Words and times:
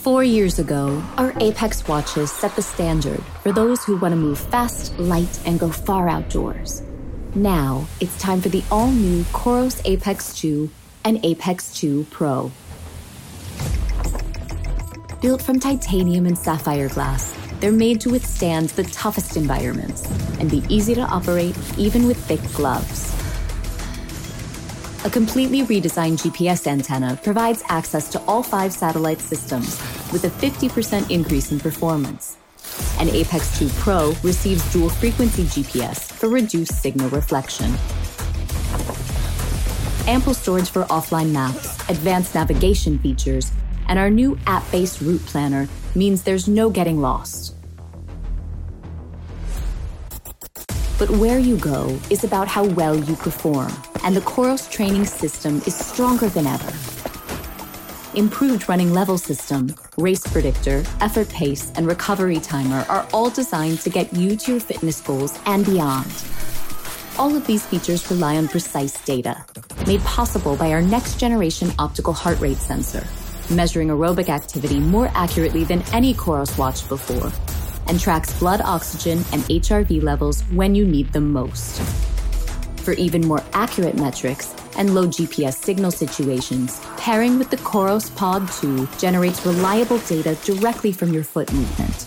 Four 0.00 0.24
years 0.24 0.58
ago, 0.58 1.02
our 1.18 1.34
Apex 1.40 1.86
watches 1.86 2.32
set 2.32 2.56
the 2.56 2.62
standard 2.62 3.22
for 3.42 3.52
those 3.52 3.84
who 3.84 3.98
want 3.98 4.12
to 4.12 4.16
move 4.16 4.38
fast, 4.38 4.98
light, 4.98 5.38
and 5.44 5.60
go 5.60 5.68
far 5.68 6.08
outdoors. 6.08 6.80
Now, 7.34 7.86
it's 8.00 8.18
time 8.18 8.40
for 8.40 8.48
the 8.48 8.64
all 8.70 8.90
new 8.90 9.24
Koros 9.24 9.82
Apex 9.84 10.40
2 10.40 10.70
and 11.04 11.22
Apex 11.22 11.74
2 11.74 12.06
Pro. 12.10 12.50
Built 15.20 15.42
from 15.42 15.60
titanium 15.60 16.24
and 16.24 16.38
sapphire 16.38 16.88
glass, 16.88 17.36
they're 17.60 17.70
made 17.70 18.00
to 18.00 18.08
withstand 18.08 18.70
the 18.70 18.84
toughest 18.84 19.36
environments 19.36 20.10
and 20.40 20.50
be 20.50 20.64
easy 20.70 20.94
to 20.94 21.02
operate 21.02 21.58
even 21.76 22.06
with 22.06 22.16
thick 22.16 22.40
gloves. 22.54 23.14
A 25.02 25.08
completely 25.08 25.62
redesigned 25.62 26.20
GPS 26.20 26.66
antenna 26.66 27.18
provides 27.22 27.62
access 27.70 28.10
to 28.10 28.20
all 28.24 28.42
five 28.42 28.70
satellite 28.70 29.18
systems 29.18 29.80
with 30.12 30.24
a 30.24 30.30
50% 30.30 31.10
increase 31.10 31.52
in 31.52 31.60
performance. 31.60 32.36
And 32.98 33.08
Apex 33.10 33.58
2 33.58 33.68
Pro 33.80 34.12
receives 34.22 34.72
dual 34.72 34.90
frequency 34.90 35.44
GPS 35.44 36.12
for 36.12 36.28
reduced 36.28 36.80
signal 36.80 37.10
reflection. 37.10 37.74
Ample 40.06 40.34
storage 40.34 40.70
for 40.70 40.84
offline 40.84 41.30
maps, 41.30 41.78
advanced 41.88 42.34
navigation 42.34 42.98
features, 42.98 43.52
and 43.88 43.98
our 43.98 44.10
new 44.10 44.38
app 44.46 44.68
based 44.70 45.00
route 45.00 45.24
planner 45.26 45.68
means 45.94 46.22
there's 46.22 46.48
no 46.48 46.70
getting 46.70 47.00
lost. 47.00 47.54
But 50.98 51.10
where 51.10 51.38
you 51.38 51.56
go 51.56 51.98
is 52.10 52.24
about 52.24 52.46
how 52.46 52.64
well 52.64 52.94
you 52.94 53.16
perform, 53.16 53.72
and 54.04 54.14
the 54.14 54.20
Koros 54.20 54.70
training 54.70 55.06
system 55.06 55.62
is 55.66 55.74
stronger 55.74 56.28
than 56.28 56.46
ever. 56.46 56.72
Improved 58.14 58.68
running 58.68 58.92
level 58.92 59.16
system, 59.16 59.74
race 60.00 60.26
predictor, 60.26 60.82
effort 61.00 61.28
pace, 61.28 61.70
and 61.76 61.86
recovery 61.86 62.40
timer 62.40 62.84
are 62.88 63.06
all 63.12 63.30
designed 63.30 63.80
to 63.80 63.90
get 63.90 64.12
you 64.12 64.36
to 64.36 64.52
your 64.52 64.60
fitness 64.60 65.00
goals 65.00 65.38
and 65.46 65.64
beyond. 65.66 66.10
All 67.18 67.36
of 67.36 67.46
these 67.46 67.66
features 67.66 68.10
rely 68.10 68.36
on 68.36 68.48
precise 68.48 68.98
data, 69.04 69.44
made 69.86 70.00
possible 70.00 70.56
by 70.56 70.72
our 70.72 70.82
next 70.82 71.20
generation 71.20 71.70
optical 71.78 72.12
heart 72.12 72.40
rate 72.40 72.56
sensor, 72.56 73.06
measuring 73.54 73.88
aerobic 73.88 74.28
activity 74.28 74.80
more 74.80 75.10
accurately 75.14 75.64
than 75.64 75.82
any 75.92 76.14
Koros 76.14 76.56
watch 76.56 76.88
before, 76.88 77.30
and 77.86 78.00
tracks 78.00 78.38
blood 78.38 78.60
oxygen 78.62 79.18
and 79.32 79.42
HRV 79.42 80.02
levels 80.02 80.42
when 80.52 80.74
you 80.74 80.86
need 80.86 81.12
them 81.12 81.32
most. 81.32 82.09
For 82.82 82.92
even 82.94 83.26
more 83.26 83.42
accurate 83.52 83.96
metrics 83.96 84.54
and 84.76 84.94
low 84.94 85.06
GPS 85.06 85.54
signal 85.54 85.90
situations, 85.90 86.80
pairing 86.96 87.38
with 87.38 87.50
the 87.50 87.58
Koros 87.58 88.14
Pod 88.16 88.50
2 88.52 88.88
generates 88.98 89.44
reliable 89.44 89.98
data 89.98 90.34
directly 90.44 90.90
from 90.90 91.12
your 91.12 91.22
foot 91.22 91.52
movement. 91.52 92.06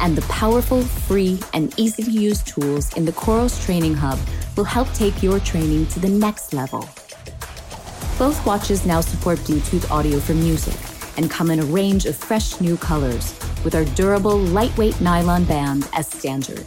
And 0.00 0.16
the 0.16 0.22
powerful, 0.22 0.82
free, 0.82 1.40
and 1.52 1.74
easy 1.76 2.04
to 2.04 2.10
use 2.10 2.42
tools 2.44 2.96
in 2.96 3.04
the 3.04 3.12
Koros 3.12 3.64
Training 3.64 3.94
Hub 3.94 4.18
will 4.56 4.64
help 4.64 4.92
take 4.92 5.22
your 5.22 5.40
training 5.40 5.86
to 5.88 5.98
the 5.98 6.08
next 6.08 6.52
level. 6.52 6.88
Both 8.16 8.46
watches 8.46 8.86
now 8.86 9.00
support 9.00 9.38
Bluetooth 9.40 9.90
audio 9.90 10.20
for 10.20 10.34
music 10.34 10.78
and 11.16 11.30
come 11.30 11.50
in 11.50 11.58
a 11.58 11.64
range 11.64 12.06
of 12.06 12.16
fresh 12.16 12.60
new 12.60 12.76
colors 12.76 13.34
with 13.64 13.74
our 13.74 13.84
durable, 13.96 14.38
lightweight 14.38 15.00
nylon 15.00 15.44
band 15.44 15.88
as 15.94 16.06
standard. 16.06 16.64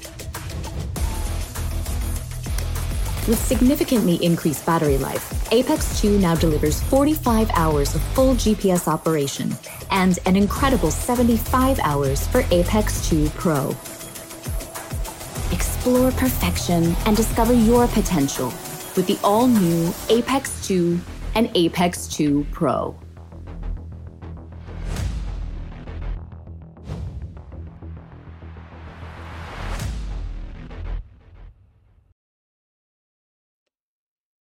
With 3.28 3.46
significantly 3.46 4.16
increased 4.24 4.66
battery 4.66 4.98
life, 4.98 5.52
Apex 5.52 6.00
2 6.00 6.18
now 6.18 6.34
delivers 6.36 6.82
45 6.84 7.52
hours 7.54 7.94
of 7.94 8.02
full 8.14 8.36
GPS 8.36 8.88
operation 8.88 9.54
and 9.92 10.18
an 10.26 10.38
incredible 10.38 10.92
75 10.92 11.78
hours 11.80 12.26
for 12.28 12.46
Apex 12.52 13.10
2 13.10 13.28
Pro. 13.32 13.76
Explore 15.52 16.12
perfection 16.12 16.96
and 17.06 17.18
discover 17.18 17.52
your 17.52 17.88
potential 17.88 18.48
with 18.96 19.08
the 19.08 19.20
all 19.26 19.48
new 19.48 19.94
Apex 20.10 20.66
2 20.66 20.98
and 21.36 21.52
Apex 21.54 22.08
2 22.08 22.48
Pro. 22.54 22.98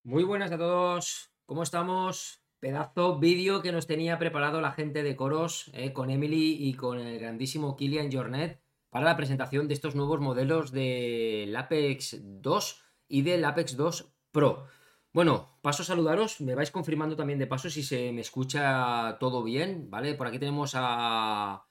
Muy 0.06 0.24
buenas 0.24 0.52
a 0.52 0.58
todos, 0.60 1.32
¿cómo 1.48 1.64
estamos? 1.64 2.40
Pedazo 2.60 3.18
vídeo 3.18 3.64
que 3.64 3.72
nos 3.72 3.88
tenía 3.88 4.20
preparado 4.20 4.62
la 4.62 4.72
gente 4.72 5.02
de 5.02 5.16
Coros 5.16 5.72
eh, 5.74 5.94
con 5.94 6.12
Emily 6.12 6.58
y 6.60 6.76
con 6.76 7.00
el 7.00 7.18
grandísimo 7.18 7.76
Kilian 7.76 8.12
Jornet 8.12 8.62
para 8.92 9.06
la 9.06 9.18
presentación 9.18 9.68
de 9.68 9.74
estos 9.74 9.96
nuevos 9.96 10.20
modelos 10.20 10.72
del 10.72 11.56
Apex 11.56 12.20
2 12.22 12.84
y 13.08 13.24
del 13.24 13.44
Apex 13.46 13.76
2 13.78 14.14
Pro. 14.32 14.68
Bueno, 15.12 15.58
paso 15.64 15.82
a 15.82 15.88
saludaros, 15.88 16.40
me 16.40 16.54
vais 16.54 16.70
confirmando 16.70 17.16
también 17.16 17.40
de 17.40 17.48
paso 17.48 17.72
si 17.72 17.82
se 17.82 18.12
me 18.12 18.22
escucha 18.22 19.18
todo 19.20 19.42
bien, 19.42 19.90
¿vale? 19.90 20.14
Por 20.14 20.28
aquí 20.28 20.38
tenemos 20.38 20.74
a 20.76 21.66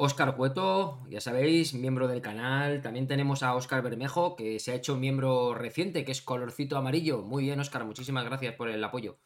Óscar 0.00 0.36
Cueto, 0.36 1.00
ya 1.10 1.20
sabéis, 1.20 1.74
miembro 1.74 2.06
del 2.06 2.20
canal. 2.20 2.82
También 2.82 3.08
tenemos 3.08 3.42
a 3.42 3.56
Óscar 3.56 3.82
Bermejo, 3.82 4.36
que 4.36 4.60
se 4.60 4.70
ha 4.70 4.76
hecho 4.76 4.96
miembro 4.96 5.54
reciente, 5.54 6.04
que 6.04 6.12
es 6.12 6.22
colorcito 6.22 6.76
amarillo. 6.76 7.22
Muy 7.22 7.42
bien, 7.42 7.58
Óscar, 7.58 7.84
muchísimas 7.84 8.24
gracias 8.24 8.54
por 8.54 8.68
el 8.68 8.84
apoyo. 8.84 9.18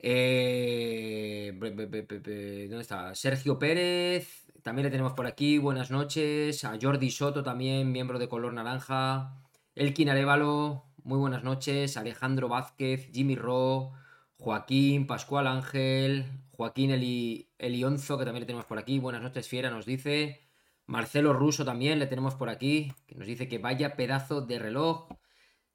Eh, 0.00 1.52
¿Dónde 1.60 2.80
está? 2.80 3.14
Sergio 3.14 3.56
Pérez, 3.60 4.48
también 4.62 4.86
le 4.86 4.90
tenemos 4.90 5.12
por 5.12 5.28
aquí. 5.28 5.58
Buenas 5.58 5.92
noches. 5.92 6.64
A 6.64 6.76
Jordi 6.80 7.12
Soto 7.12 7.44
también, 7.44 7.92
miembro 7.92 8.18
de 8.18 8.28
color 8.28 8.52
naranja. 8.52 9.36
Elkin 9.76 10.08
Arevalo, 10.08 10.86
muy 11.04 11.18
buenas 11.18 11.44
noches. 11.44 11.96
Alejandro 11.96 12.48
Vázquez, 12.48 13.12
Jimmy 13.12 13.36
Ro, 13.36 13.92
Joaquín, 14.38 15.06
Pascual 15.06 15.46
Ángel, 15.46 16.26
Joaquín 16.56 16.90
Eli, 16.90 17.50
Elionzo, 17.58 18.18
que 18.18 18.24
también 18.24 18.42
le 18.42 18.46
tenemos 18.46 18.66
por 18.66 18.78
aquí. 18.78 18.98
Buenas 18.98 19.22
noches, 19.22 19.48
Fiera, 19.48 19.70
nos 19.70 19.86
dice. 19.86 20.40
Marcelo 20.86 21.32
Russo 21.32 21.64
también 21.64 21.98
le 21.98 22.06
tenemos 22.06 22.34
por 22.34 22.48
aquí, 22.48 22.92
que 23.06 23.14
nos 23.14 23.26
dice 23.26 23.48
que 23.48 23.58
vaya 23.58 23.96
pedazo 23.96 24.42
de 24.42 24.58
reloj. 24.58 25.08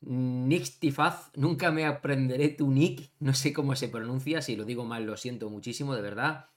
Nick 0.01 0.79
Tifaz, 0.79 1.31
nunca 1.35 1.71
me 1.71 1.85
aprenderé 1.85 2.49
tu 2.49 2.71
nick, 2.71 3.11
no 3.19 3.33
sé 3.33 3.51
cómo 3.51 3.75
se 3.75 3.89
pronuncia, 3.89 4.41
si 4.41 4.55
lo 4.55 4.63
digo 4.63 4.85
mal 4.85 5.05
lo 5.05 5.17
siento 5.17 5.49
muchísimo, 5.49 5.95
de 5.95 6.01
verdad. 6.01 6.49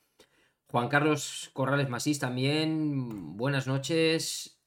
Juan 0.68 0.88
Carlos 0.88 1.50
Corrales 1.52 1.88
Masís 1.88 2.18
también, 2.18 3.36
buenas 3.36 3.66
noches. 3.66 4.60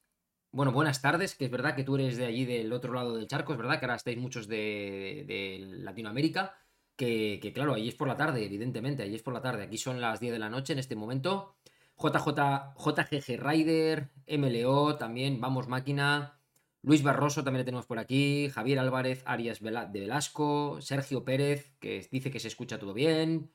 Bueno, 0.52 0.72
buenas 0.72 1.02
tardes, 1.02 1.36
que 1.36 1.46
es 1.46 1.52
verdad 1.52 1.76
que 1.76 1.84
tú 1.84 1.96
eres 1.96 2.18
de 2.18 2.26
allí 2.26 2.46
del 2.46 2.74
otro 2.74 2.94
lado 2.94 3.16
del 3.16 3.28
charco, 3.28 3.54
es 3.54 3.58
verdad 3.58 3.80
que 3.80 3.86
ahora 3.86 3.96
estáis 3.96 4.18
muchos 4.18 4.48
de, 4.48 5.24
de 5.28 5.60
Latinoamérica 5.80 6.56
que, 6.96 7.52
claro, 7.54 7.74
allí 7.74 7.90
es 7.90 7.96
por 7.96 8.08
la 8.08 8.18
tarde, 8.18 8.46
evidentemente, 8.46 9.04
allí 9.04 9.16
es 9.16 9.24
por 9.24 9.34
la 9.34 9.42
tarde. 9.42 9.64
Aquí 9.64 9.78
son 9.78 10.02
las 10.02 10.20
10 10.20 10.34
de 10.34 10.40
la 10.40 10.50
noche 10.50 10.74
en 10.74 10.80
este 10.80 10.96
momento. 10.96 11.56
JJ, 11.98 12.76
JGG 12.78 13.40
Rider, 13.42 14.10
MLO 14.28 14.96
también, 14.98 15.40
Vamos 15.42 15.68
Máquina. 15.68 16.40
Luis 16.82 17.02
Barroso 17.02 17.44
también 17.44 17.62
le 17.62 17.66
tenemos 17.66 17.88
por 17.88 18.00
aquí. 18.00 18.50
Javier 18.50 18.80
Álvarez, 18.80 19.24
Arias 19.26 19.60
de 19.62 20.00
Velasco. 20.00 20.80
Sergio 20.82 21.26
Pérez, 21.26 21.74
que 21.80 22.08
dice 22.12 22.30
que 22.32 22.40
se 22.40 22.48
escucha 22.48 22.78
todo 22.78 22.94
bien. 22.94 23.52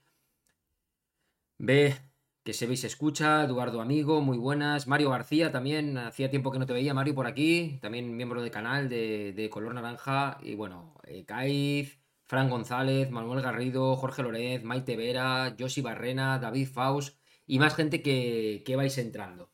B, 1.59 1.95
que 2.43 2.53
se 2.53 2.67
ve 2.67 2.75
y 2.75 2.77
se 2.77 2.89
escucha. 2.89 3.45
Eduardo 3.45 3.81
Amigo, 3.81 4.21
muy 4.21 4.37
buenas. 4.39 4.89
Mario 4.89 5.11
García 5.11 5.53
también, 5.53 5.97
hacía 5.99 6.31
tiempo 6.31 6.51
que 6.51 6.59
no 6.59 6.67
te 6.67 6.73
veía, 6.73 6.95
Mario, 6.95 7.15
por 7.15 7.27
aquí. 7.27 7.79
También 7.81 8.17
miembro 8.17 8.43
del 8.43 8.51
canal 8.51 8.89
de, 8.89 9.49
color 9.53 9.75
naranja. 9.75 10.39
Y 10.43 10.57
bueno, 10.57 10.95
eh, 11.05 11.25
Caiz. 11.25 12.00
Fran 12.31 12.49
González, 12.49 13.11
Manuel 13.11 13.43
Garrido, 13.43 13.97
Jorge 13.97 14.23
Lorez, 14.23 14.63
Maite 14.63 14.97
Vera, 14.97 15.57
Josi 15.59 15.81
Barrena, 15.81 16.39
David 16.39 16.69
Faust 16.69 17.19
y 17.45 17.59
más 17.59 17.75
gente 17.75 18.03
que, 18.03 18.75
vais 18.77 18.97
entrando. 18.99 19.51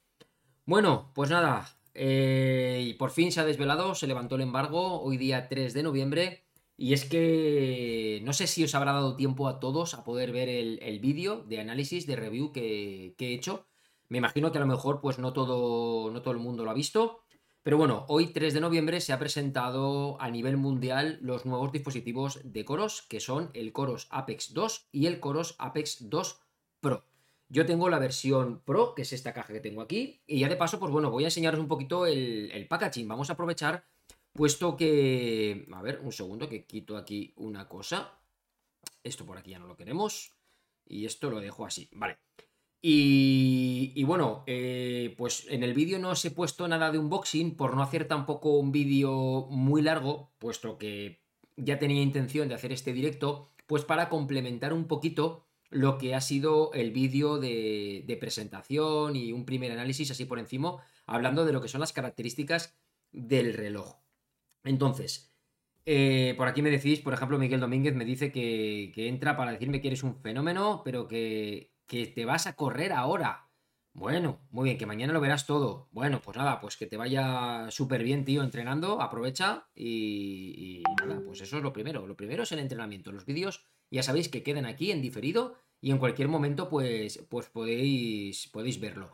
Bueno, 0.67 1.11
pues 1.15 1.31
nada, 1.31 1.67
eh, 1.95 2.95
por 2.99 3.13
fin 3.13 3.33
se 3.33 3.41
ha 3.41 3.47
desvelado, 3.47 3.95
se 3.95 4.07
levantó 4.07 4.35
el 4.35 4.43
embargo 4.43 5.01
hoy 5.01 5.17
día 5.17 5.49
3 5.49 5.73
de 5.73 5.83
noviembre. 5.83 6.45
Y 6.77 6.93
es 6.93 7.07
que 7.07 8.21
no 8.25 8.35
sé 8.35 8.47
si 8.47 8.63
os 8.63 8.75
habrá 8.75 8.93
dado 8.93 9.17
tiempo 9.17 9.49
a 9.49 9.59
todos 9.59 9.95
a 9.95 10.05
poder 10.05 10.31
ver 10.31 10.51
el, 10.51 11.01
vídeo 11.01 11.45
de 11.49 11.61
análisis, 11.61 12.07
de 12.07 12.17
review 12.17 12.53
que, 12.53 13.15
que, 13.17 13.29
he 13.29 13.35
hecho. 13.35 13.65
Me 14.11 14.19
imagino 14.19 14.53
que 14.53 14.59
a 14.59 14.61
lo 14.61 14.67
mejor 14.67 15.01
pues 15.01 15.19
no 15.19 15.33
todo, 15.33 16.11
no 16.11 16.21
todo 16.21 16.35
el 16.35 16.41
mundo 16.41 16.63
lo 16.63 16.73
ha 16.73 16.75
visto. 16.75 17.23
Pero 17.67 17.79
bueno, 17.79 18.05
hoy 18.07 18.29
3 18.29 18.55
de 18.55 18.61
noviembre 18.61 19.01
se 19.01 19.13
ha 19.13 19.19
presentado 19.19 20.23
a 20.23 20.31
nivel 20.31 20.57
mundial 20.57 21.19
los 21.21 21.47
nuevos 21.47 21.73
dispositivos 21.73 22.39
de 22.45 22.65
Coros, 22.65 23.03
que 23.03 23.19
son 23.19 23.51
el 23.55 23.73
Coros 23.73 24.07
Apex 24.11 24.55
2 24.55 24.87
y 24.93 25.07
el 25.07 25.19
Coros 25.19 25.57
Apex 25.59 26.09
2 26.09 26.41
Pro. 26.81 27.03
Yo 27.49 27.67
tengo 27.67 27.89
la 27.89 27.99
versión 27.99 28.61
Pro, 28.65 28.95
que 28.95 29.03
es 29.03 29.13
esta 29.13 29.33
caja 29.33 29.53
que 29.53 29.59
tengo 29.59 29.83
aquí, 29.83 30.21
y 30.29 30.39
ya 30.39 30.49
de 30.49 30.55
paso, 30.55 30.79
pues 30.79 30.93
bueno, 30.93 31.11
voy 31.11 31.25
a 31.25 31.27
enseñaros 31.27 31.59
un 31.59 31.67
poquito 31.67 32.07
el, 32.07 32.53
el 32.53 32.69
packaging. 32.69 33.09
Vamos 33.09 33.31
a 33.31 33.33
aprovechar, 33.33 33.85
puesto 34.33 34.77
que... 34.77 35.67
A 35.73 35.83
ver, 35.83 35.99
un 36.05 36.13
segundo, 36.13 36.49
que 36.49 36.67
quito 36.67 36.97
aquí 36.97 37.33
una 37.35 37.67
cosa. 37.67 38.17
Esto 39.03 39.27
por 39.27 39.39
aquí 39.39 39.51
ya 39.51 39.59
no 39.59 39.67
lo 39.67 39.77
queremos. 39.77 40.31
Y 40.87 41.05
esto 41.05 41.31
lo 41.31 41.41
dejo 41.41 41.67
así, 41.67 41.89
vale. 41.91 42.17
Y, 42.89 44.05
bueno, 44.05 44.45
eh, 44.47 45.13
pues 45.19 45.49
en 45.51 45.65
el 45.65 45.75
vídeo 45.75 45.99
no 45.99 46.11
os 46.11 46.25
he 46.25 46.31
puesto 46.31 46.69
nada 46.69 46.93
de 46.93 46.99
unboxing 46.99 47.57
por 47.57 47.75
no 47.75 47.83
hacer 47.83 48.07
tampoco 48.07 48.61
un 48.61 48.71
vídeo 48.71 49.49
muy 49.51 49.83
largo, 49.83 50.31
puesto 50.39 50.79
que 50.79 51.21
ya 51.57 51.81
tenía 51.81 52.01
intención 52.01 52.49
de 52.49 52.55
hacer 52.55 52.71
este 52.71 52.93
directo, 52.93 53.51
pues 53.67 53.85
para 53.85 54.09
complementar 54.09 54.73
un 54.73 54.87
poquito 54.87 55.49
lo 55.69 55.99
que 55.99 56.15
ha 56.15 56.21
sido 56.21 56.73
el 56.75 56.93
vídeo 56.93 57.39
de, 57.41 58.17
presentación 58.21 59.17
y 59.17 59.33
un 59.33 59.47
primer 59.47 59.73
análisis 59.73 60.13
así 60.13 60.25
por 60.25 60.39
encima, 60.39 60.77
hablando 61.07 61.45
de 61.45 61.55
lo 61.55 61.61
que 61.61 61.69
son 61.69 61.81
las 61.81 61.93
características 61.93 62.79
del 63.11 63.53
reloj. 63.55 63.97
Entonces, 64.63 65.35
eh, 65.87 66.35
por 66.37 66.47
aquí 66.47 66.63
me 66.63 66.71
decís, 66.71 67.01
por 67.01 67.15
ejemplo, 67.15 67.37
Miguel 67.37 67.59
Domínguez 67.59 67.97
me 67.97 68.05
dice 68.05 68.31
que, 68.31 68.93
entra 69.09 69.37
para 69.37 69.51
decirme 69.51 69.81
que 69.81 69.89
eres 69.89 70.05
un 70.05 70.15
fenómeno, 70.21 70.83
pero 70.85 71.09
que, 71.09 71.76
te 71.87 72.25
vas 72.25 72.47
a 72.47 72.55
correr 72.55 72.93
ahora. 72.93 73.47
Bueno, 73.93 74.41
muy 74.51 74.65
bien, 74.65 74.77
que 74.77 74.85
mañana 74.85 75.15
lo 75.15 75.23
verás 75.23 75.47
todo. 75.47 75.89
Bueno, 75.91 76.21
pues 76.21 76.37
nada, 76.37 76.61
pues 76.61 76.77
que 76.77 76.87
te 76.87 76.99
vaya 76.99 77.71
súper 77.71 78.03
bien, 78.03 78.27
tío, 78.27 78.43
entrenando, 78.43 79.01
aprovecha 79.01 79.69
y, 79.75 80.83
nada, 81.01 81.23
pues 81.25 81.41
eso 81.41 81.57
es 81.57 81.63
lo 81.63 81.73
primero. 81.73 82.07
Lo 82.07 82.15
primero 82.15 82.43
es 82.43 82.53
el 82.53 82.59
entrenamiento. 82.59 83.11
Los 83.11 83.25
vídeos 83.25 83.65
ya 83.91 84.03
sabéis 84.03 84.29
que 84.29 84.43
quedan 84.43 84.67
aquí 84.67 84.91
en 84.91 85.01
diferido 85.01 85.57
y 85.81 85.93
en 85.93 85.99
cualquier 85.99 86.29
momento 86.29 86.69
pues, 86.69 87.25
pues 87.31 87.49
podéis, 87.49 88.49
podéis 88.49 88.81
verlo. 88.81 89.13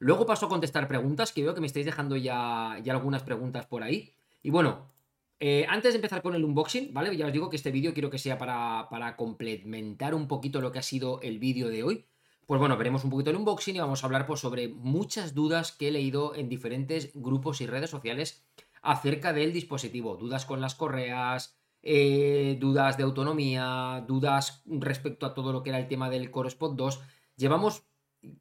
Luego 0.00 0.26
paso 0.26 0.46
a 0.46 0.48
contestar 0.48 0.88
preguntas, 0.88 1.32
que 1.32 1.42
veo 1.42 1.54
que 1.54 1.60
me 1.60 1.68
estáis 1.68 1.86
dejando 1.86 2.16
ya, 2.16 2.80
ya 2.82 2.92
algunas 2.94 3.22
preguntas 3.22 3.66
por 3.66 3.84
ahí. 3.84 4.12
Y 4.42 4.50
bueno, 4.50 4.90
eh, 5.38 5.66
antes 5.68 5.92
de 5.92 5.96
empezar 5.96 6.22
con 6.22 6.34
el 6.34 6.44
unboxing, 6.44 6.94
¿vale? 6.94 7.14
Ya 7.16 7.26
os 7.26 7.32
digo 7.32 7.50
que 7.50 7.56
este 7.56 7.70
vídeo 7.70 7.92
quiero 7.92 8.10
que 8.10 8.18
sea 8.18 8.38
para, 8.38 9.16
complementar 9.16 10.14
un 10.14 10.28
poquito 10.28 10.60
lo 10.60 10.72
que 10.72 10.78
ha 10.78 10.82
sido 10.82 11.20
el 11.20 11.38
vídeo 11.38 11.68
de 11.68 11.82
hoy. 11.82 12.06
Pues 12.46 12.58
bueno, 12.60 12.76
veremos 12.76 13.04
un 13.04 13.10
poquito 13.10 13.30
el 13.30 13.36
unboxing 13.36 13.76
y 13.76 13.80
vamos 13.80 14.02
a 14.02 14.06
hablar 14.06 14.26
pues, 14.26 14.40
sobre 14.40 14.68
muchas 14.68 15.34
dudas 15.34 15.72
que 15.72 15.88
he 15.88 15.90
leído 15.90 16.34
en 16.34 16.48
diferentes 16.48 17.10
grupos 17.14 17.60
y 17.60 17.66
redes 17.66 17.90
sociales 17.90 18.44
acerca 18.82 19.32
del 19.32 19.52
dispositivo. 19.52 20.16
Dudas 20.16 20.46
con 20.46 20.60
las 20.60 20.74
correas, 20.74 21.58
eh, 21.82 22.56
dudas 22.58 22.96
de 22.96 23.02
autonomía, 23.02 24.04
dudas 24.06 24.62
respecto 24.64 25.26
a 25.26 25.34
todo 25.34 25.52
lo 25.52 25.62
que 25.62 25.70
era 25.70 25.78
el 25.78 25.88
tema 25.88 26.08
del 26.08 26.30
Core 26.30 26.48
Spot 26.48 26.74
2. 26.74 27.00
Llevamos 27.36 27.82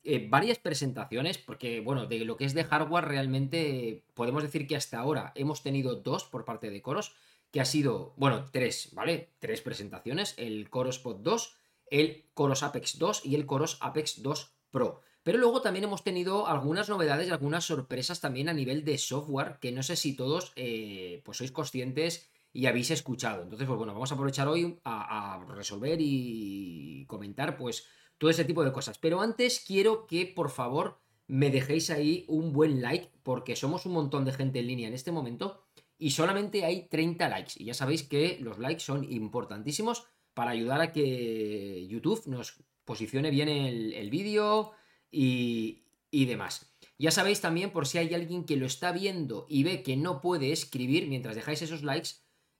eh, 0.03 0.27
varias 0.29 0.59
presentaciones, 0.59 1.37
porque 1.37 1.81
bueno, 1.81 2.05
de 2.05 2.19
lo 2.25 2.37
que 2.37 2.45
es 2.45 2.53
de 2.53 2.63
hardware 2.63 3.05
realmente 3.05 4.05
podemos 4.13 4.43
decir 4.43 4.67
que 4.67 4.75
hasta 4.75 4.99
ahora 4.99 5.31
hemos 5.35 5.63
tenido 5.63 5.95
dos 5.95 6.23
por 6.25 6.45
parte 6.45 6.69
de 6.69 6.81
Coros, 6.81 7.15
que 7.51 7.61
ha 7.61 7.65
sido, 7.65 8.13
bueno, 8.17 8.49
tres, 8.51 8.89
¿vale? 8.93 9.33
Tres 9.39 9.61
presentaciones, 9.61 10.33
el 10.37 10.69
Coros 10.69 10.99
Pod 10.99 11.21
2, 11.21 11.55
el 11.89 12.29
Coros 12.33 12.63
Apex 12.63 12.99
2 12.99 13.25
y 13.25 13.35
el 13.35 13.45
Coros 13.45 13.77
Apex 13.81 14.21
2 14.21 14.51
Pro. 14.71 15.01
Pero 15.23 15.37
luego 15.37 15.61
también 15.61 15.85
hemos 15.85 16.03
tenido 16.03 16.47
algunas 16.47 16.89
novedades 16.89 17.27
y 17.27 17.31
algunas 17.31 17.63
sorpresas 17.63 18.21
también 18.21 18.49
a 18.49 18.53
nivel 18.53 18.85
de 18.85 18.97
software 18.97 19.57
que 19.59 19.71
no 19.71 19.83
sé 19.83 19.95
si 19.95 20.15
todos 20.15 20.53
eh, 20.55 21.21
pues 21.23 21.37
sois 21.37 21.51
conscientes 21.51 22.29
y 22.53 22.67
habéis 22.67 22.91
escuchado. 22.91 23.43
Entonces, 23.43 23.67
pues 23.67 23.77
bueno, 23.77 23.93
vamos 23.93 24.11
a 24.11 24.15
aprovechar 24.15 24.47
hoy 24.47 24.79
a, 24.83 25.35
a 25.35 25.45
resolver 25.45 25.97
y 25.99 27.05
comentar 27.07 27.57
pues 27.57 27.87
todo 28.17 28.29
ese 28.29 28.45
tipo 28.45 28.63
de 28.63 28.71
cosas. 28.71 28.97
Pero 28.97 29.21
antes 29.21 29.63
quiero 29.65 30.07
que 30.07 30.25
por 30.25 30.49
favor 30.49 30.99
me 31.27 31.49
dejéis 31.49 31.89
ahí 31.89 32.25
un 32.27 32.53
buen 32.53 32.81
like, 32.81 33.09
porque 33.23 33.55
somos 33.55 33.85
un 33.85 33.93
montón 33.93 34.25
de 34.25 34.33
gente 34.33 34.59
en 34.59 34.67
línea 34.67 34.87
en 34.87 34.93
este 34.93 35.11
momento 35.11 35.65
y 35.97 36.11
solamente 36.11 36.65
hay 36.65 36.87
30 36.87 37.29
likes. 37.29 37.53
Y 37.57 37.65
ya 37.65 37.73
sabéis 37.73 38.03
que 38.03 38.37
los 38.41 38.59
likes 38.59 38.81
son 38.81 39.03
importantísimos 39.11 40.07
para 40.33 40.51
ayudar 40.51 40.81
a 40.81 40.91
que 40.91 41.87
YouTube 41.87 42.23
nos 42.27 42.63
posicione 42.83 43.31
bien 43.31 43.49
el, 43.49 44.09
vídeo 44.09 44.71
y, 45.09 45.85
y 46.11 46.25
demás. 46.25 46.71
Ya 46.97 47.11
sabéis 47.11 47.41
también, 47.41 47.71
por 47.71 47.87
si 47.87 47.97
hay 47.97 48.13
alguien 48.13 48.45
que 48.45 48.57
lo 48.57 48.65
está 48.65 48.91
viendo 48.91 49.45
y 49.49 49.63
ve 49.63 49.83
que 49.83 49.97
no 49.97 50.21
puede 50.21 50.51
escribir 50.51 51.07
mientras 51.07 51.35
dejáis 51.35 51.61
esos 51.61 51.83
likes, 51.83 52.11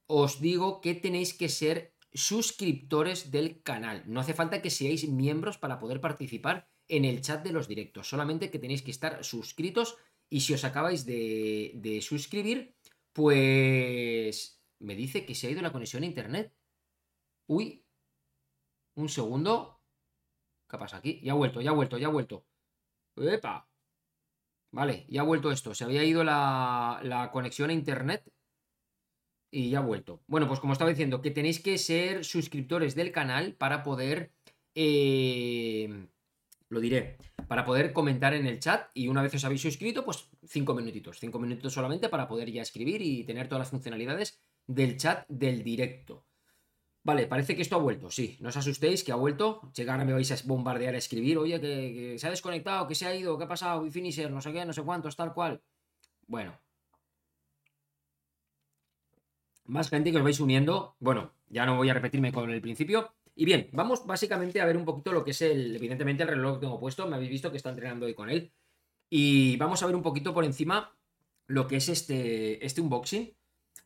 os 0.08 0.40
digo 0.42 0.82
que 0.82 0.94
tenéis 0.94 1.34
que 1.34 1.50
ser 1.50 1.95
suscriptores 2.16 3.30
del 3.30 3.62
canal. 3.62 4.04
No 4.08 4.22
hace 4.22 4.34
falta 4.34 4.62
que 4.62 4.70
seáis 4.70 5.08
miembros 5.08 5.58
para 5.58 5.80
poder 5.80 6.00
participar 6.00 6.68
en 6.88 7.04
el 7.04 7.22
chat 7.22 7.44
de 7.44 7.52
los 7.52 7.68
directos. 7.68 8.08
Solamente 8.08 8.50
que 8.50 8.60
tenéis 8.60 8.82
que 8.82 8.92
estar 8.92 9.24
suscritos 9.24 9.98
y 10.30 10.42
si 10.42 10.54
os 10.54 10.64
acabáis 10.64 11.06
de, 11.06 12.00
suscribir, 12.02 12.76
pues 13.14 14.62
me 14.80 14.96
dice 14.96 15.26
que 15.26 15.36
se 15.36 15.48
ha 15.48 15.52
ido 15.52 15.62
la 15.62 15.72
conexión 15.72 16.04
a 16.04 16.08
internet. 16.08 16.54
Uy, 17.48 17.86
un 18.96 19.10
segundo. 19.10 19.82
¿Qué 20.70 20.78
pasa 20.78 20.98
aquí? 20.98 21.20
Ya 21.22 21.34
ha 21.34 21.36
vuelto, 21.36 21.62
ya 21.62 21.72
ha 21.72 21.74
vuelto, 21.74 21.98
ya 21.98 22.08
ha 22.08 22.12
vuelto. 22.12 22.46
¡Epa! 23.18 23.68
Vale, 24.72 25.06
ya 25.10 25.22
ha 25.22 25.24
vuelto 25.24 25.52
esto. 25.52 25.76
Se 25.76 25.84
había 25.84 26.04
ido 26.04 26.24
la, 26.24 27.00
la 27.04 27.32
conexión 27.32 27.70
a 27.70 27.74
internet 27.74 28.24
y 29.56 29.70
ya 29.70 29.80
ha 29.80 29.82
vuelto. 29.82 30.22
Bueno, 30.28 30.48
pues 30.48 30.60
como 30.60 30.74
estaba 30.74 30.90
diciendo, 30.90 31.22
que 31.22 31.32
tenéis 31.32 31.62
que 31.62 31.78
ser 31.78 32.26
suscriptores 32.26 32.94
del 32.94 33.12
canal 33.12 33.54
para 33.54 33.84
poder... 33.84 34.32
Eh, 34.76 36.08
lo 36.68 36.80
diré, 36.82 37.18
para 37.48 37.64
poder 37.64 37.94
comentar 37.94 38.34
en 38.34 38.48
el 38.48 38.60
chat 38.60 38.90
y 38.94 39.08
una 39.08 39.22
vez 39.22 39.34
os 39.36 39.46
habéis 39.46 39.62
suscrito, 39.62 40.04
pues 40.04 40.28
cinco 40.46 40.74
minutitos, 40.74 41.20
cinco 41.20 41.40
minutos 41.40 41.72
solamente 41.72 42.10
para 42.10 42.28
poder 42.28 42.52
ya 42.52 42.64
escribir 42.64 43.02
y 43.02 43.24
tener 43.24 43.48
todas 43.48 43.62
las 43.62 43.70
funcionalidades 43.70 44.42
del 44.68 44.98
chat 44.98 45.26
del 45.30 45.64
directo. 45.64 46.26
Vale, 47.04 47.28
parece 47.28 47.56
que 47.56 47.62
esto 47.62 47.76
ha 47.76 47.80
vuelto, 47.80 48.10
sí, 48.10 48.36
no 48.42 48.50
os 48.50 48.58
asustéis 48.58 49.04
que 49.04 49.12
ha 49.12 49.16
vuelto, 49.16 49.72
llegar 49.74 50.04
me 50.04 50.12
vais 50.12 50.32
a 50.32 50.38
bombardear 50.46 50.96
a 50.96 50.98
escribir, 50.98 51.38
oye, 51.38 51.62
que, 51.62 52.18
se 52.18 52.28
ha 52.28 52.32
desconectado, 52.32 52.88
que 52.88 52.96
se 52.96 53.06
ha 53.06 53.16
ido, 53.16 53.38
que 53.38 53.44
ha 53.44 53.48
pasado, 53.48 53.90
finisher, 53.92 54.32
no 54.32 54.42
sé 54.42 54.52
qué, 54.52 54.66
no 54.66 54.74
sé 54.74 54.82
cuántos, 54.82 55.16
tal 55.16 55.32
cual. 55.34 55.62
Bueno, 56.28 56.60
más 59.66 59.90
gente 59.90 60.12
que 60.12 60.18
os 60.18 60.24
vais 60.24 60.40
uniendo. 60.40 60.96
Bueno, 61.00 61.34
ya 61.48 61.66
no 61.66 61.78
voy 61.78 61.90
a 61.90 61.94
repetirme 61.94 62.32
con 62.32 62.50
el 62.50 62.62
principio. 62.62 63.14
Y 63.36 63.46
bien, 63.46 63.70
vamos 63.74 64.06
básicamente 64.06 64.62
a 64.62 64.66
ver 64.66 64.78
un 64.78 64.86
poquito 64.86 65.12
lo 65.12 65.24
que 65.24 65.32
es 65.32 65.42
el, 65.42 65.76
evidentemente 65.76 66.24
el 66.24 66.30
reloj 66.30 66.56
que 66.56 66.62
tengo 66.62 66.80
puesto. 66.80 67.08
Me 67.08 67.16
habéis 67.16 67.32
visto 67.32 67.52
que 67.52 67.58
está 67.58 67.70
entrenando 67.70 68.06
hoy 68.06 68.14
con 68.14 68.30
él. 68.30 68.54
Y 69.10 69.58
vamos 69.58 69.84
a 69.84 69.86
ver 69.86 69.96
un 69.96 70.02
poquito 70.02 70.34
por 70.34 70.46
encima 70.46 70.98
lo 71.48 71.68
que 71.68 71.78
es 71.78 71.90
este, 71.90 72.66
este 72.66 72.82
unboxing. 72.82 73.36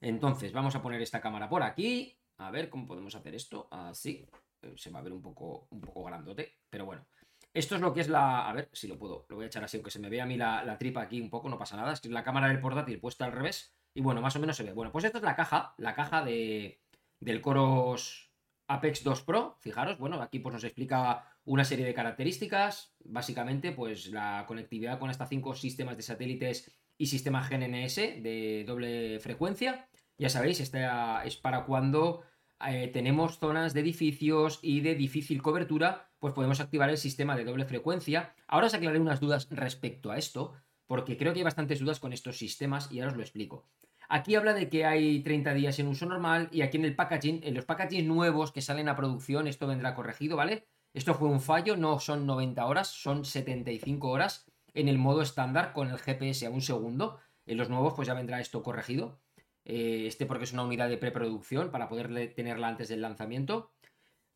Entonces, 0.02 0.54
vamos 0.54 0.76
a 0.76 0.82
poner 0.82 1.02
esta 1.02 1.20
cámara 1.20 1.50
por 1.50 1.64
aquí. 1.64 2.16
A 2.38 2.52
ver 2.52 2.70
cómo 2.70 2.88
podemos 2.88 3.16
hacer 3.16 3.36
esto. 3.36 3.68
Así. 3.72 4.28
Eh, 4.62 4.74
se 4.78 4.92
va 4.92 5.00
a 5.00 5.04
ver 5.04 5.14
un 5.14 5.22
poco, 5.22 5.68
un 5.72 5.82
poco 5.82 6.04
grandote. 6.04 6.60
Pero 6.70 6.86
bueno. 6.86 7.06
Esto 7.52 7.76
es 7.76 7.82
lo 7.82 7.94
que 7.94 8.02
es 8.02 8.08
la... 8.08 8.48
A 8.48 8.54
ver 8.54 8.70
si 8.72 8.88
lo 8.88 9.00
puedo. 9.00 9.26
Lo 9.30 9.38
voy 9.38 9.46
a 9.46 9.48
echar 9.48 9.64
así, 9.64 9.78
aunque 9.78 9.90
se 9.90 10.00
me 10.00 10.10
vea 10.10 10.24
a 10.24 10.28
mí 10.28 10.38
la, 10.38 10.64
la 10.64 10.78
tripa 10.78 11.02
aquí 11.02 11.20
un 11.20 11.32
poco, 11.32 11.50
no 11.50 11.58
pasa 11.58 11.76
nada. 11.76 11.94
Es 11.94 12.02
que 12.02 12.10
la 12.10 12.24
cámara 12.24 12.48
del 12.48 12.62
portátil 12.62 13.00
puesta 13.00 13.26
al 13.26 13.32
revés. 13.32 13.74
Y 13.94 14.02
bueno, 14.02 14.22
más 14.22 14.36
o 14.36 14.40
menos 14.40 14.58
se 14.58 14.64
ve. 14.64 14.74
Bueno, 14.74 14.92
pues 14.92 15.06
esta 15.06 15.18
es 15.18 15.24
la 15.24 15.36
caja, 15.36 15.74
la 15.78 15.96
caja 15.96 16.24
de, 16.24 16.82
del 17.20 17.42
Coros 17.42 18.32
Apex 18.68 19.04
2 19.04 19.24
Pro. 19.24 19.58
Fijaros, 19.60 19.98
bueno, 19.98 20.22
aquí 20.22 20.40
pues 20.40 20.54
nos 20.54 20.64
explica 20.64 21.26
una 21.46 21.66
serie 21.66 21.86
de 21.86 21.94
características. 21.94 22.96
Básicamente, 23.04 23.72
pues 23.72 24.08
la 24.08 24.46
conectividad 24.48 25.00
con 25.00 25.10
hasta 25.10 25.26
cinco 25.26 25.56
sistemas 25.56 25.98
de 25.98 26.04
satélites 26.04 26.72
y 26.98 27.08
sistema 27.08 27.48
GNS 27.48 27.96
de 27.96 28.64
doble 28.68 29.20
frecuencia. 29.20 29.88
Ya 30.18 30.30
sabéis, 30.30 30.60
esta 30.60 31.24
es 31.24 31.38
para 31.38 31.66
cuando 31.66 32.24
eh, 32.68 32.90
tenemos 32.92 33.40
zonas 33.40 33.74
de 33.74 33.80
edificios 33.80 34.60
y 34.62 34.82
de 34.82 34.96
difícil 34.96 35.42
cobertura, 35.42 36.12
pues 36.20 36.34
podemos 36.34 36.60
activar 36.60 36.90
el 36.90 36.98
sistema 36.98 37.38
de 37.38 37.46
doble 37.46 37.66
frecuencia. 37.66 38.36
Ahora 38.48 38.68
os 38.68 38.74
aclaré 38.74 39.00
unas 39.00 39.22
dudas 39.22 39.48
respecto 39.50 40.12
a 40.12 40.18
esto, 40.18 40.54
porque 40.90 41.18
creo 41.18 41.34
que 41.34 41.40
hay 41.42 41.44
bastantes 41.44 41.80
dudas 41.80 42.00
con 42.00 42.14
estos 42.14 42.40
sistemas 42.40 42.92
y 42.92 43.00
ahora 43.00 43.12
os 43.12 43.18
lo 43.18 43.22
explico. 43.22 43.68
Aquí 44.10 44.34
habla 44.34 44.56
de 44.56 44.70
que 44.70 44.86
hay 44.86 45.22
30 45.22 45.54
días 45.54 45.78
en 45.78 45.88
uso 45.88 46.08
normal 46.08 46.50
y 46.52 46.64
aquí 46.64 46.78
en 46.78 46.86
el 46.86 46.96
packaging, 46.96 47.42
en 47.44 47.54
los 47.54 47.66
packaging 47.66 48.08
nuevos 48.08 48.52
que 48.52 48.64
salen 48.64 48.90
a 48.90 48.96
producción, 48.96 49.46
esto 49.46 49.68
vendrá 49.68 49.94
corregido, 49.94 50.36
¿vale? 50.36 50.66
Esto 50.96 51.14
fue 51.14 51.28
un 51.30 51.42
fallo, 51.42 51.78
no 51.78 52.00
son 52.00 52.26
90 52.26 52.66
horas, 52.66 52.88
son 52.88 53.24
75 53.24 54.10
horas 54.10 54.48
en 54.74 54.88
el 54.88 54.98
modo 54.98 55.22
estándar 55.22 55.74
con 55.74 55.92
el 55.92 56.00
GPS 56.00 56.48
a 56.48 56.50
un 56.50 56.64
segundo. 56.64 57.20
En 57.46 57.58
los 57.58 57.70
nuevos 57.70 57.94
pues 57.94 58.08
ya 58.08 58.16
vendrá 58.16 58.42
esto 58.42 58.64
corregido. 58.64 59.20
Eh, 59.66 60.08
este 60.08 60.26
porque 60.26 60.46
es 60.46 60.54
una 60.54 60.64
unidad 60.64 60.90
de 60.90 60.98
preproducción 60.98 61.70
para 61.70 61.88
poder 61.88 62.34
tenerla 62.34 62.68
antes 62.68 62.90
del 62.90 63.02
lanzamiento. 63.02 63.70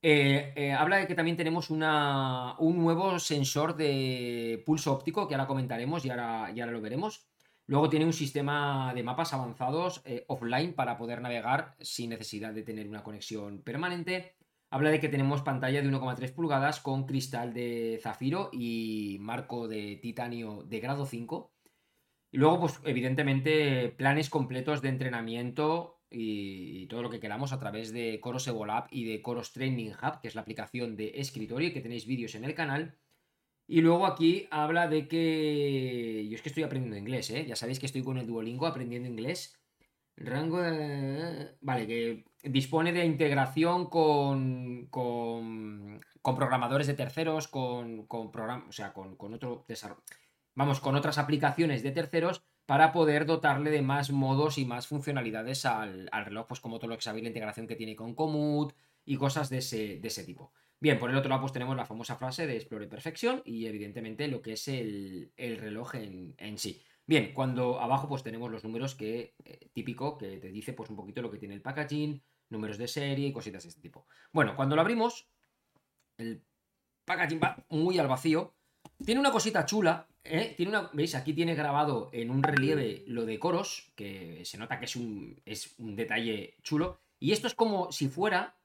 Eh, 0.06 0.52
eh, 0.58 0.74
habla 0.74 0.98
de 0.98 1.08
que 1.08 1.16
también 1.16 1.38
tenemos 1.38 1.70
un 1.70 1.80
nuevo 1.80 3.20
sensor 3.20 3.78
de 3.78 4.62
pulso 4.66 4.92
óptico 4.92 5.30
que 5.30 5.36
ahora 5.36 5.48
comentaremos 5.48 6.04
y 6.04 6.10
ahora, 6.10 6.52
y 6.54 6.60
ahora 6.60 6.74
lo 6.74 6.82
veremos. 6.82 7.26
Luego 7.68 7.90
tiene 7.90 8.06
un 8.06 8.12
sistema 8.12 8.92
de 8.94 9.02
mapas 9.02 9.34
avanzados 9.34 10.02
eh, 10.04 10.26
offline 10.28 10.74
para 10.74 10.98
poder 10.98 11.22
navegar 11.22 11.78
sin 11.80 12.10
necesidad 12.10 12.54
de 12.54 12.64
tener 12.64 12.90
una 12.90 13.02
conexión 13.02 13.64
permanente. 13.64 14.36
Habla 14.70 14.90
de 14.90 15.00
que 15.00 15.08
tenemos 15.08 15.42
pantalla 15.42 15.82
de 15.82 15.88
1,3 15.88 16.34
pulgadas 16.34 16.82
con 16.82 17.06
cristal 17.06 17.54
de 17.54 17.98
zafiro 18.04 18.50
y 18.52 19.20
marco 19.22 19.70
de 19.70 19.96
titanio 20.02 20.64
de 20.64 20.82
grado 20.82 21.06
5. 21.06 21.54
Y 22.32 22.38
luego, 22.40 22.60
pues 22.60 22.82
evidentemente, 22.84 23.88
planes 23.90 24.30
completos 24.30 24.82
de 24.82 24.90
entrenamiento 24.90 26.03
y, 26.14 26.88
todo 26.88 27.02
lo 27.02 27.10
que 27.10 27.20
queramos 27.20 27.54
a 27.54 27.60
través 27.60 27.92
de 27.92 28.20
Coros 28.22 28.48
Evolab 28.48 28.88
y 28.92 29.06
de 29.06 29.22
Coros 29.22 29.52
Training 29.52 29.92
Hub, 29.92 30.22
que 30.22 30.28
es 30.28 30.36
la 30.36 30.42
aplicación 30.42 30.96
de 30.96 31.14
escritorio 31.16 31.74
que 31.74 31.82
tenéis 31.82 32.06
vídeos 32.06 32.36
en 32.36 32.46
el 32.46 32.54
canal. 32.54 32.98
Y 33.68 33.82
luego 33.82 34.06
aquí 34.06 34.48
habla 34.52 34.88
de 34.88 35.08
que. 35.08 36.28
Yo 36.30 36.36
es 36.36 36.42
que 36.42 36.50
estoy 36.50 36.64
aprendiendo 36.64 36.98
inglés, 36.98 37.30
¿eh? 37.32 37.46
Ya 37.48 37.56
sabéis 37.56 37.80
que 37.80 37.86
estoy 37.86 38.04
con 38.04 38.18
el 38.18 38.28
Duolingo 38.28 38.68
aprendiendo 38.68 39.10
inglés. 39.10 39.60
Rango. 40.16 40.60
Vale, 41.62 41.88
que 41.88 42.26
dispone 42.44 42.92
de 42.92 43.06
integración 43.06 43.88
con, 43.90 44.88
con, 44.88 46.02
con 46.22 46.36
programadores 46.36 46.88
de 46.88 46.94
terceros, 46.94 47.48
con, 47.48 48.06
con 48.06 48.28
o 48.28 48.72
sea, 48.72 48.94
con, 48.94 49.16
con 49.16 49.34
otro 49.34 49.66
desarrollo. 49.68 50.04
Vamos, 50.56 50.80
con 50.80 50.96
otras 50.96 51.18
aplicaciones 51.18 51.82
de 51.82 51.92
terceros 51.92 52.46
para 52.66 52.92
poder 52.92 53.26
dotarle 53.26 53.72
de 53.72 53.82
más 53.82 54.12
modos 54.12 54.58
y 54.58 54.66
más 54.66 54.88
funcionalidades 54.88 55.66
al, 55.66 56.10
reloj, 56.12 56.48
pues 56.48 56.60
como 56.60 56.80
todo 56.80 56.90
lo 56.90 56.96
que 56.96 57.04
sabéis, 57.04 57.24
la 57.24 57.30
integración 57.30 57.68
que 57.68 57.76
tiene 57.76 57.96
con 57.96 58.16
Komoot 58.16 58.74
y 59.06 59.18
cosas 59.18 59.50
de 59.50 59.58
ese, 59.58 60.24
tipo. 60.26 60.54
Bien, 60.80 61.00
por 61.00 61.10
el 61.10 61.18
otro 61.18 61.30
lado, 61.30 61.42
pues 61.42 61.54
tenemos 61.54 61.76
la 61.76 61.86
famosa 61.86 62.16
frase 62.16 62.48
de 62.48 62.56
Explore 62.56 62.88
Perfección 62.88 63.42
y 63.46 63.66
evidentemente 63.66 64.28
lo 64.28 64.42
que 64.42 64.54
es 64.54 64.68
el, 64.68 65.32
el 65.38 65.58
reloj 65.58 65.96
en, 65.96 66.36
en 66.38 66.58
sí. 66.58 66.82
Bien, 67.06 67.34
cuando 67.34 67.82
abajo 67.82 68.08
pues 68.08 68.24
tenemos 68.24 68.50
los 68.50 68.64
números 68.64 68.96
que 68.96 69.36
eh, 69.44 69.70
típico 69.74 70.18
que 70.18 70.38
te 70.38 70.48
dice 70.50 70.72
pues 70.74 70.90
un 70.90 70.96
poquito 70.96 71.22
lo 71.22 71.30
que 71.30 71.38
tiene 71.38 71.54
el 71.54 71.62
packaging, 71.62 72.22
números 72.50 72.78
de 72.78 72.88
serie 72.88 73.28
y 73.28 73.34
cositas 73.34 73.64
de 73.64 73.70
este 73.70 73.82
tipo. 73.82 74.08
Bueno, 74.32 74.56
cuando 74.56 74.76
lo 74.76 74.82
abrimos, 74.82 75.28
el 76.18 76.44
packaging 77.04 77.42
va 77.44 77.66
muy 77.70 78.00
al 78.00 78.08
vacío. 78.08 78.56
Tiene 79.04 79.20
una 79.20 79.32
cosita 79.32 79.66
chula, 79.66 80.08
¿eh? 80.24 80.54
Tiene 80.56 80.70
una, 80.70 80.90
¿veis? 80.94 81.16
Aquí 81.16 81.34
tiene 81.34 81.56
grabado 81.56 82.10
en 82.14 82.30
un 82.32 82.44
relieve 82.44 83.04
lo 83.08 83.26
de 83.26 83.40
coros, 83.40 83.92
que 83.96 84.42
se 84.46 84.58
nota 84.58 84.80
que 84.80 84.86
es 84.86 84.96
un, 84.96 85.42
es 85.46 85.76
un 85.78 85.96
detalle 85.96 86.58
chulo. 86.64 87.00
Y 87.20 87.32
esto 87.32 87.48
es 87.48 87.56
como 87.56 87.92
si 87.92 88.10
fuera, 88.10 88.58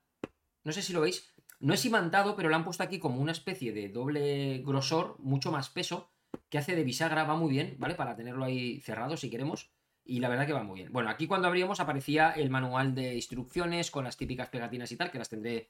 no 0.64 0.72
sé 0.72 0.82
si 0.82 0.92
lo 0.92 1.00
veis, 1.00 1.32
no 1.60 1.74
es 1.74 1.84
imantado, 1.84 2.36
pero 2.36 2.48
lo 2.48 2.56
han 2.56 2.64
puesto 2.64 2.82
aquí 2.82 2.98
como 2.98 3.20
una 3.20 3.32
especie 3.32 3.72
de 3.72 3.88
doble 3.88 4.58
grosor, 4.58 5.16
mucho 5.18 5.50
más 5.50 5.70
peso, 5.70 6.10
que 6.48 6.58
hace 6.58 6.76
de 6.76 6.84
bisagra, 6.84 7.24
va 7.24 7.36
muy 7.36 7.50
bien, 7.50 7.76
¿vale? 7.78 7.94
Para 7.94 8.16
tenerlo 8.16 8.44
ahí 8.44 8.80
cerrado 8.80 9.16
si 9.16 9.30
queremos. 9.30 9.70
Y 10.04 10.20
la 10.20 10.28
verdad 10.28 10.46
que 10.46 10.54
va 10.54 10.62
muy 10.62 10.80
bien. 10.80 10.92
Bueno, 10.92 11.10
aquí 11.10 11.26
cuando 11.26 11.48
abríamos 11.48 11.80
aparecía 11.80 12.30
el 12.30 12.48
manual 12.48 12.94
de 12.94 13.14
instrucciones 13.14 13.90
con 13.90 14.04
las 14.04 14.16
típicas 14.16 14.48
pegatinas 14.48 14.90
y 14.90 14.96
tal, 14.96 15.10
que 15.10 15.18
las 15.18 15.28
tendré. 15.28 15.68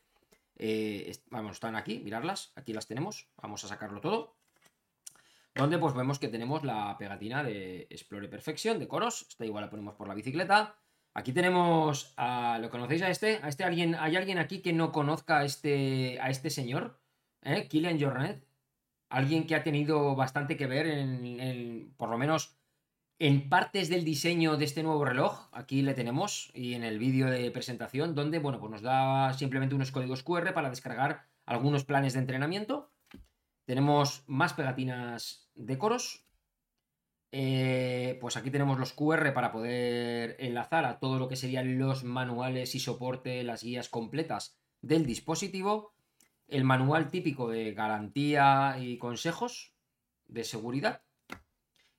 Eh, 0.57 1.12
vamos, 1.30 1.52
están 1.52 1.75
aquí, 1.75 1.99
mirarlas. 1.99 2.52
Aquí 2.54 2.73
las 2.73 2.87
tenemos. 2.87 3.28
Vamos 3.37 3.64
a 3.64 3.68
sacarlo 3.68 4.00
todo. 4.00 4.38
Donde 5.59 5.77
pues 5.77 5.93
vemos 5.93 6.19
que 6.19 6.29
tenemos 6.29 6.65
la 6.65 6.97
pegatina 6.97 7.43
de 7.43 7.87
Explore 7.91 8.29
Perfection 8.29 8.79
de 8.79 8.88
Coros. 8.88 9.27
Esta 9.29 9.45
igual 9.45 9.65
la 9.65 9.71
ponemos 9.71 9.95
por 9.95 10.09
la 10.09 10.15
bicicleta. 10.15 10.77
Aquí 11.12 11.33
tenemos 11.33 12.15
a. 12.17 12.59
¿Lo 12.59 12.71
conocéis 12.71 13.03
a 13.03 13.11
este? 13.11 13.41
¿A 13.43 13.49
este 13.49 13.65
alguien? 13.65 13.95
¿Hay 13.97 14.17
alguien 14.17 14.38
aquí 14.38 14.61
que 14.62 14.73
no 14.73 14.93
conozca 14.93 15.38
a 15.38 15.45
este, 15.45 16.19
a 16.21 16.31
este 16.31 16.49
señor? 16.49 17.00
¿Eh? 17.43 17.69
Killian 17.69 18.00
Jornet 18.00 18.49
alguien 19.11 19.47
que 19.47 19.55
ha 19.55 19.62
tenido 19.62 20.15
bastante 20.15 20.57
que 20.57 20.67
ver 20.67 20.87
en, 20.87 21.95
por 21.97 22.09
lo 22.09 22.19
menos 22.19 22.57
en 23.19 23.49
partes 23.49 23.88
del 23.88 24.05
diseño 24.05 24.57
de 24.57 24.65
este 24.65 24.83
nuevo 24.83 25.05
reloj, 25.05 25.49
aquí 25.53 25.83
le 25.83 25.95
tenemos, 25.95 26.53
y 26.55 26.75
en 26.75 26.85
el 26.85 26.99
vídeo 26.99 27.29
de 27.29 27.50
presentación, 27.50 28.15
donde, 28.15 28.38
bueno, 28.38 28.61
pues 28.61 28.71
nos 28.71 28.83
da 28.83 29.33
simplemente 29.33 29.75
unos 29.75 29.91
códigos 29.91 30.23
QR 30.23 30.53
para 30.55 30.71
descargar 30.71 31.27
algunos 31.45 31.85
planes 31.85 32.12
de 32.12 32.21
entrenamiento. 32.21 32.93
Tenemos 33.65 34.23
más 34.29 34.53
pegatinas 34.53 35.48
de 35.59 35.79
coros. 35.79 36.25
Eh, 37.31 38.17
pues 38.23 38.38
aquí 38.38 38.50
tenemos 38.50 38.79
los 38.79 38.95
QR 38.95 39.35
para 39.35 39.53
poder 39.53 40.37
enlazar 40.38 40.87
a 40.87 40.99
todo 40.99 41.19
lo 41.19 41.29
que 41.29 41.37
serían 41.37 41.79
los 41.79 42.03
manuales 42.05 42.75
y 42.75 42.81
soporte, 42.81 43.43
las 43.43 43.62
guías 43.62 43.91
completas 43.91 44.57
del 44.81 45.05
dispositivo 45.05 45.93
el 46.49 46.65
manual 46.65 47.11
típico 47.11 47.49
de 47.49 47.73
garantía 47.75 48.77
y 48.81 48.99
consejos 48.99 49.75
de 50.27 50.45
seguridad 50.45 51.03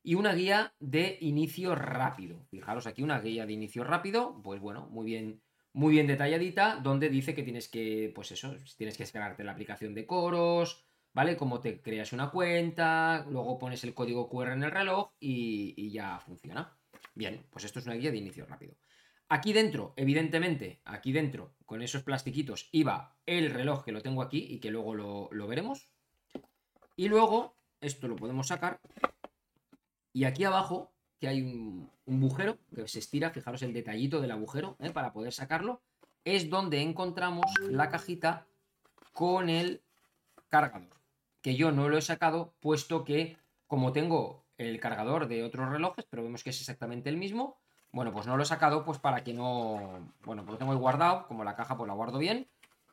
y 0.03 0.15
una 0.15 0.33
guía 0.33 0.73
de 0.79 1.17
inicio 1.21 1.75
rápido. 1.75 2.43
Fijaros 2.49 2.87
aquí 2.87 3.03
una 3.03 3.19
guía 3.19 3.45
de 3.45 3.53
inicio 3.53 3.83
rápido, 3.83 4.41
pues 4.43 4.59
bueno, 4.59 4.87
muy 4.89 5.05
bien, 5.05 5.41
muy 5.71 5.93
bien 5.93 6.07
detalladita, 6.07 6.77
donde 6.77 7.09
dice 7.09 7.35
que 7.35 7.43
tienes 7.43 7.69
que, 7.69 8.11
pues 8.15 8.31
eso, 8.31 8.55
tienes 8.77 8.97
que 8.97 9.03
descargarte 9.03 9.43
la 9.43 9.51
aplicación 9.51 9.93
de 9.93 10.07
coros, 10.07 10.83
¿vale? 11.13 11.37
Cómo 11.37 11.59
te 11.59 11.81
creas 11.81 12.13
una 12.13 12.29
cuenta, 12.31 13.25
luego 13.29 13.57
pones 13.57 13.83
el 13.83 13.93
código 13.93 14.29
QR 14.29 14.53
en 14.53 14.63
el 14.63 14.71
reloj 14.71 15.11
y, 15.19 15.91
ya 15.91 16.19
funciona. 16.19 16.77
Bien, 17.15 17.45
pues 17.49 17.65
esto 17.65 17.79
es 17.79 17.85
una 17.85 17.95
guía 17.95 18.11
de 18.11 18.17
inicio 18.17 18.45
rápido. 18.45 18.75
Aquí 19.29 19.53
dentro, 19.53 19.93
evidentemente, 19.95 20.81
aquí 20.85 21.11
dentro, 21.11 21.55
con 21.65 21.81
esos 21.81 22.03
plastiquitos, 22.03 22.69
iba 22.71 23.17
el 23.25 23.51
reloj 23.51 23.83
que 23.83 23.91
lo 23.91 24.01
tengo 24.01 24.21
aquí 24.21 24.45
y 24.49 24.59
que 24.59 24.71
luego 24.71 24.95
lo, 24.95 25.47
veremos. 25.47 25.91
Y 26.95 27.09
luego, 27.09 27.57
esto 27.79 28.07
lo 28.07 28.15
podemos 28.15 28.47
sacar. 28.47 28.79
Y 30.13 30.23
aquí 30.23 30.43
abajo, 30.43 30.93
que 31.19 31.27
hay 31.27 31.41
un, 31.41 31.91
un 32.05 32.19
bujero 32.19 32.57
que 32.73 32.87
se 32.87 32.99
estira, 32.99 33.29
fijaros 33.29 33.61
el 33.61 33.73
detallito 33.73 34.19
del 34.19 34.31
agujero, 34.31 34.77
¿eh? 34.79 34.89
para 34.89 35.13
poder 35.13 35.31
sacarlo, 35.31 35.81
es 36.23 36.49
donde 36.49 36.81
encontramos 36.81 37.45
la 37.69 37.89
cajita 37.89 38.47
con 39.13 39.49
el 39.49 39.83
cargador. 40.49 40.98
Que 41.41 41.55
yo 41.55 41.71
no 41.71 41.89
lo 41.89 41.97
he 41.97 42.01
sacado, 42.01 42.53
puesto 42.59 43.03
que, 43.03 43.37
como 43.67 43.91
tengo 43.93 44.45
el 44.57 44.79
cargador 44.79 45.27
de 45.27 45.43
otros 45.43 45.69
relojes, 45.69 46.05
pero 46.09 46.23
vemos 46.23 46.43
que 46.43 46.49
es 46.49 46.59
exactamente 46.59 47.09
el 47.09 47.17
mismo, 47.17 47.57
bueno, 47.91 48.11
pues 48.13 48.27
no 48.27 48.37
lo 48.37 48.43
he 48.43 48.45
sacado 48.45 48.85
pues 48.85 48.99
para 48.99 49.23
que 49.23 49.33
no... 49.33 50.13
Bueno, 50.23 50.43
pues 50.43 50.53
lo 50.53 50.57
tengo 50.57 50.73
ahí 50.73 50.77
guardado, 50.77 51.25
como 51.27 51.43
la 51.43 51.55
caja 51.55 51.75
pues 51.75 51.87
la 51.87 51.93
guardo 51.93 52.19
bien, 52.19 52.47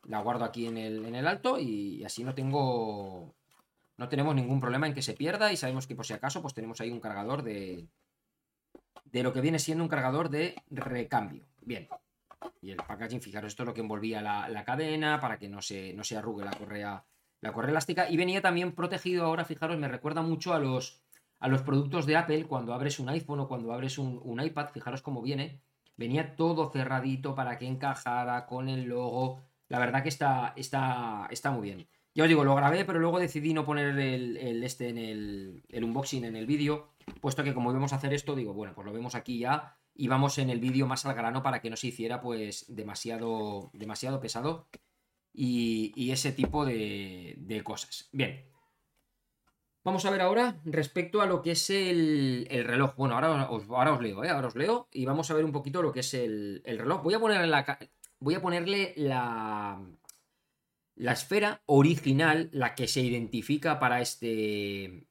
la 0.04 0.20
guardo 0.20 0.44
aquí 0.44 0.66
en 0.66 0.78
el, 0.78 1.04
en 1.04 1.14
el 1.14 1.26
alto 1.26 1.58
y, 1.58 2.02
así 2.04 2.24
no 2.24 2.34
tengo... 2.34 3.34
No 3.98 4.08
tenemos 4.08 4.34
ningún 4.34 4.60
problema 4.60 4.86
en 4.86 4.94
que 4.94 5.02
se 5.02 5.14
pierda 5.14 5.52
y 5.52 5.56
sabemos 5.56 5.86
que 5.86 5.96
por 5.96 6.06
si 6.06 6.12
acaso 6.12 6.42
pues 6.42 6.54
tenemos 6.54 6.80
ahí 6.80 6.90
un 6.90 7.00
cargador 7.00 7.42
de... 7.42 7.88
De 9.04 9.22
lo 9.22 9.32
que 9.32 9.40
viene 9.40 9.58
siendo 9.58 9.84
un 9.84 9.88
cargador 9.88 10.30
de 10.30 10.56
recambio. 10.70 11.46
Bien. 11.60 11.88
Y 12.60 12.70
el 12.70 12.76
packaging, 12.76 13.20
fijaros, 13.20 13.52
esto 13.52 13.62
es 13.62 13.68
lo 13.68 13.74
que 13.74 13.80
envolvía 13.80 14.20
la, 14.20 14.48
la 14.48 14.64
cadena 14.64 15.20
para 15.20 15.38
que 15.38 15.48
no 15.48 15.62
se, 15.62 15.92
no 15.94 16.04
se 16.04 16.16
arrugue 16.16 16.44
la 16.44 16.52
correa, 16.52 17.04
la 17.40 17.52
correa 17.52 17.70
elástica. 17.70 18.10
Y 18.10 18.16
venía 18.16 18.40
también 18.40 18.72
protegido 18.72 19.24
ahora, 19.24 19.44
fijaros, 19.44 19.78
me 19.78 19.88
recuerda 19.88 20.22
mucho 20.22 20.54
a 20.54 20.58
los 20.58 21.02
a 21.38 21.48
los 21.48 21.62
productos 21.62 22.06
de 22.06 22.16
Apple, 22.16 22.46
cuando 22.46 22.72
abres 22.72 22.98
un 22.98 23.08
iPhone 23.08 23.40
o 23.40 23.48
cuando 23.48 23.72
abres 23.72 23.98
un, 23.98 24.40
iPad, 24.40 24.68
fijaros 24.72 25.02
cómo 25.02 25.22
viene, 25.22 25.60
venía 25.96 26.36
todo 26.36 26.70
cerradito 26.70 27.34
para 27.34 27.58
que 27.58 27.66
encajara 27.66 28.46
con 28.46 28.68
el 28.68 28.84
logo. 28.84 29.42
La 29.68 29.78
verdad 29.78 30.02
que 30.02 30.08
está, 30.08 30.52
está, 30.56 31.28
está 31.30 31.50
muy 31.50 31.62
bien. 31.62 31.88
Ya 32.14 32.22
os 32.22 32.28
digo, 32.28 32.44
lo 32.44 32.54
grabé, 32.54 32.84
pero 32.86 32.98
luego 32.98 33.18
decidí 33.18 33.52
no 33.52 33.66
poner 33.66 33.98
el, 33.98 34.62
este 34.64 34.88
en 34.88 34.96
el, 34.96 35.62
el, 35.68 35.84
unboxing 35.84 36.24
en 36.24 36.36
el 36.36 36.46
vídeo, 36.46 36.92
puesto 37.20 37.44
que 37.44 37.52
como 37.52 37.70
íbamos 37.70 37.92
a 37.92 37.96
hacer 37.96 38.14
esto, 38.14 38.34
digo, 38.34 38.54
bueno, 38.54 38.74
pues 38.74 38.86
lo 38.86 38.92
vemos 38.92 39.14
aquí 39.14 39.38
ya 39.38 39.76
y 39.94 40.08
vamos 40.08 40.38
en 40.38 40.48
el 40.48 40.60
vídeo 40.60 40.86
más 40.86 41.04
al 41.04 41.14
grano 41.14 41.42
para 41.42 41.60
que 41.60 41.68
no 41.68 41.76
se 41.76 41.88
hiciera 41.88 42.20
pues 42.22 42.74
demasiado, 42.74 43.70
demasiado 43.74 44.20
pesado 44.20 44.68
y, 45.36 46.10
ese 46.10 46.32
tipo 46.32 46.64
de, 46.64 47.62
cosas. 47.64 48.08
Bien, 48.12 48.44
Vamos 49.84 50.04
a 50.04 50.10
ver 50.10 50.20
ahora 50.20 50.60
respecto 50.64 51.22
a 51.22 51.26
lo 51.26 51.42
que 51.42 51.52
es 51.52 51.70
el, 51.70 52.48
reloj. 52.50 52.96
Bueno, 52.96 53.14
ahora 53.14 53.48
os, 53.50 53.70
ahora 53.70 53.92
os 53.92 54.00
leo, 54.00 54.24
¿eh? 54.24 54.30
Ahora 54.30 54.48
os 54.48 54.56
leo 54.56 54.88
y 54.92 55.04
vamos 55.04 55.30
a 55.30 55.34
ver 55.34 55.44
un 55.44 55.52
poquito 55.52 55.80
lo 55.80 55.92
que 55.92 56.00
es 56.00 56.12
el, 56.12 56.60
reloj. 56.64 57.04
Voy 57.04 57.14
a, 57.14 57.20
ponerle 57.20 57.46
la, 57.46 57.78
voy 58.18 58.34
a 58.34 58.42
ponerle 58.42 58.94
la, 58.96 59.80
la 60.96 61.12
esfera 61.12 61.62
original, 61.66 62.48
la 62.50 62.74
que 62.74 62.88
se 62.88 63.00
identifica 63.00 63.78
para 63.78 64.00
este, 64.00 65.06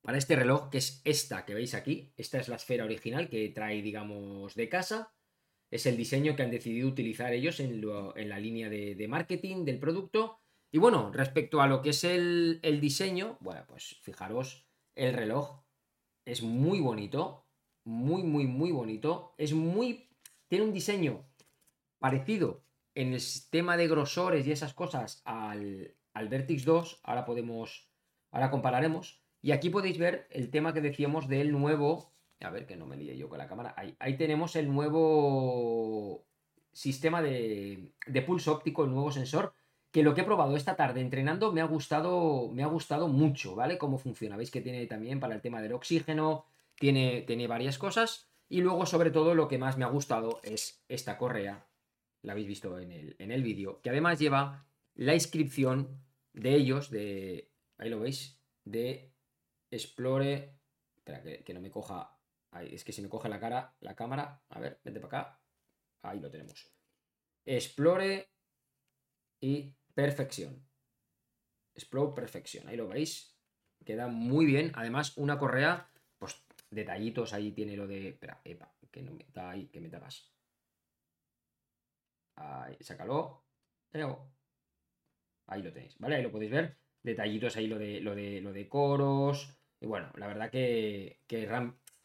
para 0.00 0.16
este 0.16 0.36
reloj, 0.36 0.70
que 0.70 0.78
es 0.78 1.02
esta 1.04 1.44
que 1.44 1.54
veis 1.54 1.74
aquí. 1.74 2.12
Esta 2.16 2.38
es 2.38 2.46
la 2.46 2.54
esfera 2.54 2.84
original 2.84 3.28
que 3.28 3.48
trae, 3.48 3.82
digamos, 3.82 4.54
de 4.54 4.68
casa. 4.68 5.12
Es 5.70 5.86
el 5.86 5.96
diseño 5.96 6.34
que 6.34 6.42
han 6.42 6.50
decidido 6.50 6.88
utilizar 6.88 7.32
ellos 7.32 7.60
en, 7.60 7.82
la 8.28 8.38
línea 8.38 8.68
de, 8.70 9.06
marketing 9.08 9.64
del 9.64 9.78
producto. 9.78 10.40
Y 10.70 10.78
bueno, 10.78 11.10
respecto 11.12 11.60
a 11.60 11.66
lo 11.66 11.82
que 11.82 11.90
es 11.90 12.04
el, 12.04 12.60
diseño, 12.80 13.36
bueno, 13.40 13.64
pues 13.66 13.98
fijaros, 14.02 14.66
el 14.94 15.14
reloj 15.14 15.62
es 16.24 16.42
muy 16.42 16.80
bonito, 16.80 17.46
muy, 17.84 18.22
muy, 18.22 18.46
muy 18.46 18.72
bonito. 18.72 19.34
Es 19.36 19.52
muy... 19.52 20.08
Tiene 20.48 20.64
un 20.64 20.72
diseño 20.72 21.26
parecido 21.98 22.64
en 22.94 23.12
el 23.12 23.20
sistema 23.20 23.76
de 23.76 23.88
grosores 23.88 24.46
y 24.46 24.52
esas 24.52 24.74
cosas 24.74 25.20
al, 25.24 25.94
al 26.14 26.28
Vertix 26.28 26.64
2. 26.64 27.00
Ahora 27.02 27.24
podemos... 27.24 27.90
Ahora 28.30 28.50
compararemos. 28.50 29.22
Y 29.42 29.52
aquí 29.52 29.70
podéis 29.70 29.98
ver 29.98 30.26
el 30.30 30.50
tema 30.50 30.72
que 30.72 30.80
decíamos 30.80 31.28
del 31.28 31.52
nuevo... 31.52 32.17
A 32.40 32.50
ver, 32.50 32.66
que 32.66 32.76
no 32.76 32.86
me 32.86 32.96
líe 32.96 33.16
yo 33.16 33.28
con 33.28 33.38
la 33.38 33.48
cámara. 33.48 33.74
Ahí, 33.76 33.96
ahí 33.98 34.16
tenemos 34.16 34.54
el 34.56 34.72
nuevo 34.72 36.24
sistema 36.72 37.20
de, 37.22 37.92
de 38.06 38.22
pulso 38.22 38.52
óptico, 38.52 38.84
el 38.84 38.90
nuevo 38.90 39.10
sensor 39.10 39.54
que 39.90 40.02
lo 40.02 40.14
que 40.14 40.20
he 40.20 40.24
probado 40.24 40.56
esta 40.56 40.76
tarde 40.76 41.00
entrenando 41.00 41.52
me 41.52 41.60
ha 41.60 41.64
gustado, 41.64 42.50
me 42.52 42.62
ha 42.62 42.66
gustado 42.66 43.08
mucho, 43.08 43.54
¿vale? 43.54 43.78
Cómo 43.78 43.98
funciona. 43.98 44.36
Veis 44.36 44.50
que 44.50 44.60
tiene 44.60 44.86
también 44.86 45.20
para 45.20 45.34
el 45.34 45.40
tema 45.40 45.62
del 45.62 45.72
oxígeno, 45.72 46.44
tiene, 46.74 47.22
tiene 47.22 47.46
varias 47.46 47.78
cosas. 47.78 48.28
Y 48.48 48.60
luego, 48.60 48.86
sobre 48.86 49.10
todo, 49.10 49.34
lo 49.34 49.48
que 49.48 49.58
más 49.58 49.78
me 49.78 49.84
ha 49.84 49.88
gustado 49.88 50.40
es 50.42 50.82
esta 50.88 51.18
correa, 51.18 51.66
la 52.22 52.32
habéis 52.32 52.48
visto 52.48 52.78
en 52.78 52.92
el, 52.92 53.16
en 53.18 53.30
el 53.30 53.42
vídeo, 53.42 53.80
que 53.82 53.90
además 53.90 54.18
lleva 54.18 54.66
la 54.94 55.14
inscripción 55.14 56.00
de 56.32 56.54
ellos, 56.54 56.90
de, 56.90 57.50
ahí 57.78 57.90
lo 57.90 58.00
veis, 58.00 58.40
de 58.64 59.12
Explore. 59.70 60.54
Espera, 60.96 61.22
que, 61.22 61.54
no 61.54 61.60
me 61.60 61.70
coja. 61.70 62.17
Es 62.60 62.84
que 62.84 62.92
si 62.92 63.02
me 63.02 63.08
coge 63.08 63.28
la 63.28 63.40
cara, 63.40 63.74
la 63.80 63.94
cámara. 63.94 64.42
A 64.48 64.60
ver, 64.60 64.80
vete 64.84 65.00
para 65.00 65.20
acá. 65.20 65.40
Ahí 66.02 66.20
lo 66.20 66.30
tenemos. 66.30 66.70
Explore 67.44 68.28
y 69.40 69.74
perfección. 69.94 70.66
Explore 71.74 72.14
perfección. 72.14 72.66
Ahí 72.68 72.76
lo 72.76 72.88
veis. 72.88 73.36
Queda 73.84 74.08
muy 74.08 74.46
bien. 74.46 74.72
Además, 74.74 75.16
una 75.16 75.38
correa, 75.38 75.90
pues 76.18 76.42
detallitos. 76.70 77.32
Ahí 77.32 77.52
tiene 77.52 77.76
lo 77.76 77.86
de. 77.86 78.08
Espera, 78.08 78.40
epa, 78.44 78.74
que 78.90 79.02
no 79.02 79.12
me 79.12 79.26
da 79.32 79.50
ahí, 79.50 79.68
que 79.68 79.80
me 79.80 79.88
tapas. 79.88 80.32
Ahí, 82.36 82.76
sácalo. 82.80 83.44
Ahí 85.46 85.62
lo 85.62 85.72
tenéis, 85.72 85.98
¿vale? 85.98 86.16
Ahí 86.16 86.22
lo 86.22 86.30
podéis 86.30 86.50
ver. 86.50 86.76
Detallitos 87.02 87.56
ahí 87.56 87.66
lo 87.66 87.78
de, 87.78 88.00
lo 88.00 88.14
de, 88.14 88.40
lo 88.40 88.52
de 88.52 88.68
coros. 88.68 89.56
Y 89.80 89.86
bueno, 89.86 90.10
la 90.16 90.26
verdad 90.26 90.50
que, 90.50 91.20
que 91.26 91.46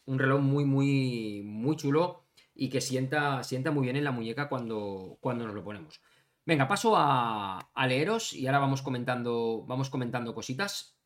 un 0.06 0.18
reloj 0.18 0.40
muy, 0.40 0.64
muy, 0.64 1.42
muy 1.44 1.76
chulo 1.76 2.24
y 2.54 2.68
que 2.68 2.80
sienta, 2.80 3.42
sienta 3.42 3.70
muy 3.70 3.84
bien 3.84 3.96
en 3.96 4.04
la 4.04 4.12
muñeca 4.12 4.48
cuando, 4.48 5.18
cuando 5.20 5.46
nos 5.46 5.54
lo 5.54 5.64
ponemos. 5.64 6.00
Venga, 6.46 6.68
paso 6.68 6.94
a, 6.96 7.70
leeros 7.88 8.32
y 8.32 8.46
ahora 8.46 8.58
vamos 8.58 8.82
comentando, 8.82 9.64
vamos 9.66 9.90
comentando 9.90 10.34
cositas. 10.34 10.98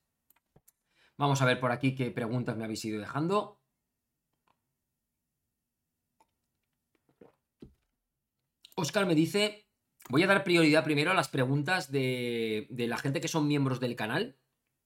Vamos 1.16 1.42
a 1.42 1.46
ver 1.46 1.60
por 1.60 1.72
aquí 1.72 1.94
qué 1.94 2.10
preguntas 2.10 2.56
me 2.56 2.64
habéis 2.64 2.84
ido 2.84 3.00
dejando. 3.00 3.60
Oscar 8.76 9.06
me 9.06 9.14
dice 9.14 9.68
Voy 10.08 10.22
a 10.22 10.26
dar 10.26 10.42
prioridad 10.42 10.84
primero 10.84 11.10
a 11.10 11.14
las 11.14 11.28
preguntas 11.28 11.92
de, 11.92 12.66
la 12.70 12.96
gente 12.96 13.20
que 13.20 13.28
son 13.28 13.46
miembros 13.46 13.78
del 13.78 13.94
canal, 13.94 14.38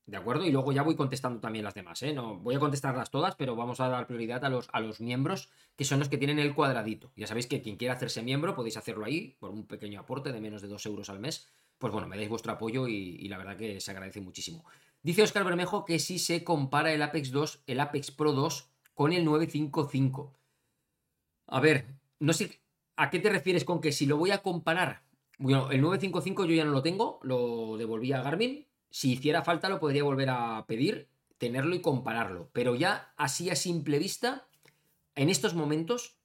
¿de 0.07 0.17
acuerdo? 0.17 0.45
Y 0.45 0.51
luego 0.51 0.73
ya 0.73 0.83
voy 0.83 0.97
contestando 0.97 1.41
también 1.41 1.65
las 1.65 1.75
demás, 1.75 2.03
¿eh? 2.03 2.12
No, 2.12 2.37
voy 2.37 2.55
a 2.55 2.59
contestarlas 2.59 3.11
todas, 3.11 3.37
pero 3.37 3.57
vamos 3.57 3.81
a 3.81 3.88
dar 3.88 4.07
prioridad 4.07 4.45
a 4.45 4.49
los, 4.49 4.69
a 4.73 4.81
los 4.81 5.01
miembros 5.01 5.51
que 5.77 5.85
son 5.85 5.99
los 5.99 6.09
que 6.09 6.19
tienen 6.19 6.38
el 6.38 6.55
cuadradito. 6.55 7.12
Ya 7.17 7.27
sabéis 7.27 7.47
que 7.47 7.62
quien 7.62 7.77
quiera 7.77 7.95
hacerse 7.95 8.23
miembro 8.23 8.55
podéis 8.55 8.77
hacerlo 8.77 9.05
ahí 9.05 9.37
por 9.38 9.51
un 9.51 9.67
pequeño 9.67 10.01
aporte 10.01 10.33
de 10.33 10.41
menos 10.41 10.62
de 10.62 10.69
2 10.69 10.87
euros 10.87 11.11
al 11.11 11.21
mes. 11.21 11.49
Pues 11.79 11.93
bueno, 11.93 12.09
me 12.09 12.17
dais 12.17 12.29
vuestro 12.29 12.53
apoyo 12.53 12.87
y, 12.88 13.29
la 13.29 13.38
verdad 13.38 13.57
que 13.57 13.81
se 13.81 13.91
agradece 13.91 14.21
muchísimo. 14.21 14.65
Dice 15.03 15.23
Oscar 15.23 15.45
Bermejo 15.45 15.85
que 15.85 15.99
si 15.99 16.19
se 16.19 16.45
compara 16.45 16.93
el 16.93 17.03
Apex 17.03 17.33
2, 17.33 17.62
el 17.67 17.81
Apex 17.81 18.11
Pro 18.12 18.33
2 18.33 18.69
con 18.95 19.12
el 19.12 19.25
955. 19.25 20.38
A 21.49 21.61
ver, 21.61 21.87
no 22.21 22.33
sé 22.33 22.61
a 22.97 23.11
qué 23.11 23.19
te 23.19 23.31
refieres 23.31 23.65
con 23.65 23.81
que 23.81 23.91
si 23.91 24.07
lo 24.07 24.17
voy 24.17 24.31
a 24.31 24.43
comparar 24.43 25.03
bueno, 25.43 25.71
el 25.73 25.81
955 25.81 26.45
yo 26.45 26.55
ya 26.55 26.65
no 26.65 26.71
lo 26.71 26.83
tengo, 26.83 27.19
lo 27.23 27.77
devolví 27.77 28.12
a 28.12 28.23
Garmin. 28.23 28.65
Si 28.92 29.12
hiciera 29.12 29.42
falta 29.42 29.68
lo 29.68 29.81
podría 29.81 30.05
volver 30.05 30.28
a 30.31 30.64
pedir, 30.68 31.09
tenerlo 31.38 31.74
y 31.74 31.81
compararlo. 31.81 32.50
Pero 32.52 32.76
ya 32.76 33.12
así 33.16 33.50
a 33.50 33.57
simple 33.57 33.98
vista, 33.98 34.46
en 35.16 35.31
estos 35.31 35.55
momentos, 35.55 36.18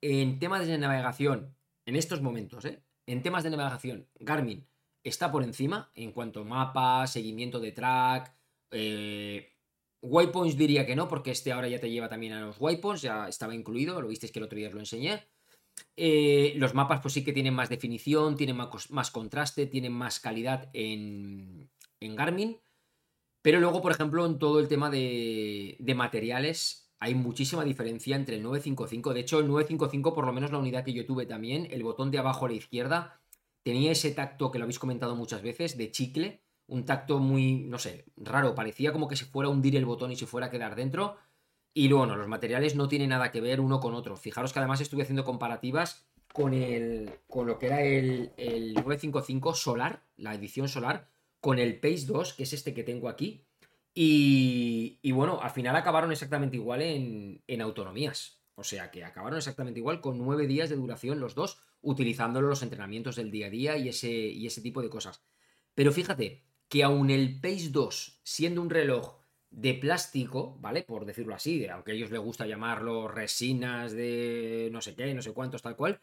en 0.00 0.38
temas 0.38 0.66
de 0.66 0.78
navegación, 0.78 1.54
en 1.84 1.96
estos 1.96 2.22
momentos, 2.22 2.64
¿eh? 2.64 2.80
en 3.06 3.22
temas 3.22 3.44
de 3.44 3.50
navegación, 3.50 4.06
Garmin 4.20 4.66
está 5.02 5.30
por 5.30 5.42
encima 5.42 5.90
en 5.94 6.12
cuanto 6.12 6.40
a 6.40 6.44
mapa, 6.44 7.06
seguimiento 7.06 7.60
de 7.60 7.72
track. 7.72 8.32
Eh, 8.70 9.52
waypoints 10.00 10.56
diría 10.56 10.86
que 10.86 10.96
no, 10.96 11.08
porque 11.08 11.32
este 11.32 11.52
ahora 11.52 11.68
ya 11.68 11.80
te 11.80 11.90
lleva 11.90 12.08
también 12.08 12.32
a 12.32 12.40
los 12.40 12.60
waypoints, 12.60 13.02
ya 13.02 13.28
estaba 13.28 13.54
incluido, 13.54 14.00
lo 14.00 14.08
visteis 14.08 14.32
que 14.32 14.38
el 14.38 14.44
otro 14.44 14.58
día 14.58 14.68
os 14.68 14.74
lo 14.74 14.80
enseñé. 14.80 15.26
Eh, 15.96 16.54
los 16.56 16.74
mapas 16.74 17.00
pues 17.00 17.14
sí 17.14 17.24
que 17.24 17.32
tienen 17.32 17.54
más 17.54 17.68
definición, 17.68 18.36
tienen 18.36 18.56
más, 18.56 19.10
contraste, 19.10 19.66
tienen 19.66 19.92
más 19.92 20.20
calidad 20.20 20.70
en, 20.72 21.68
Garmin. 22.00 22.58
Pero 23.42 23.60
luego, 23.60 23.80
por 23.80 23.92
ejemplo, 23.92 24.26
en 24.26 24.38
todo 24.38 24.58
el 24.58 24.68
tema 24.68 24.90
de, 24.90 25.76
materiales 25.94 26.90
hay 26.98 27.14
muchísima 27.14 27.64
diferencia 27.64 28.16
entre 28.16 28.36
el 28.36 28.42
955. 28.42 29.14
De 29.14 29.20
hecho, 29.20 29.38
el 29.38 29.48
955, 29.48 30.14
por 30.14 30.26
lo 30.26 30.32
menos 30.32 30.50
la 30.50 30.58
unidad 30.58 30.84
que 30.84 30.92
yo 30.92 31.06
tuve 31.06 31.26
también, 31.26 31.68
el 31.70 31.82
botón 31.82 32.10
de 32.10 32.18
abajo 32.18 32.46
a 32.46 32.48
la 32.48 32.54
izquierda, 32.54 33.20
tenía 33.62 33.92
ese 33.92 34.10
tacto 34.10 34.50
que 34.50 34.58
lo 34.58 34.64
habéis 34.64 34.78
comentado 34.78 35.14
muchas 35.14 35.42
veces, 35.42 35.76
de 35.76 35.90
chicle. 35.90 36.40
Un 36.68 36.84
tacto 36.84 37.20
muy, 37.20 37.60
no 37.60 37.78
sé, 37.78 38.06
raro. 38.16 38.54
Parecía 38.54 38.92
como 38.92 39.06
que 39.06 39.14
se 39.14 39.26
fuera 39.26 39.48
a 39.48 39.52
hundir 39.52 39.76
el 39.76 39.84
botón 39.84 40.10
y 40.10 40.16
se 40.16 40.26
fuera 40.26 40.48
a 40.48 40.50
quedar 40.50 40.74
dentro. 40.74 41.16
Y 41.72 41.92
bueno, 41.92 42.16
los 42.16 42.26
materiales 42.26 42.74
no 42.74 42.88
tienen 42.88 43.10
nada 43.10 43.30
que 43.30 43.42
ver 43.42 43.60
uno 43.60 43.80
con 43.80 43.94
otro. 43.94 44.16
Fijaros 44.16 44.52
que 44.52 44.58
además 44.58 44.80
estuve 44.80 45.02
haciendo 45.02 45.24
comparativas 45.24 46.06
con, 46.32 46.54
el, 46.54 47.20
con 47.28 47.46
lo 47.46 47.58
que 47.58 47.66
era 47.66 47.82
el, 47.82 48.30
955 48.74 49.54
Solar, 49.54 50.02
la 50.16 50.34
edición 50.34 50.68
Solar, 50.68 51.08
con 51.46 51.60
el 51.60 51.78
Pace 51.78 52.06
2, 52.06 52.34
que 52.34 52.42
es 52.42 52.52
este 52.54 52.74
que 52.74 52.82
tengo 52.82 53.08
aquí. 53.08 53.46
Y, 53.94 54.98
bueno, 55.12 55.40
al 55.40 55.52
final 55.52 55.76
acabaron 55.76 56.10
exactamente 56.10 56.56
igual 56.56 56.82
en, 56.82 57.40
en, 57.46 57.60
autonomías. 57.60 58.42
O 58.56 58.64
sea 58.64 58.90
que 58.90 59.04
acabaron 59.04 59.36
exactamente 59.36 59.78
igual 59.78 60.00
con 60.00 60.18
nueve 60.18 60.48
días 60.48 60.70
de 60.70 60.74
duración 60.74 61.20
los 61.20 61.36
dos, 61.36 61.60
utilizándolo 61.82 62.48
los 62.48 62.64
entrenamientos 62.64 63.14
del 63.14 63.30
día 63.30 63.46
a 63.46 63.50
día 63.50 63.76
y 63.76 63.90
ese, 63.90 64.10
y 64.10 64.44
ese 64.44 64.60
tipo 64.60 64.82
de 64.82 64.90
cosas. 64.90 65.22
Pero 65.72 65.92
fíjate 65.92 66.42
que 66.68 66.82
aún 66.82 67.10
el 67.10 67.40
Pace 67.40 67.68
2, 67.70 68.22
siendo 68.24 68.60
un 68.60 68.68
reloj 68.68 69.20
de 69.48 69.74
plástico, 69.74 70.58
¿vale? 70.58 70.82
Por 70.82 71.04
decirlo 71.04 71.36
así, 71.36 71.68
aunque 71.68 71.92
a 71.92 71.94
ellos 71.94 72.10
les 72.10 72.20
gusta 72.20 72.48
llamarlo 72.48 73.06
resinas 73.06 73.92
de 73.92 74.68
no 74.72 74.80
sé 74.80 74.96
qué, 74.96 75.14
no 75.14 75.22
sé 75.22 75.32
cuántos, 75.32 75.62
tal 75.62 75.76
cual, 75.76 76.00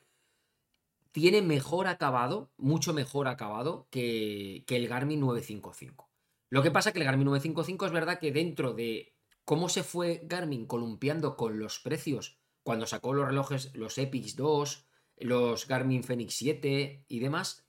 tiene 1.14 1.42
mejor 1.42 1.88
acabado, 1.88 2.52
mucho 2.58 2.92
mejor 2.92 3.30
acabado 3.30 3.88
que, 3.90 4.66
que 4.68 4.76
el 4.76 4.90
Garmin 4.90 5.22
955. 5.22 6.12
Lo 6.50 6.62
que 6.62 6.72
pasa 6.72 6.92
que 6.92 7.00
el 7.00 7.06
Garmin 7.06 7.26
955 7.26 7.86
es 7.86 7.92
verdad 7.92 8.20
que 8.20 8.32
dentro 8.32 8.74
de 8.74 9.16
cómo 9.46 9.70
se 9.70 9.84
fue 9.84 10.22
Garmin 10.26 10.66
columpiando 10.66 11.38
con 11.38 11.60
los 11.60 11.80
precios 11.80 12.40
cuando 12.64 12.88
sacó 12.88 13.14
los 13.14 13.28
relojes, 13.28 13.76
los 13.76 13.98
Epix 13.98 14.36
2, 14.36 14.88
los 15.18 15.68
Garmin 15.68 16.04
Fenix 16.04 16.34
7 16.36 17.06
y 17.08 17.20
demás, 17.20 17.68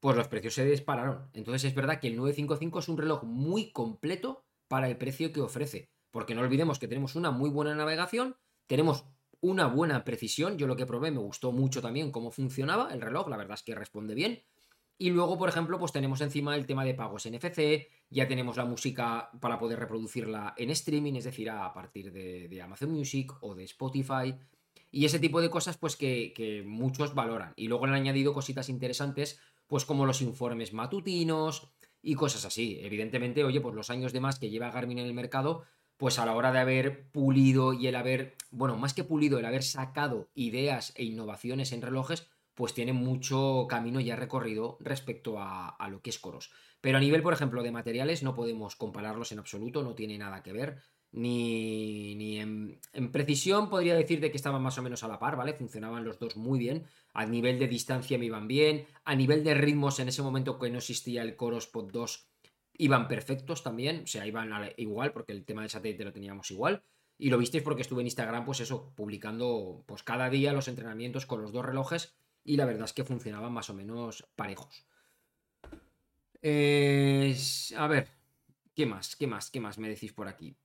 pues 0.00 0.16
los 0.16 0.28
precios 0.28 0.54
se 0.54 0.64
dispararon. 0.64 1.30
Entonces 1.32 1.64
es 1.64 1.74
verdad 1.74 2.00
que 2.00 2.08
el 2.08 2.16
955 2.16 2.78
es 2.78 2.88
un 2.88 2.98
reloj 2.98 3.22
muy 3.22 3.72
completo 3.72 4.44
para 4.68 4.88
el 4.88 4.98
precio 4.98 5.32
que 5.32 5.40
ofrece. 5.40 5.90
Porque 6.10 6.34
no 6.34 6.42
olvidemos 6.42 6.78
que 6.78 6.88
tenemos 6.88 7.14
una 7.14 7.30
muy 7.30 7.48
buena 7.48 7.74
navegación, 7.74 8.36
tenemos 8.66 9.06
una 9.42 9.66
buena 9.66 10.04
precisión. 10.04 10.56
Yo 10.56 10.66
lo 10.66 10.76
que 10.76 10.86
probé 10.86 11.10
me 11.10 11.18
gustó 11.18 11.52
mucho 11.52 11.82
también 11.82 12.10
cómo 12.10 12.30
funcionaba 12.30 12.92
el 12.94 13.02
reloj, 13.02 13.28
la 13.28 13.36
verdad 13.36 13.54
es 13.54 13.62
que 13.62 13.74
responde 13.74 14.14
bien. 14.14 14.42
Y 14.96 15.10
luego, 15.10 15.36
por 15.36 15.48
ejemplo, 15.48 15.78
pues 15.78 15.92
tenemos 15.92 16.20
encima 16.20 16.54
el 16.54 16.64
tema 16.64 16.84
de 16.84 16.94
pagos 16.94 17.28
NFC, 17.28 17.88
ya 18.08 18.28
tenemos 18.28 18.56
la 18.56 18.64
música 18.64 19.30
para 19.40 19.58
poder 19.58 19.80
reproducirla 19.80 20.54
en 20.56 20.70
streaming, 20.70 21.14
es 21.14 21.24
decir, 21.24 21.50
a 21.50 21.72
partir 21.72 22.12
de, 22.12 22.62
Amazon 22.62 22.92
Music 22.92 23.32
o 23.40 23.54
de 23.54 23.64
Spotify. 23.64 24.34
Y 24.92 25.04
ese 25.04 25.18
tipo 25.18 25.40
de 25.40 25.50
cosas, 25.50 25.76
pues 25.76 25.96
que, 25.96 26.62
muchos 26.64 27.14
valoran. 27.14 27.52
Y 27.56 27.66
luego 27.66 27.86
han 27.86 27.94
añadido 27.94 28.32
cositas 28.32 28.68
interesantes, 28.68 29.40
pues 29.66 29.84
como 29.84 30.06
los 30.06 30.22
informes 30.22 30.72
matutinos, 30.72 31.72
y 32.00 32.14
cosas 32.14 32.44
así. 32.44 32.78
Evidentemente, 32.82 33.44
oye, 33.44 33.60
pues 33.60 33.74
los 33.74 33.90
años 33.90 34.12
de 34.12 34.20
más 34.20 34.38
que 34.38 34.50
lleva 34.50 34.70
Garmin 34.70 34.98
en 34.98 35.06
el 35.06 35.14
mercado, 35.14 35.64
pues 36.02 36.18
a 36.18 36.26
la 36.26 36.34
hora 36.34 36.50
de 36.50 36.58
haber 36.58 37.12
pulido 37.12 37.74
y 37.74 37.86
el 37.86 37.94
haber, 37.94 38.34
bueno, 38.50 38.76
más 38.76 38.92
que 38.92 39.04
pulido, 39.04 39.38
el 39.38 39.44
haber 39.44 39.62
sacado 39.62 40.30
ideas 40.34 40.92
e 40.96 41.04
innovaciones 41.04 41.70
en 41.70 41.80
relojes, 41.80 42.26
pues 42.56 42.74
tiene 42.74 42.92
mucho 42.92 43.68
camino 43.68 44.00
ya 44.00 44.16
recorrido 44.16 44.78
respecto 44.80 45.36
a, 45.38 45.88
lo 45.88 46.02
que 46.02 46.10
es 46.10 46.18
Coros. 46.18 46.50
Pero 46.80 46.98
a 46.98 47.00
nivel, 47.00 47.22
por 47.22 47.34
ejemplo, 47.34 47.62
de 47.62 47.70
materiales 47.70 48.24
no 48.24 48.34
podemos 48.34 48.74
compararlos 48.74 49.30
en 49.30 49.38
absoluto, 49.38 49.84
no 49.84 49.94
tiene 49.94 50.18
nada 50.18 50.42
que 50.42 50.52
ver 50.52 50.78
ni, 51.12 52.16
ni 52.16 52.40
en, 52.40 52.80
precisión 53.12 53.70
podría 53.70 53.94
decir 53.94 54.20
de 54.20 54.32
que 54.32 54.36
estaban 54.38 54.60
más 54.60 54.78
o 54.78 54.82
menos 54.82 55.04
a 55.04 55.08
la 55.08 55.20
par, 55.20 55.36
¿vale? 55.36 55.52
Funcionaban 55.52 56.04
los 56.04 56.18
dos 56.18 56.36
muy 56.36 56.58
bien. 56.58 56.84
A 57.12 57.26
nivel 57.26 57.60
de 57.60 57.68
distancia 57.68 58.18
me 58.18 58.24
iban 58.24 58.48
bien. 58.48 58.86
A 59.04 59.14
nivel 59.14 59.44
de 59.44 59.54
ritmos, 59.54 60.00
en 60.00 60.08
ese 60.08 60.22
momento 60.22 60.58
que 60.58 60.68
no 60.68 60.78
existía 60.78 61.22
el 61.22 61.36
Core 61.36 61.58
Spot 61.58 61.92
2, 61.92 62.31
iban 62.74 63.08
perfectos 63.08 63.62
también. 63.62 64.02
O 64.04 64.06
sea, 64.06 64.26
iban 64.26 64.50
igual, 64.76 65.12
porque 65.12 65.32
el 65.32 65.44
tema 65.44 65.62
del 65.62 65.70
satélite 65.70 66.04
lo 66.04 66.12
teníamos 66.12 66.50
igual. 66.50 66.82
Y 67.18 67.30
lo 67.30 67.38
visteis 67.38 67.62
porque 67.62 67.82
estuve 67.82 68.00
en 68.00 68.06
Instagram, 68.06 68.44
pues 68.44 68.60
eso, 68.60 68.92
publicando 68.96 69.84
pues 69.86 70.02
cada 70.02 70.28
día 70.30 70.52
los 70.52 70.68
entrenamientos 70.68 71.26
con 71.26 71.42
los 71.42 71.52
dos 71.52 71.64
relojes. 71.64 72.14
Y 72.44 72.56
la 72.56 72.64
verdad 72.64 72.84
es 72.84 72.92
que 72.92 73.04
funcionaban 73.04 73.52
más 73.52 73.70
o 73.70 73.74
menos 73.74 74.26
parejos. 74.34 74.86
a 76.42 77.86
ver, 77.86 78.08
¿qué 78.74 78.86
más? 78.86 79.14
¿Qué 79.16 79.26
más? 79.26 79.50
¿Qué 79.50 79.60
más 79.60 79.78
me 79.78 79.88
decís 79.88 80.12
por 80.12 80.26
aquí? 80.26 80.56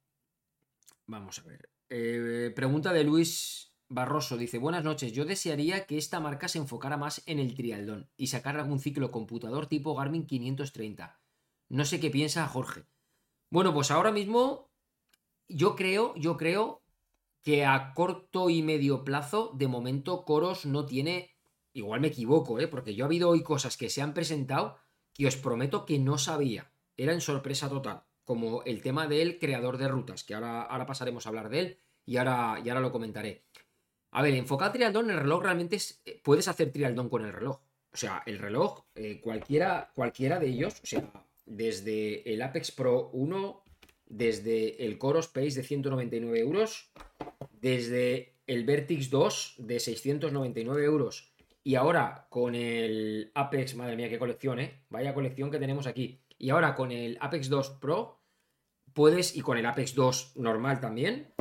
Vamos 1.06 1.39
a 1.39 1.43
ver. 1.43 1.70
Eh, 1.89 2.52
pregunta 2.56 2.91
de 2.91 3.04
Luis 3.04 3.72
Barroso. 3.88 4.38
Dice, 4.38 4.58
buenas 4.58 4.84
noches. 4.84 5.13
Yo 5.13 5.26
desearía 5.26 5.86
que 5.86 5.98
esta 5.98 6.20
marca 6.20 6.48
se 6.48 6.58
enfocara 6.58 6.98
más 6.98 7.22
en 7.28 7.39
el 7.39 7.54
trialdón 7.54 8.10
y 8.17 8.28
sacara 8.28 8.62
algún 8.62 8.80
ciclo 8.80 9.12
computador 9.12 9.67
tipo 9.67 9.96
Garmin 9.96 10.26
530. 10.26 11.20
No 11.69 11.86
sé 11.86 11.99
qué 11.99 12.10
piensa 12.10 12.47
Jorge. 12.47 12.86
Bueno, 13.49 13.73
pues 13.73 13.91
ahora 13.91 14.12
mismo 14.12 14.69
yo 15.47 15.75
creo, 15.75 16.13
yo 16.15 16.38
creo 16.38 16.84
que 17.41 17.65
a 17.65 17.93
corto 17.93 18.49
y 18.49 18.62
medio 18.62 19.03
plazo, 19.03 19.51
de 19.56 19.67
momento, 19.67 20.25
Coros 20.25 20.65
no 20.65 20.86
tiene. 20.86 21.36
Igual 21.73 22.01
me 22.01 22.08
equivoco, 22.08 22.60
¿eh? 22.60 22.67
porque 22.67 22.95
yo 22.95 23.06
ha 23.06 23.08
habido 23.08 23.30
hoy 23.30 23.43
cosas 23.43 23.77
que 23.77 23.89
se 23.89 24.01
han 24.01 24.13
presentado 24.13 24.77
que 25.13 25.27
os 25.27 25.36
prometo 25.38 25.86
que 25.86 25.99
no 25.99 26.17
sabía. 26.17 26.71
Era 26.95 27.13
en 27.13 27.21
sorpresa 27.21 27.69
total. 27.69 28.03
como 28.23 28.63
el 28.63 28.82
tema 28.82 29.08
del 29.08 29.39
creador 29.39 29.77
de 29.77 29.88
rutas, 29.88 30.25
que 30.25 30.34
ahora, 30.34 30.63
ahora 30.63 30.86
pasaremos 30.86 31.25
a 31.25 31.30
hablar 31.30 31.49
de 31.49 31.60
él 31.60 31.80
y 32.06 32.17
ahora, 32.17 32.60
y 32.63 32.67
ahora 32.67 32.82
lo 32.82 32.91
comentaré. 32.91 33.45
A 34.12 34.21
ver, 34.21 34.34
enfocado 34.34 34.73
trialdón, 34.73 35.10
el 35.10 35.17
reloj 35.17 35.43
realmente 35.43 35.77
es, 35.77 36.01
eh, 36.06 36.19
puedes 36.23 36.47
hacer 36.47 36.71
trialdón 36.71 37.10
con 37.10 37.23
el 37.23 37.32
reloj. 37.32 37.62
O 37.93 37.97
sea, 37.97 38.23
el 38.25 38.39
reloj, 38.39 38.86
eh, 38.95 39.21
cualquiera, 39.21 39.91
cualquiera 39.95 40.39
de 40.39 40.47
ellos, 40.47 40.82
o 40.84 40.86
sea, 40.86 41.10
desde 41.47 42.31
el 42.31 42.41
Apex 42.43 42.71
Pro 42.71 43.10
1, 43.13 43.63
desde 44.05 44.86
el 44.86 44.99
Core 44.99 45.21
Space 45.21 45.55
de 45.55 45.63
199 45.63 46.39
euros, 46.39 46.91
desde 47.51 48.36
el 48.45 48.65
Vertix 48.65 49.10
2 49.10 49.55
de 49.57 49.79
699 49.79 50.83
euros 50.83 51.33
y 51.67 51.75
ahora 51.75 52.27
con 52.29 52.55
el 52.55 53.29
Apex, 53.36 53.75
madre 53.75 53.97
mía, 53.97 54.07
qué 54.07 54.17
colección, 54.17 54.62
¿eh? 54.62 54.86
Vaya 54.89 55.13
colección 55.13 55.51
que 55.51 55.60
tenemos 55.60 55.86
aquí. 55.86 56.21
Y 56.38 56.49
ahora 56.49 56.75
con 56.75 56.93
el 56.93 57.17
Apex 57.19 57.49
2 57.49 57.71
Pro, 57.81 58.21
puedes, 58.93 59.36
y 59.36 59.41
con 59.41 59.57
el 59.57 59.65
Apex 59.65 59.93
2 59.93 60.38
normal 60.38 60.79
también, 60.79 61.33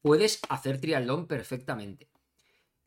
puedes 0.00 0.40
hacer 0.48 0.80
trialdón 0.80 1.26
perfectamente. 1.26 2.08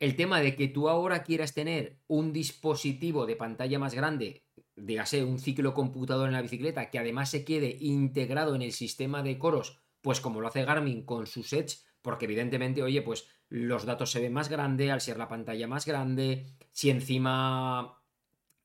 El 0.00 0.16
tema 0.16 0.40
de 0.40 0.56
que 0.56 0.66
tú 0.66 0.88
ahora 0.88 1.22
quieras 1.22 1.54
tener 1.54 2.00
un 2.08 2.32
dispositivo 2.32 3.24
de 3.24 3.36
pantalla 3.36 3.78
más 3.78 3.94
grande, 3.94 4.42
dígase 4.82 5.24
un 5.24 5.38
ciclo 5.38 5.74
computador 5.74 6.28
en 6.28 6.34
la 6.34 6.42
bicicleta, 6.42 6.90
que 6.90 6.98
además 6.98 7.30
se 7.30 7.44
quede 7.44 7.76
integrado 7.80 8.54
en 8.54 8.62
el 8.62 8.72
sistema 8.72 9.22
de 9.22 9.38
coros, 9.38 9.80
pues 10.00 10.20
como 10.20 10.40
lo 10.40 10.48
hace 10.48 10.64
Garmin 10.64 11.04
con 11.04 11.26
sus 11.26 11.52
Edge, 11.52 11.78
porque 12.02 12.24
evidentemente, 12.24 12.82
oye, 12.82 13.02
pues 13.02 13.28
los 13.48 13.84
datos 13.84 14.10
se 14.10 14.20
ven 14.20 14.32
más 14.32 14.48
grande, 14.48 14.90
al 14.90 15.00
ser 15.00 15.18
la 15.18 15.28
pantalla 15.28 15.66
más 15.66 15.84
grande, 15.86 16.46
si 16.72 16.90
encima 16.90 18.00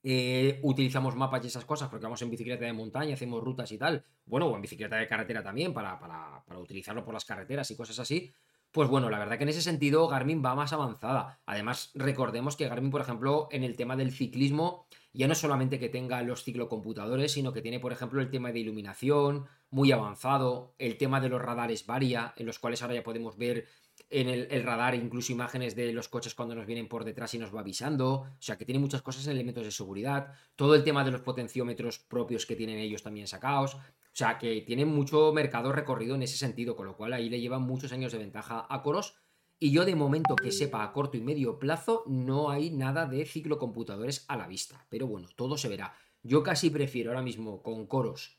eh, 0.02 0.60
utilizamos 0.62 1.16
mapas 1.16 1.44
y 1.44 1.48
esas 1.48 1.64
cosas, 1.64 1.88
porque 1.88 2.04
vamos 2.04 2.22
en 2.22 2.30
bicicleta 2.30 2.64
de 2.64 2.72
montaña, 2.72 3.14
hacemos 3.14 3.42
rutas 3.42 3.70
y 3.72 3.78
tal, 3.78 4.04
bueno, 4.24 4.46
o 4.46 4.54
en 4.54 4.62
bicicleta 4.62 4.96
de 4.96 5.08
carretera 5.08 5.42
también, 5.42 5.74
para, 5.74 5.98
para, 5.98 6.58
utilizarlo 6.58 7.04
por 7.04 7.12
las 7.12 7.24
carreteras 7.24 7.70
y 7.70 7.76
cosas 7.76 7.98
así, 7.98 8.32
pues 8.70 8.88
bueno, 8.88 9.10
la 9.10 9.18
verdad 9.18 9.36
que 9.36 9.42
en 9.42 9.48
ese 9.48 9.62
sentido 9.62 10.06
Garmin 10.06 10.44
va 10.44 10.54
más 10.54 10.72
avanzada. 10.72 11.40
Además, 11.46 11.90
recordemos 11.94 12.56
que 12.56 12.68
Garmin, 12.68 12.90
por 12.90 13.00
ejemplo, 13.00 13.48
en 13.50 13.64
el 13.64 13.76
tema 13.76 13.96
del 13.96 14.12
ciclismo, 14.12 14.86
ya 15.16 15.28
no 15.28 15.34
solamente 15.34 15.78
que 15.78 15.88
tenga 15.88 16.22
los 16.22 16.44
ciclocomputadores, 16.44 17.32
sino 17.32 17.52
que 17.52 17.62
tiene, 17.62 17.80
por 17.80 17.92
ejemplo, 17.92 18.20
el 18.20 18.30
tema 18.30 18.52
de 18.52 18.60
iluminación 18.60 19.46
muy 19.70 19.90
avanzado, 19.92 20.74
el 20.78 20.98
tema 20.98 21.20
de 21.20 21.28
los 21.28 21.40
radares 21.40 21.86
varia, 21.86 22.34
en 22.36 22.46
los 22.46 22.58
cuales 22.58 22.82
ahora 22.82 22.94
ya 22.94 23.02
podemos 23.02 23.36
ver 23.36 23.66
en 24.10 24.28
el, 24.28 24.62
radar 24.62 24.94
incluso 24.94 25.32
imágenes 25.32 25.74
de 25.74 25.92
los 25.92 26.08
coches 26.08 26.34
cuando 26.34 26.54
nos 26.54 26.66
vienen 26.66 26.88
por 26.88 27.04
detrás 27.04 27.34
y 27.34 27.38
nos 27.38 27.54
va 27.54 27.60
avisando. 27.60 28.12
O 28.12 28.36
sea, 28.38 28.56
que 28.56 28.64
tiene 28.64 28.78
muchas 28.78 29.02
cosas 29.02 29.26
en 29.26 29.32
elementos 29.32 29.64
de 29.64 29.70
seguridad. 29.70 30.32
Todo 30.54 30.74
el 30.74 30.84
tema 30.84 31.02
de 31.02 31.10
los 31.10 31.22
potenciómetros 31.22 31.98
propios 31.98 32.46
que 32.46 32.56
tienen 32.56 32.78
ellos 32.78 33.02
también 33.02 33.26
sacados. 33.26 33.74
O 33.74 33.80
sea, 34.12 34.38
que 34.38 34.62
tiene 34.62 34.84
mucho 34.84 35.32
mercado 35.32 35.72
recorrido 35.72 36.14
en 36.14 36.22
ese 36.22 36.36
sentido, 36.36 36.76
con 36.76 36.86
lo 36.86 36.96
cual 36.96 37.12
ahí 37.12 37.28
le 37.28 37.40
llevan 37.40 37.62
muchos 37.62 37.92
años 37.92 38.12
de 38.12 38.18
ventaja 38.18 38.66
a 38.68 38.82
Coros. 38.82 39.16
Y 39.58 39.70
yo 39.70 39.84
de 39.84 39.94
momento 39.94 40.36
que 40.36 40.52
sepa 40.52 40.82
a 40.82 40.92
corto 40.92 41.16
y 41.16 41.22
medio 41.22 41.58
plazo 41.58 42.04
no 42.06 42.50
hay 42.50 42.70
nada 42.70 43.06
de 43.06 43.24
ciclocomputadores 43.24 44.24
a 44.28 44.36
la 44.36 44.46
vista. 44.46 44.86
Pero 44.90 45.06
bueno, 45.06 45.28
todo 45.34 45.56
se 45.56 45.68
verá. 45.68 45.94
Yo 46.22 46.42
casi 46.42 46.70
prefiero 46.70 47.10
ahora 47.10 47.22
mismo 47.22 47.62
con 47.62 47.86
Coros 47.86 48.38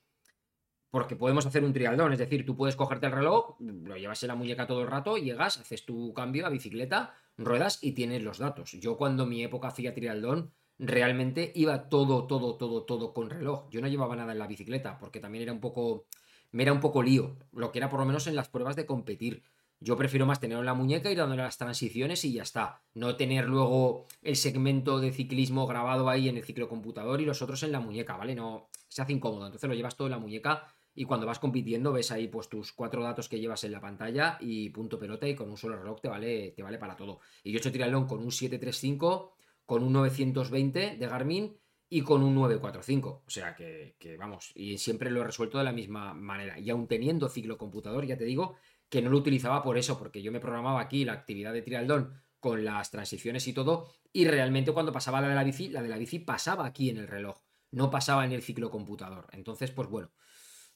porque 0.89 1.15
podemos 1.15 1.45
hacer 1.45 1.63
un 1.63 1.73
trialdón, 1.73 2.13
es 2.13 2.19
decir, 2.19 2.45
tú 2.45 2.55
puedes 2.55 2.75
cogerte 2.75 3.07
el 3.07 3.11
reloj, 3.11 3.55
lo 3.59 3.97
llevas 3.97 4.23
en 4.23 4.29
la 4.29 4.35
muñeca 4.35 4.67
todo 4.67 4.81
el 4.81 4.87
rato, 4.87 5.17
llegas, 5.17 5.57
haces 5.57 5.85
tu 5.85 6.13
cambio 6.13 6.45
a 6.45 6.49
bicicleta, 6.49 7.13
ruedas 7.37 7.79
y 7.83 7.91
tienes 7.91 8.23
los 8.23 8.37
datos. 8.37 8.71
Yo 8.71 8.97
cuando 8.97 9.25
mi 9.25 9.43
época 9.43 9.67
hacía 9.67 9.93
trialdón, 9.93 10.51
realmente 10.79 11.51
iba 11.55 11.89
todo, 11.89 12.25
todo, 12.25 12.55
todo, 12.55 12.83
todo 12.83 13.13
con 13.13 13.29
reloj. 13.29 13.69
Yo 13.69 13.81
no 13.81 13.87
llevaba 13.87 14.15
nada 14.15 14.31
en 14.31 14.39
la 14.39 14.47
bicicleta, 14.47 14.97
porque 14.97 15.19
también 15.19 15.43
era 15.43 15.53
un 15.53 15.59
poco, 15.59 16.05
me 16.51 16.63
era 16.63 16.73
un 16.73 16.79
poco 16.79 17.03
lío, 17.03 17.37
lo 17.51 17.71
que 17.71 17.79
era 17.79 17.89
por 17.89 17.99
lo 17.99 18.05
menos 18.05 18.27
en 18.27 18.35
las 18.35 18.49
pruebas 18.49 18.75
de 18.75 18.85
competir. 18.85 19.43
Yo 19.79 19.95
prefiero 19.95 20.25
más 20.25 20.39
tenerlo 20.39 20.61
en 20.61 20.65
la 20.65 20.73
muñeca, 20.73 21.11
ir 21.11 21.17
dándole 21.17 21.43
las 21.43 21.57
transiciones 21.57 22.25
y 22.25 22.33
ya 22.33 22.43
está. 22.43 22.81
No 22.95 23.15
tener 23.15 23.45
luego 23.45 24.07
el 24.23 24.35
segmento 24.35 24.99
de 24.99 25.11
ciclismo 25.11 25.67
grabado 25.67 26.09
ahí 26.09 26.29
en 26.29 26.37
el 26.37 26.43
ciclocomputador 26.43 27.21
y 27.21 27.25
los 27.25 27.41
otros 27.43 27.61
en 27.61 27.71
la 27.71 27.79
muñeca, 27.79 28.17
¿vale? 28.17 28.33
No 28.33 28.69
se 28.87 29.03
hace 29.03 29.13
incómodo. 29.13 29.45
Entonces 29.45 29.69
lo 29.69 29.75
llevas 29.75 29.95
todo 29.95 30.07
en 30.07 30.13
la 30.13 30.19
muñeca 30.19 30.73
y 30.95 31.05
cuando 31.05 31.27
vas 31.27 31.37
compitiendo 31.37 31.93
ves 31.93 32.11
ahí 32.11 32.27
pues 32.27 32.49
tus 32.49 32.73
cuatro 32.73 33.03
datos 33.03 33.29
que 33.29 33.39
llevas 33.39 33.63
en 33.65 33.71
la 33.71 33.79
pantalla 33.79 34.39
y 34.41 34.71
punto 34.71 34.97
pelota 34.97 35.27
y 35.27 35.35
con 35.35 35.47
un 35.47 35.57
solo 35.57 35.77
reloj 35.77 36.01
te 36.01 36.07
vale, 36.07 36.53
te 36.55 36.63
vale 36.63 36.79
para 36.79 36.95
todo. 36.95 37.19
Y 37.43 37.51
yo 37.51 37.57
he 37.57 37.59
hecho 37.59 37.71
triatlón 37.71 38.07
con 38.07 38.23
un 38.23 38.31
735, 38.31 39.35
con 39.63 39.83
un 39.83 39.93
920 39.93 40.97
de 40.97 41.07
Garmin 41.07 41.55
y 41.89 42.01
con 42.01 42.23
un 42.23 42.35
945. 42.35 43.23
O 43.25 43.29
sea 43.29 43.55
que, 43.55 43.95
vamos, 44.17 44.51
y 44.55 44.77
siempre 44.77 45.11
lo 45.11 45.21
he 45.21 45.23
resuelto 45.23 45.57
de 45.57 45.63
la 45.63 45.71
misma 45.71 46.13
manera. 46.13 46.59
Y 46.59 46.69
aún 46.69 46.87
teniendo 46.87 47.29
ciclo 47.29 47.57
computador, 47.57 48.05
ya 48.05 48.17
te 48.17 48.25
digo 48.25 48.55
que 48.89 49.01
no 49.01 49.09
lo 49.09 49.17
utilizaba 49.17 49.63
por 49.63 49.77
eso, 49.77 49.97
porque 49.97 50.21
yo 50.21 50.31
me 50.31 50.39
programaba 50.39 50.81
aquí 50.81 51.05
la 51.05 51.13
actividad 51.13 51.53
de 51.53 51.61
trialdón 51.61 52.21
con 52.39 52.63
las 52.63 52.91
transiciones 52.91 53.47
y 53.47 53.53
todo, 53.53 53.91
y 54.13 54.27
realmente 54.27 54.71
cuando 54.71 54.91
pasaba 54.91 55.21
la 55.21 55.29
de 55.29 55.35
la 55.35 55.43
bici, 55.43 55.69
la 55.69 55.81
de 55.81 55.89
la 55.89 55.97
bici 55.97 56.19
pasaba 56.19 56.65
aquí 56.65 56.89
en 56.89 56.97
el 56.97 57.07
reloj, 57.07 57.41
no 57.71 57.89
pasaba 57.89 58.25
en 58.25 58.31
el 58.31 58.41
ciclo 58.41 58.69
computador. 58.69 59.27
Entonces, 59.31 59.71
pues 59.71 59.89
bueno, 59.89 60.11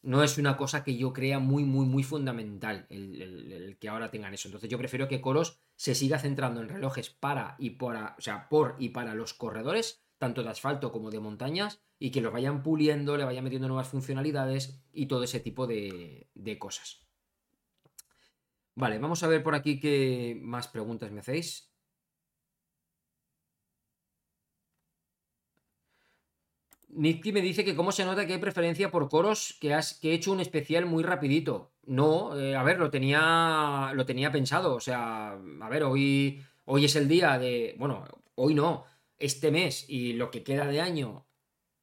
no 0.01 0.23
es 0.23 0.37
una 0.37 0.57
cosa 0.57 0.83
que 0.83 0.97
yo 0.97 1.13
crea 1.13 1.39
muy, 1.39 1.63
muy, 1.63 1.85
muy 1.85 2.03
fundamental 2.03 2.87
el, 2.89 3.77
que 3.79 3.89
ahora 3.89 4.09
tengan 4.09 4.33
eso. 4.33 4.47
Entonces 4.47 4.69
yo 4.69 4.77
prefiero 4.77 5.07
que 5.07 5.21
Coros 5.21 5.59
se 5.75 5.95
siga 5.95 6.19
centrando 6.19 6.61
en 6.61 6.69
relojes 6.69 7.09
para 7.09 7.55
y 7.59 7.71
para, 7.71 8.15
o 8.17 8.21
sea, 8.21 8.49
por 8.49 8.75
y 8.79 8.89
para 8.89 9.13
los 9.13 9.33
corredores, 9.33 10.03
tanto 10.17 10.43
de 10.43 10.49
asfalto 10.49 10.91
como 10.91 11.11
de 11.11 11.19
montañas, 11.19 11.81
y 11.99 12.09
que 12.11 12.21
los 12.21 12.33
vayan 12.33 12.63
puliendo, 12.63 13.15
le 13.15 13.25
vayan 13.25 13.43
metiendo 13.43 13.67
nuevas 13.67 13.87
funcionalidades 13.87 14.81
y 14.91 15.05
todo 15.05 15.23
ese 15.23 15.39
tipo 15.39 15.67
de, 15.67 16.29
de 16.33 16.57
cosas. 16.57 17.10
Vale, 18.75 18.99
vamos 18.99 19.21
a 19.23 19.27
ver 19.27 19.43
por 19.43 19.55
aquí 19.55 19.79
qué 19.79 20.37
más 20.41 20.67
preguntas 20.67 21.11
me 21.11 21.19
hacéis. 21.19 21.71
Nicky 26.93 27.31
me 27.31 27.41
dice 27.41 27.63
que 27.63 27.75
cómo 27.75 27.91
se 27.91 28.05
nota 28.05 28.25
que 28.25 28.33
hay 28.33 28.39
preferencia 28.39 28.91
por 28.91 29.09
coros, 29.09 29.57
que, 29.61 29.73
has, 29.73 29.97
que 29.99 30.11
he 30.11 30.13
hecho 30.13 30.31
un 30.31 30.39
especial 30.41 30.85
muy 30.85 31.03
rapidito. 31.03 31.73
No, 31.85 32.37
eh, 32.37 32.55
a 32.55 32.63
ver, 32.63 32.79
lo 32.79 32.89
tenía, 32.91 33.91
lo 33.93 34.05
tenía 34.05 34.31
pensado. 34.31 34.75
O 34.75 34.79
sea, 34.79 35.31
a 35.31 35.69
ver, 35.69 35.83
hoy, 35.83 36.41
hoy 36.65 36.85
es 36.85 36.95
el 36.95 37.07
día 37.07 37.37
de... 37.39 37.75
Bueno, 37.77 38.05
hoy 38.35 38.55
no, 38.55 38.85
este 39.19 39.51
mes 39.51 39.85
y 39.89 40.13
lo 40.13 40.31
que 40.31 40.43
queda 40.43 40.65
de 40.67 40.81
año, 40.81 41.27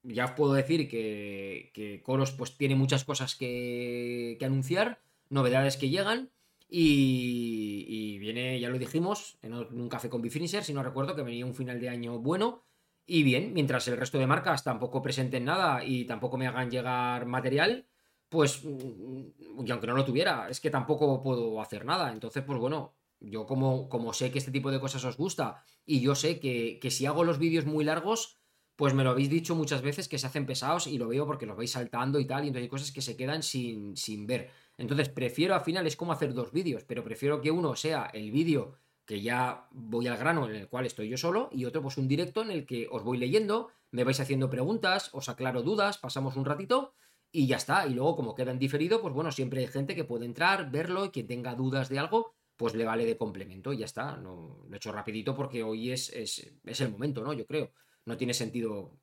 ya 0.02 0.26
os 0.26 0.32
puedo 0.32 0.52
decir 0.54 0.88
que, 0.88 2.02
Coros 2.04 2.32
pues 2.32 2.56
tiene 2.56 2.74
muchas 2.74 3.04
cosas 3.04 3.34
que 3.34 4.38
anunciar, 4.42 5.00
novedades 5.30 5.76
que 5.76 5.88
llegan. 5.90 6.30
Y, 6.68 7.86
y, 7.88 8.18
viene, 8.18 8.60
ya 8.60 8.68
lo 8.68 8.78
dijimos, 8.78 9.38
en 9.42 9.54
un 9.54 9.88
café 9.88 10.10
con 10.10 10.20
Bifinisher, 10.20 10.62
si 10.62 10.74
no 10.74 10.82
recuerdo, 10.82 11.16
que 11.16 11.22
venía 11.22 11.46
un 11.46 11.54
final 11.54 11.80
de 11.80 11.88
año 11.88 12.18
bueno 12.18 12.62
y 13.10 13.22
bien, 13.22 13.54
mientras 13.54 13.88
el 13.88 13.96
resto 13.96 14.18
de 14.18 14.26
marcas 14.26 14.62
tampoco 14.62 15.00
presenten 15.00 15.46
nada 15.46 15.82
y 15.82 16.04
tampoco 16.04 16.36
me 16.36 16.46
hagan 16.46 16.70
llegar 16.70 17.24
material, 17.24 17.86
pues, 18.28 18.62
mm, 18.62 19.64
y 19.64 19.70
aunque 19.70 19.86
no 19.86 19.94
lo 19.96 20.04
tuviera, 20.04 20.48
es 20.50 20.60
que 20.60 20.68
tampoco 20.68 21.22
puedo 21.22 21.58
hacer 21.62 21.86
nada. 21.86 22.12
Entonces, 22.12 22.44
pues 22.44 22.58
bueno, 22.58 22.94
yo 23.18 23.46
como, 23.46 23.88
como 23.88 24.12
sé 24.12 24.30
que 24.30 24.38
este 24.38 24.50
tipo 24.52 24.70
de 24.70 24.78
cosas 24.78 25.04
os 25.04 25.16
gusta 25.16 25.64
y 25.86 26.00
yo 26.00 26.14
sé 26.14 26.38
que, 26.38 26.78
que 26.80 26.90
si 26.90 27.06
hago 27.06 27.24
los 27.24 27.38
vídeos 27.38 27.64
muy 27.64 27.82
largos, 27.82 28.36
pues 28.76 28.92
me 28.92 29.04
lo 29.04 29.10
habéis 29.10 29.30
dicho 29.30 29.54
muchas 29.54 29.80
veces 29.80 30.06
que 30.06 30.18
se 30.18 30.26
hacen 30.26 30.44
pesados 30.44 30.86
y 30.86 30.98
lo 30.98 31.08
veo 31.08 31.24
porque 31.26 31.46
los 31.46 31.56
vais 31.56 31.70
saltando 31.70 32.20
y 32.20 32.26
tal, 32.26 32.44
y 32.44 32.48
entonces 32.48 32.64
hay 32.64 32.68
cosas 32.68 32.92
que 32.92 33.02
se 33.02 33.16
quedan 33.16 33.42
sin, 33.42 33.96
sin 33.96 34.26
ver. 34.26 34.50
Entonces 34.78 35.10
prefiero 35.10 35.54
al 35.54 35.60
final, 35.60 35.86
es 35.86 35.96
como 35.96 36.12
hacer 36.12 36.32
dos 36.32 36.52
vídeos, 36.52 36.84
pero 36.84 37.04
prefiero 37.04 37.42
que 37.42 37.50
uno 37.50 37.76
sea 37.76 38.10
el 38.14 38.30
vídeo 38.30 38.78
que 39.04 39.20
ya 39.20 39.66
voy 39.70 40.06
al 40.06 40.18
grano 40.18 40.48
en 40.48 40.54
el 40.54 40.68
cual 40.68 40.86
estoy 40.86 41.08
yo 41.08 41.16
solo, 41.16 41.48
y 41.50 41.64
otro 41.64 41.82
pues 41.82 41.96
un 41.96 42.08
directo 42.08 42.42
en 42.42 42.50
el 42.50 42.66
que 42.66 42.88
os 42.90 43.02
voy 43.02 43.16
leyendo, 43.16 43.70
me 43.90 44.04
vais 44.04 44.20
haciendo 44.20 44.50
preguntas, 44.50 45.10
os 45.14 45.28
aclaro 45.28 45.62
dudas, 45.62 45.96
pasamos 45.96 46.36
un 46.36 46.44
ratito 46.44 46.92
y 47.32 47.46
ya 47.46 47.56
está. 47.56 47.86
Y 47.86 47.94
luego 47.94 48.16
como 48.16 48.34
queda 48.34 48.52
en 48.52 48.58
diferido, 48.58 49.00
pues 49.00 49.14
bueno, 49.14 49.32
siempre 49.32 49.60
hay 49.60 49.66
gente 49.66 49.94
que 49.94 50.04
puede 50.04 50.26
entrar, 50.26 50.70
verlo 50.70 51.06
y 51.06 51.10
quien 51.10 51.26
tenga 51.26 51.54
dudas 51.54 51.88
de 51.88 51.98
algo, 51.98 52.34
pues 52.56 52.74
le 52.74 52.84
vale 52.84 53.06
de 53.06 53.16
complemento 53.16 53.72
y 53.72 53.78
ya 53.78 53.86
está. 53.86 54.16
No, 54.16 54.64
lo 54.68 54.74
he 54.74 54.76
hecho 54.76 54.92
rapidito 54.92 55.34
porque 55.34 55.62
hoy 55.62 55.90
es, 55.90 56.10
es, 56.10 56.52
el 56.80 56.90
momento, 56.90 57.22
¿no? 57.22 57.32
Yo 57.32 57.46
creo. 57.46 57.72
No 58.04 58.16
tiene 58.16 58.34
sentido 58.34 58.98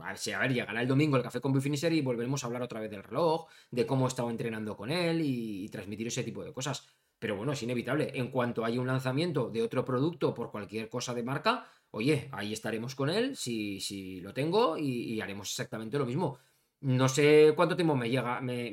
a 0.00 0.12
ver, 0.12 0.34
a 0.34 0.38
ver, 0.38 0.52
llegará 0.52 0.80
el 0.80 0.88
domingo 0.88 1.16
el 1.16 1.22
café 1.22 1.40
con 1.40 1.52
Bifinisher 1.52 1.92
y 1.92 2.00
volveremos 2.00 2.42
a 2.42 2.46
hablar 2.46 2.62
otra 2.62 2.80
vez 2.80 2.90
del 2.90 3.02
reloj, 3.02 3.46
de 3.70 3.86
cómo 3.86 4.06
he 4.06 4.08
estado 4.08 4.30
entrenando 4.30 4.76
con 4.76 4.90
él 4.90 5.20
y, 5.22 5.68
transmitir 5.68 6.06
ese 6.06 6.22
tipo 6.22 6.44
de 6.44 6.52
cosas. 6.52 6.86
Pero 7.18 7.36
bueno, 7.36 7.52
es 7.52 7.62
inevitable. 7.62 8.12
En 8.14 8.30
cuanto 8.30 8.64
haya 8.64 8.80
un 8.80 8.86
lanzamiento 8.86 9.50
de 9.50 9.62
otro 9.62 9.84
producto 9.84 10.34
por 10.34 10.50
cualquier 10.50 10.88
cosa 10.88 11.14
de 11.14 11.22
marca, 11.22 11.66
oye, 11.90 12.28
ahí 12.32 12.52
estaremos 12.52 12.94
con 12.94 13.10
él, 13.10 13.36
si, 13.36 13.80
si 13.80 14.20
lo 14.20 14.34
tengo, 14.34 14.76
y, 14.78 15.20
haremos 15.20 15.50
exactamente 15.50 15.98
lo 15.98 16.06
mismo. 16.06 16.38
No 16.80 17.08
sé 17.08 17.54
cuánto 17.56 17.74
tiempo 17.74 17.96
me 17.96 18.10
llega, 18.10 18.40
me, 18.40 18.70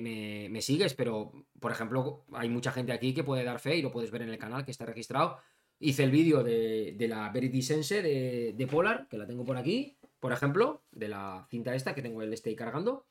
me, 0.50 0.62
sigues, 0.62 0.94
pero 0.94 1.32
por 1.60 1.72
ejemplo, 1.72 2.26
hay 2.34 2.50
mucha 2.50 2.72
gente 2.72 2.92
aquí 2.92 3.14
que 3.14 3.24
puede 3.24 3.44
dar 3.44 3.60
fe 3.60 3.78
y 3.78 3.82
lo 3.82 3.92
puedes 3.92 4.12
ver 4.12 4.24
en 4.24 4.30
el 4.30 4.38
canal 4.38 4.66
que 4.66 4.72
está 4.72 4.86
registrado. 4.86 5.38
Hice 5.80 6.04
el 6.04 6.12
vídeo 6.12 6.44
de, 6.44 6.94
de, 6.98 7.08
la 7.08 7.30
Verity 7.30 7.62
Sense 7.62 8.02
de, 8.02 8.54
de, 8.54 8.68
Polar, 8.68 9.08
que 9.10 9.18
la 9.18 9.26
tengo 9.26 9.46
por 9.46 9.58
aquí, 9.58 9.98
por 10.24 10.32
ejemplo, 10.32 10.86
de 10.90 11.10
la 11.10 11.46
cinta 11.50 11.76
esta 11.76 11.94
que 11.94 12.02
tengo 12.02 12.22
el 12.22 12.32
stay 12.32 12.56
cargando. 12.56 13.08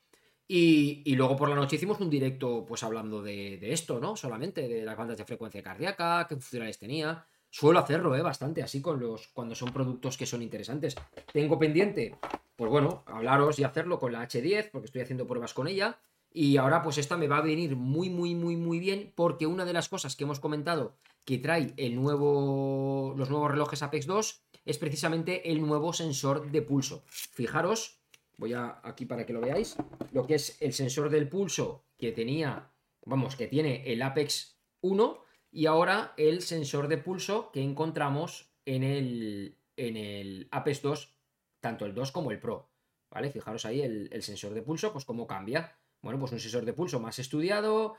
Y, 0.47 1.13
luego 1.13 1.35
por 1.35 1.47
la 1.47 1.53
noche 1.53 1.75
hicimos 1.75 1.99
un 1.99 2.09
directo 2.09 2.65
pues 2.65 2.81
hablando 2.81 3.21
de, 3.21 3.59
esto, 3.71 3.99
¿no? 3.99 4.15
Solamente 4.15 4.67
de 4.67 4.81
las 4.81 4.97
bandas 4.97 5.19
de 5.19 5.23
frecuencia 5.23 5.61
cardíaca, 5.61 6.25
qué 6.27 6.33
funcionales 6.33 6.79
tenía. 6.79 7.27
Suelo 7.51 7.77
hacerlo, 7.77 8.15
¿eh? 8.15 8.23
Bastante 8.23 8.63
así 8.63 8.81
con 8.81 8.99
los 8.99 9.27
cuando 9.27 9.53
son 9.53 9.71
productos 9.71 10.17
que 10.17 10.25
son 10.25 10.41
interesantes. 10.41 10.95
Tengo 11.31 11.59
pendiente, 11.59 12.15
pues 12.55 12.71
bueno, 12.71 13.03
hablaros 13.05 13.59
y 13.59 13.63
hacerlo 13.63 13.99
con 13.99 14.11
la 14.11 14.27
H10 14.27 14.71
porque 14.71 14.87
estoy 14.87 15.03
haciendo 15.03 15.27
pruebas 15.27 15.53
con 15.53 15.67
ella. 15.67 15.99
Y 16.31 16.57
ahora 16.57 16.81
pues 16.81 16.97
esta 16.97 17.15
me 17.15 17.27
va 17.27 17.37
a 17.37 17.41
venir 17.41 17.75
muy, 17.75 18.09
muy, 18.09 18.33
muy, 18.33 18.55
muy 18.55 18.79
bien 18.79 19.13
porque 19.15 19.45
una 19.45 19.65
de 19.65 19.73
las 19.73 19.87
cosas 19.87 20.15
que 20.15 20.23
hemos 20.23 20.39
comentado 20.39 20.97
que 21.25 21.37
trae 21.37 21.75
el 21.77 21.95
nuevo, 21.95 23.13
los 23.15 23.29
nuevos 23.29 23.51
relojes 23.51 23.83
Apex 23.83 24.07
2 24.07 24.43
es 24.65 24.77
precisamente 24.77 25.51
el 25.51 25.61
nuevo 25.61 25.93
sensor 25.93 26.51
de 26.51 26.61
pulso. 26.61 27.03
Fijaros, 27.07 27.99
voy 28.37 28.53
a, 28.53 28.79
aquí 28.83 29.05
para 29.05 29.25
que 29.25 29.33
lo 29.33 29.41
veáis, 29.41 29.75
lo 30.11 30.25
que 30.25 30.35
es 30.35 30.61
el 30.61 30.73
sensor 30.73 31.09
del 31.09 31.27
pulso 31.27 31.85
que 31.97 32.11
tenía, 32.11 32.71
vamos, 33.05 33.35
que 33.35 33.47
tiene 33.47 33.83
el 33.91 34.01
Apex 34.01 34.57
1 34.81 35.23
y 35.51 35.65
ahora 35.65 36.13
el 36.17 36.41
sensor 36.41 36.87
de 36.87 36.97
pulso 36.97 37.51
que 37.51 37.61
encontramos 37.61 38.51
en 38.65 38.83
el, 38.83 39.57
en 39.77 39.97
el 39.97 40.47
Apex 40.51 40.81
2, 40.81 41.15
tanto 41.59 41.85
el 41.85 41.93
2 41.93 42.11
como 42.11 42.31
el 42.31 42.39
Pro. 42.39 42.69
¿Vale? 43.09 43.29
Fijaros 43.29 43.65
ahí 43.65 43.81
el, 43.81 44.09
el 44.11 44.23
sensor 44.23 44.55
de 44.55 44.63
pulso, 44.63 44.91
pues 44.91 45.05
cómo 45.05 45.27
cambia. 45.27 45.77
Bueno, 46.01 46.19
pues 46.19 46.31
un 46.31 46.39
sensor 46.39 46.65
de 46.65 46.73
pulso 46.73 46.99
más 46.99 47.19
estudiado, 47.19 47.95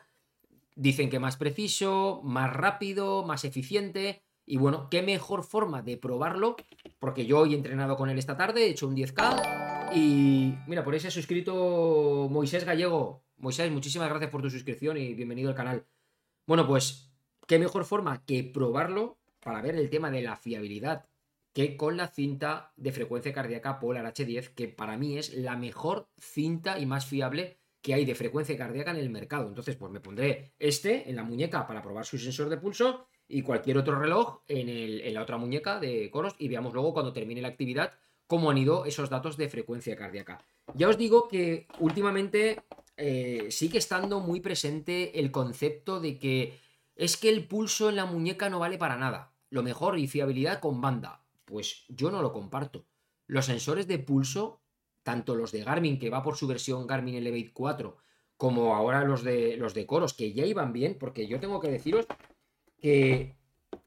dicen 0.74 1.08
que 1.08 1.20
más 1.20 1.36
preciso, 1.36 2.20
más 2.24 2.52
rápido, 2.52 3.24
más 3.24 3.44
eficiente. 3.44 4.22
Y 4.46 4.58
bueno, 4.58 4.88
qué 4.90 5.02
mejor 5.02 5.42
forma 5.42 5.82
de 5.82 5.96
probarlo, 5.96 6.56
porque 6.98 7.26
yo 7.26 7.40
hoy 7.40 7.54
he 7.54 7.56
entrenado 7.56 7.96
con 7.96 8.10
él 8.10 8.18
esta 8.18 8.36
tarde, 8.36 8.64
he 8.64 8.70
hecho 8.70 8.86
un 8.86 8.96
10K 8.96 9.92
y 9.94 10.54
mira, 10.66 10.84
por 10.84 10.92
ahí 10.92 11.00
se 11.00 11.08
ha 11.08 11.10
suscrito 11.10 12.28
Moisés 12.30 12.64
Gallego. 12.64 13.24
Moisés, 13.36 13.70
muchísimas 13.70 14.08
gracias 14.08 14.30
por 14.30 14.42
tu 14.42 14.50
suscripción 14.50 14.96
y 14.96 15.14
bienvenido 15.14 15.48
al 15.48 15.54
canal. 15.54 15.86
Bueno, 16.46 16.66
pues 16.66 17.10
qué 17.46 17.58
mejor 17.58 17.84
forma 17.84 18.24
que 18.24 18.44
probarlo 18.44 19.18
para 19.40 19.62
ver 19.62 19.76
el 19.76 19.90
tema 19.90 20.10
de 20.10 20.22
la 20.22 20.36
fiabilidad 20.36 21.06
que 21.54 21.76
con 21.76 21.96
la 21.96 22.08
cinta 22.08 22.72
de 22.76 22.92
frecuencia 22.92 23.32
cardíaca 23.32 23.78
Polar 23.78 24.04
H10, 24.12 24.54
que 24.54 24.68
para 24.68 24.98
mí 24.98 25.16
es 25.16 25.32
la 25.32 25.56
mejor 25.56 26.08
cinta 26.18 26.78
y 26.78 26.86
más 26.86 27.06
fiable 27.06 27.58
que 27.80 27.94
hay 27.94 28.04
de 28.04 28.14
frecuencia 28.14 28.56
cardíaca 28.56 28.90
en 28.90 28.96
el 28.96 29.10
mercado. 29.10 29.46
Entonces, 29.46 29.76
pues 29.76 29.92
me 29.92 30.00
pondré 30.00 30.52
este 30.58 31.08
en 31.08 31.16
la 31.16 31.22
muñeca 31.22 31.66
para 31.66 31.82
probar 31.82 32.04
su 32.04 32.18
sensor 32.18 32.48
de 32.48 32.56
pulso 32.56 33.06
y 33.28 33.42
cualquier 33.42 33.78
otro 33.78 33.98
reloj 33.98 34.40
en, 34.48 35.12
la 35.14 35.22
otra 35.22 35.36
muñeca 35.36 35.80
de 35.80 36.10
coros 36.10 36.34
y 36.38 36.48
veamos 36.48 36.72
luego 36.74 36.92
cuando 36.92 37.12
termine 37.12 37.42
la 37.42 37.48
actividad 37.48 37.92
cómo 38.26 38.50
han 38.50 38.58
ido 38.58 38.84
esos 38.84 39.10
datos 39.10 39.36
de 39.36 39.48
frecuencia 39.48 39.96
cardíaca. 39.96 40.44
Ya 40.74 40.88
os 40.88 40.98
digo 40.98 41.28
que 41.28 41.66
últimamente 41.78 42.62
eh, 42.96 43.48
sigue 43.50 43.78
estando 43.78 44.20
muy 44.20 44.40
presente 44.40 45.18
el 45.20 45.30
concepto 45.30 46.00
de 46.00 46.18
que 46.18 46.58
es 46.96 47.16
que 47.16 47.28
el 47.28 47.46
pulso 47.46 47.88
en 47.88 47.96
la 47.96 48.06
muñeca 48.06 48.48
no 48.48 48.60
vale 48.60 48.78
para 48.78 48.96
nada. 48.96 49.32
Lo 49.50 49.62
mejor 49.62 49.98
y 49.98 50.06
fiabilidad 50.06 50.60
con 50.60 50.80
banda. 50.80 51.22
Pues 51.44 51.84
yo 51.88 52.10
no 52.10 52.22
lo 52.22 52.32
comparto. 52.32 52.86
Los 53.26 53.46
sensores 53.46 53.86
de 53.86 53.98
pulso 53.98 54.64
tanto 55.04 55.36
los 55.36 55.52
de 55.52 55.62
Garmin, 55.62 56.00
que 56.00 56.10
va 56.10 56.24
por 56.24 56.36
su 56.36 56.48
versión 56.48 56.88
Garmin 56.88 57.14
Elevate 57.14 57.52
4, 57.52 57.96
como 58.36 58.74
ahora 58.74 59.04
los 59.04 59.22
de, 59.22 59.56
los 59.56 59.74
de 59.74 59.86
Coros, 59.86 60.14
que 60.14 60.32
ya 60.32 60.44
iban 60.44 60.72
bien, 60.72 60.96
porque 60.98 61.28
yo 61.28 61.38
tengo 61.38 61.60
que 61.60 61.68
deciros 61.68 62.06
que, 62.84 63.38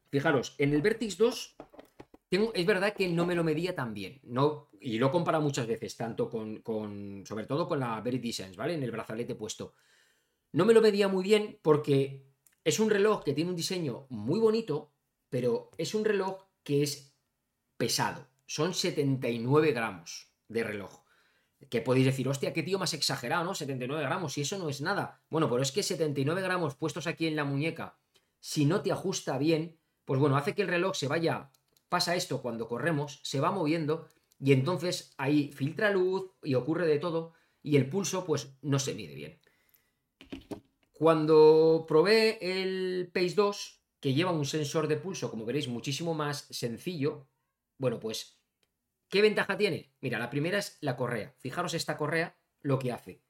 fijaros, 0.09 0.55
en 0.57 0.73
el 0.73 0.81
Vertix 0.81 1.19
2 1.19 1.55
tengo, 2.29 2.51
es 2.55 2.65
verdad 2.65 2.95
que 2.95 3.07
no 3.07 3.27
me 3.27 3.35
lo 3.35 3.43
medía 3.43 3.75
tan 3.75 3.93
bien, 3.93 4.19
no, 4.23 4.71
y 4.81 4.97
lo 4.97 5.09
he 5.09 5.11
comparado 5.11 5.43
muchas 5.43 5.67
veces, 5.67 5.95
tanto 5.95 6.31
con, 6.31 7.23
sobre 7.23 7.45
todo 7.45 7.67
con 7.67 7.79
la 7.79 8.01
Verity 8.01 8.33
Sense, 8.33 8.57
¿vale? 8.57 8.73
En 8.73 8.81
el 8.81 8.89
brazalete 8.89 9.35
puesto. 9.35 9.75
No 10.51 10.65
me 10.65 10.73
lo 10.73 10.81
medía 10.81 11.07
muy 11.09 11.23
bien 11.23 11.59
porque 11.61 12.25
es 12.63 12.79
un 12.79 12.89
reloj 12.89 13.23
que 13.23 13.33
tiene 13.33 13.51
un 13.51 13.55
diseño 13.55 14.07
muy 14.09 14.39
bonito, 14.39 14.91
pero 15.29 15.69
es 15.77 15.93
un 15.93 16.03
reloj 16.03 16.45
que 16.63 16.81
es 16.81 17.15
pesado. 17.77 18.25
Son 18.47 18.73
79 18.73 19.73
gramos 19.73 20.33
de 20.47 20.63
reloj. 20.63 21.03
Que 21.69 21.81
podéis 21.81 22.07
decir, 22.07 22.27
hostia, 22.27 22.51
qué 22.51 22.63
tío 22.63 22.79
más 22.79 22.95
exagerado, 22.95 23.43
¿no? 23.43 23.53
79 23.53 24.01
gramos, 24.01 24.35
y 24.39 24.41
eso 24.41 24.57
no 24.57 24.69
es 24.69 24.81
nada. 24.81 25.21
Bueno, 25.29 25.47
pero 25.51 25.61
es 25.61 25.71
que 25.71 25.83
79 25.83 26.41
gramos 26.41 26.73
puestos 26.73 27.05
aquí 27.05 27.27
en 27.27 27.35
la 27.35 27.43
muñeca, 27.43 27.99
si 28.47 28.63
no 28.63 28.81
te 28.81 28.93
ajusta 28.93 29.37
bien, 29.37 29.77
pues 30.05 30.21
bueno, 30.21 30.37
hace 30.37 30.55
que 30.55 30.61
el 30.61 30.69
reloj 30.69 30.95
se 30.95 31.09
vaya, 31.09 31.51
pasa 31.89 32.15
esto 32.15 32.41
cuando 32.41 32.69
corremos, 32.69 33.19
se 33.21 33.41
va 33.41 33.51
moviendo, 33.51 34.07
y 34.39 34.53
entonces 34.53 35.13
ahí 35.17 35.51
filtra 35.51 35.91
luz 35.91 36.31
y 36.41 36.53
ocurre 36.55 36.87
de 36.87 36.97
todo, 36.97 37.33
y 37.61 37.75
el 37.75 37.89
pulso 37.89 38.25
pues 38.25 38.57
no 38.61 38.79
se 38.79 38.93
mide 38.93 39.15
bien. 39.15 39.41
Cuando 40.93 41.83
probé 41.89 42.37
el 42.39 43.11
Pace 43.13 43.35
2, 43.35 43.83
que 43.99 44.13
lleva 44.13 44.31
un 44.31 44.45
sensor 44.45 44.87
de 44.87 44.95
pulso, 44.95 45.29
como 45.29 45.43
veréis, 45.43 45.67
muchísimo 45.67 46.13
más 46.13 46.47
sencillo, 46.49 47.27
bueno, 47.77 47.99
pues 47.99 48.39
¿Qué 49.09 49.21
ventaja 49.21 49.57
tiene? 49.57 49.93
Mira, 50.01 50.19
la 50.19 50.29
primera 50.29 50.57
es 50.57 50.77
la 50.81 50.97
correa. 50.97 51.33
Fijaros 51.39 51.73
esta 51.73 51.97
correa, 51.97 52.37
lo 52.59 52.77
que 52.77 52.91
hace. 52.91 53.23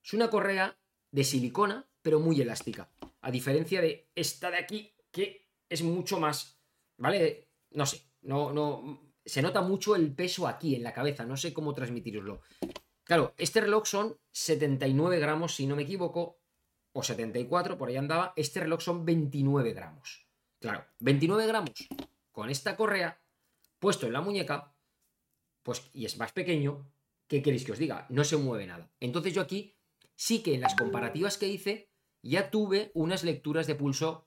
Es 0.00 0.14
una 0.14 0.30
correa 0.30 0.78
de 1.10 1.24
silicona, 1.24 1.88
pero 2.04 2.20
muy 2.20 2.38
elástica. 2.38 2.90
A 3.22 3.30
diferencia 3.30 3.80
de 3.80 4.10
esta 4.14 4.50
de 4.50 4.58
aquí, 4.58 4.94
que 5.10 5.48
es 5.70 5.82
mucho 5.82 6.20
más, 6.20 6.60
¿vale? 6.98 7.48
No 7.70 7.86
sé, 7.86 8.02
no, 8.20 8.52
no, 8.52 9.14
se 9.24 9.40
nota 9.40 9.62
mucho 9.62 9.96
el 9.96 10.14
peso 10.14 10.46
aquí 10.46 10.74
en 10.74 10.82
la 10.82 10.92
cabeza, 10.92 11.24
no 11.24 11.38
sé 11.38 11.54
cómo 11.54 11.72
transmitiroslo. 11.72 12.42
Claro, 13.04 13.32
este 13.38 13.62
reloj 13.62 13.86
son 13.86 14.18
79 14.32 15.18
gramos, 15.18 15.54
si 15.54 15.66
no 15.66 15.76
me 15.76 15.84
equivoco, 15.84 16.42
o 16.92 17.02
74, 17.02 17.78
por 17.78 17.88
ahí 17.88 17.96
andaba. 17.96 18.34
Este 18.36 18.60
reloj 18.60 18.82
son 18.82 19.06
29 19.06 19.72
gramos. 19.72 20.28
Claro, 20.60 20.84
29 21.00 21.46
gramos 21.46 21.88
con 22.32 22.50
esta 22.50 22.76
correa 22.76 23.18
puesto 23.78 24.06
en 24.06 24.12
la 24.12 24.20
muñeca, 24.20 24.74
pues, 25.62 25.88
y 25.94 26.04
es 26.04 26.18
más 26.18 26.32
pequeño, 26.32 26.86
¿qué 27.28 27.40
queréis 27.40 27.64
que 27.64 27.72
os 27.72 27.78
diga? 27.78 28.06
No 28.10 28.24
se 28.24 28.36
mueve 28.36 28.66
nada. 28.66 28.92
Entonces 29.00 29.32
yo 29.32 29.40
aquí 29.40 29.78
sí 30.14 30.42
que 30.42 30.54
en 30.54 30.60
las 30.60 30.74
comparativas 30.74 31.38
que 31.38 31.48
hice 31.48 31.93
ya 32.24 32.50
tuve 32.50 32.90
unas 32.94 33.22
lecturas 33.22 33.66
de 33.66 33.74
pulso 33.74 34.26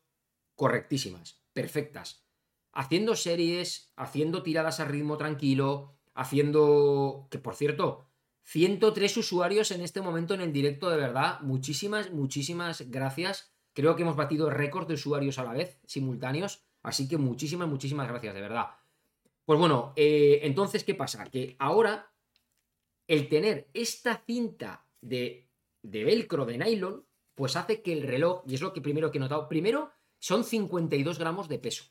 correctísimas, 0.56 1.42
perfectas. 1.54 2.24
Haciendo 2.72 3.16
series, 3.16 3.92
haciendo 3.96 4.44
tiradas 4.44 4.80
a 4.80 4.86
ritmo 4.86 5.18
tranquilo, 5.18 5.96
haciendo... 6.14 7.28
que 7.32 7.40
por 7.40 7.56
cierto, 7.56 8.06
103 8.44 9.18
usuarios 9.18 9.72
en 9.72 9.82
este 9.82 10.02
momento 10.02 10.36
en 10.36 10.42
el 10.42 10.54
directo, 10.54 10.90
de 10.90 10.98
verdad. 10.98 11.40
Muchísimas, 11.42 12.12
muchísimas 12.12 12.90
gracias. 12.90 13.52
Creo 13.74 13.96
que 13.96 14.04
hemos 14.04 14.16
batido 14.16 14.50
récord 14.50 14.88
de 14.88 14.94
usuarios 14.94 15.40
a 15.40 15.44
la 15.44 15.54
vez, 15.54 15.80
simultáneos. 15.86 16.64
Así 16.84 17.08
que 17.08 17.18
muchísimas, 17.18 17.68
muchísimas 17.68 18.08
gracias, 18.08 18.36
de 18.36 18.42
verdad. 18.42 18.68
Pues 19.44 19.60
bueno, 19.60 19.94
eh, 19.96 20.42
entonces, 20.44 20.84
¿qué 20.84 20.94
pasa? 20.94 21.26
Que 21.26 21.56
ahora 21.58 22.12
el 23.08 23.28
tener 23.28 23.70
esta 23.74 24.24
cinta 24.26 24.86
de, 25.02 25.50
de 25.82 26.04
velcro 26.04 26.46
de 26.46 26.58
nylon, 26.58 27.07
pues 27.38 27.56
hace 27.56 27.84
que 27.84 27.94
el 27.94 28.02
reloj, 28.02 28.42
y 28.48 28.56
es 28.56 28.62
lo 28.62 28.74
que 28.74 28.82
primero 28.82 29.12
que 29.12 29.20
he 29.20 29.22
notado, 29.22 29.48
primero 29.48 29.92
son 30.18 30.44
52 30.44 31.20
gramos 31.20 31.48
de 31.48 31.60
peso, 31.60 31.84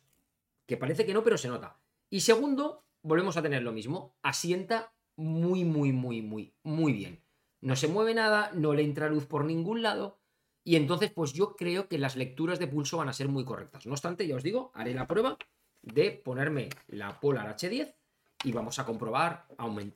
que 0.66 0.76
parece 0.76 1.06
que 1.06 1.14
no, 1.14 1.22
pero 1.22 1.38
se 1.38 1.46
nota. 1.46 1.78
Y 2.11 2.22
segundo, 2.22 2.82
volvemos 3.02 3.37
a 3.37 3.42
tener 3.42 3.62
lo 3.62 3.70
mismo, 3.70 4.16
asienta 4.22 4.92
muy, 5.14 5.64
muy, 5.64 5.92
muy, 5.92 6.20
muy, 6.20 6.52
muy 6.64 6.92
bien. 6.92 7.22
No 7.61 7.76
se 7.76 7.87
mueve 7.87 8.12
nada, 8.12 8.50
no 8.54 8.74
le 8.74 8.82
entra 8.82 9.09
luz 9.09 9.24
por 9.26 9.44
ningún 9.44 9.82
lado, 9.82 10.18
y 10.64 10.74
entonces 10.74 11.12
pues 11.12 11.32
yo 11.32 11.54
creo 11.54 11.87
que 11.87 11.98
las 11.98 12.16
lecturas 12.16 12.59
de 12.59 12.66
pulso 12.66 12.96
van 12.96 13.09
a 13.09 13.12
ser 13.12 13.28
muy 13.28 13.44
correctas. 13.44 13.87
No 13.87 13.92
obstante, 13.92 14.26
ya 14.26 14.35
os 14.35 14.42
digo, 14.42 14.72
haré 14.74 14.94
la 14.94 15.06
prueba 15.06 15.38
de 15.80 16.11
ponerme 16.11 16.70
la 16.88 17.20
Polar 17.20 17.56
H10 17.56 17.94
y 18.42 18.50
vamos 18.50 18.80
a 18.80 18.85
comprobar 18.85 19.46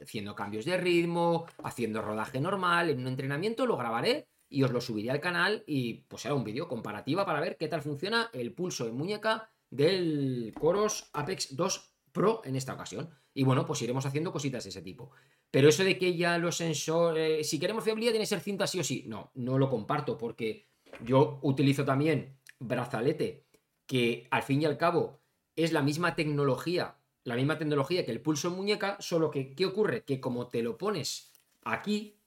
haciendo 0.00 0.36
cambios 0.36 0.64
de 0.64 0.76
ritmo, 0.76 1.46
haciendo 1.64 2.02
rodaje 2.02 2.40
normal, 2.40 2.90
en 2.90 3.00
un 3.00 3.08
entrenamiento 3.08 3.66
lo 3.66 3.76
grabaré 3.76 4.28
y 4.50 4.64
os 4.64 4.72
lo 4.72 4.80
subiré 4.80 5.10
al 5.10 5.20
canal 5.20 5.62
y 5.66 5.94
pues 6.08 6.22
será 6.22 6.34
un 6.34 6.44
vídeo 6.44 6.68
comparativa 6.68 7.24
para 7.24 7.40
ver 7.40 7.56
qué 7.56 7.68
tal 7.68 7.82
funciona 7.82 8.28
el 8.32 8.52
pulso 8.52 8.86
en 8.86 8.96
muñeca 8.96 9.48
del 9.70 10.52
Coros 10.58 11.08
Apex 11.12 11.56
2 11.56 11.94
Pro 12.12 12.42
en 12.44 12.56
esta 12.56 12.74
ocasión. 12.74 13.08
Y 13.32 13.44
bueno, 13.44 13.64
pues 13.64 13.80
iremos 13.82 14.04
haciendo 14.04 14.32
cositas 14.32 14.64
de 14.64 14.70
ese 14.70 14.82
tipo. 14.82 15.12
Pero 15.52 15.68
eso 15.68 15.84
de 15.84 15.96
que 15.96 16.16
ya 16.16 16.36
los 16.38 16.56
sensores, 16.56 17.48
si 17.48 17.60
queremos 17.60 17.84
fiabilidad 17.84 18.12
tiene 18.12 18.24
que 18.24 18.28
ser 18.28 18.40
cinta 18.40 18.66
sí 18.66 18.80
o 18.80 18.84
sí. 18.84 19.04
No, 19.06 19.30
no 19.34 19.58
lo 19.58 19.70
comparto 19.70 20.18
porque 20.18 20.68
yo 21.04 21.38
utilizo 21.42 21.84
también 21.84 22.36
brazalete 22.58 23.46
que 23.86 24.26
al 24.30 24.42
fin 24.42 24.62
y 24.62 24.64
al 24.66 24.76
cabo 24.76 25.20
es 25.54 25.72
la 25.72 25.82
misma 25.82 26.16
tecnología, 26.16 26.96
la 27.24 27.36
misma 27.36 27.58
tecnología 27.58 28.04
que 28.04 28.10
el 28.10 28.20
pulso 28.20 28.48
en 28.48 28.54
muñeca, 28.54 28.96
solo 29.00 29.30
que, 29.30 29.54
¿qué 29.54 29.66
ocurre? 29.66 30.04
Que 30.04 30.20
como 30.20 30.48
te 30.48 30.62
lo 30.62 30.76
pones 30.76 31.32
aquí, 31.62 32.19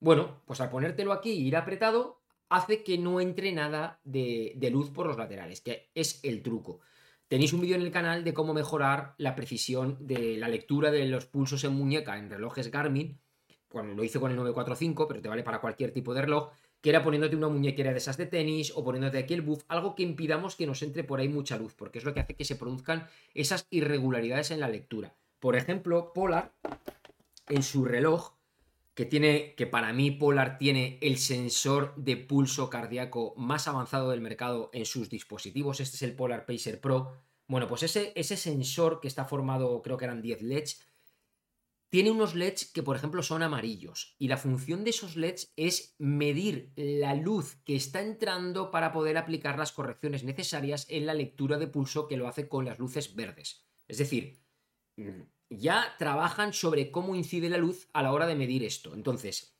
bueno, 0.00 0.42
pues 0.46 0.60
al 0.60 0.70
ponértelo 0.70 1.12
aquí 1.12 1.30
y 1.30 1.46
ir 1.46 1.56
apretado, 1.56 2.20
hace 2.48 2.82
que 2.82 2.98
no 2.98 3.20
entre 3.20 3.52
nada 3.52 4.00
de, 4.04 4.56
luz 4.70 4.90
por 4.90 5.06
los 5.06 5.16
laterales, 5.16 5.60
que 5.60 5.90
es 5.94 6.20
el 6.22 6.42
truco. 6.42 6.80
Tenéis 7.28 7.52
un 7.52 7.60
vídeo 7.60 7.76
en 7.76 7.82
el 7.82 7.90
canal 7.90 8.22
de 8.22 8.34
cómo 8.34 8.54
mejorar 8.54 9.14
la 9.18 9.34
precisión 9.34 9.96
de 10.00 10.36
la 10.36 10.48
lectura 10.48 10.90
de 10.90 11.06
los 11.06 11.26
pulsos 11.26 11.64
en 11.64 11.72
muñeca 11.72 12.18
en 12.18 12.30
relojes 12.30 12.70
Garmin 12.70 13.18
lo 13.82 14.04
hice 14.04 14.20
con 14.20 14.30
el 14.30 14.36
945, 14.36 15.08
pero 15.08 15.20
te 15.20 15.28
vale 15.28 15.42
para 15.42 15.60
cualquier 15.60 15.92
tipo 15.92 16.14
de 16.14 16.22
reloj, 16.22 16.50
que 16.80 16.90
era 16.90 17.02
poniéndote 17.02 17.36
una 17.36 17.48
muñequera 17.48 17.92
de 17.92 17.98
esas 17.98 18.16
de 18.16 18.26
tenis 18.26 18.72
o 18.74 18.84
poniéndote 18.84 19.18
aquí 19.18 19.34
el 19.34 19.42
buff, 19.42 19.64
algo 19.68 19.94
que 19.94 20.02
impidamos 20.02 20.56
que 20.56 20.66
nos 20.66 20.82
entre 20.82 21.04
por 21.04 21.20
ahí 21.20 21.28
mucha 21.28 21.58
luz, 21.58 21.74
porque 21.74 21.98
es 21.98 22.04
lo 22.04 22.14
que 22.14 22.20
hace 22.20 22.34
que 22.34 22.44
se 22.44 22.56
produzcan 22.56 23.08
esas 23.34 23.66
irregularidades 23.70 24.50
en 24.50 24.60
la 24.60 24.68
lectura. 24.68 25.14
Por 25.40 25.56
ejemplo, 25.56 26.12
Polar, 26.12 26.54
en 27.48 27.62
su 27.62 27.84
reloj, 27.84 28.35
que 28.96 29.04
tiene, 29.04 29.54
que 29.56 29.66
para 29.66 29.92
mí 29.92 30.10
Polar 30.10 30.56
tiene 30.56 30.98
el 31.02 31.18
sensor 31.18 31.94
de 31.96 32.16
pulso 32.16 32.70
cardíaco 32.70 33.34
más 33.36 33.68
avanzado 33.68 34.10
del 34.10 34.22
mercado 34.22 34.70
en 34.72 34.86
sus 34.86 35.10
dispositivos. 35.10 35.80
Este 35.80 35.96
es 35.96 36.02
el 36.02 36.16
Polar 36.16 36.46
Pacer 36.46 36.80
Pro. 36.80 37.12
Bueno, 37.46 37.68
pues 37.68 37.82
ese, 37.82 38.14
ese 38.16 38.38
sensor 38.38 39.00
que 39.00 39.08
está 39.08 39.26
formado, 39.26 39.82
creo 39.82 39.98
que 39.98 40.06
eran 40.06 40.22
10 40.22 40.40
LEDs, 40.40 40.82
tiene 41.90 42.10
unos 42.10 42.34
LEDs 42.34 42.72
que, 42.72 42.82
por 42.82 42.96
ejemplo, 42.96 43.22
son 43.22 43.42
amarillos. 43.42 44.16
Y 44.18 44.28
la 44.28 44.38
función 44.38 44.82
de 44.82 44.90
esos 44.90 45.14
LEDs 45.14 45.52
es 45.56 45.94
medir 45.98 46.72
la 46.74 47.14
luz 47.14 47.56
que 47.66 47.76
está 47.76 48.00
entrando 48.00 48.70
para 48.70 48.92
poder 48.92 49.18
aplicar 49.18 49.58
las 49.58 49.72
correcciones 49.72 50.24
necesarias 50.24 50.86
en 50.88 51.04
la 51.04 51.12
lectura 51.12 51.58
de 51.58 51.66
pulso 51.66 52.08
que 52.08 52.16
lo 52.16 52.28
hace 52.28 52.48
con 52.48 52.64
las 52.64 52.78
luces 52.78 53.14
verdes. 53.14 53.66
Es 53.88 53.98
decir, 53.98 54.40
ya 55.50 55.94
trabajan 55.98 56.52
sobre 56.52 56.90
cómo 56.90 57.14
incide 57.14 57.48
la 57.48 57.58
luz 57.58 57.88
a 57.92 58.02
la 58.02 58.12
hora 58.12 58.26
de 58.26 58.34
medir 58.34 58.64
esto. 58.64 58.94
Entonces, 58.94 59.56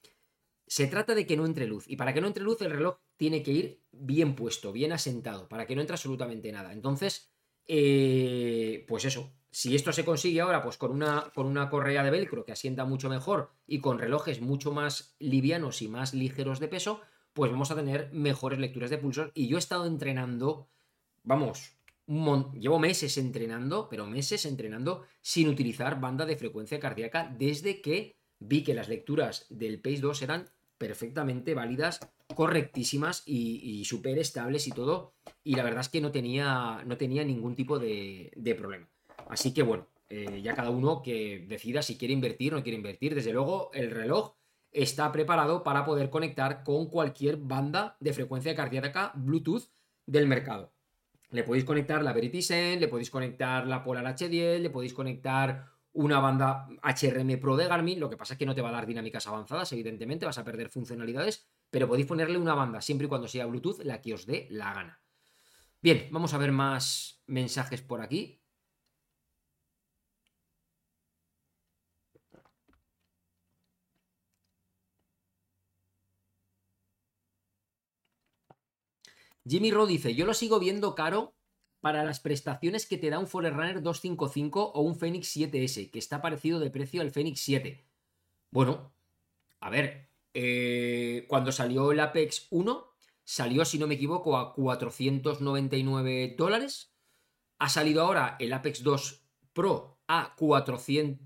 se 0.67 0.87
trata 0.87 1.15
de 1.15 1.27
que 1.27 1.37
no 1.37 1.47
entre 1.47 1.67
luz. 1.67 1.85
Y 1.89 1.97
para 1.97 2.13
que 2.13 2.21
no 2.21 2.27
entre 2.27 2.45
luz, 2.45 2.61
el 2.63 2.71
reloj 2.71 2.99
tiene 3.17 3.43
que 3.43 3.53
ir 3.53 3.83
bien 3.93 4.35
puesto, 4.35 4.73
bien 4.73 4.93
asentado, 4.93 5.49
para 5.49 5.67
que 5.67 5.75
no 5.75 5.81
entre 5.81 5.95
absolutamente 5.95 6.51
nada. 6.53 6.73
Entonces, 6.73 7.33
eh, 7.67 8.85
pues 8.89 9.05
eso. 9.05 9.33
Si 9.51 9.75
esto 9.75 9.93
se 9.93 10.05
consigue 10.05 10.41
ahora, 10.41 10.63
pues 10.63 10.77
con 10.77 10.91
una, 10.91 11.33
con 11.35 11.47
una 11.47 11.71
correa 11.71 12.03
de 12.03 12.11
velcro 12.11 12.45
que 12.45 12.53
asienta 12.53 12.85
mucho 12.85 13.09
mejor 13.09 13.53
y 13.67 13.81
con 13.81 13.99
relojes 13.99 14.43
mucho 14.43 14.73
más 14.73 15.17
livianos 15.19 15.81
y 15.81 15.89
más 15.89 16.13
ligeros 16.13 16.61
de 16.61 16.69
peso, 16.69 17.01
pues 17.33 17.51
vamos 17.51 17.71
a 17.71 17.77
tener 17.77 18.11
mejores 18.13 18.59
lecturas 18.59 18.91
de 18.91 18.99
pulsos. 18.99 19.31
Y 19.35 19.49
yo 19.49 19.57
he 19.57 19.59
estado 19.59 19.87
entrenando, 19.87 20.69
vamos, 21.23 21.76
llevo 22.07 22.79
meses 22.79 23.19
entrenando, 23.19 23.89
pero 23.89 24.07
meses 24.07 24.45
entrenando 24.47 25.05
sin 25.21 25.49
utilizar 25.49 26.01
banda 26.01 26.25
de 26.25 26.37
frecuencia 26.37 26.79
cardíaca 26.79 27.35
desde 27.37 27.81
que 27.81 28.17
vi 28.39 28.63
que 28.63 28.75
las 28.75 28.89
lecturas 28.89 29.47
del 29.49 29.81
Pace 29.81 30.01
2 30.01 30.23
eran 30.23 30.51
perfectamente 30.79 31.55
válidas, 31.55 32.01
correctísimas 32.35 33.23
y, 33.27 33.85
súper 33.85 34.19
estables 34.19 34.67
y 34.67 34.71
todo. 34.71 35.15
Y 35.43 35.55
la 35.55 35.63
verdad 35.63 35.81
es 35.81 35.89
que 35.89 36.01
no 36.01 36.13
tenía, 36.13 36.83
no 36.87 36.97
tenía 36.97 37.25
ningún 37.25 37.57
tipo 37.57 37.79
de, 37.79 38.55
problema. 38.59 38.89
Así 39.29 39.53
que 39.53 39.63
bueno, 39.63 39.89
eh, 40.09 40.41
ya 40.43 40.55
cada 40.55 40.71
uno 40.71 41.03
que 41.03 41.45
decida 41.49 41.83
si 41.83 41.97
quiere 41.97 42.15
invertir 42.15 42.53
o 42.53 42.59
no 42.59 42.63
quiere 42.63 42.77
invertir. 42.77 43.15
Desde 43.15 43.33
luego, 43.33 43.71
el 43.73 43.91
reloj 43.91 44.35
está 44.71 45.11
preparado 45.11 45.63
para 45.63 45.85
poder 45.85 46.11
conectar 46.11 46.63
con 46.63 46.87
cualquier 46.87 47.39
banda 47.39 47.97
de 48.01 48.13
frecuencia 48.13 48.55
cardíaca 48.55 49.13
Bluetooth 49.15 49.71
del 50.07 50.27
mercado. 50.27 50.76
Le 51.31 51.43
podéis 51.43 51.65
conectar 51.65 52.03
la 52.03 52.13
Veritizen, 52.13 52.81
le 52.81 52.89
podéis 52.89 53.11
conectar 53.11 53.67
la 53.67 53.83
Polar 53.83 54.05
H10, 54.05 54.61
le 54.61 54.71
podéis 54.71 54.95
conectar 54.95 55.67
una 55.93 56.21
banda 56.21 56.69
HRM 56.83 57.41
Pro 57.41 57.57
de 57.57 57.67
Garmin, 57.67 57.99
lo 57.99 58.11
que 58.11 58.17
pasa 58.17 58.35
es 58.35 58.39
que 58.39 58.47
no 58.47 58.55
te 58.55 58.61
va 58.61 58.69
a 58.69 58.73
dar 58.73 58.87
dinámicas 58.87 59.27
avanzadas, 59.27 59.73
evidentemente, 59.73 60.27
vas 60.27 60.39
a 60.39 60.45
perder 60.45 60.69
funcionalidades, 60.69 61.49
pero 61.71 61.89
podéis 61.89 62.07
ponerle 62.07 62.39
una 62.39 62.55
banda 62.55 62.81
siempre 62.81 63.07
y 63.07 63.09
cuando 63.09 63.29
sea 63.29 63.47
Bluetooth, 63.47 63.83
la 63.83 64.01
que 64.01 64.15
os 64.15 64.27
dé 64.27 64.47
la 64.51 64.75
gana. 64.75 65.01
Bien, 65.81 66.09
vamos 66.11 66.35
a 66.35 66.39
ver 66.39 66.53
más 66.53 67.23
mensajes 67.27 67.81
por 67.81 68.03
aquí. 68.03 68.43
Jimmy 79.49 79.71
Rowe 79.71 79.87
dice, 79.87 80.15
yo 80.15 80.27
lo 80.27 80.35
sigo 80.35 80.59
viendo 80.59 80.95
caro 80.95 81.37
para 81.81 82.05
las 82.05 82.21
prestaciones 82.21 82.87
que 82.87 82.99
te 82.99 83.11
da 83.11 83.19
un 83.19 83.29
Forerunner 83.29 83.81
255 83.81 84.73
o 84.73 84.81
un 84.81 84.97
Fenix 84.97 85.37
7S, 85.37 85.91
que 85.91 85.99
está 85.99 86.21
parecido 86.21 86.59
de 86.59 86.71
precio 86.71 87.01
al 87.01 87.13
Fenix 87.13 87.41
7. 87.41 87.87
Bueno, 88.51 88.93
a 89.61 89.71
ver, 89.71 90.11
eh, 90.35 91.27
cuando 91.29 91.53
salió 91.53 91.93
el 91.93 92.01
Apex 92.01 92.49
1, 92.51 92.87
salió, 93.23 93.65
si 93.65 93.79
no 93.79 93.87
me 93.87 93.95
equivoco, 93.95 94.37
a 94.37 94.53
499 94.53 96.35
dólares. 96.37 96.93
Ha 97.59 97.69
salido 97.69 98.03
ahora 98.03 98.37
el 98.41 98.53
Apex 98.53 98.83
2 98.83 99.23
Pro 99.53 100.01
a 100.09 100.35
400... 100.37 101.25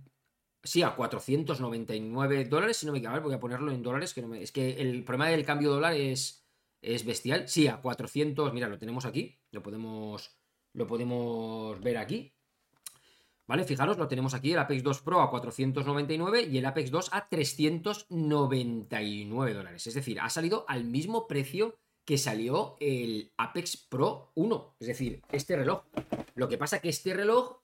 Sí, 0.63 0.83
a 0.83 0.95
499 0.95 2.45
dólares, 2.45 2.77
si 2.77 2.87
no 2.87 2.93
me 2.93 2.99
equivoco. 2.99 3.23
voy 3.23 3.35
a 3.35 3.41
ponerlo 3.41 3.73
en 3.73 3.83
dólares, 3.83 4.13
que 4.13 4.21
no 4.21 4.29
me... 4.29 4.43
Es 4.43 4.53
que 4.53 4.81
el 4.81 5.05
problema 5.05 5.31
del 5.31 5.45
cambio 5.45 5.71
de 5.71 5.75
dólar 5.77 5.95
es 5.95 6.40
es 6.83 7.05
bestial. 7.05 7.49
Sí, 7.49 7.69
a 7.69 7.81
400, 7.81 8.53
mira, 8.53 8.69
lo 8.69 8.79
tenemos 8.79 9.05
aquí, 9.05 9.39
lo 9.51 9.63
podemos, 9.63 10.37
lo 10.73 10.87
podemos 10.87 11.81
ver 11.81 11.99
aquí. 11.99 12.33
¿Vale? 13.47 13.65
Fijaros, 13.65 13.99
lo 13.99 14.07
tenemos 14.07 14.35
aquí, 14.35 14.53
el 14.53 14.61
Apex 14.61 14.85
2 14.85 15.03
Pro 15.03 15.23
a 15.23 15.31
499 15.31 16.43
y 16.43 16.59
el 16.59 16.67
Apex 16.67 16.93
2 16.93 17.09
a 17.13 17.29
399 17.29 19.55
dólares. 19.55 19.89
Es 19.89 19.95
decir, 19.95 20.21
ha 20.21 20.31
salido 20.31 20.65
al 20.69 20.85
mismo 20.85 21.27
precio 21.27 21.77
que 22.05 22.17
salió 22.17 22.77
el 22.79 23.33
Apex 23.37 23.77
Pro 23.77 24.31
1. 24.37 24.77
Es 24.79 24.87
decir, 24.87 25.21
este 25.33 25.57
reloj. 25.57 25.83
Lo 26.37 26.49
que 26.49 26.59
pasa 26.59 26.81
que 26.81 26.91
este 26.91 27.13
reloj 27.13 27.57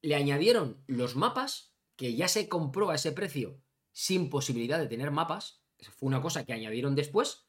le 0.00 0.14
añadieron 0.14 0.84
los 0.86 1.16
mapas, 1.16 1.74
que 1.96 2.14
ya 2.14 2.28
se 2.28 2.48
compró 2.48 2.90
a 2.90 2.94
ese 2.94 3.10
precio 3.10 3.60
sin 3.92 4.30
posibilidad 4.30 4.78
de 4.78 4.86
tener 4.86 5.10
mapas. 5.10 5.64
fue 5.96 6.06
una 6.06 6.22
cosa 6.22 6.44
que 6.44 6.52
añadieron 6.52 6.94
después. 6.94 7.47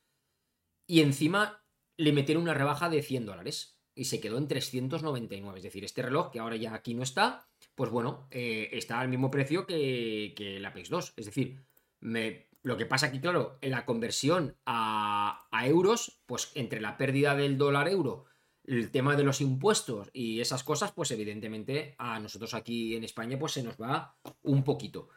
Y 0.89 1.01
encima 1.01 1.63
le 1.97 2.11
metieron 2.13 2.41
una 2.41 2.55
rebaja 2.55 2.89
de 2.89 3.03
100 3.03 3.27
dólares 3.27 3.79
y 3.93 4.05
se 4.05 4.19
quedó 4.19 4.39
en 4.39 4.47
399. 4.47 5.59
Es 5.59 5.63
decir, 5.63 5.85
este 5.85 6.01
reloj, 6.01 6.31
que 6.31 6.39
ahora 6.39 6.55
ya 6.55 6.73
aquí 6.73 6.95
no 6.95 7.03
está, 7.03 7.47
pues 7.75 7.91
bueno, 7.91 8.27
eh, 8.31 8.69
está 8.71 8.99
al 8.99 9.07
mismo 9.07 9.29
precio 9.29 9.67
que, 9.67 10.33
el 10.35 10.65
Apex 10.65 10.89
2. 10.89 11.13
Es 11.15 11.27
decir, 11.27 11.61
lo 11.99 12.75
que 12.75 12.87
pasa 12.87 13.05
aquí, 13.05 13.19
claro, 13.19 13.59
en 13.61 13.69
la 13.69 13.85
conversión 13.85 14.57
a, 14.65 15.47
a 15.51 15.67
euros, 15.67 16.23
pues 16.25 16.51
entre 16.55 16.81
la 16.81 16.97
pérdida 16.97 17.35
del 17.35 17.59
dólar 17.59 17.87
euro, 17.87 18.25
el 18.63 18.89
tema 18.89 19.15
de 19.15 19.25
los 19.25 19.41
impuestos 19.41 20.09
y 20.11 20.41
esas 20.41 20.63
cosas, 20.63 20.91
pues 20.91 21.11
evidentemente 21.11 21.93
a 21.99 22.19
nosotros 22.19 22.55
aquí 22.55 22.95
en 22.95 23.03
España, 23.03 23.37
pues 23.37 23.51
se 23.51 23.61
nos 23.61 23.79
va 23.79 24.17
un 24.41 24.63
poquito. 24.63 25.09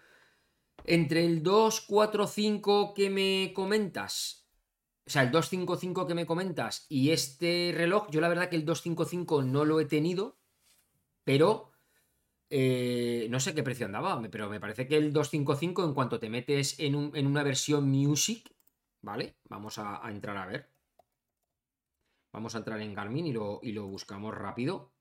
Entre 0.85 1.25
el 1.25 1.43
245 1.43 2.93
que 2.93 3.09
me 3.09 3.55
comentas 3.55 4.42
o 5.07 5.11
sea, 5.11 5.23
el 5.23 5.33
255 5.33 6.07
que 6.07 6.15
me 6.15 6.27
comentas 6.27 6.87
y 6.89 7.11
este 7.11 7.73
reloj, 7.75 8.09
yo 8.11 8.21
la 8.21 8.29
verdad 8.29 8.49
que 8.49 8.57
el 8.57 8.65
255 8.65 9.43
no 9.43 9.65
lo 9.65 9.81
he 9.81 9.85
tenido, 9.85 10.39
pero 11.25 11.73
eh, 12.51 13.27
no 13.31 13.41
sé 13.41 13.55
qué 13.55 13.63
precio 13.63 13.87
andaba, 13.87 14.21
pero 14.31 14.49
me 14.49 14.61
parece 14.61 14.87
que 14.87 14.97
el 14.97 15.13
255 15.13 15.85
en 15.85 15.95
cuanto 15.95 16.21
te 16.21 16.31
metes 16.31 16.79
en, 16.79 16.95
una 16.95 17.43
versión 17.43 17.89
Music, 17.91 18.55
¿vale? 19.01 19.39
Vamos 19.49 19.79
a, 19.79 20.01
entrar 20.11 20.37
a 20.37 20.47
ver. 20.47 20.71
Vamos 22.33 22.55
a 22.55 22.59
entrar 22.59 22.81
en 22.81 22.95
Garmin 22.95 23.27
y 23.27 23.33
lo, 23.33 23.59
y 23.63 23.73
lo 23.73 23.87
buscamos 23.87 24.35
rápido. 24.35 24.93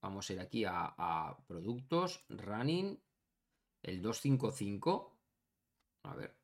Vamos 0.00 0.30
a 0.30 0.32
ir 0.32 0.40
aquí 0.40 0.64
a, 0.64 0.94
a 0.96 1.36
productos, 1.46 2.24
running, 2.28 2.98
el 3.82 4.00
255. 4.00 5.18
A 6.04 6.14
ver, 6.14 6.35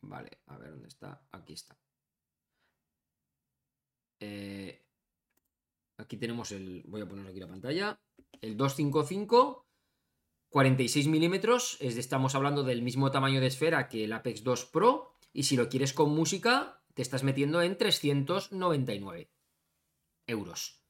Vale, 0.00 0.30
a 0.46 0.58
ver 0.58 0.70
dónde 0.70 0.88
está. 0.88 1.26
Aquí 1.32 1.52
está. 1.52 1.76
Eh, 4.20 4.84
aquí 5.96 6.16
tenemos 6.16 6.52
el. 6.52 6.82
Voy 6.86 7.00
a 7.00 7.08
poner 7.08 7.26
aquí 7.26 7.40
la 7.40 7.48
pantalla. 7.48 8.00
El 8.40 8.56
255, 8.56 9.66
46 10.50 11.08
milímetros. 11.08 11.78
Estamos 11.80 12.34
hablando 12.34 12.62
del 12.62 12.82
mismo 12.82 13.10
tamaño 13.10 13.40
de 13.40 13.48
esfera 13.48 13.88
que 13.88 14.04
el 14.04 14.12
Apex 14.12 14.44
2 14.44 14.66
Pro. 14.66 15.14
Y 15.32 15.44
si 15.44 15.56
lo 15.56 15.68
quieres 15.68 15.92
con 15.92 16.10
música, 16.10 16.82
te 16.94 17.02
estás 17.02 17.22
metiendo 17.22 17.62
en 17.62 17.76
399 17.76 19.30
euros. 20.26 20.82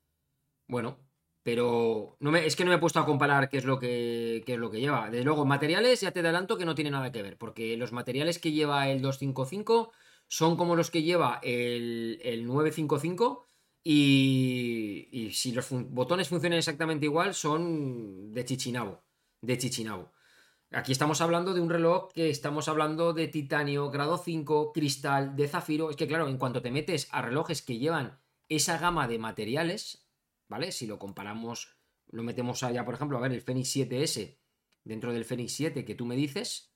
Bueno, 0.67 1.08
pero 1.51 2.19
es 2.45 2.57
que 2.57 2.65
no 2.67 2.69
me 2.69 2.77
he 2.77 2.79
puesto 2.79 3.01
a 3.01 3.07
comparar 3.07 3.49
qué 3.49 3.57
es 3.57 3.65
lo 3.65 3.79
que, 3.79 4.45
es 4.47 4.59
lo 4.59 4.71
que 4.71 4.81
lleva. 4.81 5.09
Desde 5.09 5.25
luego, 5.25 5.47
materiales 5.47 6.03
ya 6.03 6.11
te 6.11 6.21
adelanto 6.21 6.59
que 6.59 6.67
no 6.67 6.75
tiene 6.75 6.91
nada 6.91 7.11
que 7.11 7.23
ver, 7.23 7.39
porque 7.39 7.75
los 7.79 7.91
materiales 7.91 8.39
que 8.39 8.53
lleva 8.53 8.91
el 8.91 9.01
255 9.01 9.91
son 10.27 10.59
como 10.59 10.77
los 10.77 10.91
que 10.91 11.05
lleva 11.05 11.41
el, 11.43 12.19
955 12.45 13.49
y, 13.83 15.09
y, 15.11 15.33
si 15.33 15.53
los 15.53 15.69
botones 15.71 16.29
funcionan 16.29 16.59
exactamente 16.59 17.07
igual 17.07 17.33
son 17.33 18.35
de 18.35 18.45
chichinabo, 18.45 19.03
de 19.41 19.57
chichinabo. 19.57 20.13
Aquí 20.71 20.93
estamos 20.93 21.23
hablando 21.23 21.55
de 21.55 21.63
un 21.63 21.71
reloj 21.71 22.13
que 22.13 22.29
estamos 22.29 22.69
hablando 22.69 23.15
de 23.15 23.27
titanio, 23.29 23.91
grado 23.91 24.19
5, 24.19 24.75
cristal, 24.75 25.35
de 25.35 25.49
zafiro. 25.49 25.89
Es 25.89 25.97
que 25.97 26.07
claro, 26.07 26.29
en 26.29 26.37
cuanto 26.37 26.61
te 26.61 26.71
metes 26.71 27.09
a 27.11 27.23
relojes 27.23 27.63
que 27.63 27.79
llevan 27.79 28.21
esa 28.51 28.77
gama 28.77 29.09
de 29.09 29.19
materiales, 29.19 30.08
¿vale? 30.49 30.73
Si 30.73 30.87
lo 30.87 30.99
comparamos, 30.99 31.77
lo 32.09 32.23
metemos 32.23 32.63
allá, 32.63 32.85
por 32.85 32.95
ejemplo, 32.95 33.19
a 33.19 33.21
ver, 33.21 33.33
el 33.33 33.43
Fenix 33.43 33.77
7S 33.77 34.39
dentro 34.85 35.13
del 35.13 35.25
Fenix 35.25 35.53
7 35.53 35.85
que 35.85 35.95
tú 35.95 36.07
me 36.07 36.17
dices, 36.17 36.69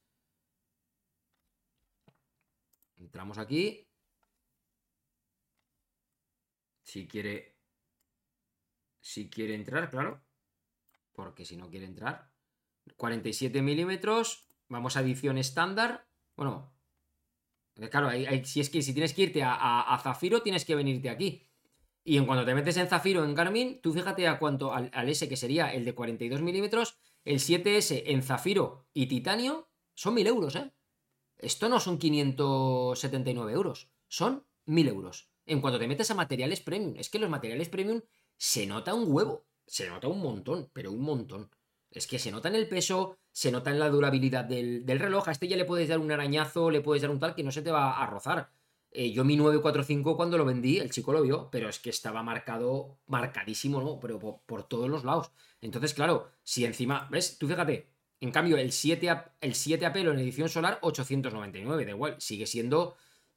Entramos 3.03 3.39
aquí. 3.39 3.87
Si 6.83 7.07
quiere. 7.09 7.57
Si 9.01 9.29
quiere 9.29 9.55
entrar, 9.55 9.91
claro. 9.91 10.23
Porque 11.13 11.45
si 11.45 11.57
no 11.57 11.69
quiere 11.69 11.87
entrar. 11.87 12.31
47 12.97 13.61
milímetros. 13.61 14.47
Vamos 14.69 14.97
a 14.97 15.01
edición 15.01 15.37
estándar. 15.37 16.07
Bueno. 16.37 16.73
Claro, 17.91 18.11
si 18.45 18.61
es 18.61 18.71
que 18.71 18.83
si 18.83 18.93
tienes 18.93 19.15
que 19.15 19.23
irte 19.23 19.43
a, 19.43 19.99
Zafiro, 20.03 20.43
tienes 20.43 20.65
que 20.65 20.75
venirte 20.75 21.09
aquí. 21.09 21.49
Y 22.05 22.17
en 22.17 22.27
cuanto 22.27 22.45
te 22.45 22.55
metes 22.55 22.77
en 22.77 22.89
Zafiro, 22.89 23.25
en 23.25 23.35
Garmin, 23.35 23.81
tú 23.81 23.93
fíjate 23.93 24.27
a 24.27 24.39
cuánto, 24.39 24.73
al, 24.73 25.09
S 25.09 25.29
que 25.29 25.37
sería 25.37 25.73
el 25.73 25.85
de 25.85 25.95
42 25.95 26.43
milímetros, 26.43 26.99
el 27.25 27.39
7S 27.39 28.03
en 28.07 28.23
Zafiro 28.23 28.87
y 28.93 29.07
Titanio, 29.07 29.69
son 29.95 30.15
1000 30.15 30.27
euros, 30.27 30.57
¿eh? 30.57 30.73
Esto 31.39 31.69
no 31.69 31.81
son 31.81 31.99
579 31.99 33.53
euros, 33.53 33.91
son 34.09 34.45
1000 34.67 34.89
euros. 34.89 35.31
En 35.45 35.61
cuanto 35.61 35.79
te 35.79 35.89
metes 35.89 36.11
a 36.11 36.15
materiales 36.15 36.61
premium, 36.61 36.95
es 36.97 37.11
que 37.11 37.19
los 37.19 37.31
materiales 37.31 37.69
premium 37.69 38.01
se 38.37 38.67
nota 38.67 38.95
un 38.95 39.13
huevo, 39.13 39.47
se 39.67 39.89
nota 39.89 40.09
un 40.09 40.21
montón, 40.21 40.71
pero 40.73 40.93
un 40.93 41.03
montón. 41.03 41.51
Es 41.91 42.07
que 42.07 42.19
se 42.19 42.31
nota 42.31 42.49
en 42.49 42.55
el 42.55 42.69
peso, 42.69 43.19
se 43.33 43.53
nota 43.53 43.71
en 43.71 43.79
la 43.79 43.91
durabilidad 43.91 44.45
del, 44.45 44.85
reloj. 44.87 45.29
A 45.29 45.33
este 45.33 45.49
ya 45.49 45.57
le 45.57 45.65
puedes 45.65 45.89
dar 45.89 45.99
un 45.99 46.11
arañazo, 46.11 46.71
le 46.71 46.81
puedes 46.81 47.03
dar 47.03 47.11
un 47.11 47.19
tal 47.19 47.35
que 47.35 47.43
no 47.43 47.51
se 47.51 47.63
te 47.63 47.71
va 47.71 48.03
a 48.03 48.07
rozar. 48.07 48.51
Eh, 48.95 49.13
yo 49.13 49.25
mi 49.25 49.37
945 49.37 50.17
cuando 50.17 50.37
lo 50.37 50.45
vendí, 50.45 50.79
el 50.79 50.91
chico 50.91 51.13
lo 51.13 51.23
vio, 51.23 51.49
pero 51.51 51.69
es 51.69 51.79
que 51.79 51.91
estaba 51.91 52.23
marcado, 52.23 52.99
marcadísimo, 53.07 53.81
¿no? 53.81 53.99
Pero 54.01 54.19
por, 54.19 54.65
todos 54.65 54.89
los 54.91 55.05
lados. 55.05 55.33
Entonces, 55.61 55.95
claro, 55.95 56.31
si 56.43 56.65
encima, 56.65 57.09
¿ves? 57.11 57.39
Tú 57.39 57.49
fíjate, 57.49 57.89
en 58.21 58.31
cambio, 58.31 58.57
el 58.59 58.73
7, 58.73 59.09
el 59.41 59.55
7 59.55 59.87
Apelo 59.87 60.13
en 60.13 60.19
edición 60.19 60.49
solar, 60.49 60.79
899. 60.83 61.85
Da 61.85 61.91
igual, 61.91 62.17
sigue 62.21 62.47
siendo. 62.47 62.97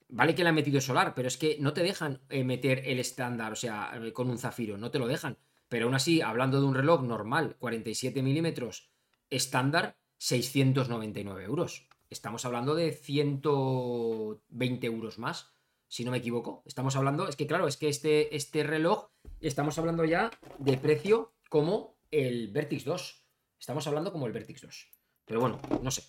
Vale 0.09 0.35
que 0.35 0.43
le 0.43 0.49
han 0.49 0.55
metido 0.55 0.81
solar, 0.81 1.13
pero 1.15 1.27
es 1.27 1.37
que 1.37 1.57
no 1.59 1.73
te 1.73 1.83
dejan 1.83 2.21
eh, 2.29 2.43
meter 2.43 2.83
el 2.85 2.99
estándar, 2.99 3.51
o 3.53 3.55
sea, 3.55 3.99
eh, 4.01 4.13
con 4.13 4.29
un 4.29 4.37
zafiro, 4.37 4.77
no 4.77 4.91
te 4.91 4.99
lo 4.99 5.07
dejan. 5.07 5.37
Pero 5.69 5.85
aún 5.85 5.95
así, 5.95 6.21
hablando 6.21 6.59
de 6.59 6.67
un 6.67 6.75
reloj 6.75 7.01
normal, 7.01 7.55
47 7.57 8.21
milímetros, 8.21 8.91
estándar, 9.29 9.97
699 10.17 11.43
euros. 11.43 11.84
Estamos 12.09 12.45
hablando 12.45 12.75
de 12.75 12.91
120 12.91 14.87
euros 14.87 15.17
más, 15.19 15.51
si 15.87 16.05
no 16.05 16.11
me 16.11 16.17
equivoco. 16.17 16.63
Estamos 16.65 16.95
hablando, 16.95 17.27
es 17.27 17.35
que 17.35 17.47
claro, 17.47 17.67
es 17.67 17.77
que 17.77 17.89
este, 17.89 18.35
este 18.35 18.63
reloj, 18.63 19.09
estamos 19.41 19.77
hablando 19.77 20.05
ya 20.05 20.31
de 20.59 20.77
precio 20.77 21.33
como 21.49 21.97
el 22.11 22.51
Vertix 22.51 22.85
2. 22.85 23.25
Estamos 23.59 23.87
hablando 23.87 24.11
como 24.11 24.27
el 24.27 24.33
Vertix 24.33 24.61
2. 24.61 24.91
Pero 25.25 25.39
bueno, 25.39 25.59
no 25.81 25.91
sé. 25.91 26.03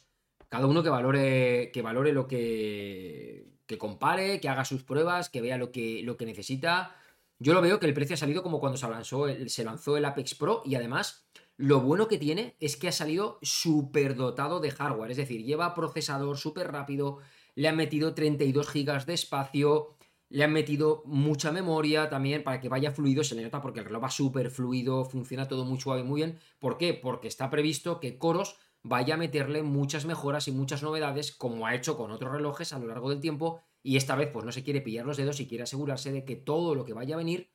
Cada 0.48 0.66
uno 0.66 0.82
que 0.82 0.90
valore, 0.90 1.70
que 1.72 1.82
valore 1.82 2.12
lo 2.12 2.28
que, 2.28 3.56
que 3.66 3.78
compare, 3.78 4.40
que 4.40 4.48
haga 4.48 4.64
sus 4.64 4.84
pruebas, 4.84 5.28
que 5.28 5.40
vea 5.40 5.58
lo 5.58 5.72
que, 5.72 6.02
lo 6.04 6.16
que 6.16 6.26
necesita. 6.26 6.94
Yo 7.38 7.52
lo 7.52 7.60
veo 7.60 7.80
que 7.80 7.86
el 7.86 7.94
precio 7.94 8.14
ha 8.14 8.18
salido 8.18 8.42
como 8.42 8.60
cuando 8.60 8.78
se 8.78 8.88
lanzó, 8.88 9.28
el, 9.28 9.50
se 9.50 9.64
lanzó 9.64 9.96
el 9.96 10.04
Apex 10.04 10.34
Pro 10.34 10.62
y 10.64 10.74
además 10.74 11.25
lo 11.56 11.80
bueno 11.80 12.06
que 12.06 12.18
tiene 12.18 12.56
es 12.60 12.76
que 12.76 12.88
ha 12.88 12.92
salido 12.92 13.38
súper 13.42 14.14
dotado 14.14 14.60
de 14.60 14.70
hardware, 14.70 15.10
es 15.10 15.16
decir, 15.16 15.44
lleva 15.44 15.74
procesador 15.74 16.36
súper 16.36 16.70
rápido, 16.70 17.18
le 17.54 17.68
han 17.68 17.76
metido 17.76 18.14
32 18.14 18.72
GB 18.72 19.06
de 19.06 19.14
espacio, 19.14 19.96
le 20.28 20.44
han 20.44 20.52
metido 20.52 21.02
mucha 21.06 21.52
memoria 21.52 22.10
también 22.10 22.42
para 22.42 22.60
que 22.60 22.68
vaya 22.68 22.90
fluido, 22.90 23.24
se 23.24 23.34
le 23.34 23.42
nota 23.42 23.62
porque 23.62 23.80
el 23.80 23.86
reloj 23.86 24.04
va 24.04 24.10
súper 24.10 24.50
fluido, 24.50 25.04
funciona 25.04 25.48
todo 25.48 25.64
muy 25.64 25.80
suave, 25.80 26.02
muy 26.02 26.20
bien. 26.20 26.38
¿Por 26.58 26.76
qué? 26.76 26.94
Porque 26.94 27.28
está 27.28 27.48
previsto 27.48 28.00
que 28.00 28.18
Coros 28.18 28.56
vaya 28.82 29.14
a 29.14 29.18
meterle 29.18 29.62
muchas 29.62 30.04
mejoras 30.04 30.48
y 30.48 30.52
muchas 30.52 30.82
novedades, 30.82 31.32
como 31.32 31.66
ha 31.66 31.74
hecho 31.74 31.96
con 31.96 32.10
otros 32.10 32.32
relojes 32.32 32.72
a 32.72 32.78
lo 32.78 32.86
largo 32.86 33.10
del 33.10 33.20
tiempo, 33.20 33.60
y 33.82 33.96
esta 33.96 34.16
vez 34.16 34.30
pues 34.32 34.44
no 34.44 34.52
se 34.52 34.62
quiere 34.62 34.80
pillar 34.80 35.06
los 35.06 35.16
dedos 35.16 35.40
y 35.40 35.46
quiere 35.46 35.64
asegurarse 35.64 36.12
de 36.12 36.24
que 36.24 36.36
todo 36.36 36.74
lo 36.74 36.84
que 36.84 36.92
vaya 36.92 37.14
a 37.14 37.18
venir 37.18 37.50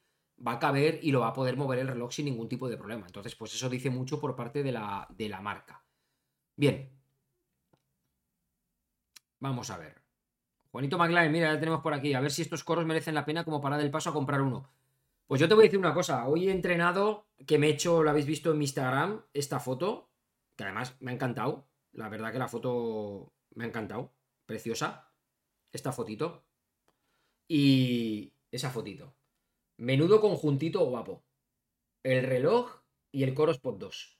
va 0.46 0.54
a 0.54 0.60
caber 0.60 1.00
y 1.02 1.12
lo 1.12 1.22
va 1.22 1.28
a 1.28 1.34
poder 1.34 1.58
mover 1.58 1.80
el 1.80 1.88
reloj 1.88 2.12
sin 2.12 2.26
ningún 2.26 2.50
tipo 2.50 2.70
de 2.70 2.78
problema. 2.78 3.06
Entonces, 3.06 3.36
pues 3.36 3.54
eso 3.54 3.70
dice 3.70 3.90
mucho 3.90 4.20
por 4.20 4.36
parte 4.36 4.64
de 4.64 4.72
la, 4.72 5.08
de 5.10 5.30
la 5.30 5.42
marca. 5.42 5.84
Bien. 6.56 6.90
Vamos 9.40 9.70
a 9.70 9.78
ver. 9.78 10.02
Juanito 10.72 10.98
McLaren, 10.98 11.32
mira, 11.32 11.54
ya 11.54 11.60
tenemos 11.60 11.82
por 11.82 11.94
aquí. 11.94 12.14
A 12.14 12.22
ver 12.22 12.32
si 12.32 12.42
estos 12.42 12.64
coros 12.64 12.86
merecen 12.86 13.16
la 13.16 13.26
pena 13.26 13.44
como 13.44 13.62
para 13.62 13.76
dar 13.78 13.86
el 13.86 13.92
paso 13.92 14.10
a 14.10 14.14
comprar 14.14 14.42
uno. 14.42 14.70
Pues 15.28 15.40
yo 15.40 15.48
te 15.48 15.54
voy 15.54 15.64
a 15.64 15.68
decir 15.68 15.80
una 15.80 15.94
cosa. 15.94 16.28
Hoy 16.28 16.48
he 16.48 16.52
entrenado, 16.52 17.28
que 17.48 17.58
me 17.58 17.68
he 17.68 17.72
hecho, 17.72 18.04
lo 18.04 18.10
habéis 18.10 18.26
visto 18.26 18.52
en 18.52 18.58
mi 18.58 18.66
Instagram, 18.66 19.22
esta 19.34 19.60
foto, 19.60 20.10
que 20.56 20.64
además 20.64 20.96
me 21.00 21.12
ha 21.12 21.14
encantado. 21.14 21.68
La 21.94 22.10
verdad 22.10 22.32
que 22.32 22.40
la 22.40 22.48
foto 22.48 23.34
me 23.56 23.66
ha 23.66 23.68
encantado. 23.68 24.14
Preciosa. 24.46 25.12
Esta 25.72 25.92
fotito. 25.92 26.44
Y 27.48 28.34
esa 28.52 28.70
fotito. 28.70 29.14
Menudo 29.82 30.22
conjuntito 30.22 30.86
guapo. 30.86 31.24
El 32.04 32.24
reloj 32.24 32.84
y 33.12 33.24
el 33.24 33.34
Coros 33.34 33.58
Pod 33.58 33.80
2. 33.80 34.20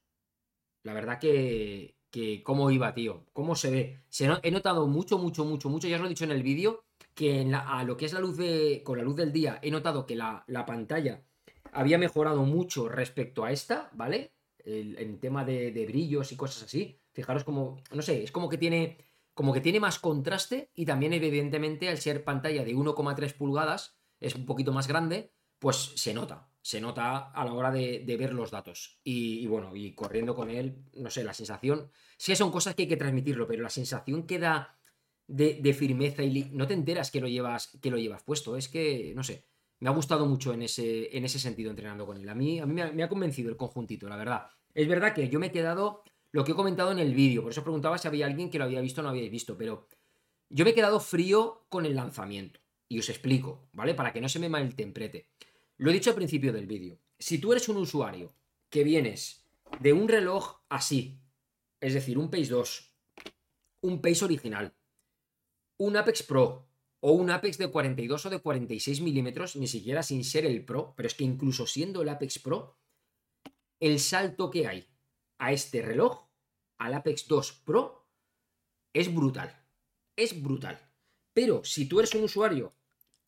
La 0.82 0.94
verdad 0.96 1.20
que, 1.20 2.00
que 2.10 2.42
cómo 2.42 2.72
iba, 2.72 2.96
tío, 2.96 3.28
cómo 3.32 3.56
se 3.56 3.70
ve. 3.70 4.00
Se 4.10 4.28
he 4.42 4.50
notado 4.50 4.88
mucho, 4.88 5.20
mucho, 5.20 5.46
mucho, 5.46 5.70
mucho, 5.70 5.88
ya 5.88 5.98
os 5.98 6.02
lo 6.02 6.08
he 6.08 6.10
dicho 6.10 6.24
en 6.24 6.32
el 6.32 6.42
vídeo, 6.42 6.86
que 7.14 7.48
a 7.54 7.84
lo 7.84 7.96
que 7.96 8.06
es 8.06 8.14
la 8.14 8.22
luz 8.22 8.38
de, 8.38 8.82
con 8.84 8.98
la 8.98 9.04
luz 9.04 9.16
del 9.16 9.32
día, 9.32 9.60
he 9.62 9.70
notado 9.70 10.08
que 10.08 10.16
la, 10.16 10.44
pantalla 10.66 11.24
había 11.72 12.00
mejorado 12.00 12.42
mucho 12.42 12.90
respecto 12.90 13.46
a 13.46 13.52
esta, 13.52 13.92
¿vale? 13.94 14.34
El, 14.66 14.98
en 14.98 15.20
tema 15.20 15.46
de, 15.46 15.86
brillos 15.86 16.32
y 16.32 16.38
cosas 16.38 16.64
así. 16.64 17.00
Fijaros 17.12 17.44
como, 17.44 17.78
no 17.92 18.02
sé, 18.02 18.24
es 18.24 18.32
como 18.32 18.50
que 18.50 18.58
tiene, 18.58 18.98
como 19.36 19.54
que 19.54 19.62
tiene 19.62 19.80
más 19.80 20.00
contraste 20.00 20.72
y 20.74 20.88
también 20.88 21.14
evidentemente 21.14 21.88
al 21.88 22.00
ser 22.00 22.24
pantalla 22.24 22.64
de 22.64 22.76
1,3 22.76 23.38
pulgadas, 23.38 23.96
es 24.20 24.34
un 24.34 24.48
poquito 24.48 24.74
más 24.74 24.88
grande, 24.88 25.32
pues 25.62 25.94
se 25.96 26.12
nota, 26.12 26.50
se 26.64 26.82
nota 26.82 27.30
a 27.30 27.46
la 27.46 27.54
hora 27.54 27.70
de, 27.70 28.04
ver 28.18 28.34
los 28.34 28.50
datos. 28.50 29.00
Y, 29.04 29.46
bueno, 29.46 29.76
y 29.76 29.94
corriendo 29.94 30.34
con 30.34 30.50
él, 30.50 30.76
no 30.96 31.12
sé, 31.12 31.24
la 31.24 31.36
sensación, 31.36 31.92
sí 32.18 32.36
son 32.36 32.52
cosas 32.52 32.74
que 32.74 32.84
hay 32.84 32.88
que 32.88 32.98
transmitirlo, 32.98 33.48
pero 33.48 33.62
la 33.62 33.70
sensación 33.70 34.26
que 34.26 34.40
da 34.40 34.80
de, 35.28 35.74
firmeza 35.76 36.24
y 36.24 36.50
no 36.52 36.66
te 36.66 36.74
enteras 36.74 37.12
que 37.12 37.22
lo 37.22 37.28
llevas, 37.28 37.78
que 37.80 37.92
lo 37.92 38.00
llevas 38.00 38.24
puesto. 38.24 38.58
Es 38.58 38.70
que, 38.70 39.14
no 39.16 39.24
sé, 39.24 39.46
me 39.80 39.90
ha 39.90 39.94
gustado 39.94 40.26
mucho 40.26 40.52
en 40.52 40.64
ese, 40.64 41.16
en 41.16 41.26
ese 41.26 41.38
sentido 41.38 41.70
entrenando 41.70 42.08
con 42.08 42.18
él. 42.18 42.28
A 42.28 42.34
mí, 42.34 42.60
a 42.60 42.66
mí 42.66 42.74
me, 42.74 43.04
ha, 43.04 43.10
convencido 43.10 43.52
el 43.52 43.56
conjuntito, 43.56 44.10
la 44.10 44.18
verdad. 44.18 44.48
Es 44.74 44.88
verdad 44.88 45.14
que 45.14 45.30
yo 45.30 45.40
me 45.40 45.48
he 45.48 45.52
quedado, 45.52 46.04
lo 46.32 46.44
que 46.44 46.54
he 46.54 46.56
comentado 46.56 46.92
en 46.92 46.98
el 46.98 47.14
vídeo, 47.14 47.44
por 47.44 47.52
eso 47.52 47.62
preguntaba 47.62 48.00
si 48.00 48.08
había 48.08 48.26
alguien 48.26 48.50
que 48.50 48.58
lo 48.58 48.64
había 48.64 48.82
visto 48.82 49.02
o 49.02 49.04
no 49.04 49.12
habíais 49.12 49.30
visto, 49.30 49.56
pero 49.56 49.88
yo 50.50 50.66
me 50.66 50.72
he 50.72 50.74
quedado 50.74 51.00
frío 51.00 51.68
con 51.70 51.86
el 51.86 51.96
lanzamiento. 51.96 52.60
Y 52.90 52.98
os 52.98 53.10
explico, 53.10 53.70
¿vale? 53.74 53.94
Para 53.94 54.12
que 54.12 54.22
no 54.22 54.28
se 54.28 54.40
me 54.40 54.50
malinterprete. 54.50 55.30
Lo 55.82 55.90
he 55.90 55.94
dicho 55.94 56.12
al 56.12 56.16
principio 56.16 56.54
del 56.54 56.68
vídeo. 56.68 57.00
Si 57.18 57.40
tú 57.40 57.54
eres 57.54 57.68
un 57.68 57.78
usuario 57.78 58.36
que 58.70 58.84
vienes 58.84 59.50
de 59.80 59.94
un 59.94 60.08
reloj 60.08 60.62
así, 60.70 61.20
es 61.80 61.96
decir, 61.96 62.20
un 62.20 62.30
Pace 62.30 62.50
2, 62.50 62.96
un 63.82 64.00
Pace 64.00 64.24
original, 64.24 64.76
un 65.78 65.98
Apex 65.98 66.22
Pro 66.22 66.70
o 67.00 67.14
un 67.14 67.32
Apex 67.32 67.58
de 67.58 67.72
42 67.72 68.28
o 68.28 68.30
de 68.30 68.40
46 68.40 69.02
milímetros, 69.02 69.56
ni 69.56 69.66
siquiera 69.66 70.04
sin 70.04 70.24
ser 70.24 70.46
el 70.46 70.64
Pro, 70.64 70.94
pero 70.96 71.08
es 71.08 71.16
que 71.16 71.24
incluso 71.24 71.66
siendo 71.66 72.04
el 72.04 72.10
Apex 72.10 72.38
Pro, 72.38 72.78
el 73.80 74.00
salto 74.00 74.52
que 74.52 74.68
hay 74.68 74.88
a 75.40 75.52
este 75.52 75.82
reloj, 75.82 76.28
al 76.78 76.94
Apex 76.94 77.28
2 77.28 77.54
Pro, 77.66 78.08
es 78.94 79.12
brutal. 79.12 79.66
Es 80.16 80.44
brutal. 80.44 80.80
Pero 81.34 81.64
si 81.64 81.88
tú 81.88 81.98
eres 81.98 82.14
un 82.14 82.26
usuario 82.26 82.76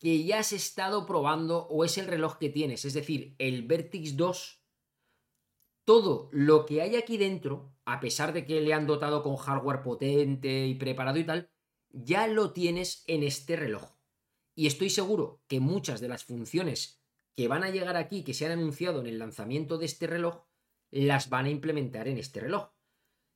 que 0.04 0.22
ya 0.22 0.40
has 0.40 0.52
estado 0.52 1.06
probando 1.06 1.66
o 1.68 1.82
es 1.82 1.96
el 1.96 2.06
reloj 2.06 2.36
que 2.36 2.50
tienes, 2.50 2.84
es 2.84 2.92
decir, 2.92 3.34
el 3.38 3.62
Vertix 3.62 4.18
2, 4.18 4.62
todo 5.86 6.28
lo 6.30 6.66
que 6.66 6.82
hay 6.82 6.96
aquí 6.96 7.16
dentro, 7.16 7.74
a 7.86 8.00
pesar 8.00 8.34
de 8.34 8.44
que 8.44 8.60
le 8.60 8.74
han 8.74 8.86
dotado 8.86 9.22
con 9.22 9.36
hardware 9.36 9.82
potente 9.82 10.66
y 10.66 10.74
preparado 10.74 11.16
y 11.16 11.24
tal, 11.24 11.50
ya 11.88 12.26
lo 12.26 12.52
tienes 12.52 13.02
en 13.06 13.22
este 13.22 13.56
reloj. 13.56 13.96
Y 14.54 14.66
estoy 14.66 14.90
seguro 14.90 15.42
que 15.48 15.60
muchas 15.60 16.02
de 16.02 16.08
las 16.08 16.24
funciones 16.24 17.02
que 17.34 17.48
van 17.48 17.64
a 17.64 17.70
llegar 17.70 17.96
aquí, 17.96 18.24
que 18.24 18.34
se 18.34 18.44
han 18.44 18.52
anunciado 18.52 19.00
en 19.00 19.06
el 19.06 19.18
lanzamiento 19.18 19.78
de 19.78 19.86
este 19.86 20.06
reloj, 20.06 20.42
las 20.90 21.30
van 21.30 21.46
a 21.46 21.50
implementar 21.50 22.08
en 22.08 22.18
este 22.18 22.40
reloj. 22.40 22.68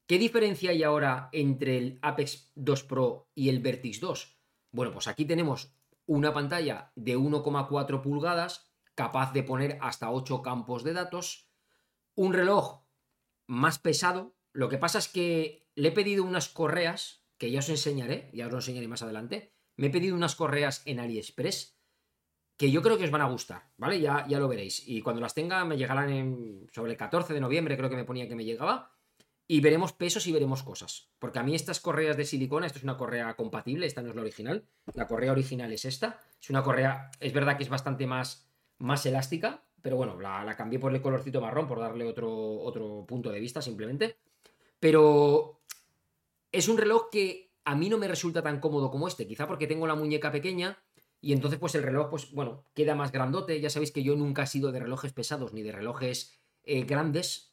¿Qué 0.06 0.18
diferencia 0.18 0.72
hay 0.72 0.82
ahora 0.82 1.30
entre 1.32 1.78
el 1.78 1.98
Apex 2.02 2.52
2 2.56 2.82
Pro 2.84 3.30
y 3.34 3.48
el 3.48 3.60
Vertix 3.60 4.00
2? 4.00 4.38
Bueno, 4.70 4.92
pues 4.92 5.08
aquí 5.08 5.24
tenemos 5.24 5.78
una 6.09 6.32
pantalla 6.32 6.90
de 6.96 7.18
1,4 7.18 8.00
pulgadas, 8.02 8.72
capaz 8.94 9.32
de 9.32 9.42
poner 9.42 9.78
hasta 9.82 10.11
8 10.11 10.42
campos 10.42 10.82
de 10.82 10.94
datos, 10.94 11.50
un 12.14 12.32
reloj 12.32 12.86
más 13.46 13.78
pesado. 13.78 14.34
Lo 14.52 14.70
que 14.70 14.78
pasa 14.78 14.98
es 14.98 15.09
que 15.09 15.68
le 15.74 15.88
he 15.88 15.92
pedido 15.92 16.24
unas 16.24 16.48
correas, 16.48 17.22
que 17.36 17.50
ya 17.50 17.61
os 17.61 17.68
enseñaré, 17.68 18.30
ya 18.32 18.46
os 18.46 18.52
lo 18.52 18.59
enseñaré 18.59 18.88
más 18.88 19.02
adelante. 19.02 19.54
Me 19.76 19.88
he 19.88 19.90
pedido 19.90 20.16
unas 20.16 20.34
correas 20.34 20.82
en 20.86 20.98
AliExpress 20.98 21.78
que 22.56 22.70
yo 22.72 22.82
creo 22.82 22.98
que 22.98 23.04
os 23.04 23.11
van 23.11 23.20
a 23.20 23.28
gustar, 23.28 23.70
¿vale? 23.76 24.00
Ya, 24.00 24.26
ya 24.26 24.40
lo 24.40 24.48
veréis. 24.48 24.82
Y 24.88 25.02
cuando 25.02 25.20
las 25.20 25.34
tenga 25.34 25.64
me 25.64 25.76
llegarán 25.76 26.11
en, 26.11 26.66
sobre 26.72 26.92
el 26.92 26.98
14 26.98 27.34
de 27.34 27.40
noviembre, 27.40 27.76
creo 27.76 27.90
que 27.90 27.96
me 27.96 28.04
ponía 28.04 28.28
que 28.28 28.34
me 28.34 28.44
llegaba. 28.44 28.97
Y 29.51 29.62
veremos 29.62 29.94
pesos 29.94 30.26
y 30.26 30.32
veremos 30.32 30.62
cosas. 30.62 31.09
Porque 31.18 31.38
a 31.38 31.42
mí 31.42 31.55
estas 31.55 31.80
correas 31.80 32.18
de 32.18 32.26
silicona, 32.26 32.66
esto 32.66 32.78
es 32.78 32.84
una 32.84 32.99
correa 32.99 33.34
compatible, 33.34 33.86
esta 33.86 34.03
no 34.03 34.11
es 34.11 34.14
la 34.14 34.20
original. 34.20 34.64
La 34.92 35.07
correa 35.07 35.32
original 35.32 35.72
es 35.72 35.86
esta. 35.86 36.20
Es 36.40 36.51
una 36.51 36.62
correa, 36.62 37.11
es 37.18 37.32
verdad 37.32 37.57
que 37.57 37.62
es 37.62 37.70
bastante 37.70 38.07
más, 38.07 38.46
más 38.76 39.07
elástica, 39.07 39.64
pero 39.80 39.96
bueno, 39.96 40.20
la, 40.20 40.55
cambié 40.55 40.78
por 40.78 40.94
el 40.94 41.01
colorcito 41.01 41.40
marrón, 41.40 41.66
por 41.66 41.80
darle 41.80 42.05
otro, 42.05 42.61
otro 42.61 43.07
punto 43.09 43.30
de 43.30 43.40
vista 43.40 43.62
simplemente. 43.62 44.18
Pero 44.78 45.62
es 46.53 46.68
un 46.68 46.76
reloj 46.76 47.09
que 47.11 47.51
a 47.64 47.74
mí 47.74 47.88
no 47.88 47.96
me 47.96 48.07
resulta 48.07 48.42
tan 48.42 48.61
cómodo 48.61 48.90
como 48.90 49.09
este, 49.09 49.26
quizá 49.26 49.46
porque 49.46 49.66
tengo 49.66 49.86
la 49.86 49.94
muñeca 49.94 50.30
pequeña 50.30 50.78
y 51.20 51.32
entonces 51.32 51.59
pues 51.59 51.74
el 51.74 51.82
reloj, 51.82 52.11
pues 52.11 52.32
bueno, 52.32 52.64
queda 52.74 52.94
más 52.94 53.12
grandote. 53.12 53.61
Ya 53.61 53.70
sabéis 53.70 53.92
que 53.92 54.03
yo 54.03 54.14
nunca 54.14 54.42
he 54.42 54.46
sido 54.46 54.72
de 54.72 54.80
relojes 54.80 55.12
pesados 55.12 55.53
ni 55.53 55.62
de 55.62 55.72
relojes 55.72 56.38
eh, 56.64 56.82
grandes 56.82 57.47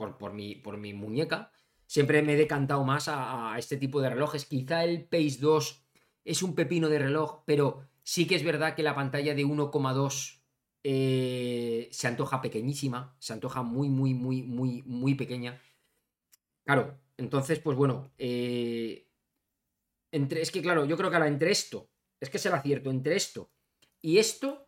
por, 0.00 0.16
por, 0.16 0.32
mi, 0.32 0.54
por 0.54 0.78
mi 0.78 0.94
muñeca. 0.94 1.52
Siempre 1.86 2.22
me 2.22 2.32
he 2.32 2.36
decantado 2.36 2.82
más 2.84 3.04
a, 3.08 3.54
este 3.58 3.76
tipo 3.76 4.00
de 4.00 4.08
relojes. 4.08 4.46
Quizá 4.46 4.82
el 4.82 5.04
Pace 5.04 5.36
2 5.40 5.84
es 6.24 6.42
un 6.42 6.54
pepino 6.54 6.88
de 6.88 7.00
reloj, 7.00 7.42
pero 7.44 7.82
sí 8.02 8.26
que 8.26 8.34
es 8.34 8.42
verdad 8.42 8.74
que 8.74 8.82
la 8.82 8.94
pantalla 8.94 9.34
de 9.34 9.44
1,2 9.44 10.40
eh, 10.84 11.88
se 11.92 12.08
antoja 12.08 12.40
pequeñísima, 12.40 13.14
se 13.18 13.34
antoja 13.34 13.62
muy, 13.62 13.90
muy, 13.90 14.14
muy, 14.14 14.42
muy, 14.42 14.82
muy 14.86 15.14
pequeña. 15.16 15.60
Claro, 16.64 16.98
entonces, 17.18 17.58
pues 17.58 17.76
bueno, 17.76 18.10
eh, 18.16 19.06
entre, 20.12 20.40
es 20.40 20.50
que 20.50 20.62
claro, 20.62 20.86
yo 20.86 20.96
creo 20.96 21.10
que 21.10 21.16
ahora 21.16 21.28
entre 21.28 21.50
esto, 21.50 21.90
es 22.20 22.30
que 22.30 22.38
será 22.38 22.62
cierto, 22.62 22.88
entre 22.90 23.16
esto 23.16 23.50
y 24.00 24.16
esto, 24.16 24.66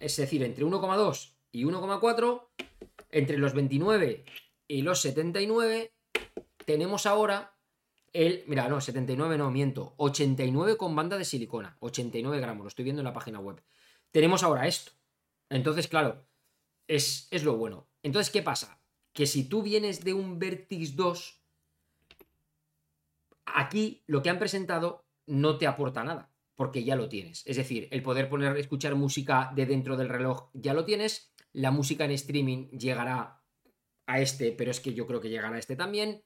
es 0.00 0.16
decir, 0.16 0.42
entre 0.42 0.64
1,2 0.64 1.36
y 1.52 1.64
1,4, 1.64 2.48
entre 3.14 3.38
los 3.38 3.54
29 3.54 4.24
y 4.66 4.82
los 4.82 5.00
79, 5.00 5.94
tenemos 6.66 7.06
ahora 7.06 7.56
el, 8.12 8.42
mira, 8.48 8.68
no, 8.68 8.80
79 8.80 9.38
no, 9.38 9.50
miento, 9.52 9.94
89 9.98 10.76
con 10.76 10.96
banda 10.96 11.16
de 11.16 11.24
silicona, 11.24 11.76
89 11.80 12.40
gramos, 12.40 12.64
lo 12.64 12.68
estoy 12.68 12.84
viendo 12.84 13.02
en 13.02 13.06
la 13.06 13.12
página 13.12 13.38
web. 13.38 13.62
Tenemos 14.10 14.42
ahora 14.42 14.66
esto. 14.66 14.92
Entonces, 15.48 15.86
claro, 15.86 16.26
es, 16.88 17.28
es 17.30 17.44
lo 17.44 17.56
bueno. 17.56 17.88
Entonces, 18.02 18.32
¿qué 18.32 18.42
pasa? 18.42 18.80
Que 19.12 19.26
si 19.26 19.48
tú 19.48 19.62
vienes 19.62 20.02
de 20.02 20.12
un 20.12 20.40
Vertix 20.40 20.96
2, 20.96 21.40
aquí 23.46 24.02
lo 24.06 24.22
que 24.22 24.30
han 24.30 24.40
presentado 24.40 25.04
no 25.26 25.56
te 25.56 25.68
aporta 25.68 26.02
nada, 26.02 26.33
porque 26.56 26.84
ya 26.84 26.96
lo 26.96 27.08
tienes. 27.08 27.42
Es 27.46 27.56
decir, 27.56 27.88
el 27.90 28.02
poder 28.02 28.28
poner, 28.28 28.56
escuchar 28.56 28.94
música 28.94 29.50
de 29.54 29.66
dentro 29.66 29.96
del 29.96 30.08
reloj 30.08 30.50
ya 30.52 30.74
lo 30.74 30.84
tienes. 30.84 31.32
La 31.52 31.70
música 31.70 32.04
en 32.04 32.12
streaming 32.12 32.68
llegará 32.70 33.40
a 34.06 34.20
este, 34.20 34.52
pero 34.52 34.70
es 34.70 34.80
que 34.80 34.94
yo 34.94 35.06
creo 35.06 35.20
que 35.20 35.30
llegará 35.30 35.56
a 35.56 35.58
este 35.58 35.76
también. 35.76 36.22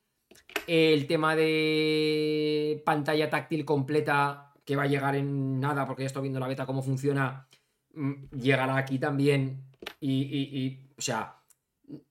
El 0.66 1.06
tema 1.06 1.34
de 1.36 2.82
pantalla 2.84 3.30
táctil 3.30 3.64
completa, 3.64 4.52
que 4.64 4.76
va 4.76 4.82
a 4.82 4.88
llegar 4.88 5.16
en 5.16 5.60
nada, 5.60 5.86
porque 5.86 6.02
ya 6.02 6.08
estoy 6.08 6.22
viendo 6.22 6.40
la 6.40 6.48
beta 6.48 6.66
cómo 6.66 6.82
funciona, 6.82 7.48
mm, 7.94 8.36
llegará 8.36 8.76
aquí 8.76 8.98
también. 8.98 9.64
Y, 10.00 10.90
o 10.98 11.00
sea, 11.00 11.42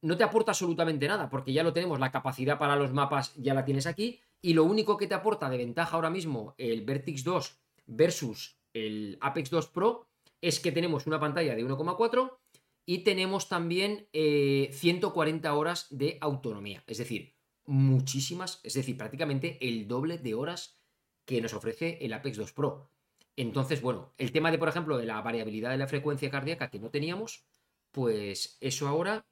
no 0.02 0.18
te 0.18 0.24
aporta 0.24 0.52
absolutamente 0.52 1.08
nada, 1.08 1.30
porque 1.30 1.54
ya 1.54 1.64
lo 1.64 1.74
tenemos, 1.74 2.00
la 2.00 2.12
capacidad 2.12 2.58
para 2.58 2.76
los 2.76 2.94
mapas 2.94 3.36
ya 3.36 3.54
la 3.54 3.66
tienes 3.66 3.86
aquí. 3.86 4.22
Y 4.42 4.54
lo 4.54 4.64
único 4.64 4.98
que 4.98 5.08
te 5.08 5.16
aporta 5.16 5.50
de 5.50 5.58
ventaja 5.58 5.96
ahora 5.96 6.10
mismo 6.10 6.56
el 6.58 6.86
Vertix 6.86 7.24
2 7.24 7.60
versus 7.88 8.60
el 8.74 9.18
Apex 9.22 9.50
2 9.50 9.68
Pro 9.70 10.08
es 10.42 10.60
que 10.60 10.72
tenemos 10.72 11.08
una 11.08 11.20
pantalla 11.20 11.56
de 11.56 11.66
1,4 11.66 12.38
y 12.86 13.00
tenemos 13.00 13.50
también 13.50 14.08
140 14.14 15.48
eh, 15.48 15.52
horas 15.52 15.88
de 15.90 16.18
autonomía. 16.22 16.84
Es 16.88 17.00
decir, 17.00 17.36
muchísimas, 17.66 18.62
es 18.64 18.76
decir, 18.76 18.98
prácticamente 18.98 19.58
el 19.68 19.88
doble 19.88 20.18
de 20.18 20.36
horas 20.36 20.80
que 21.26 21.42
nos 21.42 21.54
ofrece 21.54 21.98
el 22.02 22.14
Apex 22.14 22.38
2 22.38 22.54
Pro. 22.54 22.90
Entonces, 23.36 23.82
bueno, 23.82 24.14
el 24.18 24.32
tema 24.32 24.52
de, 24.52 24.58
por 24.58 24.70
ejemplo, 24.70 24.98
de 24.98 25.06
la 25.06 25.22
variabilidad 25.22 25.72
de 25.72 25.78
la 25.78 25.88
frecuencia 25.88 26.32
cardíaca 26.32 26.70
que 26.70 26.80
no 26.80 26.90
teníamos, 26.90 27.46
pues 27.92 28.58
eso 28.62 28.88
ahora 28.88 29.28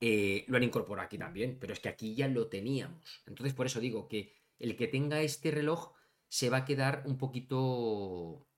eh, 0.00 0.44
lo 0.48 0.58
han 0.58 0.62
incorporado 0.62 1.06
aquí 1.06 1.16
también, 1.16 1.58
pero 1.58 1.72
es 1.72 1.80
que 1.80 1.88
aquí 1.88 2.14
ya 2.14 2.28
lo 2.28 2.48
teníamos. 2.48 3.22
Entonces, 3.26 3.54
por 3.54 3.66
eso 3.66 3.80
digo 3.80 4.08
que 4.08 4.34
el 4.58 4.76
que 4.76 4.86
tenga 4.86 5.22
este 5.22 5.50
reloj 5.50 5.93
se 6.34 6.50
va 6.50 6.58
a 6.58 6.64
quedar 6.64 7.04
un 7.06 7.16
poquito 7.16 8.48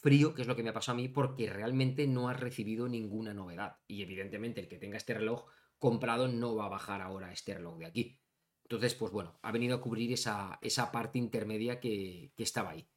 frío, 0.00 0.34
que 0.34 0.42
es 0.42 0.48
lo 0.48 0.56
que 0.56 0.64
me 0.64 0.70
ha 0.70 0.72
pasado 0.72 0.98
a 0.98 1.00
mí, 1.00 1.06
porque 1.06 1.48
realmente 1.48 2.08
no 2.08 2.28
ha 2.28 2.32
recibido 2.32 2.88
ninguna 2.88 3.32
novedad. 3.32 3.76
Y 3.86 4.02
evidentemente 4.02 4.60
el 4.60 4.66
que 4.66 4.78
tenga 4.78 4.96
este 4.96 5.14
reloj 5.14 5.46
comprado 5.78 6.26
no 6.26 6.56
va 6.56 6.66
a 6.66 6.70
bajar 6.70 7.00
ahora 7.00 7.32
este 7.32 7.54
reloj 7.54 7.78
de 7.78 7.86
aquí. 7.86 8.20
Entonces, 8.64 8.96
pues 8.96 9.12
bueno, 9.12 9.38
ha 9.40 9.52
venido 9.52 9.76
a 9.76 9.80
cubrir 9.80 10.12
esa, 10.12 10.58
esa 10.62 10.90
parte 10.90 11.20
intermedia 11.20 11.78
que, 11.78 12.32
estaba 12.38 12.70
ahí. 12.70 12.88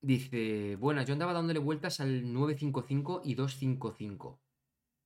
Dice, 0.00 0.76
bueno, 0.76 1.02
yo 1.02 1.12
andaba 1.12 1.34
dándole 1.34 1.58
vueltas 1.58 2.00
al 2.00 2.32
955 2.32 3.20
y 3.26 3.34
255. 3.34 4.40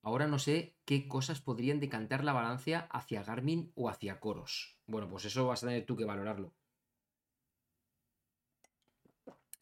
Ahora 0.02 0.28
no 0.28 0.38
sé 0.38 0.78
qué 0.84 1.08
cosas 1.08 1.40
podrían 1.40 1.80
decantar 1.80 2.22
la 2.22 2.32
balanza 2.32 2.86
hacia 2.92 3.24
Garmin 3.24 3.72
o 3.74 3.88
hacia 3.90 4.20
Coros. 4.20 4.75
Bueno, 4.86 5.08
pues 5.08 5.24
eso 5.24 5.46
vas 5.46 5.62
a 5.62 5.66
tener 5.66 5.84
tú 5.84 5.96
que 5.96 6.04
valorarlo. 6.04 6.52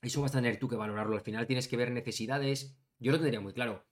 Eso 0.03 0.21
vas 0.21 0.33
a 0.33 0.39
tener 0.39 0.59
tú 0.59 0.69
que 0.69 0.77
valorarlo. 0.77 1.17
Al 1.17 1.23
final 1.23 1.47
tienes 1.47 1.67
que 1.67 1.79
ver 1.79 1.91
necesidades. 1.91 2.77
Yo 2.99 3.13
lo 3.13 3.19
tendría 3.19 3.41
muy 3.41 3.55
claro. 3.55 3.87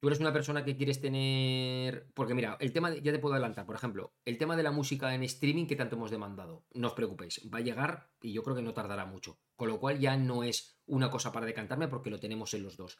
Tú 0.00 0.06
eres 0.06 0.20
una 0.20 0.32
persona 0.32 0.64
que 0.64 0.76
quieres 0.76 1.00
tener. 1.00 2.06
Porque 2.14 2.34
mira, 2.34 2.56
el 2.60 2.72
tema, 2.72 2.94
ya 2.94 3.10
te 3.10 3.18
puedo 3.18 3.34
adelantar, 3.34 3.66
por 3.66 3.74
ejemplo, 3.74 4.14
el 4.24 4.38
tema 4.38 4.56
de 4.56 4.62
la 4.62 4.70
música 4.70 5.12
en 5.12 5.24
streaming 5.24 5.66
que 5.66 5.74
tanto 5.74 5.96
hemos 5.96 6.12
demandado. 6.12 6.64
No 6.74 6.88
os 6.88 6.94
preocupéis, 6.94 7.40
va 7.52 7.58
a 7.58 7.62
llegar 7.62 8.08
y 8.22 8.32
yo 8.32 8.44
creo 8.44 8.54
que 8.54 8.62
no 8.62 8.72
tardará 8.72 9.04
mucho. 9.04 9.40
Con 9.56 9.68
lo 9.68 9.80
cual 9.80 9.98
ya 9.98 10.16
no 10.16 10.44
es 10.44 10.78
una 10.86 11.10
cosa 11.10 11.32
para 11.32 11.46
decantarme 11.46 11.88
porque 11.88 12.10
lo 12.10 12.20
tenemos 12.20 12.54
en 12.54 12.62
los 12.62 12.76
dos. 12.76 12.96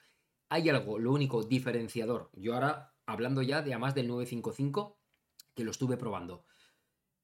Hay 0.49 0.69
algo, 0.69 0.99
lo 0.99 1.13
único 1.13 1.45
diferenciador. 1.45 2.31
Yo 2.33 2.55
ahora, 2.55 2.97
hablando 3.07 3.43
ya 3.43 3.63
de 3.63 3.75
a 3.75 3.79
más 3.79 3.95
del 3.95 4.09
955, 4.09 4.99
que 5.55 5.63
lo 5.63 5.71
estuve 5.71 5.97
probando. 5.97 6.45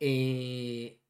Eh, 0.07 1.01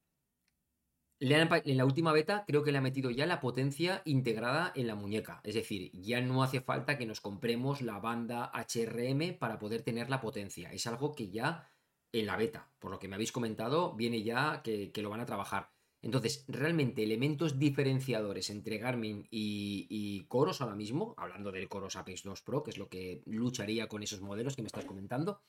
en 1.18 1.76
la 1.76 1.84
última 1.84 2.12
beta 2.12 2.44
creo 2.46 2.62
que 2.62 2.70
le 2.70 2.78
ha 2.78 2.80
metido 2.80 3.10
ya 3.10 3.26
la 3.26 3.40
potencia 3.40 4.02
integrada 4.04 4.70
en 4.76 4.86
la 4.86 4.94
muñeca. 4.94 5.40
Es 5.42 5.56
decir, 5.56 5.90
ya 5.92 6.20
no 6.20 6.44
hace 6.44 6.60
falta 6.60 6.96
que 6.96 7.04
nos 7.04 7.20
compremos 7.20 7.82
la 7.82 7.98
banda 7.98 8.52
HRM 8.54 9.36
para 9.36 9.58
poder 9.58 9.82
tener 9.82 10.10
la 10.10 10.20
potencia. 10.20 10.70
Es 10.72 10.86
algo 10.86 11.12
que 11.12 11.28
ya 11.30 11.68
en 12.12 12.26
la 12.26 12.36
beta, 12.36 12.70
por 12.78 12.92
lo 12.92 13.00
que 13.00 13.08
me 13.08 13.16
habéis 13.16 13.32
comentado, 13.32 13.94
viene 13.94 14.22
ya 14.22 14.62
que, 14.62 14.92
lo 15.02 15.10
van 15.10 15.20
a 15.20 15.26
trabajar. 15.26 15.70
Entonces, 16.00 16.44
realmente 16.46 17.02
elementos 17.02 17.58
diferenciadores 17.58 18.48
entre 18.50 18.78
Garmin 18.78 19.26
y, 19.28 19.88
y, 19.90 20.24
Coros 20.26 20.60
ahora 20.60 20.76
mismo, 20.76 21.14
hablando 21.16 21.50
del 21.50 21.68
Coros 21.68 21.96
Apex 21.96 22.22
2 22.22 22.42
Pro, 22.42 22.62
que 22.62 22.70
es 22.70 22.78
lo 22.78 22.88
que 22.88 23.22
lucharía 23.26 23.88
con 23.88 24.04
esos 24.04 24.20
modelos 24.20 24.54
que 24.54 24.62
me 24.62 24.68
estás 24.68 24.84
comentando, 24.84 25.40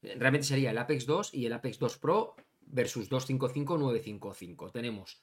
realmente 0.00 0.46
sería 0.46 0.70
el 0.70 0.78
Apex 0.78 1.04
2 1.04 1.34
y 1.34 1.44
el 1.44 1.52
Apex 1.52 1.78
2 1.78 1.98
Pro 1.98 2.36
versus 2.66 3.08
255, 3.08 3.78
955. 3.78 4.70
Tenemos 4.70 5.22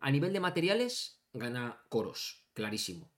a 0.00 0.10
nivel 0.10 0.32
de 0.32 0.40
materiales, 0.40 1.22
gana 1.32 1.84
Coros, 1.88 2.46
clarísimo. 2.54 3.12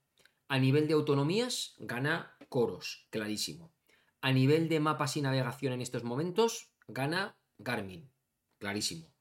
A 0.49 0.59
nivel 0.59 0.87
de 0.87 0.93
autonomías, 0.93 1.75
gana 1.79 2.37
Coros, 2.49 3.07
clarísimo. 3.09 3.73
A 4.21 4.31
nivel 4.31 4.69
de 4.69 4.79
mapas 4.79 5.17
y 5.17 5.21
navegación 5.21 5.73
en 5.73 5.81
estos 5.81 6.03
momentos, 6.03 6.73
gana 6.87 7.37
Garmin, 7.57 8.11
clarísimo. 8.59 9.13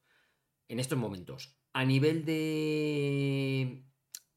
En 0.69 0.81
estos 0.81 0.99
momentos. 0.99 1.57
A 1.73 1.85
nivel 1.85 2.25
de... 2.25 3.85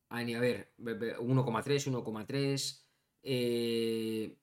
A 0.09 0.23
ver, 0.23 0.73
1,3, 0.77 1.91
1,3. 1.91 2.85
Eh, 3.23 4.37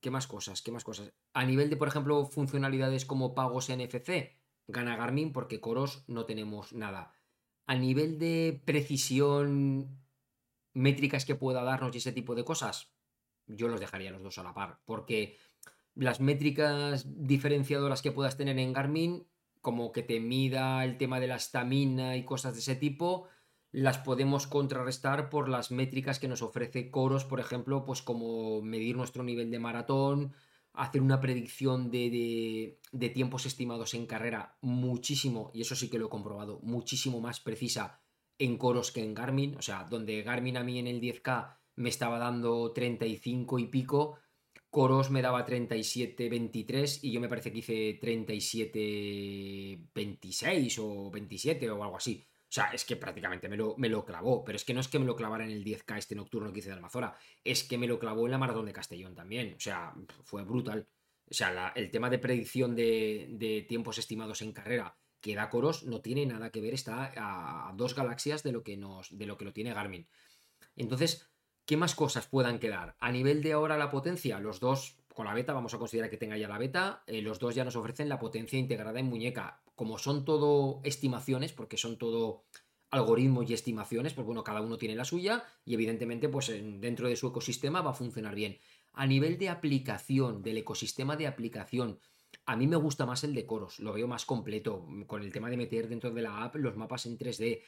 ¿Qué 0.00 0.10
más 0.10 0.26
cosas? 0.26 0.62
¿Qué 0.62 0.72
más 0.72 0.84
cosas? 0.84 1.12
A 1.34 1.44
nivel 1.44 1.68
de, 1.68 1.76
por 1.76 1.88
ejemplo, 1.88 2.24
funcionalidades 2.26 3.04
como 3.04 3.34
pagos 3.34 3.68
NFC, 3.68 4.35
gana 4.66 4.96
Garmin 4.96 5.32
porque 5.32 5.60
Coros 5.60 6.04
no 6.06 6.24
tenemos 6.24 6.72
nada. 6.72 7.12
A 7.66 7.74
nivel 7.74 8.18
de 8.18 8.62
precisión, 8.64 9.98
métricas 10.72 11.24
que 11.24 11.34
pueda 11.34 11.62
darnos 11.64 11.94
y 11.94 11.98
ese 11.98 12.12
tipo 12.12 12.34
de 12.34 12.44
cosas, 12.44 12.92
yo 13.46 13.68
los 13.68 13.80
dejaría 13.80 14.10
los 14.10 14.22
dos 14.22 14.38
a 14.38 14.42
la 14.42 14.54
par, 14.54 14.80
porque 14.84 15.38
las 15.94 16.20
métricas 16.20 17.06
diferenciadoras 17.06 18.02
que 18.02 18.12
puedas 18.12 18.36
tener 18.36 18.58
en 18.58 18.72
Garmin, 18.72 19.26
como 19.60 19.92
que 19.92 20.02
te 20.02 20.20
mida 20.20 20.84
el 20.84 20.98
tema 20.98 21.18
de 21.18 21.26
la 21.26 21.36
estamina 21.36 22.16
y 22.16 22.24
cosas 22.24 22.54
de 22.54 22.60
ese 22.60 22.76
tipo, 22.76 23.28
las 23.72 23.98
podemos 23.98 24.46
contrarrestar 24.46 25.28
por 25.28 25.48
las 25.48 25.70
métricas 25.70 26.18
que 26.18 26.28
nos 26.28 26.42
ofrece 26.42 26.90
Coros, 26.90 27.24
por 27.24 27.40
ejemplo, 27.40 27.84
pues 27.84 28.02
como 28.02 28.62
medir 28.62 28.96
nuestro 28.96 29.22
nivel 29.22 29.50
de 29.50 29.58
maratón, 29.58 30.34
hacer 30.76 31.02
una 31.02 31.20
predicción 31.20 31.90
de, 31.90 32.78
tiempos 33.14 33.46
estimados 33.46 33.94
en 33.94 34.06
carrera 34.06 34.56
muchísimo, 34.60 35.50
y 35.54 35.62
eso 35.62 35.74
sí 35.74 35.88
que 35.88 35.98
lo 35.98 36.06
he 36.06 36.10
comprobado, 36.10 36.60
muchísimo 36.62 37.20
más 37.20 37.40
precisa 37.40 38.00
en 38.38 38.58
coros 38.58 38.92
que 38.92 39.02
en 39.02 39.14
Garmin. 39.14 39.56
O 39.56 39.62
sea, 39.62 39.84
donde 39.84 40.22
Garmin 40.22 40.56
a 40.56 40.64
mí 40.64 40.78
en 40.78 40.86
el 40.86 41.00
10K 41.00 41.56
me 41.76 41.88
estaba 41.88 42.18
dando 42.18 42.72
35 42.72 43.58
y 43.58 43.66
pico, 43.66 44.18
Coros 44.70 45.10
me 45.10 45.22
daba 45.22 45.46
37-23 45.46 47.00
y 47.02 47.12
yo 47.12 47.20
me 47.20 47.30
parece 47.30 47.50
que 47.50 47.60
hice 47.60 47.98
37-26 47.98 50.78
o 50.80 51.10
27 51.10 51.70
o 51.70 51.82
algo 51.82 51.96
así. 51.96 52.28
O 52.56 52.58
sea, 52.58 52.70
es 52.72 52.86
que 52.86 52.96
prácticamente 52.96 53.50
me 53.50 53.56
lo, 53.58 53.74
me 53.76 53.90
lo 53.90 54.02
clavó, 54.06 54.42
pero 54.42 54.56
es 54.56 54.64
que 54.64 54.72
no 54.72 54.80
es 54.80 54.88
que 54.88 54.98
me 54.98 55.04
lo 55.04 55.14
clavara 55.14 55.44
en 55.44 55.50
el 55.50 55.62
10K 55.62 55.98
este 55.98 56.14
nocturno 56.14 56.50
que 56.54 56.60
hice 56.60 56.70
de 56.70 56.76
Almazora, 56.76 57.14
es 57.44 57.64
que 57.64 57.76
me 57.76 57.86
lo 57.86 57.98
clavó 57.98 58.24
en 58.24 58.30
la 58.30 58.38
maratón 58.38 58.64
de 58.64 58.72
Castellón 58.72 59.14
también. 59.14 59.52
O 59.58 59.60
sea, 59.60 59.92
fue 60.24 60.42
brutal. 60.42 60.88
O 61.30 61.34
sea, 61.34 61.74
el 61.76 61.90
tema 61.90 62.08
de 62.08 62.18
predicción 62.18 62.74
de, 62.74 63.66
tiempos 63.68 63.98
estimados 63.98 64.40
en 64.40 64.52
carrera 64.52 64.96
que 65.20 65.34
da 65.34 65.50
Coros 65.50 65.84
no 65.84 66.00
tiene 66.00 66.24
nada 66.24 66.48
que 66.48 66.62
ver, 66.62 66.72
está 66.72 67.12
a, 67.14 67.74
dos 67.74 67.94
galaxias 67.94 68.42
de 68.42 68.52
lo 68.52 68.62
que 68.62 68.78
nos, 68.78 69.14
de 69.18 69.26
lo 69.26 69.36
que 69.36 69.44
lo 69.44 69.52
tiene 69.52 69.74
Garmin. 69.74 70.08
Entonces, 70.76 71.28
¿qué 71.66 71.76
más 71.76 71.94
cosas 71.94 72.26
puedan 72.26 72.58
quedar? 72.58 72.96
A 73.00 73.12
nivel 73.12 73.42
de 73.42 73.52
ahora 73.52 73.76
la 73.76 73.90
potencia, 73.90 74.40
los 74.40 74.60
dos 74.60 74.96
con 75.12 75.26
la 75.26 75.34
beta, 75.34 75.52
vamos 75.52 75.74
a 75.74 75.78
considerar 75.78 76.08
que 76.08 76.16
tenga 76.16 76.38
ya 76.38 76.48
la 76.48 76.56
beta, 76.56 77.02
eh, 77.06 77.20
los 77.20 77.38
dos 77.38 77.54
ya 77.54 77.64
nos 77.66 77.76
ofrecen 77.76 78.08
la 78.08 78.18
potencia 78.18 78.58
integrada 78.58 78.98
en 78.98 79.06
muñeca 79.06 79.60
como 79.76 79.98
son 79.98 80.24
todo 80.24 80.80
estimaciones, 80.82 81.52
porque 81.52 81.76
son 81.76 81.96
todo 81.96 82.44
algoritmos 82.90 83.48
y 83.48 83.54
estimaciones, 83.54 84.14
pues 84.14 84.26
bueno, 84.26 84.42
cada 84.42 84.62
uno 84.62 84.78
tiene 84.78 84.96
la 84.96 85.04
suya 85.04 85.44
y 85.64 85.74
evidentemente 85.74 86.28
pues 86.28 86.48
dentro 86.48 87.08
de 87.08 87.16
su 87.16 87.28
ecosistema 87.28 87.82
va 87.82 87.90
a 87.90 87.94
funcionar 87.94 88.34
bien. 88.34 88.58
A 88.92 89.06
nivel 89.06 89.38
de 89.38 89.50
aplicación, 89.50 90.42
del 90.42 90.58
ecosistema 90.58 91.16
de 91.16 91.26
aplicación, 91.26 92.00
a 92.46 92.56
mí 92.56 92.66
me 92.66 92.76
gusta 92.76 93.06
más 93.06 93.24
el 93.24 93.34
de 93.34 93.44
Coros, 93.44 93.80
lo 93.80 93.92
veo 93.92 94.08
más 94.08 94.24
completo, 94.24 94.86
con 95.06 95.22
el 95.22 95.32
tema 95.32 95.50
de 95.50 95.56
meter 95.56 95.88
dentro 95.88 96.10
de 96.10 96.22
la 96.22 96.44
app 96.44 96.56
los 96.56 96.76
mapas 96.76 97.06
en 97.06 97.18
3D. 97.18 97.62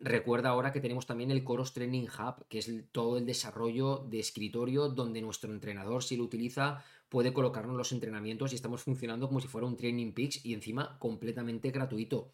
Recuerda 0.00 0.50
ahora 0.50 0.70
que 0.70 0.80
tenemos 0.80 1.06
también 1.06 1.30
el 1.30 1.44
Coros 1.44 1.72
Training 1.72 2.06
Hub, 2.06 2.46
que 2.48 2.58
es 2.58 2.70
todo 2.92 3.16
el 3.16 3.24
desarrollo 3.24 4.06
de 4.08 4.20
escritorio 4.20 4.88
donde 4.88 5.22
nuestro 5.22 5.52
entrenador, 5.52 6.04
si 6.04 6.16
lo 6.16 6.24
utiliza, 6.24 6.84
puede 7.08 7.32
colocarnos 7.32 7.76
los 7.76 7.92
entrenamientos 7.92 8.52
y 8.52 8.56
estamos 8.56 8.82
funcionando 8.82 9.28
como 9.28 9.40
si 9.40 9.48
fuera 9.48 9.66
un 9.66 9.76
Training 9.76 10.12
Peaks 10.12 10.44
y 10.44 10.54
encima 10.54 10.98
completamente 10.98 11.70
gratuito. 11.70 12.32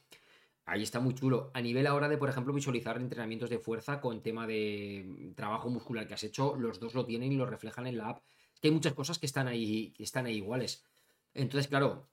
Ahí 0.67 0.83
está 0.83 0.99
muy 0.99 1.15
chulo. 1.15 1.51
A 1.55 1.61
nivel 1.61 1.87
ahora 1.87 2.09
de, 2.09 2.17
por 2.17 2.31
ejemplo, 2.31 2.53
visualizar 2.53 2.97
entrenamientos 2.97 3.51
de 3.51 3.59
fuerza 3.59 4.01
con 4.01 4.23
tema 4.23 4.47
de 4.47 5.33
trabajo 5.37 5.69
muscular 5.69 6.07
que 6.07 6.15
has 6.15 6.25
hecho, 6.25 6.57
los 6.57 6.81
dos 6.81 6.95
lo 6.95 7.05
tienen 7.05 7.33
y 7.33 7.37
lo 7.37 7.47
reflejan 7.47 7.87
en 7.87 7.99
la 7.99 8.11
app. 8.11 8.23
que 8.61 8.69
hay 8.69 8.75
muchas 8.75 8.95
cosas 8.95 9.19
que 9.19 9.27
están 9.27 9.47
ahí, 9.47 9.93
que 9.93 10.05
están 10.05 10.27
ahí 10.27 10.37
iguales. 10.37 10.85
Entonces, 11.35 11.69
claro, 11.69 12.09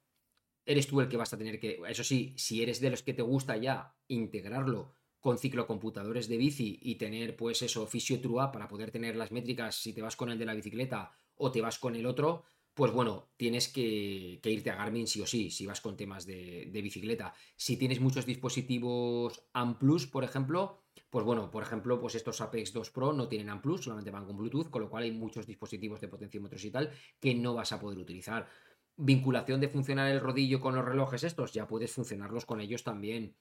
eres 0.66 0.88
tú 0.88 0.99
el 1.01 1.07
que 1.07 1.18
vas 1.18 1.34
a 1.34 1.38
tener 1.38 1.59
que. 1.59 1.80
Eso 1.88 2.03
sí, 2.03 2.34
si 2.38 2.62
eres 2.62 2.82
de 2.82 2.89
los 2.89 3.03
que 3.03 3.14
te 3.14 3.22
gusta 3.22 3.57
ya 3.57 3.95
integrarlo 4.07 4.93
con 5.22 5.38
ciclocomputadores 5.38 6.28
de 6.28 6.38
bici 6.38 6.80
y 6.82 6.95
tener, 6.95 7.36
pues 7.36 7.62
eso, 7.62 7.86
Fisio 7.88 8.20
Trua 8.20 8.51
para 8.51 8.68
poder 8.68 8.91
tener 8.91 9.16
las 9.16 9.32
métricas 9.32 9.76
si 9.76 9.93
te 9.93 10.01
vas 10.01 10.16
con 10.16 10.32
el 10.32 10.39
de 10.39 10.45
la 10.45 10.55
bicicleta 10.55 11.12
o 11.41 11.51
te 11.51 11.61
vas 11.61 11.79
con 11.79 11.95
el 11.95 12.05
otro, 12.05 12.43
pues 12.73 12.91
bueno, 12.91 13.31
tienes 13.35 13.67
que, 13.67 14.39
irte 14.43 14.69
a 14.69 14.75
Garmin 14.75 15.07
sí 15.07 15.21
o 15.21 15.25
sí, 15.25 15.49
si 15.49 15.65
vas 15.65 15.81
con 15.81 15.97
temas 15.97 16.25
de, 16.25 16.69
bicicleta. 16.71 17.33
Si 17.55 17.77
tienes 17.77 17.99
muchos 17.99 18.25
dispositivos 18.25 19.43
AMPLUS, 19.53 20.07
por 20.07 20.23
ejemplo, 20.23 20.83
pues 21.09 21.25
bueno, 21.25 21.51
por 21.51 21.63
ejemplo, 21.63 21.99
pues 21.99 22.15
estos 22.15 22.39
Apex 22.41 22.71
2 22.71 22.91
Pro 22.91 23.11
no 23.11 23.27
tienen 23.27 23.49
AMPLUS, 23.49 23.83
solamente 23.83 24.11
van 24.11 24.25
con 24.25 24.37
Bluetooth, 24.37 24.69
con 24.69 24.83
lo 24.83 24.89
cual 24.89 25.03
hay 25.03 25.11
muchos 25.11 25.47
dispositivos 25.47 25.99
de 25.99 26.07
potenciómetros 26.07 26.63
y 26.63 26.71
tal 26.71 26.91
que 27.19 27.33
no 27.33 27.53
vas 27.53 27.71
a 27.71 27.79
poder 27.79 27.97
utilizar. 27.97 28.47
Vinculación 28.95 29.59
de 29.59 29.67
funcionar 29.67 30.09
el 30.11 30.19
rodillo 30.19 30.61
con 30.61 30.75
los 30.75 30.85
relojes 30.85 31.23
estos, 31.23 31.53
ya 31.53 31.67
puedes 31.67 31.91
funcionarlos 31.91 32.45
con 32.45 32.61
ellos 32.61 32.83
también. 32.83 33.35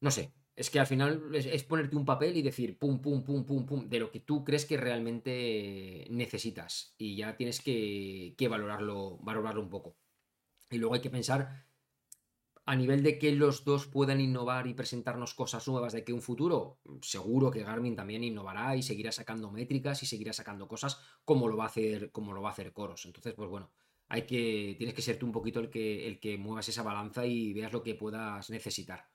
No 0.00 0.10
sé, 0.10 0.32
es 0.56 0.70
que 0.70 0.78
al 0.78 0.86
final 0.86 1.34
es, 1.34 1.64
ponerte 1.64 1.96
un 1.96 2.04
papel 2.04 2.36
y 2.36 2.42
decir 2.42 2.78
pum, 2.78 3.00
pum, 3.00 3.24
pum, 3.24 3.44
pum, 3.44 3.66
pum, 3.66 3.88
de 3.88 3.98
lo 3.98 4.10
que 4.10 4.20
tú 4.20 4.44
crees 4.44 4.66
que 4.66 4.76
realmente 4.76 6.06
necesitas. 6.10 6.94
Y 6.96 7.16
ya 7.16 7.36
tienes 7.36 7.60
que, 7.60 8.36
valorarlo, 8.48 9.18
valorarlo 9.18 9.60
un 9.60 9.70
poco. 9.70 9.96
Y 10.70 10.78
luego 10.78 10.94
hay 10.94 11.00
que 11.00 11.10
pensar 11.10 11.66
a 12.66 12.76
nivel 12.76 13.02
de 13.02 13.18
que 13.18 13.32
los 13.32 13.64
dos 13.64 13.86
puedan 13.86 14.20
innovar 14.20 14.66
y 14.66 14.74
presentarnos 14.74 15.34
cosas 15.34 15.66
nuevas 15.68 15.92
de 15.92 16.04
que 16.04 16.14
un 16.14 16.22
futuro, 16.22 16.78
seguro 17.02 17.50
que 17.50 17.62
Garmin 17.62 17.96
también 17.96 18.24
innovará 18.24 18.74
y 18.74 18.82
seguirá 18.82 19.12
sacando 19.12 19.50
métricas 19.50 20.02
y 20.02 20.06
seguirá 20.06 20.32
sacando 20.32 20.66
cosas 20.66 20.98
como 21.24 21.48
lo 21.48 21.56
va 21.58 21.64
a 21.64 21.68
hacer, 21.68 22.10
como 22.10 22.32
lo 22.32 22.40
va 22.40 22.50
a 22.50 22.52
hacer 22.52 22.72
Coros. 22.72 23.04
Entonces, 23.04 23.34
pues 23.34 23.50
bueno, 23.50 23.70
hay 24.08 24.22
que, 24.22 24.76
tienes 24.78 24.94
que 24.94 25.02
ser 25.02 25.18
tú 25.18 25.26
un 25.26 25.32
poquito 25.32 25.60
el 25.60 25.68
que, 25.68 26.06
el 26.06 26.20
que 26.20 26.38
muevas 26.38 26.68
esa 26.68 26.82
balanza 26.82 27.26
y 27.26 27.52
veas 27.52 27.72
lo 27.72 27.82
que 27.82 27.96
puedas 27.96 28.48
necesitar. 28.48 29.13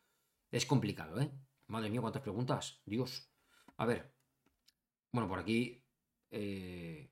Es 0.51 0.65
complicado, 0.65 1.19
¿eh? 1.21 1.31
Madre 1.67 1.89
mía, 1.89 2.01
cuántas 2.01 2.21
preguntas. 2.21 2.81
Dios. 2.85 3.29
A 3.77 3.85
ver. 3.85 4.11
Bueno, 5.11 5.29
por 5.29 5.39
aquí. 5.39 5.83
Eh. 6.31 7.11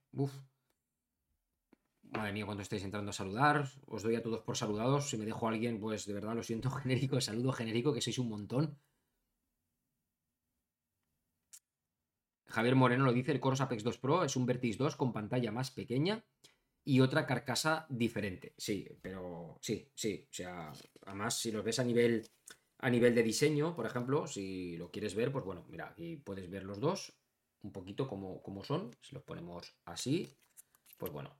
Madre 2.09 2.33
mía, 2.33 2.45
cuánto 2.45 2.63
estáis 2.63 2.83
entrando 2.83 3.11
a 3.11 3.13
saludar. 3.13 3.69
Os 3.85 4.01
doy 4.01 4.15
a 4.15 4.23
todos 4.23 4.41
por 4.41 4.57
saludados. 4.57 5.09
Si 5.09 5.17
me 5.17 5.25
dejo 5.25 5.47
alguien, 5.47 5.79
pues 5.79 6.05
de 6.05 6.13
verdad 6.13 6.35
lo 6.35 6.43
siento 6.43 6.71
genérico, 6.81 7.21
saludo 7.21 7.51
genérico, 7.51 7.93
que 7.93 8.01
sois 8.01 8.17
un 8.19 8.29
montón. 8.29 8.79
Javier 12.47 12.75
Moreno 12.75 13.05
lo 13.05 13.13
dice, 13.13 13.31
el 13.33 13.39
Coros 13.39 13.61
Apex 13.61 13.83
2 13.83 13.97
Pro 13.99 14.23
es 14.23 14.35
un 14.35 14.45
Vertix 14.45 14.77
2 14.77 14.95
con 14.95 15.13
pantalla 15.13 15.51
más 15.51 15.69
pequeña 15.69 16.25
y 16.83 17.01
otra 17.01 17.25
carcasa 17.27 17.85
diferente. 17.89 18.53
Sí, 18.57 18.87
pero 19.01 19.59
sí, 19.61 19.91
sí. 19.93 20.25
O 20.27 20.33
sea, 20.33 20.71
además, 21.05 21.37
si 21.37 21.51
lo 21.51 21.61
ves 21.61 21.79
a 21.79 21.83
nivel 21.83 22.25
a 22.79 22.89
nivel 22.89 23.15
de 23.15 23.23
diseño, 23.23 23.75
por 23.75 23.85
ejemplo, 23.85 24.27
si 24.27 24.77
lo 24.77 24.91
quieres 24.91 25.15
ver, 25.15 25.31
pues 25.31 25.43
bueno, 25.43 25.65
mira, 25.69 25.89
aquí 25.89 26.17
puedes 26.17 26.49
ver 26.49 26.63
los 26.63 26.79
dos 26.79 27.13
un 27.63 27.71
poquito 27.71 28.07
como, 28.07 28.41
como 28.41 28.63
son. 28.63 28.95
Si 29.01 29.15
los 29.15 29.23
ponemos 29.23 29.75
así, 29.85 30.31
pues 30.97 31.11
bueno, 31.11 31.35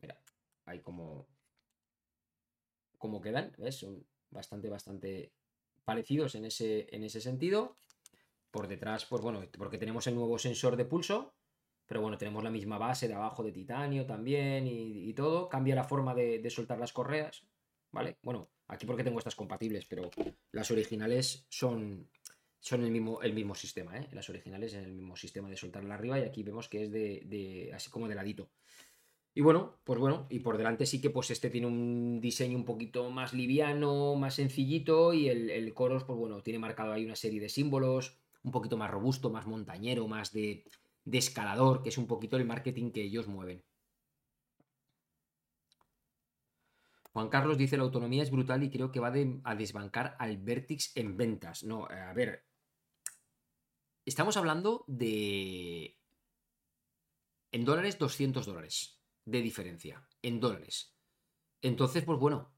mira, 0.00 0.18
hay 0.64 0.80
como, 0.80 1.26
como 2.98 3.20
quedan, 3.20 3.52
¿ves? 3.58 3.76
Son 3.76 4.04
bastante, 4.30 4.68
bastante 4.68 5.32
parecidos 5.84 6.34
en 6.34 6.46
ese, 6.46 6.86
en 6.94 7.04
ese 7.04 7.20
sentido. 7.20 7.76
Por 8.50 8.68
detrás, 8.68 9.06
pues 9.06 9.22
bueno, 9.22 9.42
porque 9.56 9.78
tenemos 9.78 10.06
el 10.06 10.14
nuevo 10.14 10.38
sensor 10.38 10.76
de 10.76 10.84
pulso, 10.84 11.34
pero 11.86 12.00
bueno, 12.00 12.18
tenemos 12.18 12.44
la 12.44 12.50
misma 12.50 12.78
base 12.78 13.08
de 13.08 13.14
abajo 13.14 13.42
de 13.42 13.52
titanio 13.52 14.06
también 14.06 14.66
y, 14.66 15.12
todo. 15.14 15.48
Cambia 15.48 15.74
la 15.74 15.84
forma 15.84 16.14
de, 16.14 16.38
de 16.38 16.50
soltar 16.50 16.78
las 16.78 16.92
correas, 16.92 17.46
¿vale? 17.92 18.18
Bueno, 18.22 18.50
Aquí 18.72 18.86
porque 18.86 19.04
tengo 19.04 19.18
estas 19.18 19.34
compatibles, 19.34 19.84
pero 19.84 20.10
las 20.50 20.70
originales 20.70 21.44
son, 21.50 22.08
son 22.58 22.82
el, 22.82 22.90
mismo, 22.90 23.20
el 23.20 23.34
mismo 23.34 23.54
sistema, 23.54 23.98
¿eh? 23.98 24.08
Las 24.12 24.30
originales 24.30 24.72
en 24.72 24.84
el 24.84 24.92
mismo 24.94 25.14
sistema 25.14 25.50
de 25.50 25.58
soltarla 25.58 25.94
arriba 25.94 26.18
y 26.18 26.22
aquí 26.22 26.42
vemos 26.42 26.70
que 26.70 26.84
es 26.84 26.90
de, 26.90 27.70
así 27.74 27.90
como 27.90 28.08
de 28.08 28.14
ladito. 28.14 28.48
Y 29.34 29.42
bueno, 29.42 29.78
pues 29.84 30.00
bueno, 30.00 30.26
y 30.30 30.38
por 30.38 30.56
delante 30.56 30.86
sí 30.86 31.02
que 31.02 31.10
pues 31.10 31.30
este 31.30 31.50
tiene 31.50 31.66
un 31.66 32.18
diseño 32.22 32.56
un 32.56 32.64
poquito 32.64 33.10
más 33.10 33.34
liviano, 33.34 34.14
más 34.14 34.36
sencillito 34.36 35.12
y 35.12 35.28
el, 35.28 35.50
el 35.50 35.74
Coros 35.74 36.04
pues 36.04 36.18
bueno, 36.18 36.42
tiene 36.42 36.58
marcado 36.58 36.92
ahí 36.92 37.04
una 37.04 37.16
serie 37.16 37.40
de 37.40 37.50
símbolos, 37.50 38.16
un 38.42 38.52
poquito 38.52 38.78
más 38.78 38.90
robusto, 38.90 39.28
más 39.28 39.46
montañero, 39.46 40.08
más 40.08 40.32
de, 40.32 40.64
de 41.04 41.18
escalador, 41.18 41.82
que 41.82 41.90
es 41.90 41.98
un 41.98 42.06
poquito 42.06 42.38
el 42.38 42.46
marketing 42.46 42.90
que 42.90 43.02
ellos 43.02 43.28
mueven. 43.28 43.62
Juan 47.12 47.28
Carlos 47.28 47.58
dice 47.58 47.76
la 47.76 47.82
autonomía 47.82 48.22
es 48.22 48.30
brutal 48.30 48.62
y 48.62 48.70
creo 48.70 48.90
que 48.90 49.00
va 49.00 49.12
a 49.44 49.54
desbancar 49.54 50.16
al 50.18 50.38
Vertix 50.38 50.96
en 50.96 51.16
ventas. 51.16 51.62
No, 51.62 51.90
eh, 51.90 52.00
a 52.00 52.12
ver. 52.14 52.46
Estamos 54.04 54.36
hablando 54.36 54.84
de... 54.88 55.98
En 57.52 57.64
dólares, 57.66 57.98
200 57.98 58.46
dólares 58.46 58.98
de 59.26 59.42
diferencia. 59.42 60.08
En 60.22 60.40
dólares. 60.40 60.96
Entonces, 61.60 62.02
pues 62.02 62.18
bueno, 62.18 62.50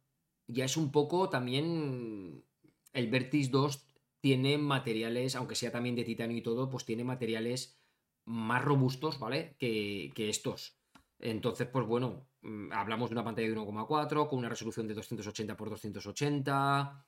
ya 0.46 0.64
es 0.64 0.76
un 0.76 0.92
poco 0.92 1.28
también... 1.28 2.44
El 2.92 3.10
Vertix 3.10 3.50
2 3.50 3.88
tiene 4.20 4.56
materiales, 4.56 5.34
aunque 5.34 5.56
sea 5.56 5.72
también 5.72 5.96
de 5.96 6.04
titanio 6.04 6.36
y 6.36 6.42
todo, 6.42 6.70
pues 6.70 6.84
tiene 6.84 7.02
materiales 7.02 7.76
más 8.24 8.64
robustos, 8.64 9.18
¿vale? 9.18 9.56
Que, 9.58 10.12
que 10.14 10.28
estos. 10.28 10.78
Entonces, 11.18 11.68
pues 11.68 11.86
bueno, 11.86 12.28
mm, 12.42 12.72
hablamos 12.72 13.10
de 13.10 13.14
una 13.14 13.24
pantalla 13.24 13.48
de 13.48 13.54
1,4 13.54 14.28
con 14.28 14.38
una 14.38 14.48
resolución 14.48 14.88
de 14.88 14.94
280 14.94 15.52
x 15.52 15.92
280. 15.92 17.06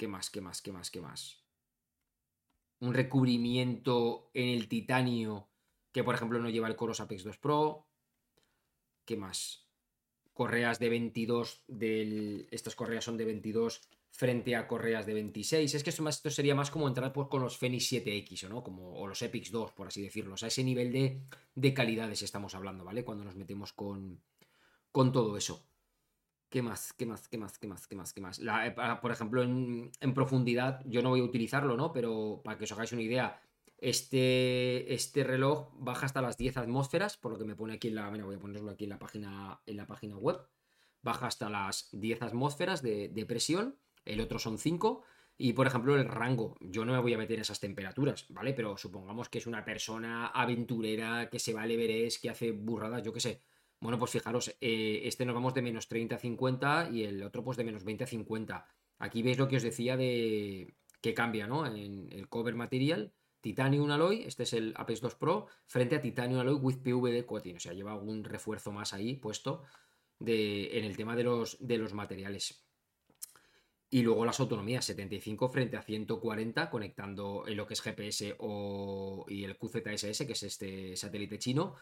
¿Qué 0.00 0.08
más? 0.08 0.30
¿Qué 0.30 0.40
más? 0.40 0.62
¿Qué 0.62 0.72
más? 0.72 0.90
¿Qué 0.90 1.00
más? 1.00 1.44
Un 2.80 2.94
recubrimiento 2.94 4.30
en 4.32 4.48
el 4.48 4.68
titanio 4.68 5.50
que, 5.92 6.02
por 6.02 6.14
ejemplo, 6.14 6.38
no 6.38 6.48
lleva 6.48 6.68
el 6.68 6.76
Coros 6.76 7.00
Apex 7.00 7.24
2 7.24 7.38
Pro. 7.38 7.86
¿Qué 9.04 9.16
más? 9.16 9.68
Correas 10.32 10.78
de 10.78 10.88
22 10.88 11.64
del... 11.66 12.48
Estas 12.50 12.74
correas 12.74 13.04
son 13.04 13.16
de 13.16 13.26
22 13.26 13.82
frente 14.10 14.56
a 14.56 14.66
correas 14.66 15.06
de 15.06 15.14
26. 15.14 15.74
Es 15.74 15.84
que 15.84 15.90
esto, 15.90 16.30
sería 16.30 16.54
más 16.54 16.70
como 16.70 16.88
entrar 16.88 17.12
pues, 17.12 17.28
con 17.28 17.42
los 17.42 17.56
Fenix 17.56 17.92
7X 17.92 18.44
o, 18.44 18.48
¿no? 18.48 18.62
como, 18.62 18.94
o 18.94 19.06
los 19.06 19.22
Epix 19.22 19.50
2, 19.50 19.72
por 19.72 19.86
así 19.86 20.02
decirlo. 20.02 20.34
O 20.34 20.36
sea, 20.36 20.48
ese 20.48 20.64
nivel 20.64 20.92
de, 20.92 21.22
de 21.54 21.74
calidades 21.74 22.22
estamos 22.22 22.54
hablando, 22.54 22.84
¿vale? 22.84 23.04
Cuando 23.04 23.24
nos 23.24 23.36
metemos 23.36 23.72
con, 23.72 24.20
con 24.92 25.12
todo 25.12 25.36
eso. 25.36 25.64
¿Qué 26.50 26.62
más? 26.62 26.92
¿Qué 26.92 27.06
más? 27.06 27.28
¿Qué 27.28 27.38
más? 27.38 27.58
¿Qué 27.58 27.68
más? 27.68 27.86
¿Qué 27.86 27.94
más? 27.94 28.12
¿Qué 28.12 28.20
más? 28.20 28.40
Eh, 28.40 28.74
por 29.00 29.12
ejemplo, 29.12 29.42
en, 29.42 30.14
profundidad, 30.14 30.82
yo 30.84 31.00
no 31.00 31.10
voy 31.10 31.20
a 31.20 31.24
utilizarlo, 31.24 31.76
¿no? 31.76 31.92
Pero 31.92 32.40
para 32.44 32.58
que 32.58 32.64
os 32.64 32.72
hagáis 32.72 32.92
una 32.92 33.02
idea, 33.02 33.40
Este, 33.78 34.92
este 34.92 35.24
reloj 35.24 35.70
baja 35.78 36.06
hasta 36.06 36.20
las 36.20 36.36
10 36.36 36.58
atmósferas, 36.58 37.16
por 37.16 37.32
lo 37.32 37.38
que 37.38 37.44
me 37.44 37.54
pone 37.54 37.74
aquí 37.74 37.88
en 37.88 37.94
la. 37.94 38.08
Bueno, 38.08 38.26
voy 38.26 38.36
a 38.36 38.40
ponerlo 38.40 38.70
aquí 38.72 38.84
en 38.84 38.90
la 38.90 38.98
página, 38.98 39.60
en 39.64 39.76
la 39.76 39.86
página 39.86 40.16
web. 40.18 40.38
Baja 41.02 41.28
hasta 41.28 41.48
las 41.48 41.88
10 41.92 42.22
atmósferas 42.22 42.82
de, 42.82 43.08
de 43.08 43.26
presión. 43.26 43.78
El 44.10 44.20
otro 44.20 44.38
son 44.38 44.58
5. 44.58 45.02
Y 45.38 45.54
por 45.54 45.66
ejemplo, 45.66 45.96
el 45.96 46.06
rango, 46.06 46.56
yo 46.60 46.84
no 46.84 46.92
me 46.92 46.98
voy 46.98 47.14
a 47.14 47.18
meter 47.18 47.36
en 47.36 47.42
esas 47.42 47.60
temperaturas, 47.60 48.26
¿vale? 48.28 48.52
Pero 48.52 48.76
supongamos 48.76 49.30
que 49.30 49.38
es 49.38 49.46
una 49.46 49.64
persona 49.64 50.26
aventurera 50.26 51.30
que 51.30 51.38
se 51.38 51.54
va 51.54 51.62
al 51.62 51.70
Everest, 51.70 52.20
que 52.20 52.28
hace 52.28 52.52
burradas, 52.52 53.02
yo 53.02 53.12
qué 53.12 53.20
sé. 53.20 53.40
Bueno, 53.80 53.98
pues 53.98 54.10
fijaros, 54.10 54.54
eh, 54.60 55.00
este 55.04 55.24
nos 55.24 55.34
vamos 55.34 55.54
de 55.54 55.62
menos 55.62 55.88
30 55.88 56.16
a 56.16 56.18
50 56.18 56.90
y 56.92 57.04
el 57.04 57.22
otro 57.22 57.42
pues 57.42 57.56
de 57.56 57.64
menos 57.64 57.84
20 57.84 58.04
a 58.04 58.06
50. 58.06 58.66
Aquí 58.98 59.22
veis 59.22 59.38
lo 59.38 59.48
que 59.48 59.56
os 59.56 59.62
decía 59.62 59.96
de 59.96 60.74
que 61.00 61.14
cambia, 61.14 61.46
¿no? 61.46 61.64
En 61.64 62.08
el 62.12 62.28
cover 62.28 62.54
material, 62.54 63.14
Titanium 63.40 63.90
Alloy, 63.90 64.24
este 64.24 64.42
es 64.42 64.52
el 64.52 64.74
Apex 64.76 65.00
2 65.00 65.14
Pro, 65.14 65.46
frente 65.66 65.96
a 65.96 66.02
Titanium 66.02 66.40
Alloy 66.40 66.56
with 66.56 66.82
PVD 66.82 67.24
coating, 67.24 67.56
o 67.56 67.60
sea, 67.60 67.72
lleva 67.72 67.92
algún 67.92 68.24
refuerzo 68.24 68.72
más 68.72 68.92
ahí 68.92 69.16
puesto 69.16 69.62
de, 70.18 70.76
en 70.78 70.84
el 70.84 70.98
tema 70.98 71.16
de 71.16 71.24
los, 71.24 71.56
de 71.66 71.78
los 71.78 71.94
materiales. 71.94 72.69
Y 73.90 74.02
luego 74.02 74.24
las 74.24 74.38
autonomías, 74.38 74.84
75 74.84 75.48
frente 75.48 75.76
a 75.76 75.82
140, 75.82 76.70
conectando 76.70 77.44
en 77.46 77.56
lo 77.56 77.66
que 77.66 77.74
es 77.74 77.82
GPS 77.82 78.36
o, 78.38 79.26
y 79.28 79.44
el 79.44 79.58
QZSS, 79.58 80.26
que 80.26 80.32
es 80.32 80.42
este 80.44 80.96
satélite 80.96 81.38
chino, 81.38 81.74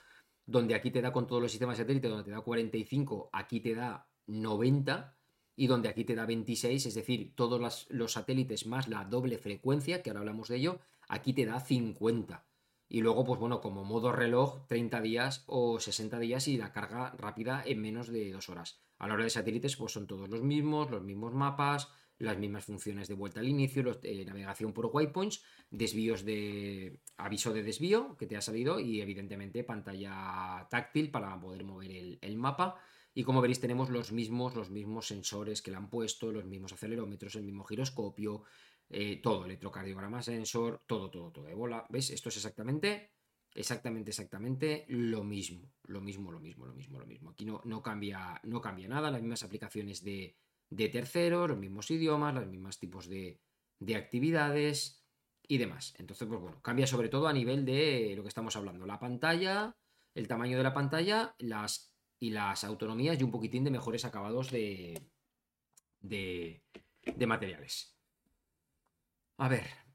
donde 0.46 0.74
aquí 0.74 0.90
te 0.90 1.02
da 1.02 1.12
con 1.12 1.26
todos 1.26 1.42
los 1.42 1.50
sistemas 1.50 1.76
satélites, 1.76 2.10
donde 2.10 2.24
te 2.24 2.30
da 2.30 2.40
45, 2.40 3.28
aquí 3.32 3.60
te 3.60 3.74
da 3.74 4.08
90, 4.26 5.18
y 5.58 5.66
donde 5.66 5.88
aquí 5.88 6.04
te 6.04 6.14
da 6.14 6.24
26, 6.24 6.86
es 6.86 6.94
decir, 6.94 7.34
todos 7.34 7.88
los 7.90 8.12
satélites 8.12 8.64
más 8.66 8.86
la 8.86 9.04
doble 9.04 9.38
frecuencia, 9.38 10.02
que 10.02 10.10
ahora 10.10 10.20
hablamos 10.20 10.46
de 10.46 10.56
ello, 10.56 10.78
aquí 11.08 11.32
te 11.32 11.46
da 11.46 11.58
50. 11.58 12.46
Y 12.88 13.00
luego, 13.00 13.24
pues 13.24 13.40
bueno, 13.40 13.60
como 13.60 13.84
modo 13.84 14.12
reloj, 14.12 14.68
30 14.68 15.00
días 15.00 15.42
o 15.48 15.80
60 15.80 16.20
días 16.20 16.46
y 16.46 16.58
la 16.58 16.72
carga 16.72 17.12
rápida 17.18 17.60
en 17.66 17.82
menos 17.82 18.06
de 18.06 18.30
dos 18.30 18.48
horas. 18.48 18.80
A 18.98 19.08
la 19.08 19.14
hora 19.14 19.24
de 19.24 19.30
satélites, 19.30 19.76
pues 19.76 19.92
son 19.92 20.06
todos 20.06 20.28
los 20.28 20.42
mismos, 20.42 20.90
los 20.90 21.02
mismos 21.02 21.32
mapas, 21.34 21.88
las 22.18 22.38
mismas 22.38 22.64
funciones 22.64 23.08
de 23.08 23.14
vuelta 23.14 23.40
al 23.40 23.48
inicio, 23.48 23.98
eh, 24.02 24.24
navegación 24.24 24.72
por 24.72 24.86
waypoints, 24.86 25.42
desvíos 25.70 26.24
de 26.24 27.00
aviso 27.16 27.52
de 27.52 27.62
desvío 27.62 28.16
que 28.16 28.26
te 28.26 28.36
ha 28.36 28.40
salido 28.40 28.80
y 28.80 29.00
evidentemente 29.00 29.62
pantalla 29.64 30.66
táctil 30.68 31.10
para 31.10 31.38
poder 31.40 31.64
mover 31.64 32.18
el, 32.20 32.36
mapa. 32.36 32.76
Y 33.14 33.22
como 33.22 33.40
veréis, 33.40 33.60
tenemos 33.60 33.88
los 33.88 34.12
mismos, 34.12 34.54
los 34.54 34.70
mismos 34.70 35.06
sensores 35.06 35.62
que 35.62 35.70
le 35.70 35.76
han 35.76 35.90
puesto, 35.90 36.32
los 36.32 36.44
mismos 36.44 36.72
acelerómetros, 36.72 37.36
el 37.36 37.44
mismo 37.44 37.64
giroscopio, 37.64 38.42
eh, 38.90 39.20
todo, 39.22 39.44
electrocardiograma 39.44 40.22
sensor, 40.22 40.82
todo, 40.86 41.10
todo, 41.10 41.30
todo. 41.30 41.56
Bola, 41.56 41.86
¿ves? 41.88 42.10
Esto 42.10 42.28
es 42.28 42.36
exactamente, 42.36 43.12
exactamente, 43.54 44.10
exactamente 44.10 44.84
lo 44.88 45.24
mismo. 45.24 45.72
Lo 45.84 46.00
mismo, 46.00 46.30
lo 46.30 46.40
mismo, 46.40 46.66
lo 46.66 46.74
mismo, 46.74 46.98
lo 46.98 47.06
mismo. 47.06 47.30
Aquí 47.30 47.44
no, 47.44 47.62
no, 47.64 47.82
cambia, 47.82 48.40
no 48.44 48.60
cambia 48.60 48.88
nada, 48.88 49.10
las 49.10 49.20
mismas 49.20 49.42
aplicaciones 49.42 50.02
de, 50.04 50.36
de 50.70 50.88
terceros, 50.88 51.48
los 51.48 51.58
mismos 51.58 51.90
idiomas, 51.90 52.34
los 52.34 52.46
mismos 52.46 52.78
tipos 52.78 53.08
de, 53.08 53.40
de 53.78 53.96
actividades 53.96 55.04
y 55.46 55.58
demás. 55.58 55.94
Entonces, 55.98 56.28
pues 56.28 56.40
bueno, 56.40 56.60
cambia 56.62 56.86
sobre 56.86 57.08
todo 57.08 57.28
a 57.28 57.32
nivel 57.32 57.64
de 57.64 58.14
lo 58.16 58.22
que 58.22 58.28
estamos 58.28 58.54
hablando. 58.56 58.86
La 58.86 59.00
pantalla, 59.00 59.76
el 60.14 60.28
tamaño 60.28 60.56
de 60.56 60.62
la 60.62 60.74
pantalla, 60.74 61.34
las 61.38 61.94
y 62.20 62.30
las 62.30 62.64
autonomías 62.64 63.20
y 63.20 63.22
un 63.22 63.30
poquitín 63.30 63.64
de 63.64 63.70
mejores 63.70 64.04
acabados 64.04 64.50
de, 64.50 65.00
de, 66.00 66.64
de 67.04 67.26
materiales. 67.26 67.96
A 69.38 69.48
ver. 69.48 69.87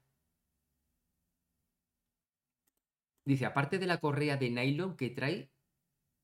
Dice, 3.24 3.46
aparte 3.46 3.78
de 3.78 3.86
la 3.86 3.98
correa 3.98 4.36
de 4.36 4.50
nylon 4.50 4.96
que 4.96 5.10
trae, 5.10 5.50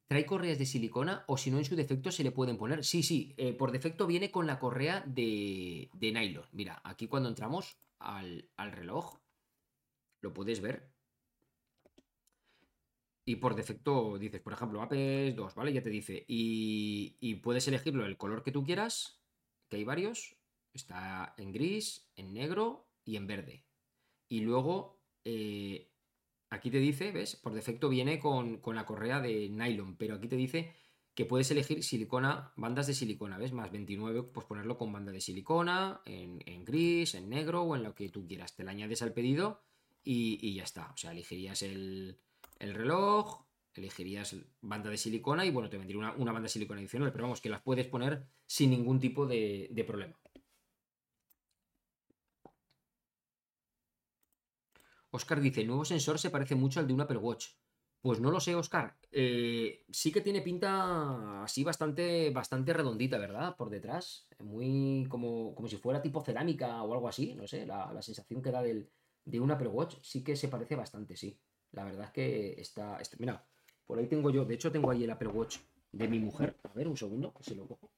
¿trae 0.08 0.26
correas 0.26 0.58
de 0.58 0.66
silicona 0.66 1.24
o 1.28 1.36
si 1.38 1.50
no 1.50 1.58
en 1.58 1.64
su 1.64 1.76
defecto 1.76 2.10
se 2.12 2.24
le 2.24 2.32
pueden 2.32 2.58
poner? 2.58 2.84
Sí, 2.84 3.02
sí, 3.02 3.34
eh, 3.38 3.52
por 3.54 3.72
defecto 3.72 4.06
viene 4.06 4.30
con 4.30 4.46
la 4.46 4.58
correa 4.58 5.02
de, 5.06 5.90
de 5.94 6.12
nylon. 6.12 6.46
Mira, 6.52 6.80
aquí 6.84 7.06
cuando 7.08 7.28
entramos 7.28 7.78
al, 7.98 8.50
al 8.56 8.72
reloj, 8.72 9.20
lo 10.22 10.32
puedes 10.32 10.60
ver. 10.60 10.90
Y 13.24 13.36
por 13.36 13.54
defecto 13.54 14.18
dices, 14.18 14.40
por 14.40 14.52
ejemplo, 14.52 14.82
Apex 14.82 15.36
2, 15.36 15.54
¿vale? 15.54 15.72
Ya 15.72 15.82
te 15.82 15.90
dice. 15.90 16.24
Y, 16.26 17.16
y 17.20 17.36
puedes 17.36 17.66
elegirlo 17.68 18.04
el 18.04 18.16
color 18.16 18.42
que 18.42 18.50
tú 18.52 18.64
quieras, 18.64 19.20
que 19.68 19.76
hay 19.76 19.84
varios. 19.84 20.36
Está 20.72 21.34
en 21.36 21.52
gris, 21.52 22.10
en 22.16 22.32
negro 22.32 22.88
y 23.04 23.16
en 23.16 23.26
verde. 23.26 23.64
Y 24.28 24.40
luego, 24.40 25.00
eh, 25.24 25.90
aquí 26.50 26.70
te 26.70 26.78
dice, 26.78 27.12
¿ves? 27.12 27.36
Por 27.36 27.54
defecto 27.54 27.88
viene 27.88 28.18
con, 28.18 28.60
la 28.74 28.84
correa 28.84 29.20
de 29.20 29.48
nylon, 29.48 29.96
pero 29.96 30.16
aquí 30.16 30.28
te 30.28 30.36
dice 30.36 30.72
que 31.14 31.24
puedes 31.24 31.50
elegir 31.50 31.82
silicona, 31.82 32.52
bandas 32.56 32.86
de 32.86 32.94
silicona, 32.94 33.38
¿ves? 33.38 33.52
Más 33.52 33.70
29, 33.70 34.24
pues 34.24 34.46
ponerlo 34.46 34.76
con 34.76 34.92
banda 34.92 35.12
de 35.12 35.20
silicona, 35.20 36.00
en, 36.04 36.64
gris, 36.64 37.14
en 37.14 37.28
negro 37.28 37.62
o 37.62 37.76
en 37.76 37.82
lo 37.82 37.94
que 37.94 38.08
tú 38.08 38.26
quieras. 38.26 38.54
Te 38.54 38.64
la 38.64 38.70
añades 38.72 39.02
al 39.02 39.12
pedido 39.12 39.60
y, 40.04 40.54
ya 40.54 40.62
está. 40.62 40.90
O 40.92 40.96
sea, 40.96 41.12
elegirías 41.12 41.62
el, 41.62 42.18
reloj, 42.58 43.44
elegirías 43.74 44.36
banda 44.60 44.90
de 44.90 44.98
silicona 44.98 45.44
y 45.44 45.50
bueno, 45.50 45.68
te 45.68 45.78
vendría 45.78 45.98
una, 45.98 46.32
banda 46.32 46.46
de 46.46 46.48
silicona 46.48 46.80
adicional, 46.80 47.12
pero 47.12 47.24
vamos, 47.24 47.40
que 47.40 47.50
las 47.50 47.62
puedes 47.62 47.86
poner 47.86 48.24
sin 48.46 48.70
ningún 48.70 49.00
tipo 49.00 49.26
de 49.26 49.84
problema. 49.86 50.19
Oscar 55.10 55.40
dice, 55.40 55.62
el 55.62 55.66
nuevo 55.66 55.84
sensor 55.84 56.18
se 56.18 56.30
parece 56.30 56.54
mucho 56.54 56.80
al 56.80 56.86
de 56.86 56.94
un 56.94 57.00
Apple 57.00 57.18
Watch. 57.18 57.48
Pues 58.00 58.18
no 58.18 58.30
lo 58.30 58.40
sé, 58.40 58.54
Oscar. 58.54 58.96
Eh, 59.12 59.84
sí 59.90 60.10
que 60.10 60.22
tiene 60.22 60.40
pinta 60.40 61.42
así 61.42 61.62
bastante, 61.64 62.30
bastante 62.30 62.72
redondita, 62.72 63.18
¿verdad? 63.18 63.56
Por 63.56 63.68
detrás. 63.68 64.26
Muy 64.38 65.06
como, 65.10 65.54
como 65.54 65.68
si 65.68 65.76
fuera 65.76 66.00
tipo 66.00 66.22
cerámica 66.22 66.82
o 66.82 66.94
algo 66.94 67.08
así. 67.08 67.34
No 67.34 67.46
sé, 67.46 67.66
la, 67.66 68.00
sensación 68.00 68.40
que 68.40 68.50
da 68.50 68.62
del, 68.62 68.88
de 69.24 69.40
un 69.40 69.50
Apple 69.50 69.68
Watch 69.68 69.96
sí 70.02 70.24
que 70.24 70.34
se 70.34 70.48
parece 70.48 70.76
bastante, 70.76 71.16
sí. 71.16 71.38
La 71.72 71.84
verdad 71.84 72.06
es 72.06 72.12
que 72.12 72.60
está, 72.60 72.98
está, 73.00 73.16
Mira, 73.20 73.44
por 73.84 73.98
ahí 73.98 74.06
tengo 74.06 74.30
yo. 74.30 74.46
De 74.46 74.54
hecho, 74.54 74.72
tengo 74.72 74.90
ahí 74.90 75.04
el 75.04 75.10
Apple 75.10 75.28
Watch 75.28 75.58
de 75.92 76.08
mi 76.08 76.18
mujer. 76.18 76.56
A 76.62 76.72
ver, 76.72 76.88
un 76.88 76.96
segundo, 76.96 77.34
que 77.34 77.44
se 77.44 77.54
lo 77.54 77.66
cojo. 77.66 77.90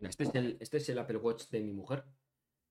Este 0.00 0.24
es, 0.24 0.34
el, 0.34 0.56
este 0.60 0.78
es 0.78 0.88
el 0.88 0.98
Apple 0.98 1.18
Watch 1.18 1.48
de 1.50 1.60
mi 1.60 1.72
mujer. 1.72 2.04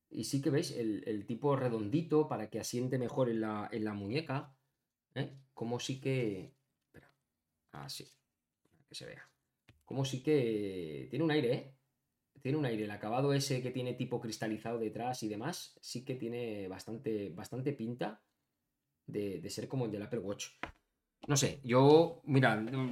Y 0.10 0.24
sí 0.24 0.42
que 0.42 0.50
veis 0.50 0.72
el, 0.72 1.26
tipo 1.28 1.56
redondito 1.56 2.28
para 2.28 2.50
que 2.50 2.60
asiente 2.60 2.98
mejor 2.98 3.30
en 3.30 3.42
la, 3.42 3.70
en 3.72 3.84
la 3.84 3.94
muñeca. 3.94 4.56
¿eh? 5.16 5.38
Como 5.54 5.80
sí 5.80 6.02
que. 6.02 6.56
Espera. 6.86 7.14
Así. 7.72 8.12
Para 8.72 8.84
que 8.88 8.96
se 8.96 9.06
vea. 9.06 9.30
Como 9.86 10.06
sí 10.06 10.24
que. 10.24 11.08
Tiene 11.10 11.26
un 11.26 11.32
aire, 11.32 11.54
¿eh? 11.54 11.76
Tiene 12.42 12.58
un 12.58 12.66
aire. 12.66 12.86
El 12.86 12.92
acabado 12.92 13.34
ese 13.34 13.62
que 13.62 13.70
tiene 13.70 13.94
tipo 13.94 14.20
cristalizado 14.20 14.80
detrás 14.80 15.22
y 15.22 15.30
demás. 15.30 15.78
Sí 15.82 16.04
que 16.04 16.16
tiene 16.16 16.68
bastante, 16.68 17.30
bastante 17.30 17.74
pinta 17.74 18.24
de, 19.06 19.40
de 19.40 19.50
ser 19.52 19.68
como 19.68 19.86
el 19.86 19.92
del 19.92 20.02
Apple 20.02 20.20
Watch. 20.20 20.48
No 21.30 21.38
sé, 21.38 21.62
yo, 21.64 22.22
mira, 22.26 22.50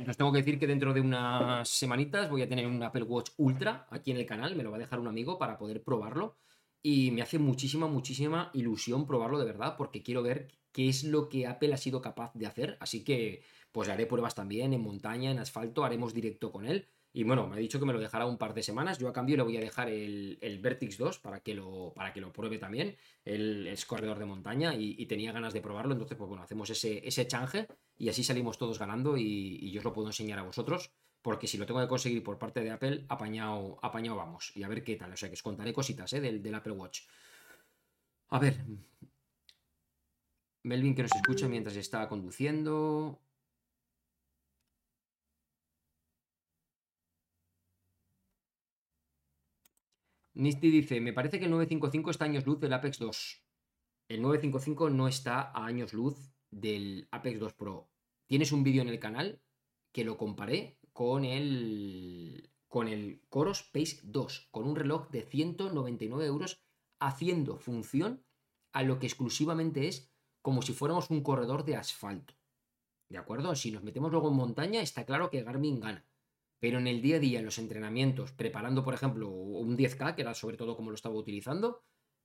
os 0.08 0.16
tengo 0.16 0.32
que 0.32 0.38
decir 0.44 0.60
que 0.60 0.68
dentro 0.68 0.94
de 0.94 1.02
unas 1.02 1.68
semanitas 1.68 2.30
voy 2.30 2.44
a 2.44 2.48
tener 2.48 2.68
un 2.68 2.84
Apple 2.84 3.02
Watch 3.02 3.32
Ultra 3.38 3.88
aquí 3.90 4.12
en 4.12 4.18
el 4.18 4.28
canal, 4.28 4.56
me 4.56 4.62
lo 4.62 4.70
va 4.70 4.78
a 4.78 4.80
dejar 4.80 5.00
un 5.00 5.08
amigo 5.08 5.40
para 5.40 5.58
poder 5.58 5.84
probarlo. 5.84 6.38
Y 6.84 7.10
me 7.10 7.24
hace 7.24 7.40
muchísima, 7.40 7.88
muchísima 7.88 8.52
ilusión 8.54 9.08
probarlo 9.08 9.40
de 9.40 9.46
verdad, 9.46 9.76
porque 9.76 10.04
quiero 10.04 10.22
ver 10.22 10.50
qué 10.72 10.88
es 10.88 11.04
lo 11.04 11.30
que 11.30 11.48
Apple 11.48 11.74
ha 11.74 11.78
sido 11.78 12.00
capaz 12.00 12.32
de 12.36 12.46
hacer. 12.46 12.78
Así 12.80 13.04
que, 13.04 13.42
pues 13.72 13.90
haré 13.90 14.06
pruebas 14.06 14.36
también 14.36 14.72
en 14.72 14.82
montaña, 14.82 15.32
en 15.32 15.40
asfalto, 15.40 15.84
haremos 15.84 16.14
directo 16.14 16.52
con 16.52 16.68
él. 16.68 16.88
Y 17.18 17.24
bueno, 17.24 17.48
me 17.48 17.56
ha 17.56 17.58
dicho 17.58 17.80
que 17.80 17.86
me 17.88 17.94
lo 17.94 18.00
dejará 18.00 18.28
un 18.28 18.38
par 18.38 18.54
de 18.54 18.62
semanas. 18.62 19.00
Yo 19.00 19.08
a 19.08 19.12
cambio 19.12 19.38
le 19.38 19.42
voy 19.42 19.58
a 19.58 19.60
dejar 19.60 19.90
el, 19.90 20.38
el 20.40 20.60
Vertix 20.60 21.00
2 21.00 21.18
para 21.18 21.40
que, 21.40 21.56
lo, 21.56 21.92
para 21.96 22.14
que 22.14 22.22
lo 22.22 22.32
pruebe 22.32 22.60
también. 22.60 22.96
Él 23.26 23.66
es 23.66 23.88
corredor 23.88 24.20
de 24.20 24.26
montaña 24.26 24.76
y, 24.76 25.04
tenía 25.08 25.32
ganas 25.32 25.52
de 25.52 25.60
probarlo. 25.60 25.94
Entonces, 25.94 26.16
pues 26.16 26.28
bueno, 26.28 26.44
hacemos 26.44 26.70
ese, 26.70 27.02
ese 27.08 27.26
change 27.26 27.66
y 27.98 28.10
así 28.10 28.24
salimos 28.24 28.60
todos 28.60 28.78
ganando 28.78 29.18
y, 29.18 29.72
yo 29.72 29.80
os 29.80 29.84
lo 29.84 29.94
puedo 29.94 30.10
enseñar 30.10 30.38
a 30.38 30.44
vosotros. 30.44 30.92
Porque 31.24 31.48
si 31.48 31.58
lo 31.58 31.66
tengo 31.66 31.82
que 31.82 31.88
conseguir 31.88 32.22
por 32.22 32.38
parte 32.38 32.62
de 32.62 32.70
Apple, 32.70 33.06
apañado, 33.10 33.80
vamos. 33.82 34.52
Y 34.56 34.62
a 34.62 34.68
ver 34.68 34.84
qué 34.84 34.96
tal. 34.96 35.12
O 35.12 35.18
sea 35.18 35.28
que 35.28 35.34
os 35.34 35.42
contaré 35.42 35.74
cositas 35.74 36.14
¿eh? 36.14 36.22
del, 36.22 36.40
del 36.40 36.54
Apple 36.54 36.74
Watch. 36.74 37.00
A 38.30 38.38
ver. 38.38 38.64
Melvin 40.62 40.94
que 40.94 41.02
nos 41.02 41.16
escucha 41.16 41.48
mientras 41.48 41.78
está 41.78 42.08
conduciendo. 42.08 43.20
Nisty 50.38 50.70
dice, 50.70 51.02
me 51.02 51.14
parece 51.14 51.40
que 51.40 51.46
el 51.46 51.52
955 51.52 52.12
está 52.12 52.26
a 52.26 52.28
años 52.28 52.46
luz 52.46 52.60
del 52.60 52.74
Apex 52.74 53.00
2. 53.00 53.44
El 54.08 54.22
955 54.22 54.90
no 54.92 55.08
está 55.08 55.42
a 55.42 55.66
años 55.66 55.94
luz 55.94 56.32
del 56.52 57.08
Apex 57.10 57.40
2 57.40 57.54
Pro. 57.54 57.90
Tienes 58.28 58.52
un 58.52 58.64
vídeo 58.64 58.84
en 58.84 58.90
el 58.90 59.00
canal 59.00 59.42
que 59.92 60.04
lo 60.04 60.16
comparé 60.16 60.78
con 60.94 61.26
el 61.26 62.52
con 62.68 62.88
el 62.88 63.22
Coros 63.30 63.64
Pace 63.64 64.02
2, 64.04 64.50
con 64.52 64.68
un 64.68 64.76
reloj 64.76 65.10
de 65.10 65.24
199 65.24 66.26
euros 66.26 66.62
haciendo 67.00 67.58
función 67.58 68.24
a 68.74 68.84
lo 68.84 69.00
que 69.00 69.08
exclusivamente 69.08 69.88
es 69.88 70.12
como 70.44 70.62
si 70.62 70.74
fuéramos 70.74 71.10
un 71.10 71.24
corredor 71.24 71.66
de 71.66 71.78
asfalto. 71.78 72.36
¿De 73.10 73.18
acuerdo? 73.18 73.56
Si 73.56 73.72
nos 73.72 73.84
metemos 73.84 74.12
luego 74.12 74.30
en 74.30 74.36
montaña, 74.36 74.82
está 74.82 75.04
claro 75.06 75.32
que 75.32 75.42
Garmin 75.42 75.80
gana. 75.80 76.06
Pero 76.60 76.80
en 76.80 76.88
el 76.88 77.02
día 77.02 77.18
a 77.18 77.20
día, 77.20 77.40
en 77.40 77.46
los 77.46 77.60
entrenamientos, 77.60 78.32
preparando, 78.32 78.84
por 78.84 78.94
ejemplo, 78.94 79.30
un 79.30 79.78
10K, 79.78 80.16
que 80.16 80.22
era 80.22 80.34
sobre 80.34 80.58
todo 80.58 80.76
como 80.76 80.90
lo 80.90 80.96
estaba 80.96 81.16
utilizando, 81.16 81.84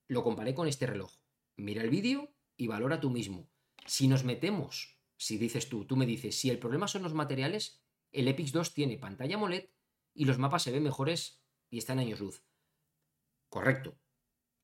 lo 0.09 0.23
comparé 0.23 0.55
con 0.55 0.69
este 0.69 0.87
reloj. 0.87 1.13
Mira 1.57 1.83
el 1.83 1.91
vídeo 1.91 2.35
y 2.57 2.67
valora 2.67 3.01
tú 3.01 3.11
mismo. 3.11 3.51
Si 3.87 4.09
nos 4.09 4.25
metemos, 4.25 4.99
si 5.17 5.39
dices 5.39 5.69
tú, 5.69 5.85
tú 5.85 5.97
me 5.97 6.07
dices, 6.07 6.39
si 6.39 6.51
el 6.51 6.59
problema 6.59 6.89
son 6.89 7.03
los 7.03 7.15
materiales, 7.15 7.83
el 8.11 8.29
Epix 8.29 8.53
2 8.53 8.75
tiene 8.75 8.99
pantalla 8.99 9.37
AMOLED 9.37 9.69
y 10.15 10.25
los 10.25 10.39
mapas 10.39 10.63
se 10.63 10.73
ven 10.73 10.83
mejores 10.83 11.43
y 11.71 11.79
están 11.79 11.99
años 11.99 12.21
luz. 12.21 12.43
Correcto. 13.49 13.99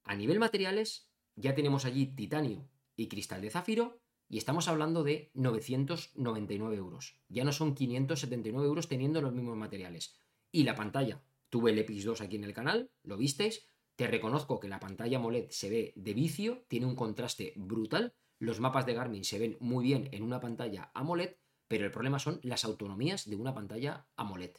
A 0.04 0.14
nivel 0.14 0.38
materiales, 0.38 1.10
ya 1.36 1.54
tenemos 1.54 1.84
allí 1.84 2.06
titanio 2.06 2.68
y 2.96 3.08
cristal 3.08 3.42
de 3.42 3.50
zafiro 3.50 4.00
y 4.28 4.38
estamos 4.38 4.68
hablando 4.68 5.04
de 5.04 5.30
999 5.34 6.76
euros. 6.76 7.16
Ya 7.28 7.44
no 7.44 7.52
son 7.52 7.74
579 7.74 8.66
euros 8.66 8.88
teniendo 8.88 9.22
los 9.22 9.32
mismos 9.32 9.56
materiales. 9.56 10.16
Y 10.52 10.64
la 10.64 10.74
pantalla, 10.74 11.22
tuve 11.48 11.70
el 11.70 11.78
Epix 11.78 12.04
2 12.04 12.20
aquí 12.20 12.36
en 12.36 12.44
el 12.44 12.52
canal, 12.52 12.90
lo 13.02 13.16
visteis. 13.16 13.66
Te 13.96 14.06
reconozco 14.06 14.60
que 14.60 14.68
la 14.68 14.80
pantalla 14.80 15.18
AMOLED 15.18 15.50
se 15.50 15.70
ve 15.70 15.92
de 15.96 16.14
vicio, 16.14 16.64
tiene 16.68 16.86
un 16.86 16.94
contraste 16.94 17.52
brutal. 17.56 18.14
Los 18.38 18.60
mapas 18.60 18.86
de 18.86 18.94
Garmin 18.94 19.24
se 19.24 19.38
ven 19.38 19.56
muy 19.60 19.84
bien 19.84 20.08
en 20.12 20.22
una 20.22 20.40
pantalla 20.40 20.90
AMOLED, 20.94 21.34
pero 21.66 21.84
el 21.84 21.90
problema 21.90 22.18
son 22.18 22.38
las 22.42 22.64
autonomías 22.64 23.28
de 23.28 23.36
una 23.36 23.54
pantalla 23.54 24.06
AMOLED. 24.16 24.52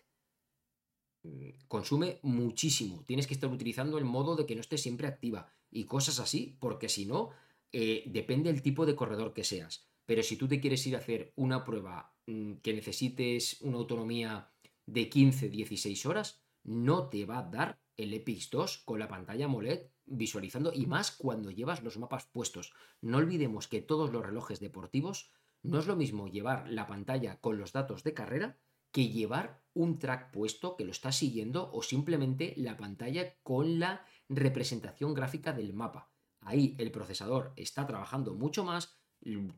Mm, 1.24 1.49
consume 1.67 2.20
muchísimo. 2.24 3.03
Tienes 3.05 3.28
que 3.28 3.34
estar 3.34 3.49
utilizando 3.49 3.97
el 3.97 4.05
modo 4.05 4.36
de 4.36 4.45
que 4.45 4.55
no 4.55 4.61
esté 4.61 4.78
siempre 4.78 5.07
activa 5.07 5.51
y 5.72 5.86
cosas 5.86 6.20
así, 6.20 6.57
porque 6.59 6.89
si 6.89 7.05
no, 7.05 7.30
eh, 7.72 8.03
depende 8.07 8.51
del 8.51 8.61
tipo 8.61 8.86
de 8.86 8.95
corredor 8.95 9.34
que 9.34 9.43
seas. 9.43 9.88
Pero 10.05 10.24
si 10.24 10.38
tú 10.38 10.47
te 10.47 10.59
quieres 10.59 10.86
ir 10.88 10.95
a 10.95 10.99
hacer 10.99 11.34
una 11.36 11.63
prueba 11.63 12.15
mm, 12.26 12.53
que 12.63 12.74
necesites 12.74 13.61
una 13.61 13.78
autonomía 13.78 14.51
de 14.86 15.09
15-16 15.09 16.05
horas, 16.05 16.41
no 16.63 17.09
te 17.09 17.26
va 17.26 17.39
a 17.39 17.49
dar 17.49 17.80
el 17.95 18.13
Epix 18.13 18.49
2 18.49 18.80
con 18.86 18.99
la 18.99 19.07
pantalla 19.07 19.45
AMOLED 19.45 19.88
visualizando 20.05 20.72
y 20.74 20.86
más 20.88 21.11
cuando 21.11 21.51
llevas 21.51 21.84
los 21.84 21.97
mapas 21.97 22.26
puestos. 22.26 22.74
No 23.01 23.17
olvidemos 23.17 23.67
que 23.67 23.82
todos 23.82 24.11
los 24.11 24.26
relojes 24.26 24.59
deportivos 24.59 25.32
no 25.61 25.80
es 25.80 25.88
lo 25.88 25.95
mismo 25.95 26.28
llevar 26.28 26.70
la 26.70 26.88
pantalla 26.88 27.39
con 27.39 27.57
los 27.57 27.74
datos 27.74 28.03
de 28.03 28.13
carrera 28.13 28.57
que 28.91 29.09
llevar 29.09 29.61
un 29.74 29.99
track 29.99 30.32
puesto 30.32 30.76
que 30.76 30.86
lo 30.86 30.91
está 30.91 31.11
siguiendo 31.11 31.70
o 31.72 31.84
simplemente 31.84 32.53
la 32.57 32.78
pantalla 32.78 33.36
con 33.43 33.80
la 33.80 34.05
representación 34.30 35.13
gráfica 35.13 35.53
del 35.53 35.74
mapa. 35.74 36.09
Ahí 36.50 36.74
el 36.80 36.89
procesador 36.91 37.54
está 37.58 37.86
trabajando 37.86 38.34
mucho 38.34 38.64
más, 38.64 38.97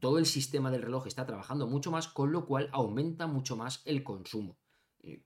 todo 0.02 0.18
el 0.18 0.26
sistema 0.26 0.72
del 0.72 0.82
reloj 0.82 1.08
está 1.08 1.26
trabajando 1.26 1.66
mucho 1.66 1.90
más, 1.90 2.10
con 2.10 2.34
lo 2.34 2.46
cual 2.46 2.68
aumenta 2.74 3.28
mucho 3.28 3.56
más 3.56 3.82
el 3.86 4.04
consumo. 4.04 4.58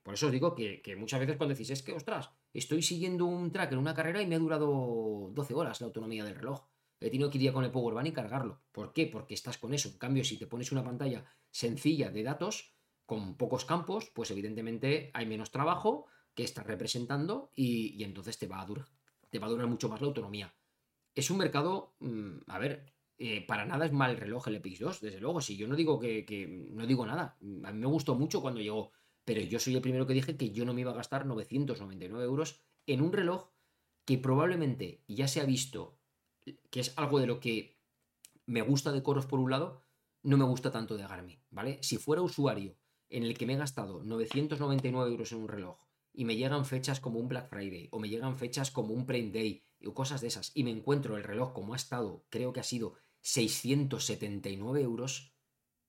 por 0.04 0.14
eso 0.14 0.26
os 0.26 0.32
digo 0.32 0.54
que, 0.54 0.94
muchas 0.96 1.18
veces 1.18 1.36
cuando 1.36 1.56
decís, 1.56 1.70
es 1.70 1.82
que, 1.82 1.92
ostras, 1.92 2.30
estoy 2.52 2.82
siguiendo 2.82 3.24
un 3.26 3.50
track 3.50 3.72
en 3.72 3.78
una 3.78 3.94
carrera 3.94 4.22
y 4.22 4.28
me 4.28 4.36
ha 4.36 4.38
durado 4.38 5.32
12 5.34 5.54
horas 5.54 5.80
la 5.80 5.88
autonomía 5.88 6.22
del 6.22 6.36
reloj. 6.36 6.68
He 7.00 7.10
tenido 7.10 7.30
que 7.30 7.38
ir 7.38 7.52
con 7.52 7.64
el 7.64 7.72
Powerbank 7.72 8.06
y 8.06 8.12
cargarlo. 8.12 8.60
¿Por 8.70 8.92
qué? 8.92 9.08
Porque 9.08 9.34
estás 9.34 9.58
con 9.58 9.74
eso. 9.74 9.88
En 9.88 9.98
cambio, 9.98 10.22
si 10.22 10.38
te 10.38 10.46
pones 10.46 10.70
una 10.70 10.84
pantalla 10.84 11.24
sencilla 11.50 12.12
de 12.12 12.22
datos, 12.22 12.76
con 13.06 13.36
pocos 13.36 13.64
campos, 13.64 14.12
pues 14.14 14.30
evidentemente 14.30 15.10
hay 15.14 15.26
menos 15.26 15.50
trabajo 15.50 16.06
que 16.32 16.44
estás 16.44 16.64
representando 16.64 17.50
y, 17.56 18.04
entonces 18.04 18.38
te 18.38 18.46
va, 18.46 18.60
a 18.60 18.66
durar, 18.66 18.86
te 19.30 19.40
va 19.40 19.48
a 19.48 19.50
durar 19.50 19.66
mucho 19.66 19.88
más 19.88 20.00
la 20.00 20.06
autonomía. 20.06 20.54
Es 21.16 21.30
un 21.30 21.38
mercado, 21.38 21.96
mm, 21.98 22.38
a 22.46 22.58
ver, 22.58 22.92
eh, 23.18 23.44
para 23.44 23.64
nada 23.64 23.86
es 23.86 23.92
mal 23.92 24.10
el 24.12 24.18
reloj 24.18 24.46
el 24.46 24.56
Epix 24.56 24.78
2, 24.78 25.00
desde 25.00 25.18
luego. 25.18 25.40
Si 25.40 25.56
yo 25.56 25.66
no 25.66 25.74
digo 25.74 25.98
que, 25.98 26.24
que, 26.26 26.46
no 26.46 26.86
digo 26.86 27.06
nada, 27.06 27.36
a 27.40 27.72
mí 27.72 27.80
me 27.80 27.86
gustó 27.86 28.14
mucho 28.14 28.42
cuando 28.42 28.60
llegó, 28.60 28.92
pero 29.24 29.40
yo 29.40 29.58
soy 29.58 29.74
el 29.74 29.80
primero 29.80 30.06
que 30.06 30.12
dije 30.12 30.36
que 30.36 30.50
yo 30.50 30.64
no 30.64 30.74
me 30.74 30.82
iba 30.82 30.92
a 30.92 30.94
gastar 30.94 31.26
999 31.26 32.22
euros 32.24 32.60
en 32.86 33.00
un 33.00 33.12
reloj 33.12 33.48
que 34.04 34.18
probablemente 34.18 35.02
ya 35.08 35.26
se 35.26 35.40
ha 35.40 35.44
visto 35.44 35.98
que 36.70 36.80
es 36.80 36.96
algo 36.96 37.18
de 37.18 37.26
lo 37.26 37.40
que 37.40 37.80
me 38.44 38.62
gusta 38.62 38.92
de 38.92 39.02
Coros 39.02 39.26
por 39.26 39.40
un 39.40 39.50
lado, 39.50 39.82
no 40.22 40.36
me 40.36 40.44
gusta 40.44 40.70
tanto 40.70 40.96
de 40.96 41.06
Garmin, 41.06 41.42
¿vale? 41.50 41.82
Si 41.82 41.96
fuera 41.96 42.22
usuario 42.22 42.76
en 43.08 43.24
el 43.24 43.36
que 43.36 43.46
me 43.46 43.54
he 43.54 43.56
gastado 43.56 44.04
999 44.04 45.10
euros 45.10 45.32
en 45.32 45.38
un 45.38 45.48
reloj 45.48 45.78
y 46.16 46.24
me 46.24 46.34
llegan 46.34 46.64
fechas 46.64 46.98
como 46.98 47.20
un 47.20 47.28
Black 47.28 47.48
Friday 47.48 47.88
o 47.92 48.00
me 48.00 48.08
llegan 48.08 48.36
fechas 48.36 48.70
como 48.70 48.94
un 48.94 49.06
Prime 49.06 49.30
Day 49.30 49.64
o 49.84 49.94
cosas 49.94 50.22
de 50.22 50.28
esas 50.28 50.50
y 50.54 50.64
me 50.64 50.70
encuentro 50.70 51.16
el 51.16 51.22
reloj 51.22 51.52
como 51.52 51.74
ha 51.74 51.76
estado, 51.76 52.24
creo 52.30 52.52
que 52.52 52.60
ha 52.60 52.64
sido 52.64 52.94
679 53.20 54.80
euros, 54.80 55.36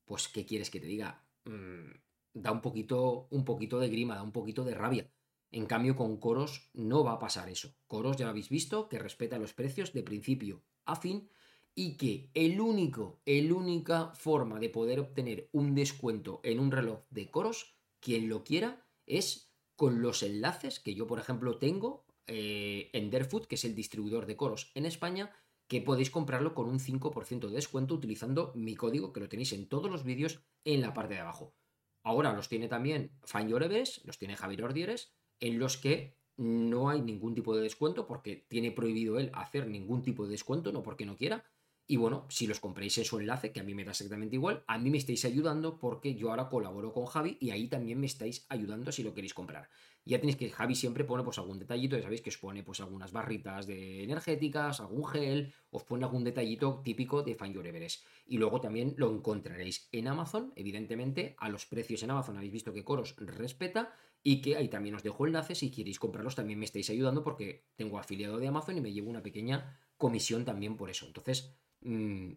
pues 0.06 0.28
¿qué 0.28 0.46
quieres 0.46 0.70
que 0.70 0.82
te 0.82 0.88
diga? 0.88 1.26
Mm, 1.46 1.92
da 2.34 2.52
un 2.52 2.62
poquito, 2.62 3.28
un 3.32 3.46
poquito 3.46 3.80
de 3.80 3.90
grima, 3.90 4.16
da 4.16 4.24
un 4.24 4.34
poquito 4.34 4.64
de 4.64 4.76
rabia. 4.76 5.12
En 5.50 5.66
cambio, 5.66 5.96
con 5.96 6.18
Coros 6.18 6.70
no 6.74 7.06
va 7.06 7.14
a 7.14 7.20
pasar 7.20 7.48
eso. 7.48 7.74
Coros 7.88 8.18
ya 8.18 8.26
lo 8.26 8.32
habéis 8.32 8.50
visto, 8.50 8.90
que 8.90 9.00
respeta 9.00 9.40
los 9.40 9.54
precios 9.54 9.94
de 9.94 10.04
principio 10.04 10.64
a 10.86 10.98
fin 10.98 11.30
y 11.74 11.96
que 11.96 12.32
el 12.34 12.60
único, 12.60 13.22
el 13.26 13.54
única 13.54 14.12
forma 14.16 14.60
de 14.60 14.70
poder 14.70 15.00
obtener 15.00 15.50
un 15.54 15.74
descuento 15.74 16.42
en 16.44 16.60
un 16.60 16.72
reloj 16.72 17.06
de 17.12 17.30
Coros, 17.30 17.78
quien 18.00 18.28
lo 18.28 18.44
quiera, 18.44 18.86
es 19.06 19.47
con 19.78 20.02
los 20.02 20.24
enlaces 20.24 20.82
que 20.82 20.96
yo, 20.96 21.08
por 21.08 21.20
ejemplo, 21.20 21.58
tengo 21.58 22.06
eh, 22.26 22.90
en 22.92 23.10
Derfood, 23.10 23.46
que 23.46 23.56
es 23.56 23.64
el 23.64 23.76
distribuidor 23.76 24.26
de 24.26 24.36
Coros 24.36 24.72
en 24.76 24.86
España, 24.86 25.32
que 25.68 25.82
podéis 25.82 26.10
comprarlo 26.10 26.56
con 26.56 26.68
un 26.68 26.80
5% 26.80 27.48
de 27.48 27.56
descuento 27.56 27.94
utilizando 27.94 28.52
mi 28.56 28.76
código, 28.76 29.14
que 29.14 29.20
lo 29.20 29.30
tenéis 29.30 29.54
en 29.54 29.70
todos 29.70 29.90
los 29.90 30.04
vídeos 30.04 30.42
en 30.66 30.82
la 30.82 30.94
parte 30.94 31.14
de 31.14 31.22
abajo. 31.22 31.54
Ahora 32.04 32.34
los 32.34 32.50
tiene 32.50 32.68
también 32.68 33.12
Fan 33.24 33.50
los 33.50 34.18
tiene 34.18 34.36
Javier 34.36 34.64
Ordieres, 34.64 35.14
en 35.40 35.60
los 35.60 35.78
que 35.78 36.18
no 36.38 36.90
hay 36.90 37.02
ningún 37.02 37.36
tipo 37.36 37.56
de 37.56 37.62
descuento 37.62 38.08
porque 38.08 38.46
tiene 38.48 38.72
prohibido 38.72 39.20
él 39.20 39.30
hacer 39.34 39.68
ningún 39.68 40.02
tipo 40.02 40.26
de 40.26 40.32
descuento, 40.32 40.72
no 40.72 40.84
porque 40.84 41.06
no 41.06 41.18
quiera. 41.18 41.46
Y 41.90 41.96
bueno, 41.96 42.26
si 42.28 42.48
los 42.48 42.60
compréis 42.60 42.98
en 42.98 43.06
su 43.06 43.18
enlace, 43.18 43.54
que 43.54 43.62
a 43.62 43.64
mí 43.64 43.74
me 43.74 43.86
da 43.86 43.92
exactamente 43.92 44.36
igual, 44.36 44.62
a 44.68 44.78
mí 44.78 44.90
me 44.90 44.98
estáis 44.98 45.24
ayudando 45.24 45.80
porque 45.80 46.16
yo 46.16 46.30
ahora 46.30 46.50
colaboro 46.50 46.92
con 46.92 47.06
Javi 47.06 47.38
y 47.40 47.52
ahí 47.52 47.70
también 47.70 47.98
me 48.00 48.08
estáis 48.08 48.46
ayudando 48.50 48.92
si 48.92 49.04
lo 49.04 49.14
queréis 49.14 49.34
comprar. 49.34 49.70
Ya 50.04 50.20
tenéis 50.20 50.36
que 50.36 50.50
Javi 50.50 50.76
siempre 50.76 51.06
pone 51.06 51.24
pues 51.24 51.38
algún 51.38 51.60
detallito, 51.60 51.96
ya 51.96 52.04
sabéis 52.04 52.22
que 52.22 52.30
os 52.30 52.38
pone 52.38 52.62
pues 52.62 52.82
algunas 52.82 53.14
barritas 53.14 53.68
de 53.68 54.04
energéticas, 54.04 54.82
algún 54.82 55.06
gel, 55.06 55.54
os 55.70 55.84
pone 55.84 56.04
algún 56.04 56.26
detallito 56.26 56.82
típico 56.84 57.24
de 57.24 57.36
Find 57.36 57.56
Your 57.56 57.68
Everest. 57.68 58.04
Y 58.26 58.38
luego 58.38 58.60
también 58.60 58.94
lo 58.98 59.10
encontraréis 59.10 59.88
en 59.94 60.10
Amazon, 60.10 60.52
evidentemente, 60.58 61.36
a 61.40 61.48
los 61.48 61.66
precios 61.66 62.04
en 62.04 62.12
Amazon 62.12 62.36
habéis 62.36 62.52
visto 62.52 62.74
que 62.74 62.84
Coros 62.84 63.16
respeta 63.18 63.94
y 64.24 64.42
que 64.42 64.58
ahí 64.58 64.68
también 64.68 64.96
os 64.96 65.04
dejo 65.04 65.26
enlaces 65.26 65.60
si 65.60 65.72
queréis 65.72 66.00
comprarlos 66.00 66.36
también 66.36 66.60
me 66.60 66.66
estáis 66.66 66.90
ayudando 66.90 67.24
porque 67.24 67.66
tengo 67.76 67.98
afiliado 67.98 68.40
de 68.40 68.48
Amazon 68.48 68.78
y 68.78 68.82
me 68.82 68.92
llevo 68.92 69.10
una 69.10 69.24
pequeña 69.24 69.80
comisión 69.98 70.44
también 70.44 70.76
por 70.76 70.90
eso. 70.90 71.06
Entonces, 71.06 71.56
mm, 71.82 72.32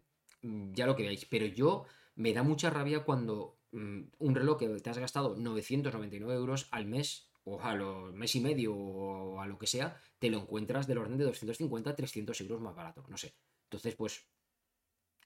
ya 0.73 0.87
lo 0.87 0.97
que 0.97 1.03
veáis, 1.05 1.25
pero 1.27 1.47
yo 1.47 1.85
me 2.15 2.33
da 2.33 2.43
mucha 2.43 2.71
rabia 2.71 3.05
cuando 3.05 3.59
mm, 3.73 4.01
un 4.19 4.35
reloj 4.35 4.59
que 4.59 4.69
te 4.69 4.91
has 4.91 4.99
gastado 4.99 5.37
999 5.37 6.35
euros 6.35 6.69
al 6.71 6.87
mes 6.87 7.31
o 7.45 7.61
a 7.63 7.75
los 7.75 8.13
mes 8.15 8.35
y 8.37 8.41
medio 8.41 8.75
o 8.75 9.41
a 9.41 9.47
lo 9.47 9.59
que 9.59 9.67
sea, 9.67 10.01
te 10.19 10.31
lo 10.31 10.39
encuentras 10.39 10.87
del 10.87 10.99
orden 10.99 11.19
de 11.19 11.25
250 11.25 11.97
300 11.97 12.41
euros 12.43 12.61
más 12.61 12.75
barato, 12.75 13.05
no 13.09 13.17
sé. 13.17 13.35
Entonces, 13.65 13.95
pues, 13.97 14.27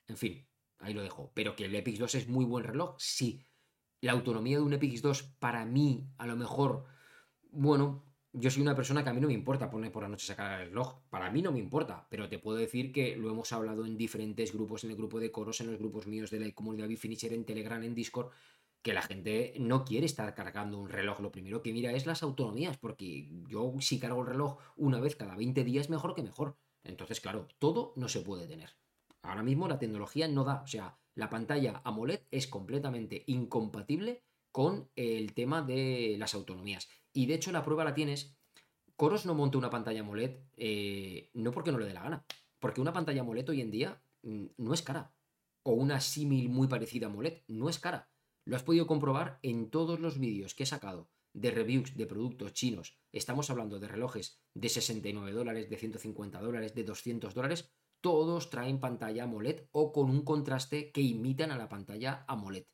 en 0.06 0.16
fin, 0.16 0.46
ahí 0.78 0.94
lo 0.94 1.02
dejo. 1.02 1.32
Pero 1.34 1.56
que 1.56 1.64
el 1.64 1.74
Epix 1.74 1.98
2 1.98 2.14
es 2.14 2.28
muy 2.28 2.44
buen 2.44 2.64
reloj, 2.64 2.94
sí 2.98 3.46
la 4.04 4.12
autonomía 4.12 4.58
de 4.58 4.62
un 4.62 4.72
Epix 4.74 5.00
2 5.00 5.22
para 5.38 5.64
mí, 5.64 6.06
a 6.18 6.26
lo 6.26 6.36
mejor, 6.36 6.84
bueno, 7.50 8.04
yo 8.34 8.50
soy 8.50 8.62
una 8.62 8.74
persona 8.74 9.04
que 9.04 9.10
a 9.10 9.12
mí 9.12 9.20
no 9.20 9.28
me 9.28 9.32
importa 9.32 9.70
poner 9.70 9.92
por 9.92 10.02
la 10.02 10.08
noche 10.08 10.26
sacar 10.26 10.60
el 10.60 10.68
reloj. 10.68 10.96
Para 11.08 11.30
mí 11.30 11.40
no 11.40 11.52
me 11.52 11.60
importa, 11.60 12.06
pero 12.10 12.28
te 12.28 12.40
puedo 12.40 12.58
decir 12.58 12.92
que 12.92 13.16
lo 13.16 13.30
hemos 13.30 13.52
hablado 13.52 13.86
en 13.86 13.96
diferentes 13.96 14.52
grupos, 14.52 14.82
en 14.82 14.90
el 14.90 14.96
grupo 14.96 15.20
de 15.20 15.30
coros, 15.30 15.60
en 15.60 15.68
los 15.68 15.78
grupos 15.78 16.08
míos 16.08 16.30
de 16.30 16.40
la 16.40 16.50
comunidad 16.52 16.88
Bifinisher, 16.88 17.32
en 17.32 17.44
Telegram, 17.44 17.80
en 17.82 17.94
Discord, 17.94 18.30
que 18.82 18.92
la 18.92 19.02
gente 19.02 19.54
no 19.60 19.84
quiere 19.84 20.06
estar 20.06 20.34
cargando 20.34 20.78
un 20.78 20.88
reloj. 20.88 21.20
Lo 21.20 21.30
primero 21.30 21.62
que 21.62 21.72
mira 21.72 21.92
es 21.92 22.06
las 22.06 22.24
autonomías, 22.24 22.76
porque 22.76 23.30
yo 23.48 23.72
si 23.80 24.00
cargo 24.00 24.22
el 24.22 24.26
reloj 24.26 24.58
una 24.76 25.00
vez 25.00 25.14
cada 25.14 25.36
20 25.36 25.62
días, 25.62 25.88
mejor 25.88 26.14
que 26.14 26.24
mejor. 26.24 26.56
Entonces, 26.82 27.20
claro, 27.20 27.46
todo 27.60 27.92
no 27.94 28.08
se 28.08 28.20
puede 28.20 28.48
tener. 28.48 28.70
Ahora 29.22 29.44
mismo 29.44 29.68
la 29.68 29.78
tecnología 29.78 30.26
no 30.26 30.42
da, 30.42 30.62
o 30.62 30.66
sea, 30.66 30.98
la 31.14 31.30
pantalla 31.30 31.80
AMOLED 31.84 32.22
es 32.32 32.48
completamente 32.48 33.22
incompatible 33.28 34.24
con 34.54 34.88
el 34.94 35.34
tema 35.34 35.62
de 35.62 36.14
las 36.16 36.32
autonomías. 36.32 36.88
Y 37.12 37.26
de 37.26 37.34
hecho 37.34 37.50
la 37.50 37.64
prueba 37.64 37.82
la 37.82 37.92
tienes. 37.92 38.36
Coros 38.94 39.26
no 39.26 39.34
monta 39.34 39.58
una 39.58 39.68
pantalla 39.68 40.02
AMOLED 40.02 40.36
eh, 40.56 41.28
no 41.34 41.50
porque 41.50 41.72
no 41.72 41.78
le 41.78 41.86
dé 41.86 41.92
la 41.92 42.04
gana, 42.04 42.24
porque 42.60 42.80
una 42.80 42.92
pantalla 42.92 43.22
AMOLED 43.22 43.50
hoy 43.50 43.60
en 43.60 43.72
día 43.72 44.00
mm, 44.22 44.44
no 44.58 44.72
es 44.72 44.82
cara. 44.82 45.12
O 45.64 45.72
una 45.72 46.00
símil 46.00 46.50
muy 46.50 46.68
parecida 46.68 47.08
a 47.08 47.10
AMOLED 47.10 47.42
no 47.48 47.68
es 47.68 47.80
cara. 47.80 48.08
Lo 48.44 48.54
has 48.54 48.62
podido 48.62 48.86
comprobar 48.86 49.40
en 49.42 49.70
todos 49.70 49.98
los 49.98 50.20
vídeos 50.20 50.54
que 50.54 50.62
he 50.62 50.66
sacado 50.66 51.08
de 51.32 51.50
reviews 51.50 51.96
de 51.96 52.06
productos 52.06 52.52
chinos, 52.52 52.96
estamos 53.10 53.50
hablando 53.50 53.80
de 53.80 53.88
relojes 53.88 54.38
de 54.54 54.68
69 54.68 55.32
dólares, 55.32 55.68
de 55.68 55.76
150 55.76 56.40
dólares, 56.40 56.76
de 56.76 56.84
200 56.84 57.34
dólares, 57.34 57.72
todos 58.00 58.50
traen 58.50 58.78
pantalla 58.78 59.24
AMOLED 59.24 59.66
o 59.72 59.92
con 59.92 60.10
un 60.10 60.22
contraste 60.22 60.92
que 60.92 61.00
imitan 61.00 61.50
a 61.50 61.58
la 61.58 61.68
pantalla 61.68 62.24
AMOLED. 62.28 62.66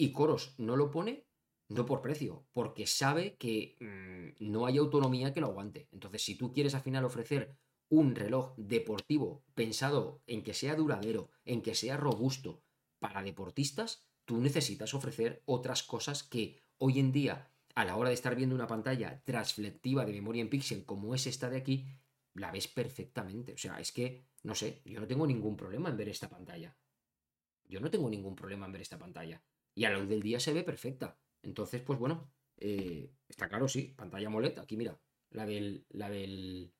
Y 0.00 0.12
Coros 0.12 0.54
no 0.56 0.76
lo 0.76 0.90
pone 0.90 1.26
no 1.68 1.84
por 1.84 2.00
precio, 2.00 2.46
porque 2.54 2.86
sabe 2.86 3.36
que 3.36 3.76
mm, 3.80 4.50
no 4.50 4.64
hay 4.64 4.78
autonomía 4.78 5.34
que 5.34 5.42
lo 5.42 5.48
aguante. 5.48 5.90
Entonces, 5.92 6.24
si 6.24 6.36
tú 6.36 6.54
quieres 6.54 6.74
al 6.74 6.80
final 6.80 7.04
ofrecer 7.04 7.54
un 7.90 8.14
reloj 8.14 8.54
deportivo 8.56 9.44
pensado 9.54 10.22
en 10.26 10.42
que 10.42 10.54
sea 10.54 10.74
duradero, 10.74 11.28
en 11.44 11.60
que 11.60 11.74
sea 11.74 11.98
robusto 11.98 12.62
para 12.98 13.22
deportistas, 13.22 14.08
tú 14.24 14.40
necesitas 14.40 14.94
ofrecer 14.94 15.42
otras 15.44 15.82
cosas 15.82 16.22
que 16.22 16.64
hoy 16.78 16.98
en 16.98 17.12
día, 17.12 17.52
a 17.74 17.84
la 17.84 17.96
hora 17.96 18.08
de 18.08 18.14
estar 18.14 18.34
viendo 18.34 18.54
una 18.54 18.66
pantalla 18.66 19.22
transflectiva 19.26 20.06
de 20.06 20.14
memoria 20.14 20.40
en 20.40 20.48
píxel 20.48 20.86
como 20.86 21.14
es 21.14 21.26
esta 21.26 21.50
de 21.50 21.58
aquí, 21.58 21.86
la 22.32 22.50
ves 22.50 22.68
perfectamente. 22.68 23.52
O 23.52 23.58
sea, 23.58 23.78
es 23.78 23.92
que, 23.92 24.24
no 24.44 24.54
sé, 24.54 24.80
yo 24.86 24.98
no 24.98 25.06
tengo 25.06 25.26
ningún 25.26 25.58
problema 25.58 25.90
en 25.90 25.98
ver 25.98 26.08
esta 26.08 26.30
pantalla. 26.30 26.74
Yo 27.68 27.80
no 27.80 27.90
tengo 27.90 28.08
ningún 28.08 28.34
problema 28.34 28.64
en 28.64 28.72
ver 28.72 28.80
esta 28.80 28.98
pantalla. 28.98 29.44
Y 29.74 29.84
a 29.84 29.90
la 29.90 29.98
luz 29.98 30.08
del 30.08 30.22
día 30.22 30.40
se 30.40 30.52
ve 30.52 30.62
perfecta. 30.62 31.18
Entonces, 31.42 31.80
pues 31.82 31.98
bueno, 31.98 32.30
eh, 32.58 33.10
está 33.28 33.48
claro, 33.48 33.68
sí, 33.68 33.94
pantalla 33.96 34.26
AMOLED, 34.26 34.58
aquí 34.58 34.76
mira, 34.76 34.98
la 35.30 35.46
del, 35.46 35.86
la 35.90 36.10
del, 36.10 36.72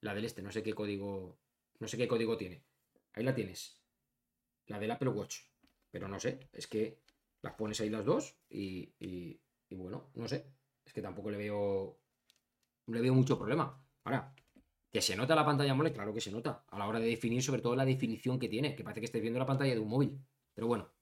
la 0.00 0.14
del 0.14 0.24
este, 0.24 0.42
no 0.42 0.52
sé 0.52 0.62
qué 0.62 0.72
código, 0.72 1.38
no 1.80 1.88
sé 1.88 1.96
qué 1.96 2.06
código 2.06 2.36
tiene. 2.36 2.64
Ahí 3.12 3.24
la 3.24 3.34
tienes, 3.34 3.82
la 4.66 4.78
del 4.78 4.90
Apple 4.92 5.08
Watch, 5.08 5.40
pero 5.90 6.06
no 6.06 6.20
sé, 6.20 6.48
es 6.52 6.66
que 6.66 7.00
las 7.42 7.54
pones 7.54 7.80
ahí 7.80 7.90
las 7.90 8.04
dos 8.04 8.38
y, 8.48 8.94
y, 9.00 9.40
bueno, 9.74 10.10
no 10.14 10.28
sé, 10.28 10.46
es 10.84 10.92
que 10.92 11.02
tampoco 11.02 11.30
le 11.30 11.38
veo, 11.38 11.98
le 12.86 13.00
veo 13.00 13.14
mucho 13.14 13.36
problema. 13.36 13.82
Ahora, 14.04 14.34
que 14.92 15.02
se 15.02 15.16
nota 15.16 15.34
la 15.34 15.44
pantalla 15.44 15.72
AMOLED, 15.72 15.94
claro 15.94 16.14
que 16.14 16.20
se 16.20 16.30
nota, 16.30 16.64
a 16.68 16.78
la 16.78 16.86
hora 16.86 17.00
de 17.00 17.06
definir 17.06 17.42
sobre 17.42 17.62
todo 17.62 17.74
la 17.74 17.84
definición 17.84 18.38
que 18.38 18.48
tiene, 18.48 18.76
que 18.76 18.84
parece 18.84 19.00
que 19.00 19.06
estés 19.06 19.22
viendo 19.22 19.40
la 19.40 19.46
pantalla 19.46 19.74
de 19.74 19.80
un 19.80 19.88
móvil, 19.88 20.20
pero 20.54 20.68
bueno. 20.68 20.95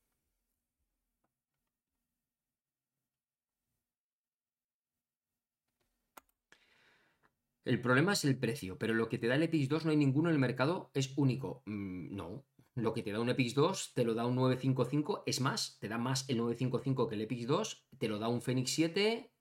El 7.64 7.80
problema 7.80 8.12
es 8.12 8.24
el 8.24 8.38
precio, 8.38 8.78
pero 8.78 8.92
lo 8.92 9.08
que 9.08 9.18
te 9.18 9.26
da 9.26 9.36
el 9.36 9.50
Epix2 9.50 9.84
no 9.84 9.90
hay 9.90 9.96
ninguno 9.96 10.28
en 10.28 10.34
el 10.34 10.40
mercado, 10.40 10.90
es 10.94 11.16
único. 11.16 11.62
Mm, 11.64 12.14
no. 12.14 12.44
Lo 12.74 12.92
que 12.92 13.02
te 13.02 13.12
da 13.12 13.20
un 13.20 13.28
Epix2 13.28 13.94
te 13.94 14.04
lo 14.04 14.14
da 14.14 14.26
un 14.26 14.34
955, 14.34 15.22
es 15.26 15.40
más, 15.40 15.78
te 15.80 15.88
da 15.88 15.96
más 15.96 16.28
el 16.28 16.38
955 16.38 17.08
que 17.08 17.14
el 17.14 17.28
Epix2, 17.28 17.84
te 17.98 18.08
lo 18.08 18.18
da 18.18 18.28
un 18.28 18.42
Fenix 18.42 18.70
7, 18.72 19.32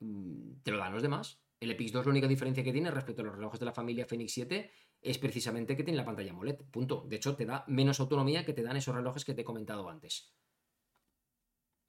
mm, 0.00 0.60
te 0.62 0.70
lo 0.70 0.78
dan 0.78 0.92
los 0.92 1.02
demás. 1.02 1.42
El 1.58 1.76
Epix2 1.76 2.04
la 2.04 2.10
única 2.10 2.28
diferencia 2.28 2.62
que 2.62 2.72
tiene 2.72 2.90
respecto 2.90 3.22
a 3.22 3.24
los 3.24 3.34
relojes 3.34 3.58
de 3.58 3.66
la 3.66 3.72
familia 3.72 4.06
Fenix 4.06 4.32
7 4.32 4.70
es 5.00 5.18
precisamente 5.18 5.76
que 5.76 5.82
tiene 5.82 5.96
la 5.96 6.04
pantalla 6.04 6.30
AMOLED, 6.30 6.64
punto. 6.70 7.04
De 7.08 7.16
hecho, 7.16 7.34
te 7.34 7.46
da 7.46 7.64
menos 7.66 7.98
autonomía 7.98 8.44
que 8.44 8.52
te 8.52 8.62
dan 8.62 8.76
esos 8.76 8.94
relojes 8.94 9.24
que 9.24 9.34
te 9.34 9.40
he 9.40 9.44
comentado 9.44 9.88
antes. 9.88 10.32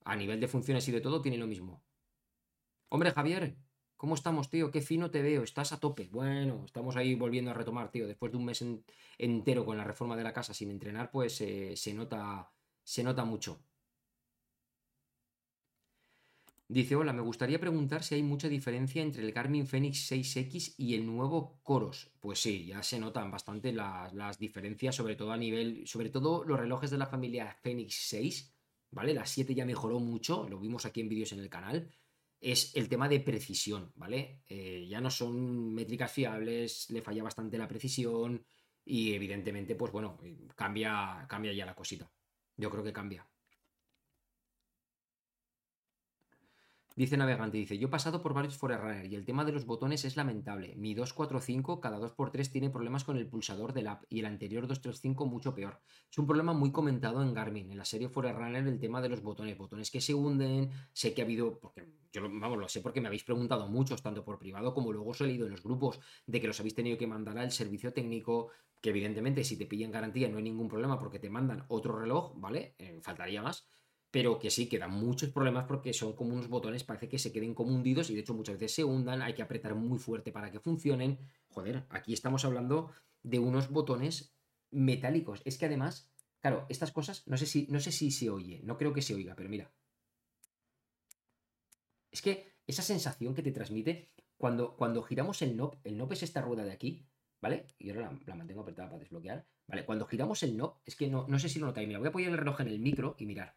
A 0.05 0.15
nivel 0.15 0.39
de 0.39 0.47
funciones 0.47 0.87
y 0.87 0.91
de 0.91 1.01
todo, 1.01 1.21
tiene 1.21 1.37
lo 1.37 1.47
mismo. 1.47 1.83
Hombre, 2.89 3.11
Javier, 3.11 3.57
¿Cómo 4.03 4.15
estamos, 4.15 4.49
tío? 4.49 4.69
Qué 4.69 4.81
fino 4.81 5.09
te 5.09 5.21
veo, 5.21 5.43
estás 5.43 5.71
a 5.71 5.79
tope. 5.79 6.09
Bueno, 6.11 6.63
estamos 6.65 6.97
ahí 6.97 7.15
volviendo 7.15 7.51
a 7.51 7.53
retomar, 7.53 7.89
tío. 7.89 8.05
Después 8.05 8.33
de 8.33 8.37
un 8.37 8.43
mes 8.43 8.61
entero 9.17 9.63
con 9.65 9.77
la 9.77 9.85
reforma 9.85 10.17
de 10.17 10.23
la 10.23 10.33
casa 10.33 10.53
sin 10.53 10.71
entrenar, 10.71 11.09
pues 11.09 11.39
eh, 11.39 11.77
se, 11.77 11.93
nota, 11.93 12.51
se 12.83 13.01
nota 13.01 13.23
mucho. 13.23 13.63
Dice, 16.67 16.97
hola, 16.97 17.13
me 17.13 17.21
gustaría 17.21 17.61
preguntar 17.61 18.03
si 18.03 18.15
hay 18.15 18.23
mucha 18.23 18.49
diferencia 18.49 19.01
entre 19.01 19.23
el 19.23 19.31
Garmin 19.31 19.67
Fenix 19.67 20.11
6X 20.11 20.75
y 20.77 20.95
el 20.95 21.05
nuevo 21.05 21.61
Coros. 21.63 22.11
Pues 22.19 22.41
sí, 22.41 22.65
ya 22.65 22.83
se 22.83 22.99
notan 22.99 23.31
bastante 23.31 23.71
las, 23.71 24.37
diferencias, 24.37 24.95
sobre 24.95 25.15
todo 25.15 25.31
a 25.31 25.37
nivel, 25.37 25.87
sobre 25.87 26.09
todo 26.09 26.43
los 26.43 26.59
relojes 26.59 26.91
de 26.91 26.97
la 26.97 27.07
familia 27.07 27.55
Fenix 27.61 27.95
6, 28.09 28.53
¿vale? 28.91 29.13
La 29.13 29.25
7 29.25 29.55
ya 29.55 29.65
mejoró 29.65 30.01
mucho, 30.01 30.45
lo 30.49 30.59
vimos 30.59 30.85
aquí 30.85 30.99
en 30.99 31.07
vídeos 31.07 31.31
en 31.31 31.39
el 31.39 31.49
canal 31.49 31.89
es 32.43 32.75
el 32.75 32.89
tema 32.89 33.07
de 33.07 33.21
precisión, 33.21 33.91
¿vale? 33.95 34.43
Eh, 34.47 34.85
ya 34.87 34.99
no 35.01 35.09
son 35.09 35.73
métricas 35.73 36.11
fiables, 36.11 36.89
le 36.89 37.01
falla 37.01 37.23
bastante 37.23 37.57
la 37.57 37.67
precisión 37.67 38.45
y 38.85 39.13
evidentemente, 39.13 39.75
pues 39.75 39.91
bueno, 39.91 40.17
cambia, 40.55 41.25
cambia 41.29 41.53
ya 41.53 41.65
la 41.65 41.75
cosita. 41.75 42.11
Yo 42.57 42.69
creo 42.69 42.83
que 42.83 42.93
cambia. 42.93 43.27
Dice 46.95 47.17
Navegante, 47.17 47.57
dice, 47.57 47.79
yo 47.79 47.87
he 47.87 47.89
pasado 47.89 48.21
por 48.21 48.35
varios 48.35 48.55
Forerunner 48.55 49.07
y 49.07 49.15
el 49.15 49.25
tema 49.25 49.43
de 49.43 49.51
los 49.51 49.65
botones 49.65 50.05
es 50.05 50.15
lamentable. 50.15 50.75
Mi 50.75 50.93
245 50.93 51.81
cada 51.81 51.97
2x3 51.97 52.51
tiene 52.51 52.69
problemas 52.69 53.03
con 53.03 53.17
el 53.17 53.25
pulsador 53.25 53.73
del 53.73 53.87
app 53.87 54.03
y 54.09 54.19
el 54.19 54.27
anterior 54.27 54.67
235 54.67 55.25
mucho 55.25 55.55
peor. 55.55 55.81
Es 56.11 56.19
un 56.19 56.27
problema 56.27 56.53
muy 56.53 56.71
comentado 56.71 57.23
en 57.23 57.33
Garmin, 57.33 57.71
en 57.71 57.79
la 57.79 57.85
serie 57.85 58.09
Forerunner, 58.09 58.67
el 58.67 58.79
tema 58.79 59.01
de 59.01 59.09
los 59.09 59.23
botones. 59.23 59.57
Botones 59.57 59.89
que 59.89 60.01
se 60.01 60.13
hunden, 60.13 60.69
sé 60.91 61.15
que 61.15 61.23
ha 61.23 61.25
habido, 61.25 61.59
porque 61.59 61.87
yo 62.11 62.21
vamos, 62.21 62.59
lo 62.59 62.69
sé 62.69 62.81
porque 62.81 63.01
me 63.01 63.07
habéis 63.07 63.23
preguntado 63.23 63.67
muchos, 63.67 64.03
tanto 64.03 64.23
por 64.23 64.37
privado 64.37 64.75
como 64.75 64.93
luego 64.93 65.09
os 65.09 65.21
he 65.21 65.25
leído 65.25 65.47
en 65.47 65.51
los 65.51 65.63
grupos, 65.63 65.99
de 66.27 66.39
que 66.39 66.45
los 66.45 66.59
habéis 66.59 66.75
tenido 66.75 66.99
que 66.99 67.07
mandar 67.07 67.39
al 67.39 67.51
servicio 67.51 67.91
técnico, 67.91 68.49
que 68.79 68.91
evidentemente 68.91 69.43
si 69.43 69.57
te 69.57 69.65
pillan 69.65 69.91
garantía 69.91 70.29
no 70.29 70.37
hay 70.37 70.43
ningún 70.43 70.67
problema 70.67 70.99
porque 70.99 71.17
te 71.17 71.31
mandan 71.31 71.65
otro 71.69 71.99
reloj, 71.99 72.33
¿vale? 72.35 72.75
Eh, 72.77 72.99
faltaría 73.01 73.41
más 73.41 73.67
pero 74.13 74.37
que 74.37 74.51
sí, 74.51 74.69
que 74.69 74.77
dan 74.77 74.91
muchos 74.91 75.31
problemas 75.31 75.65
porque 75.65 75.91
son 75.91 76.13
como 76.13 76.35
unos 76.35 76.47
botones, 76.47 76.83
parece 76.83 77.09
que 77.09 77.17
se 77.17 77.31
queden 77.31 77.55
como 77.55 77.73
hundidos 77.73 78.11
y 78.11 78.13
de 78.13 78.19
hecho 78.19 78.35
muchas 78.35 78.59
veces 78.59 78.75
se 78.75 78.83
hundan, 78.83 79.23
hay 79.23 79.33
que 79.33 79.41
apretar 79.41 79.73
muy 79.73 79.97
fuerte 79.97 80.31
para 80.31 80.51
que 80.51 80.59
funcionen. 80.59 81.17
Joder, 81.47 81.87
aquí 81.89 82.13
estamos 82.13 82.45
hablando 82.45 82.91
de 83.23 83.39
unos 83.39 83.71
botones 83.71 84.35
metálicos. 84.69 85.41
Es 85.45 85.57
que 85.57 85.65
además, 85.65 86.11
claro, 86.41 86.67
estas 86.69 86.91
cosas, 86.91 87.27
no 87.27 87.37
sé 87.37 87.47
si, 87.47 87.65
no 87.71 87.79
sé 87.79 87.91
si 87.91 88.11
se 88.11 88.29
oye, 88.29 88.61
no 88.63 88.77
creo 88.77 88.93
que 88.93 89.01
se 89.01 89.15
oiga, 89.15 89.33
pero 89.35 89.49
mira. 89.49 89.73
Es 92.11 92.21
que 92.21 92.53
esa 92.67 92.83
sensación 92.83 93.33
que 93.33 93.41
te 93.41 93.51
transmite 93.51 94.11
cuando, 94.37 94.75
cuando 94.75 95.01
giramos 95.01 95.41
el 95.41 95.55
knob, 95.55 95.75
el 95.83 95.95
knob 95.95 96.13
es 96.13 96.21
esta 96.21 96.43
rueda 96.43 96.63
de 96.63 96.71
aquí, 96.71 97.03
¿vale? 97.41 97.65
Y 97.79 97.89
ahora 97.89 98.15
la, 98.27 98.35
mantengo 98.35 98.61
apretada 98.61 98.89
para 98.89 98.99
desbloquear, 98.99 99.47
¿vale? 99.65 99.85
Cuando 99.85 100.05
giramos 100.05 100.43
el 100.43 100.55
knob, 100.55 100.75
es 100.85 100.95
que 100.95 101.07
no, 101.07 101.25
no 101.27 101.39
sé 101.39 101.49
si 101.49 101.57
lo 101.57 101.65
notáis, 101.65 101.87
mira, 101.87 101.97
voy 101.97 102.09
a 102.09 102.11
poner 102.11 102.29
el 102.29 102.37
reloj 102.37 102.61
en 102.61 102.67
el 102.67 102.77
micro 102.77 103.15
y 103.17 103.25
mirar. 103.25 103.55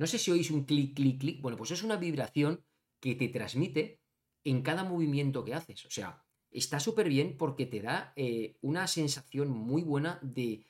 No 0.00 0.06
sé 0.06 0.18
si 0.18 0.30
oís 0.30 0.50
un 0.50 0.64
clic, 0.64 0.94
clic, 0.94 1.20
clic. 1.20 1.42
Bueno, 1.42 1.58
pues 1.58 1.72
es 1.72 1.82
una 1.82 1.96
vibración 1.96 2.64
que 3.00 3.14
te 3.14 3.28
transmite 3.28 4.00
en 4.44 4.62
cada 4.62 4.82
movimiento 4.82 5.44
que 5.44 5.52
haces. 5.52 5.84
O 5.84 5.90
sea, 5.90 6.24
está 6.50 6.80
súper 6.80 7.08
bien 7.08 7.36
porque 7.36 7.66
te 7.66 7.82
da 7.82 8.14
eh, 8.16 8.56
una 8.62 8.86
sensación 8.86 9.50
muy 9.50 9.82
buena 9.82 10.18
de, 10.22 10.64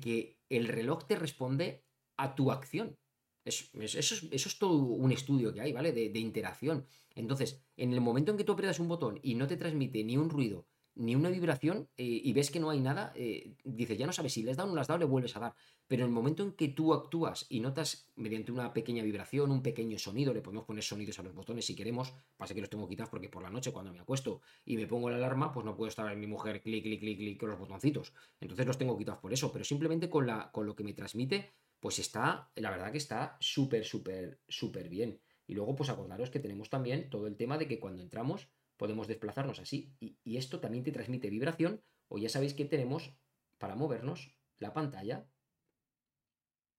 que 0.00 0.38
el 0.48 0.68
reloj 0.68 1.04
te 1.06 1.16
responde 1.16 1.84
a 2.16 2.34
tu 2.34 2.50
acción. 2.50 2.96
eso, 3.44 3.68
es, 3.76 4.58
todo 4.58 4.78
un 4.78 5.12
estudio 5.12 5.52
que 5.52 5.60
hay, 5.60 5.72
¿vale? 5.74 5.92
De, 5.92 6.08
de, 6.08 6.18
interacción. 6.18 6.86
Entonces, 7.14 7.62
en 7.76 7.92
el 7.92 8.00
momento 8.00 8.32
en 8.32 8.38
que 8.38 8.44
tú 8.44 8.52
aprietas 8.52 8.80
un 8.80 8.88
botón 8.88 9.20
y 9.22 9.34
no 9.34 9.46
te 9.46 9.58
transmite 9.58 10.02
ni 10.04 10.16
un 10.16 10.30
ruido, 10.30 10.66
ni 10.96 11.14
una 11.14 11.28
vibración 11.28 11.88
eh, 11.96 12.04
y 12.04 12.32
ves 12.32 12.50
que 12.50 12.60
no 12.60 12.70
hay 12.70 12.80
nada, 12.80 13.12
eh, 13.16 13.56
dices, 13.64 13.98
ya 13.98 14.06
no 14.06 14.12
sabes 14.12 14.32
si 14.32 14.42
le 14.42 14.50
has 14.50 14.56
dado 14.56 14.68
o 14.68 14.70
no 14.70 14.76
le 14.76 14.80
has 14.80 14.86
dado, 14.86 14.98
le 14.98 15.04
vuelves 15.04 15.36
a 15.36 15.40
dar. 15.40 15.54
Pero 15.86 16.02
en 16.02 16.08
el 16.08 16.14
momento 16.14 16.42
en 16.42 16.52
que 16.52 16.68
tú 16.68 16.94
actúas 16.94 17.46
y 17.48 17.60
notas 17.60 18.10
mediante 18.16 18.52
una 18.52 18.72
pequeña 18.72 19.02
vibración, 19.02 19.50
un 19.50 19.62
pequeño 19.62 19.98
sonido, 19.98 20.32
le 20.32 20.40
podemos 20.40 20.64
poner 20.64 20.82
sonidos 20.82 21.18
a 21.18 21.22
los 21.22 21.34
botones 21.34 21.66
si 21.66 21.74
queremos, 21.74 22.14
pasa 22.36 22.54
que 22.54 22.60
los 22.60 22.70
tengo 22.70 22.88
quitados 22.88 23.10
porque 23.10 23.28
por 23.28 23.42
la 23.42 23.50
noche 23.50 23.72
cuando 23.72 23.92
me 23.92 24.00
acuesto 24.00 24.40
y 24.64 24.76
me 24.76 24.86
pongo 24.86 25.10
la 25.10 25.16
alarma, 25.16 25.52
pues 25.52 25.66
no 25.66 25.76
puedo 25.76 25.88
estar 25.88 26.10
en 26.12 26.20
mi 26.20 26.26
mujer 26.26 26.62
clic, 26.62 26.84
clic, 26.84 27.00
clic, 27.00 27.18
clic 27.18 27.40
con 27.40 27.50
los 27.50 27.58
botoncitos. 27.58 28.12
Entonces 28.40 28.66
los 28.66 28.78
tengo 28.78 28.96
quitados 28.96 29.20
por 29.20 29.32
eso, 29.32 29.52
pero 29.52 29.64
simplemente 29.64 30.08
con, 30.08 30.26
la, 30.26 30.50
con 30.52 30.66
lo 30.66 30.74
que 30.74 30.84
me 30.84 30.94
transmite, 30.94 31.52
pues 31.80 31.98
está, 31.98 32.50
la 32.54 32.70
verdad 32.70 32.92
que 32.92 32.98
está 32.98 33.36
súper, 33.40 33.84
súper, 33.84 34.40
súper 34.48 34.88
bien. 34.88 35.20
Y 35.46 35.54
luego, 35.54 35.74
pues 35.74 35.90
acordaros 35.90 36.30
que 36.30 36.40
tenemos 36.40 36.70
también 36.70 37.10
todo 37.10 37.26
el 37.26 37.36
tema 37.36 37.58
de 37.58 37.68
que 37.68 37.78
cuando 37.78 38.02
entramos, 38.02 38.48
podemos 38.84 39.08
desplazarnos 39.08 39.60
así. 39.60 39.96
Y, 39.98 40.36
esto 40.36 40.60
también 40.60 40.84
te 40.84 40.92
transmite 40.92 41.30
vibración, 41.30 41.80
o 42.08 42.18
ya 42.18 42.28
sabéis 42.28 42.52
que 42.52 42.66
tenemos 42.66 43.16
para 43.56 43.76
movernos 43.76 44.36
la 44.58 44.74
pantalla 44.74 45.26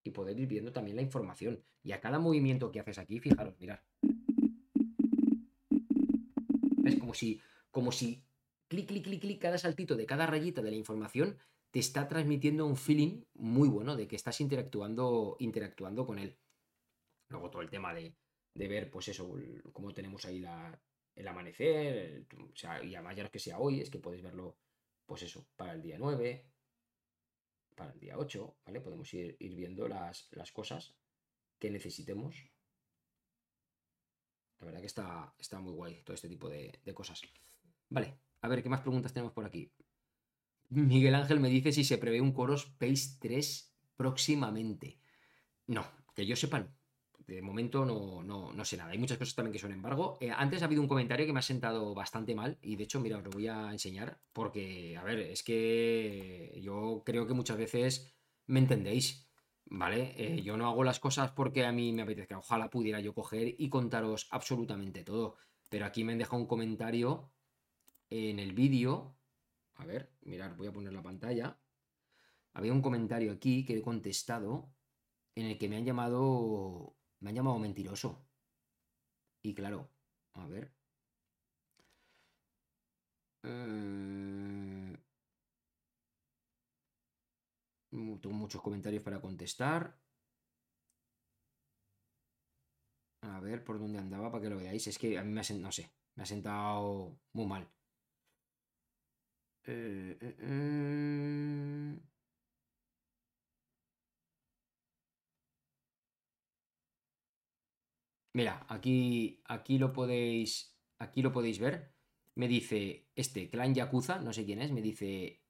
y 0.04 0.12
poder 0.12 0.40
ir 0.40 0.48
viendo 0.48 0.72
también 0.72 0.98
la 0.98 1.02
información. 1.02 1.64
Y 1.82 1.94
a 1.94 2.02
cada 2.02 2.20
movimiento 2.20 2.72
que 2.72 2.80
haces 2.80 3.00
aquí, 3.00 3.20
fijaros, 3.20 3.60
mirad. 3.60 3.80
Es 6.86 7.00
como 7.00 7.16
si, 7.16 7.42
como 7.72 7.92
si 7.92 8.24
clic, 8.68 8.86
clic, 8.86 9.04
clic, 9.04 9.22
clic, 9.22 9.42
cada 9.42 9.58
saltito 9.58 9.96
de 9.96 10.06
cada 10.06 10.28
rayita 10.28 10.62
de 10.62 10.70
la 10.70 10.78
información 10.78 11.40
te 11.72 11.80
está 11.80 12.08
transmitiendo 12.08 12.68
un 12.68 12.78
feeling 12.78 13.24
muy 13.34 13.68
bueno 13.68 13.96
de 13.96 14.08
que 14.08 14.16
estás 14.16 14.40
interactuando, 14.42 15.38
interactuando 15.40 16.06
con 16.06 16.20
él. 16.20 16.38
Luego 17.30 17.50
todo 17.50 17.64
el 17.64 17.72
tema 17.72 17.96
de, 17.96 18.16
de 18.54 18.68
ver, 18.68 18.92
pues 18.92 19.08
eso, 19.08 19.28
cómo 19.74 19.92
tenemos 19.92 20.24
ahí 20.26 20.38
la, 20.38 20.80
el 21.16 21.28
amanecer, 21.28 22.26
o 22.38 22.56
sea, 22.56 22.84
y 22.84 22.94
además 22.96 23.16
ya 23.16 23.24
no 23.24 23.32
que 23.32 23.40
sea 23.40 23.60
hoy, 23.60 23.82
es 23.82 23.90
que 23.90 24.00
puedes 24.00 24.22
verlo, 24.22 24.58
pues 25.06 25.24
eso, 25.24 25.48
para 25.56 25.74
el 25.74 25.82
día 25.82 25.98
9. 25.98 26.46
para 27.76 27.92
el 27.92 28.00
día 28.00 28.18
8, 28.18 28.58
¿vale? 28.66 28.82
Podemos 28.82 29.14
ir, 29.14 29.36
ir 29.40 29.56
viendo 29.56 29.88
las, 29.88 30.28
las 30.32 30.52
cosas 30.52 30.96
que 31.60 31.70
necesitemos. 31.70 32.36
La 34.60 34.66
verdad 34.66 34.80
que 34.80 34.88
está, 34.88 35.34
está 35.38 35.60
muy 35.60 35.74
guay 35.74 36.02
todo 36.04 36.14
este 36.16 36.30
tipo 36.30 36.50
de, 36.50 36.80
de 36.84 36.94
cosas. 36.94 37.22
Vale, 37.90 38.20
a 38.42 38.48
ver, 38.48 38.64
¿qué 38.64 38.70
más 38.70 38.82
preguntas 38.82 39.14
tenemos 39.14 39.34
por 39.34 39.46
aquí? 39.46 39.72
Miguel 40.70 41.16
Ángel 41.16 41.40
me 41.40 41.50
dice 41.50 41.72
si 41.72 41.84
se 41.84 41.98
prevé 41.98 42.22
un 42.22 42.34
Coros 42.34 42.66
Pace 42.66 43.18
3 43.20 43.76
próximamente. 43.96 45.00
No, 45.68 45.86
que 46.16 46.26
yo 46.26 46.36
sepa, 46.36 46.60
no. 46.60 46.76
De 47.28 47.42
momento 47.42 47.86
no, 47.86 48.22
no, 48.22 48.54
no 48.54 48.66
sé 48.66 48.78
nada. 48.78 48.92
Hay 48.92 49.00
muchas 49.00 49.18
cosas 49.18 49.34
también 49.34 49.54
que 49.54 49.60
son 49.60 49.72
embargo. 49.72 50.18
Eh, 50.22 50.30
antes 50.30 50.62
ha 50.62 50.66
habido 50.66 50.82
un 50.82 50.88
comentario 50.88 51.26
que 51.26 51.34
me 51.34 51.40
ha 51.40 51.44
sentado 51.44 51.96
bastante 51.96 52.36
mal 52.36 52.58
y 52.62 52.76
de 52.76 52.84
hecho, 52.84 53.00
mira, 53.00 53.18
os 53.18 53.24
lo 53.24 53.32
voy 53.32 53.48
a 53.48 53.72
enseñar 53.72 54.20
porque, 54.32 54.96
a 54.96 55.04
ver, 55.04 55.20
es 55.20 55.42
que 55.42 56.60
yo 56.62 57.02
creo 57.04 57.26
que 57.26 57.34
muchas 57.34 57.58
veces 57.58 58.16
me 58.46 58.60
entendéis, 58.60 59.28
¿vale? 59.66 60.14
Eh, 60.18 60.44
yo 60.44 60.56
no 60.56 60.68
hago 60.68 60.84
las 60.84 61.00
cosas 61.00 61.32
porque 61.32 61.66
a 61.66 61.72
mí 61.72 61.92
me 61.94 62.04
apetezca. 62.04 62.38
Ojalá 62.38 62.70
pudiera 62.70 63.00
yo 63.00 63.16
coger 63.16 63.56
y 63.58 63.70
contaros 63.70 64.28
absolutamente 64.30 65.04
todo. 65.04 65.36
Pero 65.70 65.86
aquí 65.86 66.04
me 66.04 66.12
han 66.12 66.20
dejado 66.20 66.38
un 66.38 66.48
comentario 66.48 67.32
en 68.10 68.38
el 68.40 68.54
vídeo. 68.54 69.18
A 69.76 69.86
ver, 69.86 70.12
mirad, 70.22 70.56
voy 70.56 70.68
a 70.68 70.74
poner 70.74 70.94
la 70.94 71.02
pantalla. 71.02 71.58
Había 72.54 72.72
un 72.72 72.82
comentario 72.82 73.32
aquí 73.32 73.66
que 73.66 73.78
he 73.78 73.82
contestado 73.82 74.70
en 75.36 75.48
el 75.48 75.58
que 75.58 75.68
me 75.68 75.78
han 75.78 75.86
llamado 75.86 76.95
me 77.20 77.30
han 77.30 77.36
llamado 77.36 77.60
mentiroso. 77.60 78.26
Y 79.42 79.54
claro, 79.54 79.90
a 80.34 80.46
ver. 80.48 80.74
Eh, 83.44 84.98
tengo 88.22 88.36
muchos 88.36 88.62
comentarios 88.62 89.04
para 89.04 89.20
contestar. 89.22 89.98
A 93.22 93.40
ver 93.42 93.60
por 93.66 93.78
dónde 93.80 94.00
andaba 94.00 94.32
para 94.32 94.42
que 94.44 94.50
lo 94.50 94.58
veáis. 94.58 94.88
Es 94.88 94.98
que 94.98 95.18
a 95.18 95.24
mí 95.24 95.32
me 95.34 95.42
ha, 95.42 95.54
no 95.56 95.72
sé, 95.72 95.92
me 96.16 96.24
ha 96.24 96.26
sentado 96.26 97.20
muy 97.34 97.46
mal. 97.46 97.68
Eh, 99.68 100.18
eh, 100.22 102.00
Mira, 108.36 108.66
aquí, 108.68 109.42
aquí 109.46 109.78
lo 109.78 109.94
podéis. 109.94 110.76
Aquí 110.98 111.22
lo 111.22 111.32
podéis 111.32 111.58
ver. 111.58 111.94
Me 112.36 112.50
dice 112.50 113.08
este 113.16 113.50
Clan 113.50 113.74
Yakuza, 113.74 114.20
no 114.20 114.34
sé 114.34 114.44
quién 114.44 114.62
es, 114.62 114.74
me 114.74 114.82
dice. 114.82 115.42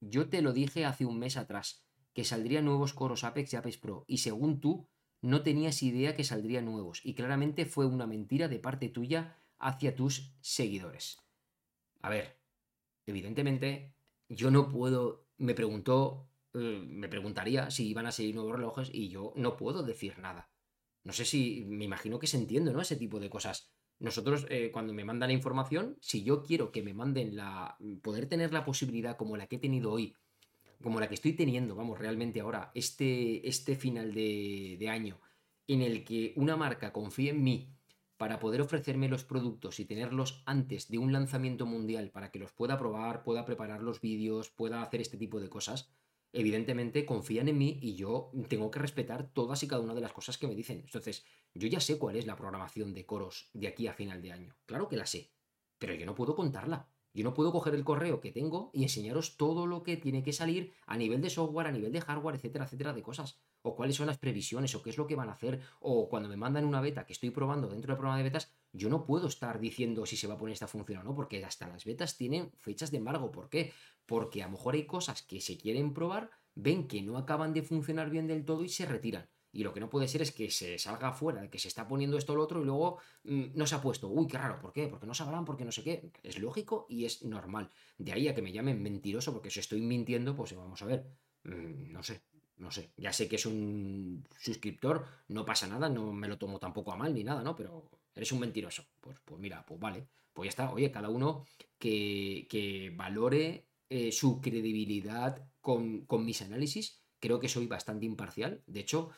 Yo 0.00 0.28
te 0.28 0.42
lo 0.42 0.52
dije 0.52 0.84
hace 0.84 1.06
un 1.06 1.20
mes 1.20 1.36
atrás, 1.36 1.86
que 2.12 2.24
saldrían 2.24 2.64
nuevos 2.64 2.94
coros 2.94 3.22
Apex 3.22 3.52
y 3.52 3.56
Apex 3.56 3.76
Pro. 3.76 4.04
Y 4.08 4.18
según 4.18 4.58
tú, 4.58 4.88
no 5.20 5.44
tenías 5.44 5.84
idea 5.84 6.16
que 6.16 6.24
saldrían 6.24 6.64
nuevos. 6.64 7.00
Y 7.04 7.14
claramente 7.14 7.64
fue 7.64 7.86
una 7.86 8.08
mentira 8.08 8.48
de 8.48 8.58
parte 8.58 8.88
tuya 8.88 9.36
hacia 9.60 9.94
tus 9.94 10.34
seguidores. 10.40 11.18
A 12.00 12.10
ver, 12.10 12.40
evidentemente, 13.06 13.94
yo 14.28 14.50
no 14.50 14.68
puedo. 14.68 15.28
Me 15.38 15.54
preguntó. 15.54 16.28
Eh, 16.54 16.82
me 16.88 17.08
preguntaría 17.08 17.70
si 17.70 17.88
iban 17.88 18.06
a 18.06 18.10
seguir 18.10 18.34
nuevos 18.34 18.56
relojes 18.56 18.90
y 18.92 19.10
yo 19.10 19.32
no 19.36 19.56
puedo 19.56 19.84
decir 19.84 20.18
nada. 20.18 20.51
No 21.04 21.12
sé 21.12 21.24
si, 21.24 21.64
me 21.66 21.84
imagino 21.84 22.18
que 22.18 22.26
se 22.26 22.36
entiende, 22.36 22.72
¿no? 22.72 22.80
Ese 22.80 22.96
tipo 22.96 23.18
de 23.18 23.30
cosas. 23.30 23.72
Nosotros, 23.98 24.46
eh, 24.50 24.70
cuando 24.72 24.92
me 24.92 25.04
mandan 25.04 25.28
la 25.28 25.34
información, 25.34 25.96
si 26.00 26.24
yo 26.24 26.42
quiero 26.42 26.72
que 26.72 26.82
me 26.82 26.94
manden 26.94 27.36
la. 27.36 27.76
poder 28.02 28.26
tener 28.26 28.52
la 28.52 28.64
posibilidad 28.64 29.16
como 29.16 29.36
la 29.36 29.46
que 29.46 29.56
he 29.56 29.60
tenido 29.60 29.92
hoy, 29.92 30.14
como 30.82 31.00
la 31.00 31.08
que 31.08 31.14
estoy 31.14 31.34
teniendo, 31.34 31.76
vamos, 31.76 31.98
realmente 31.98 32.40
ahora, 32.40 32.72
este, 32.74 33.46
este 33.48 33.76
final 33.76 34.12
de, 34.12 34.76
de 34.78 34.88
año, 34.88 35.20
en 35.68 35.82
el 35.82 36.04
que 36.04 36.32
una 36.36 36.56
marca 36.56 36.92
confíe 36.92 37.30
en 37.30 37.42
mí 37.42 37.72
para 38.16 38.38
poder 38.38 38.60
ofrecerme 38.60 39.08
los 39.08 39.24
productos 39.24 39.80
y 39.80 39.84
tenerlos 39.84 40.42
antes 40.46 40.88
de 40.88 40.98
un 40.98 41.12
lanzamiento 41.12 41.66
mundial 41.66 42.10
para 42.10 42.30
que 42.30 42.38
los 42.38 42.52
pueda 42.52 42.78
probar, 42.78 43.24
pueda 43.24 43.44
preparar 43.44 43.82
los 43.82 44.00
vídeos, 44.00 44.50
pueda 44.50 44.82
hacer 44.82 45.00
este 45.00 45.16
tipo 45.16 45.40
de 45.40 45.48
cosas, 45.48 45.90
evidentemente 46.32 47.04
confían 47.04 47.48
en 47.48 47.58
mí 47.58 47.78
y 47.82 47.94
yo 47.94 48.30
tengo 48.48 48.70
que 48.70 48.78
respetar 48.78 49.32
todas 49.32 49.62
y 49.62 49.68
cada 49.68 49.82
una 49.82 49.94
de 49.94 50.00
las 50.00 50.12
cosas 50.12 50.38
que 50.38 50.46
me 50.46 50.54
dicen. 50.54 50.80
Entonces, 50.84 51.24
yo 51.54 51.68
ya 51.68 51.80
sé 51.80 51.98
cuál 51.98 52.16
es 52.16 52.26
la 52.26 52.36
programación 52.36 52.94
de 52.94 53.06
coros 53.06 53.50
de 53.52 53.68
aquí 53.68 53.86
a 53.86 53.92
final 53.92 54.22
de 54.22 54.32
año. 54.32 54.56
Claro 54.66 54.88
que 54.88 54.96
la 54.96 55.06
sé, 55.06 55.30
pero 55.78 55.94
yo 55.94 56.06
no 56.06 56.14
puedo 56.14 56.34
contarla. 56.34 56.88
Yo 57.14 57.24
no 57.24 57.34
puedo 57.34 57.52
coger 57.52 57.74
el 57.74 57.84
correo 57.84 58.20
que 58.20 58.32
tengo 58.32 58.70
y 58.72 58.84
enseñaros 58.84 59.36
todo 59.36 59.66
lo 59.66 59.82
que 59.82 59.98
tiene 59.98 60.22
que 60.22 60.32
salir 60.32 60.72
a 60.86 60.96
nivel 60.96 61.20
de 61.20 61.28
software, 61.28 61.66
a 61.66 61.72
nivel 61.72 61.92
de 61.92 62.00
hardware, 62.00 62.36
etcétera, 62.36 62.64
etcétera, 62.64 62.94
de 62.94 63.02
cosas. 63.02 63.38
O 63.60 63.76
cuáles 63.76 63.96
son 63.96 64.06
las 64.06 64.16
previsiones, 64.16 64.74
o 64.74 64.82
qué 64.82 64.90
es 64.90 64.96
lo 64.96 65.06
que 65.06 65.14
van 65.14 65.28
a 65.28 65.32
hacer, 65.32 65.60
o 65.80 66.08
cuando 66.08 66.28
me 66.30 66.38
mandan 66.38 66.64
una 66.64 66.80
beta 66.80 67.04
que 67.04 67.12
estoy 67.12 67.30
probando 67.30 67.68
dentro 67.68 67.88
del 67.88 67.98
programa 67.98 68.16
de 68.16 68.24
betas, 68.24 68.50
yo 68.72 68.88
no 68.88 69.04
puedo 69.04 69.26
estar 69.26 69.60
diciendo 69.60 70.06
si 70.06 70.16
se 70.16 70.26
va 70.26 70.34
a 70.34 70.38
poner 70.38 70.54
esta 70.54 70.66
función 70.66 71.00
o 71.00 71.04
no, 71.04 71.14
porque 71.14 71.44
hasta 71.44 71.68
las 71.68 71.84
betas 71.84 72.16
tienen 72.16 72.50
fechas 72.56 72.90
de 72.90 72.96
embargo. 72.96 73.30
¿Por 73.30 73.50
qué? 73.50 73.72
Porque 74.06 74.42
a 74.42 74.46
lo 74.46 74.52
mejor 74.52 74.74
hay 74.74 74.86
cosas 74.86 75.22
que 75.22 75.40
se 75.40 75.56
quieren 75.56 75.94
probar, 75.94 76.30
ven 76.54 76.88
que 76.88 77.02
no 77.02 77.16
acaban 77.16 77.52
de 77.52 77.62
funcionar 77.62 78.10
bien 78.10 78.26
del 78.26 78.44
todo 78.44 78.64
y 78.64 78.68
se 78.68 78.86
retiran. 78.86 79.28
Y 79.54 79.64
lo 79.64 79.74
que 79.74 79.80
no 79.80 79.90
puede 79.90 80.08
ser 80.08 80.22
es 80.22 80.32
que 80.32 80.50
se 80.50 80.78
salga 80.78 81.12
fuera 81.12 81.48
que 81.50 81.58
se 81.58 81.68
está 81.68 81.86
poniendo 81.86 82.16
esto 82.16 82.32
o 82.32 82.36
lo 82.36 82.42
otro 82.42 82.62
y 82.62 82.64
luego 82.64 82.98
mm, 83.24 83.44
no 83.54 83.66
se 83.66 83.74
ha 83.74 83.82
puesto. 83.82 84.08
Uy, 84.08 84.26
qué 84.26 84.38
raro, 84.38 84.58
¿por 84.58 84.72
qué? 84.72 84.88
Porque 84.88 85.06
no 85.06 85.12
sabrán, 85.12 85.44
porque 85.44 85.64
no 85.64 85.72
sé 85.72 85.84
qué. 85.84 86.10
Es 86.22 86.38
lógico 86.38 86.86
y 86.88 87.04
es 87.04 87.22
normal. 87.22 87.70
De 87.98 88.12
ahí 88.12 88.28
a 88.28 88.34
que 88.34 88.40
me 88.40 88.52
llamen 88.52 88.82
mentiroso 88.82 89.32
porque 89.32 89.50
si 89.50 89.60
estoy 89.60 89.82
mintiendo, 89.82 90.34
pues 90.34 90.56
vamos 90.56 90.80
a 90.80 90.86
ver. 90.86 91.04
Mm, 91.44 91.92
no 91.92 92.02
sé, 92.02 92.22
no 92.56 92.70
sé. 92.70 92.92
Ya 92.96 93.12
sé 93.12 93.28
que 93.28 93.36
es 93.36 93.44
un 93.44 94.24
suscriptor, 94.38 95.04
no 95.28 95.44
pasa 95.44 95.66
nada, 95.66 95.88
no 95.90 96.12
me 96.14 96.28
lo 96.28 96.38
tomo 96.38 96.58
tampoco 96.58 96.92
a 96.92 96.96
mal 96.96 97.12
ni 97.12 97.22
nada, 97.22 97.42
¿no? 97.42 97.54
Pero 97.54 97.90
eres 98.14 98.32
un 98.32 98.40
mentiroso. 98.40 98.86
Pues, 99.00 99.18
pues 99.22 99.38
mira, 99.38 99.64
pues 99.66 99.78
vale. 99.78 100.08
Pues 100.32 100.46
ya 100.46 100.50
está. 100.50 100.72
Oye, 100.72 100.90
cada 100.90 101.10
uno 101.10 101.44
que, 101.78 102.46
que 102.48 102.90
valore 102.96 103.66
eh, 103.94 104.10
su 104.10 104.40
credibilidad 104.40 105.46
con, 105.60 106.06
mis 106.24 106.40
análisis. 106.40 107.04
Creo 107.20 107.38
que 107.38 107.50
soy 107.50 107.66
bastante 107.66 108.06
imparcial. 108.06 108.62
De 108.66 108.80
hecho, 108.80 109.10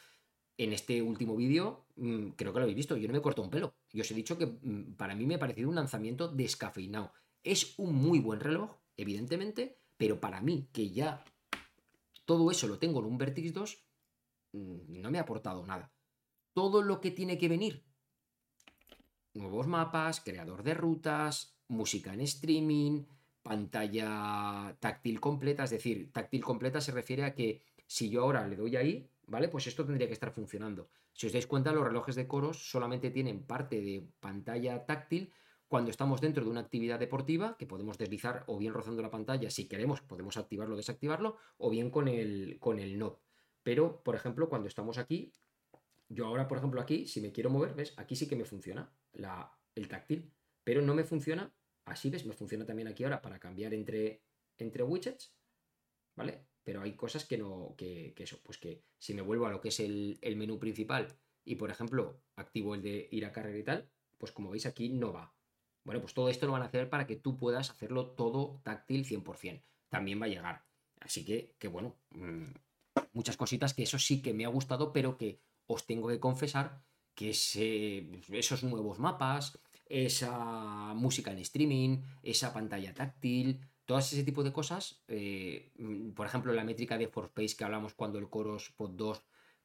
en 0.57 0.73
este 0.73 1.01
último 1.01 1.37
vídeo, 1.37 1.87
mm, 1.95 2.31
creo 2.31 2.53
que 2.53 2.59
lo 2.59 2.65
habéis 2.65 2.79
visto, 2.79 2.97
yo 2.97 3.07
no 3.07 3.15
me 3.15 3.23
corto 3.23 3.41
un 3.41 3.51
pelo. 3.51 3.77
Yo 3.93 4.03
os 4.03 4.11
he 4.11 4.15
dicho 4.15 4.37
que 4.37 4.47
mm, 4.47 4.97
para 4.97 5.15
mí 5.15 5.27
me 5.27 5.37
ha 5.37 5.39
parecido 5.39 5.69
un 5.69 5.77
lanzamiento 5.77 6.27
descafeinado. 6.27 7.13
Es 7.45 7.79
un 7.79 7.95
muy 7.95 8.19
buen 8.19 8.41
reloj, 8.41 8.77
evidentemente, 8.97 9.79
pero 9.97 10.19
para 10.19 10.41
mí, 10.41 10.69
que 10.73 10.91
ya 10.91 11.25
todo 12.25 12.51
eso 12.51 12.67
lo 12.67 12.81
tengo 12.81 12.99
en 12.99 13.07
un 13.07 13.19
Vertix 13.19 13.55
2, 13.55 13.79
mm, 14.55 15.01
no 15.01 15.11
me 15.13 15.19
ha 15.19 15.23
aportado 15.23 15.65
nada. 15.65 15.95
Todo 16.53 16.83
lo 16.83 17.01
que 17.01 17.13
tiene 17.13 17.39
que 17.39 17.49
venir, 17.49 17.85
nuevos 19.35 19.69
mapas, 19.69 20.21
creador 20.21 20.65
de 20.65 20.75
rutas, 20.75 21.61
música 21.69 22.13
en 22.13 22.23
streaming, 22.23 23.05
pantalla 23.45 24.75
táctil 24.81 25.21
completa, 25.21 25.65
es 25.65 25.71
decir, 25.71 26.11
táctil 26.11 26.43
completa 26.43 26.81
se 26.81 26.93
refiere 26.93 27.25
a 27.25 27.35
que 27.35 27.63
si 27.87 28.09
yo 28.09 28.23
ahora 28.23 28.49
le 28.49 28.57
doy 28.57 28.75
ahí, 28.75 29.11
¿vale? 29.27 29.49
Pues 29.49 29.67
esto 29.67 29.85
tendría 29.85 30.09
que 30.09 30.15
estar 30.15 30.33
funcionando. 30.33 30.89
Si 31.13 31.27
os 31.27 31.33
dais 31.33 31.47
cuenta, 31.47 31.71
los 31.73 31.85
relojes 31.85 32.17
de 32.17 32.27
coros 32.27 32.71
solamente 32.71 33.11
tienen 33.11 33.45
parte 33.45 33.83
de 33.83 34.09
pantalla 34.19 34.87
táctil 34.87 35.31
cuando 35.69 35.91
estamos 35.91 36.21
dentro 36.21 36.43
de 36.43 36.51
una 36.51 36.61
actividad 36.61 36.99
deportiva, 36.99 37.57
que 37.59 37.67
podemos 37.67 37.99
deslizar 37.99 38.45
o 38.47 38.59
bien 38.59 38.73
rozando 38.73 39.03
la 39.03 39.11
pantalla, 39.11 39.51
si 39.51 39.69
queremos, 39.69 40.01
podemos 40.01 40.37
activarlo 40.39 40.75
o 40.75 40.77
desactivarlo, 40.79 41.37
o 41.59 41.69
bien 41.69 41.91
con 41.91 42.09
el, 42.09 42.57
con 42.61 42.79
el 42.79 42.97
knob. 42.97 43.19
Pero, 43.63 44.03
por 44.03 44.15
ejemplo, 44.15 44.49
cuando 44.49 44.69
estamos 44.69 44.97
aquí, 44.97 45.33
yo 46.09 46.27
ahora, 46.27 46.49
por 46.49 46.59
ejemplo, 46.59 46.81
aquí, 46.81 47.07
si 47.07 47.21
me 47.21 47.33
quiero 47.33 47.51
mover, 47.51 47.75
¿ves? 47.75 47.93
Aquí 47.99 48.17
sí 48.17 48.27
que 48.27 48.37
me 48.37 48.45
funciona 48.45 48.91
la, 49.13 49.53
el 49.75 49.89
táctil, 49.89 50.33
pero 50.63 50.81
no 50.81 50.95
me 50.95 51.05
funciona, 51.05 51.53
así 51.87 52.11
ves, 52.11 52.27
me 52.27 52.35
funciona 52.35 52.65
también 52.65 52.89
aquí 52.89 53.05
ahora 53.05 53.23
para 53.23 53.39
cambiar 53.39 53.75
entre, 53.75 54.23
entre 54.59 54.83
widgets, 54.83 55.35
¿vale? 56.17 56.47
pero 56.65 56.81
hay 56.81 56.95
cosas 56.95 57.25
que 57.27 57.37
no, 57.37 57.75
que, 57.77 58.15
eso, 58.17 58.41
pues 58.43 58.59
que 58.59 58.83
si 58.99 59.13
me 59.15 59.23
vuelvo 59.23 59.47
a 59.47 59.51
lo 59.51 59.61
que 59.61 59.69
es 59.69 59.81
el, 59.81 60.19
menú 60.37 60.59
principal 60.59 61.15
y, 61.45 61.57
por 61.57 61.71
ejemplo, 61.71 62.23
activo 62.37 62.75
el 62.75 62.83
de 62.83 63.07
ir 63.13 63.27
a 63.27 63.33
carrera 63.33 63.59
y 63.59 63.63
tal, 63.63 63.91
pues 64.17 64.33
como 64.33 64.51
veis 64.51 64.65
aquí 64.65 64.89
no 64.89 65.13
va. 65.13 65.35
Bueno, 65.85 66.01
pues 66.01 66.15
todo 66.15 66.31
esto 66.31 66.47
lo 66.47 66.53
van 66.53 66.63
a 66.63 66.67
hacer 66.67 66.89
para 66.89 67.07
que 67.07 67.17
tú 67.17 67.37
puedas 67.37 67.71
hacerlo 67.71 68.13
todo 68.13 68.63
táctil 68.65 69.05
100%. 69.05 69.63
También 69.91 70.21
va 70.21 70.25
a 70.25 70.31
llegar. 70.31 70.65
Así 71.01 71.23
que, 71.27 71.55
que 71.59 71.69
bueno, 71.69 71.99
mm, 72.11 72.45
muchas 73.13 73.37
cositas 73.37 73.75
que 73.75 73.83
eso 73.83 73.99
sí 73.99 74.23
que 74.23 74.33
me 74.33 74.47
ha 74.47 74.49
gustado, 74.49 74.91
pero 74.95 75.19
que 75.19 75.41
os 75.67 75.87
tengo 75.87 76.09
que 76.09 76.19
confesar 76.19 76.83
que 77.15 77.31
esos 77.31 78.65
nuevos 78.65 78.99
mapas, 78.99 79.59
esa 79.87 80.95
música 80.95 81.33
en 81.33 81.39
streaming, 81.39 82.03
esa 82.23 82.53
pantalla 82.53 82.95
táctil, 82.95 83.61
Todas 83.87 84.13
ese 84.15 84.25
tipo 84.25 84.43
de 84.43 84.53
cosas, 84.53 85.03
eh, 85.09 85.71
por 86.17 86.27
ejemplo, 86.27 86.55
la 86.55 86.65
métrica 86.65 86.97
de 86.97 87.09
Force 87.09 87.55
que 87.55 87.65
hablamos 87.65 87.93
cuando 87.93 88.19
el 88.19 88.31
Coros 88.31 88.73
Pod 88.77 88.93
2 88.93 89.23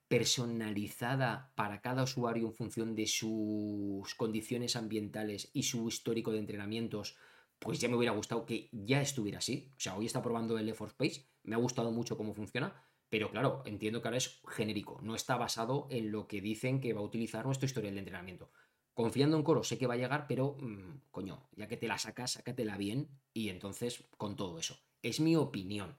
personalizada 0.10 1.54
para 1.56 1.82
cada 1.82 2.04
usuario 2.04 2.48
en 2.48 2.54
función 2.54 2.96
de 2.96 3.08
sus 3.08 4.16
condiciones 4.16 4.76
ambientales 4.76 5.50
y 5.54 5.64
su 5.64 5.88
histórico 5.88 6.32
de 6.32 6.40
entrenamientos, 6.40 7.16
pues 7.60 7.80
ya 7.80 7.88
me 7.88 7.96
hubiera 7.96 8.16
gustado 8.16 8.46
que 8.46 8.70
ya 8.74 9.02
estuviera 9.02 9.38
así. 9.38 9.72
O 9.78 9.80
sea, 9.80 9.96
hoy 9.96 10.08
está 10.08 10.22
probando 10.22 10.58
el 10.58 10.74
Force 10.74 10.96
Pace, 10.98 11.26
me 11.44 11.56
ha 11.56 11.60
gustado 11.60 11.92
mucho 11.92 12.18
cómo 12.18 12.34
funciona, 12.34 12.74
Pero 13.10 13.32
claro, 13.32 13.64
entiendo 13.66 14.02
que 14.02 14.08
ahora 14.08 14.18
es 14.18 14.40
genérico, 14.48 15.00
no 15.02 15.16
está 15.16 15.36
basado 15.36 15.88
en 15.90 16.12
lo 16.12 16.28
que 16.28 16.42
dicen 16.42 16.80
que 16.80 16.94
va 16.94 17.00
a 17.02 17.04
utilizar 17.04 17.46
nuestro 17.46 17.66
historial 17.66 17.96
de 17.96 18.00
entrenamiento. 18.02 18.52
Confiando 19.00 19.38
en 19.38 19.44
Coro, 19.44 19.64
sé 19.64 19.78
que 19.78 19.88
va 19.88 19.94
a 19.94 19.98
llegar, 19.98 20.26
pero 20.28 20.58
mm, 20.60 21.08
coño, 21.10 21.48
ya 21.56 21.70
que 21.70 21.78
te 21.78 21.88
la 21.88 21.98
sacas, 21.98 22.32
sácatela 22.32 22.76
bien 22.76 23.08
y 23.34 23.48
entonces 23.48 24.04
con 24.18 24.36
todo 24.36 24.60
eso. 24.60 24.78
Es 25.02 25.22
mi 25.22 25.38
opinión, 25.38 25.98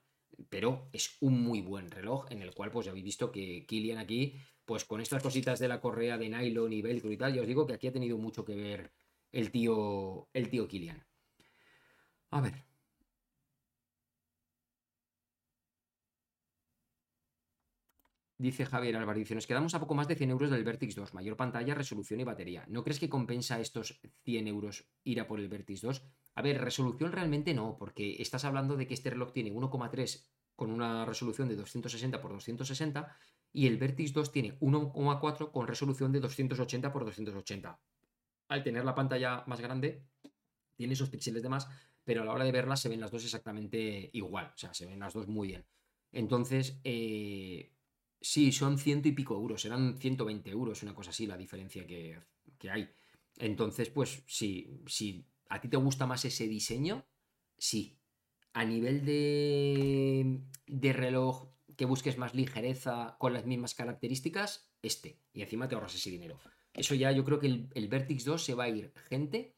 pero 0.50 0.90
es 0.92 1.16
un 1.20 1.42
muy 1.42 1.62
buen 1.62 1.90
reloj 1.90 2.30
en 2.30 2.42
el 2.42 2.52
cual 2.52 2.70
pues 2.70 2.84
ya 2.84 2.90
habéis 2.90 3.06
visto 3.06 3.32
que 3.32 3.64
Kilian 3.64 3.96
aquí, 3.96 4.34
pues 4.66 4.84
con 4.84 5.00
estas 5.00 5.22
cositas 5.22 5.58
de 5.58 5.68
la 5.68 5.80
correa 5.80 6.18
de 6.18 6.28
nylon 6.28 6.74
y 6.74 6.82
velcro 6.82 7.10
y 7.10 7.16
tal, 7.16 7.32
ya 7.32 7.40
os 7.40 7.46
digo 7.46 7.66
que 7.66 7.72
aquí 7.72 7.86
ha 7.86 7.92
tenido 7.92 8.18
mucho 8.18 8.44
que 8.44 8.54
ver 8.54 8.92
el 9.32 9.50
tío, 9.50 10.28
el 10.34 10.50
tío 10.50 10.68
Kilian. 10.68 11.02
A 12.28 12.42
ver, 12.42 12.66
Dice 18.40 18.64
Javier 18.64 18.96
Álvarez, 18.96 19.30
nos 19.32 19.46
quedamos 19.46 19.74
a 19.74 19.80
poco 19.80 19.94
más 19.94 20.08
de 20.08 20.14
100 20.14 20.30
euros 20.30 20.50
del 20.50 20.64
Vertix 20.64 20.94
2, 20.94 21.12
mayor 21.12 21.36
pantalla, 21.36 21.74
resolución 21.74 22.20
y 22.20 22.24
batería. 22.24 22.64
¿No 22.68 22.82
crees 22.82 22.98
que 22.98 23.10
compensa 23.10 23.60
estos 23.60 24.00
100 24.24 24.48
euros 24.48 24.88
ir 25.04 25.20
a 25.20 25.28
por 25.28 25.40
el 25.40 25.48
Vertix 25.50 25.82
2? 25.82 26.02
A 26.36 26.40
ver, 26.40 26.58
resolución 26.58 27.12
realmente 27.12 27.52
no, 27.52 27.76
porque 27.78 28.16
estás 28.18 28.46
hablando 28.46 28.78
de 28.78 28.86
que 28.86 28.94
este 28.94 29.10
reloj 29.10 29.34
tiene 29.34 29.52
1,3 29.52 30.26
con 30.56 30.70
una 30.70 31.04
resolución 31.04 31.48
de 31.48 31.56
260 31.56 32.16
x 32.16 32.30
260 32.30 33.14
y 33.52 33.66
el 33.66 33.76
Vertix 33.76 34.14
2 34.14 34.32
tiene 34.32 34.58
1,4 34.58 35.52
con 35.52 35.66
resolución 35.66 36.10
de 36.10 36.20
280 36.20 36.88
x 36.88 36.96
280. 36.98 37.78
Al 38.48 38.62
tener 38.62 38.86
la 38.86 38.94
pantalla 38.94 39.44
más 39.48 39.60
grande, 39.60 40.06
tiene 40.76 40.94
esos 40.94 41.10
píxeles 41.10 41.42
de 41.42 41.50
más, 41.50 41.68
pero 42.04 42.22
a 42.22 42.24
la 42.24 42.32
hora 42.32 42.44
de 42.44 42.52
verlas 42.52 42.80
se 42.80 42.88
ven 42.88 43.02
las 43.02 43.10
dos 43.10 43.22
exactamente 43.22 44.08
igual, 44.14 44.50
o 44.54 44.56
sea, 44.56 44.72
se 44.72 44.86
ven 44.86 44.98
las 44.98 45.12
dos 45.12 45.28
muy 45.28 45.48
bien. 45.48 45.66
Entonces, 46.10 46.80
eh, 46.84 47.74
Sí, 48.20 48.52
son 48.52 48.78
ciento 48.78 49.08
y 49.08 49.12
pico 49.12 49.34
euros, 49.34 49.64
eran 49.64 49.98
120 49.98 50.50
euros, 50.50 50.82
una 50.82 50.94
cosa 50.94 51.10
así, 51.10 51.26
la 51.26 51.38
diferencia 51.38 51.86
que, 51.86 52.18
hay. 52.70 52.90
Entonces, 53.38 53.88
pues 53.88 54.22
si 54.26 55.24
a 55.50 55.60
ti 55.60 55.68
te 55.68 55.76
gusta 55.76 56.06
más 56.06 56.24
ese 56.24 56.46
diseño, 56.46 57.04
sí. 57.58 57.98
A 58.52 58.64
nivel 58.64 59.04
de, 59.04 60.40
de 60.66 60.92
reloj 60.92 61.50
que 61.76 61.84
busques 61.84 62.18
más 62.18 62.34
ligereza 62.34 63.16
con 63.18 63.32
las 63.32 63.46
mismas 63.46 63.74
características, 63.74 64.70
este. 64.82 65.18
Y 65.32 65.42
encima 65.42 65.68
te 65.68 65.74
ahorras 65.74 65.94
ese 65.94 66.10
dinero. 66.10 66.38
Eso 66.72 66.94
ya 66.94 67.12
yo 67.12 67.24
creo 67.24 67.38
que 67.38 67.48
el, 67.48 67.68
el 67.74 67.88
Vertix 67.88 68.24
2 68.24 68.44
se 68.44 68.54
va 68.54 68.64
a 68.64 68.68
ir 68.68 68.92
gente 69.08 69.56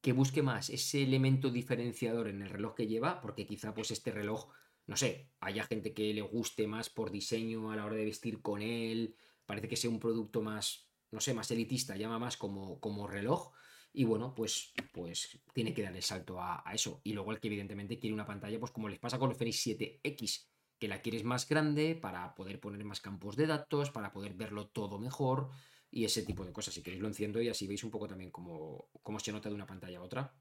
que 0.00 0.12
busque 0.12 0.42
más 0.42 0.70
ese 0.70 1.02
elemento 1.02 1.50
diferenciador 1.50 2.28
en 2.28 2.42
el 2.42 2.48
reloj 2.48 2.74
que 2.74 2.86
lleva, 2.86 3.20
porque 3.20 3.46
quizá 3.46 3.74
pues 3.74 3.90
este 3.90 4.10
reloj 4.10 4.48
no 4.90 4.96
sé, 4.96 5.30
haya 5.38 5.62
gente 5.62 5.94
que 5.94 6.12
le 6.12 6.20
guste 6.20 6.66
más 6.66 6.90
por 6.90 7.12
diseño 7.12 7.70
a 7.70 7.76
la 7.76 7.84
hora 7.84 7.94
de 7.94 8.04
vestir 8.04 8.42
con 8.42 8.60
él, 8.60 9.14
parece 9.46 9.68
que 9.68 9.76
sea 9.76 9.88
un 9.88 10.00
producto 10.00 10.42
más, 10.42 10.90
no 11.12 11.20
sé, 11.20 11.32
más 11.32 11.48
elitista, 11.52 11.96
llama 11.96 12.18
más 12.18 12.36
como, 12.36 12.80
como 12.80 13.06
reloj. 13.06 13.52
Y 13.92 14.02
bueno, 14.02 14.34
pues, 14.34 14.72
pues 14.92 15.38
tiene 15.54 15.72
que 15.72 15.82
dar 15.82 15.94
el 15.94 16.02
salto 16.02 16.40
a, 16.40 16.64
eso. 16.74 17.00
Y 17.04 17.12
luego 17.12 17.30
el 17.30 17.38
que 17.38 17.46
evidentemente 17.46 18.00
quiere 18.00 18.14
una 18.14 18.26
pantalla, 18.26 18.58
pues 18.58 18.72
como 18.72 18.88
les 18.88 18.98
pasa 18.98 19.20
con 19.20 19.28
los 19.28 19.38
Fenix 19.38 19.64
7X, 19.64 20.48
que 20.80 20.88
la 20.88 21.00
quieres 21.02 21.22
más 21.22 21.48
grande 21.48 21.94
para 21.94 22.34
poder 22.34 22.58
poner 22.58 22.82
más 22.84 23.00
campos 23.00 23.36
de 23.36 23.46
datos, 23.46 23.92
para 23.92 24.10
poder 24.10 24.34
verlo 24.34 24.70
todo 24.70 24.98
mejor 24.98 25.50
y 25.92 26.04
ese 26.04 26.24
tipo 26.24 26.44
de 26.44 26.52
cosas. 26.52 26.74
Si 26.74 26.82
queréis 26.82 27.00
lo 27.00 27.06
enciendo 27.06 27.40
y 27.40 27.48
así 27.48 27.68
veis 27.68 27.84
un 27.84 27.92
poco 27.92 28.08
también 28.08 28.32
cómo, 28.32 28.88
cómo 29.04 29.20
se 29.20 29.30
nota 29.30 29.50
de 29.50 29.54
una 29.54 29.66
pantalla 29.66 29.98
a 29.98 30.02
otra 30.02 30.34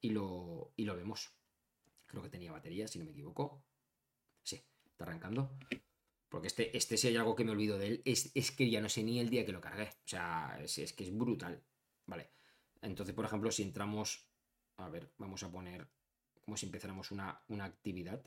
y 0.00 0.10
lo, 0.10 0.72
y 0.74 0.86
lo 0.86 0.96
vemos. 0.96 1.30
Creo 2.06 2.20
que 2.20 2.30
tenía 2.30 2.50
batería, 2.50 2.88
si 2.88 2.98
no 2.98 3.04
me 3.04 3.12
equivoco. 3.12 3.62
Arrancando. 5.02 5.58
Porque 6.28 6.46
este, 6.46 6.76
este 6.76 6.96
si 6.96 7.08
hay 7.08 7.16
algo 7.16 7.34
que 7.34 7.44
me 7.44 7.50
olvido 7.50 7.76
de 7.76 7.88
él, 7.88 8.02
es, 8.04 8.30
que 8.52 8.70
ya 8.70 8.80
no 8.80 8.88
sé 8.88 9.02
ni 9.02 9.18
el 9.18 9.28
día 9.28 9.44
que 9.44 9.52
lo 9.52 9.60
cargué. 9.60 9.88
O 9.88 10.08
sea, 10.08 10.58
es, 10.62 10.92
que 10.92 11.04
es 11.04 11.16
brutal. 11.16 11.62
Vale. 12.06 12.30
Entonces, 12.80 13.14
por 13.14 13.24
ejemplo, 13.24 13.50
si 13.50 13.62
entramos. 13.62 14.26
A 14.78 14.88
ver, 14.88 15.12
vamos 15.18 15.42
a 15.42 15.50
poner. 15.50 15.88
Como 16.40 16.56
si 16.56 16.66
empezáramos 16.66 17.10
una, 17.10 17.42
una 17.48 17.64
actividad. 17.64 18.24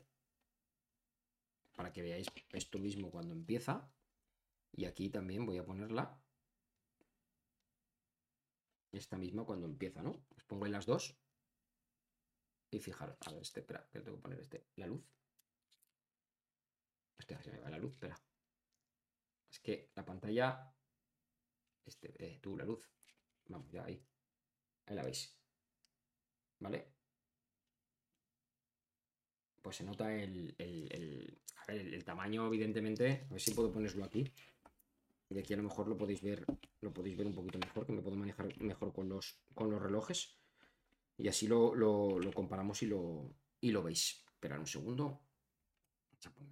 Para 1.74 1.92
que 1.92 2.02
veáis 2.02 2.28
esto 2.52 2.78
mismo 2.78 3.10
cuando 3.10 3.34
empieza. 3.34 3.90
Y 4.72 4.84
aquí 4.84 5.08
también 5.10 5.44
voy 5.44 5.58
a 5.58 5.64
ponerla. 5.64 6.22
Esta 8.92 9.18
misma 9.18 9.44
cuando 9.44 9.66
empieza, 9.66 10.02
¿no? 10.02 10.24
Os 10.36 10.44
pongo 10.44 10.66
en 10.66 10.72
las 10.72 10.86
dos. 10.86 11.18
Y 12.70 12.78
fijaros, 12.78 13.16
a 13.26 13.32
ver, 13.32 13.42
este, 13.42 13.60
espera, 13.60 13.88
que 13.90 14.00
tengo 14.00 14.16
que 14.18 14.22
poner 14.22 14.40
este, 14.40 14.66
la 14.76 14.86
luz. 14.86 15.15
Se 17.18 17.50
me 17.50 17.60
va 17.60 17.70
la 17.70 17.78
luz, 17.78 17.92
espera. 17.92 18.16
Es 19.50 19.60
que 19.60 19.90
la 19.94 20.04
pantalla. 20.04 20.72
Este, 21.84 22.12
eh, 22.24 22.38
tú, 22.40 22.56
la 22.56 22.64
luz. 22.64 22.88
Vamos, 23.48 23.70
ya 23.70 23.84
ahí. 23.84 24.04
Ahí 24.86 24.96
la 24.96 25.02
veis. 25.02 25.36
¿Vale? 26.60 26.94
Pues 29.62 29.76
se 29.76 29.84
nota 29.84 30.14
el, 30.14 30.54
el, 30.58 31.40
el, 31.68 32.04
tamaño, 32.04 32.46
evidentemente. 32.46 33.26
A 33.28 33.32
ver 33.32 33.40
si 33.40 33.52
puedo 33.52 33.72
ponerlo 33.72 34.04
aquí. 34.04 34.30
Y 35.28 35.38
aquí 35.38 35.54
a 35.54 35.56
lo 35.56 35.64
mejor 35.64 35.88
lo 35.88 35.96
podéis 35.96 36.22
ver. 36.22 36.44
Lo 36.80 36.92
podéis 36.92 37.16
ver 37.16 37.26
un 37.26 37.34
poquito 37.34 37.58
mejor. 37.58 37.86
Que 37.86 37.92
me 37.92 38.02
puedo 38.02 38.16
manejar 38.16 38.56
mejor 38.60 38.92
con 38.92 39.08
los, 39.08 39.40
con 39.54 39.70
los 39.70 39.82
relojes. 39.82 40.38
Y 41.18 41.28
así 41.28 41.48
lo, 41.48 41.74
lo 41.74 42.32
comparamos 42.32 42.82
y 42.82 42.86
lo, 42.86 43.34
y 43.60 43.70
lo 43.70 43.82
veis. 43.82 44.24
Esperad 44.28 44.60
un 44.60 44.66
segundo. 44.66 45.25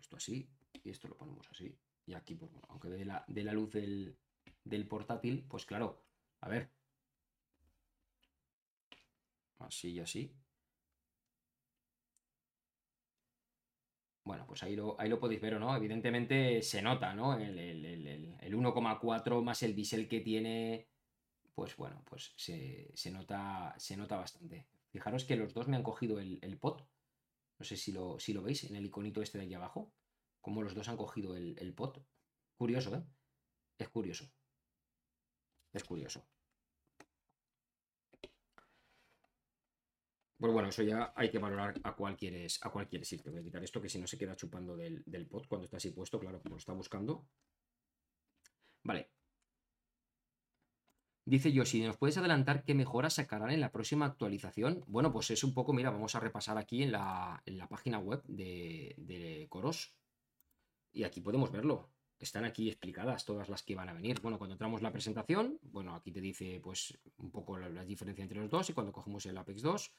Esto 0.01 0.16
así 0.16 0.48
y 0.82 0.90
esto 0.90 1.09
lo 1.09 1.16
ponemos 1.16 1.48
así. 1.51 1.76
Y 2.06 2.14
aquí, 2.14 2.34
pues 2.34 2.52
bueno, 2.52 2.66
aunque 2.70 2.88
de 2.88 3.05
la, 3.05 3.24
de 3.28 3.44
la 3.44 3.52
luz 3.52 3.72
del, 3.72 4.16
del 4.64 4.86
portátil, 4.86 5.44
pues 5.48 5.64
claro, 5.66 6.02
a 6.40 6.48
ver. 6.48 6.70
Así 9.59 9.92
y 9.92 10.01
así. 10.01 10.34
Bueno, 14.24 14.46
pues 14.46 14.62
ahí 14.62 14.74
lo, 14.74 14.98
ahí 14.98 15.09
lo 15.09 15.20
podéis 15.20 15.40
ver 15.40 15.55
o 15.55 15.59
no. 15.59 15.76
Evidentemente 15.76 16.62
se 16.62 16.80
nota, 16.80 17.14
¿no? 17.14 17.38
El, 17.38 17.55
1,4 18.40 19.42
más 19.42 19.62
el 19.62 19.74
bisel 19.74 20.09
que 20.09 20.20
tiene. 20.20 20.88
Pues 21.55 21.76
bueno, 21.76 22.02
pues 22.05 22.32
se, 22.36 23.10
nota, 23.10 23.74
se 23.78 23.96
nota 23.96 24.16
bastante. 24.16 24.66
Fijaros 24.90 25.24
que 25.24 25.36
los 25.36 25.52
dos 25.52 25.68
me 25.68 25.76
han 25.76 25.82
cogido 25.82 26.18
el, 26.18 26.38
el 26.42 26.59
pot. 26.59 26.86
No 27.59 27.64
sé 27.64 27.76
si 27.76 27.93
lo, 27.93 28.18
si 28.18 28.32
lo 28.32 28.43
veis 28.43 28.64
en 28.64 28.76
el 28.76 28.86
iconito 28.86 29.22
este 29.22 29.39
de 29.39 29.44
ahí 29.44 29.55
abajo 29.55 29.93
cómo 30.40 30.62
los 30.62 30.74
dos 30.74 30.89
han 30.89 30.97
cogido 30.97 31.36
el, 31.36 31.74
pot. 31.74 32.05
Curioso, 32.56 32.94
¿eh? 32.94 33.02
Es 33.78 33.89
curioso. 33.89 34.31
Es 35.72 35.85
curioso. 35.85 36.26
Pues 40.39 40.52
bueno, 40.52 40.68
eso 40.68 40.82
ya 40.82 41.12
hay 41.16 41.31
que 41.31 41.39
valorar 41.39 41.81
a 41.82 41.94
cuál 41.97 42.16
quieres, 42.16 42.59
a 42.62 42.70
cuál 42.70 42.86
quieres 42.89 43.10
ir. 43.12 43.22
Te 43.22 43.31
voy 43.31 43.40
a 43.40 43.43
quitar 43.43 43.64
esto 43.64 43.81
que 43.81 43.89
si 43.89 43.98
no 43.98 44.06
se 44.06 44.18
queda 44.18 44.36
chupando 44.36 44.76
del, 44.76 45.02
del 45.06 45.26
pot 45.26 45.47
cuando 45.48 45.64
está 45.64 45.78
así 45.78 45.90
puesto, 45.90 46.20
claro, 46.20 46.43
como 46.43 46.56
lo 46.56 46.59
está 46.59 46.74
buscando. 46.74 47.26
Vale. 48.82 49.09
Dice 51.26 51.52
yo, 51.52 51.64
si 51.64 51.80
nos 51.82 51.96
puedes 51.96 52.18
adelantar 52.18 52.64
qué 52.64 52.74
mejoras 52.74 53.14
sacarán 53.14 53.51
en 53.51 53.60
la 53.60 53.72
próxima 53.72 54.06
actualización. 54.06 54.84
Bueno, 54.86 55.12
pues 55.12 55.30
es 55.30 55.42
un 55.42 55.55
poco, 55.55 55.72
mira, 55.72 55.90
vamos 55.90 56.14
a 56.14 56.20
repasar 56.20 56.59
aquí 56.59 56.82
en 56.82 56.92
la, 56.92 57.42
página 57.68 57.98
web 57.98 58.22
de, 58.26 58.94
de 58.98 59.46
Coros. 59.48 59.94
Y 60.92 61.05
aquí 61.05 61.20
podemos 61.20 61.51
verlo. 61.51 61.94
Están 62.18 62.44
aquí 62.44 62.68
explicadas 62.68 63.24
todas 63.24 63.48
las 63.48 63.62
que 63.62 63.74
van 63.74 63.88
a 63.88 63.92
venir. 63.92 64.20
Bueno, 64.22 64.38
cuando 64.38 64.55
entramos 64.55 64.82
la 64.82 64.92
presentación, 64.92 65.59
bueno, 65.62 65.94
aquí 65.94 66.12
te 66.12 66.20
dice 66.20 66.60
pues 66.62 66.98
un 67.18 67.30
poco 67.30 67.59
la, 67.59 67.84
diferencia 67.84 68.22
entre 68.22 68.40
los 68.40 68.51
dos 68.51 68.70
y 68.70 68.72
cuando 68.72 68.92
cogemos 68.92 69.26
el 69.26 69.36
Apex 69.36 69.62
2, 69.62 69.92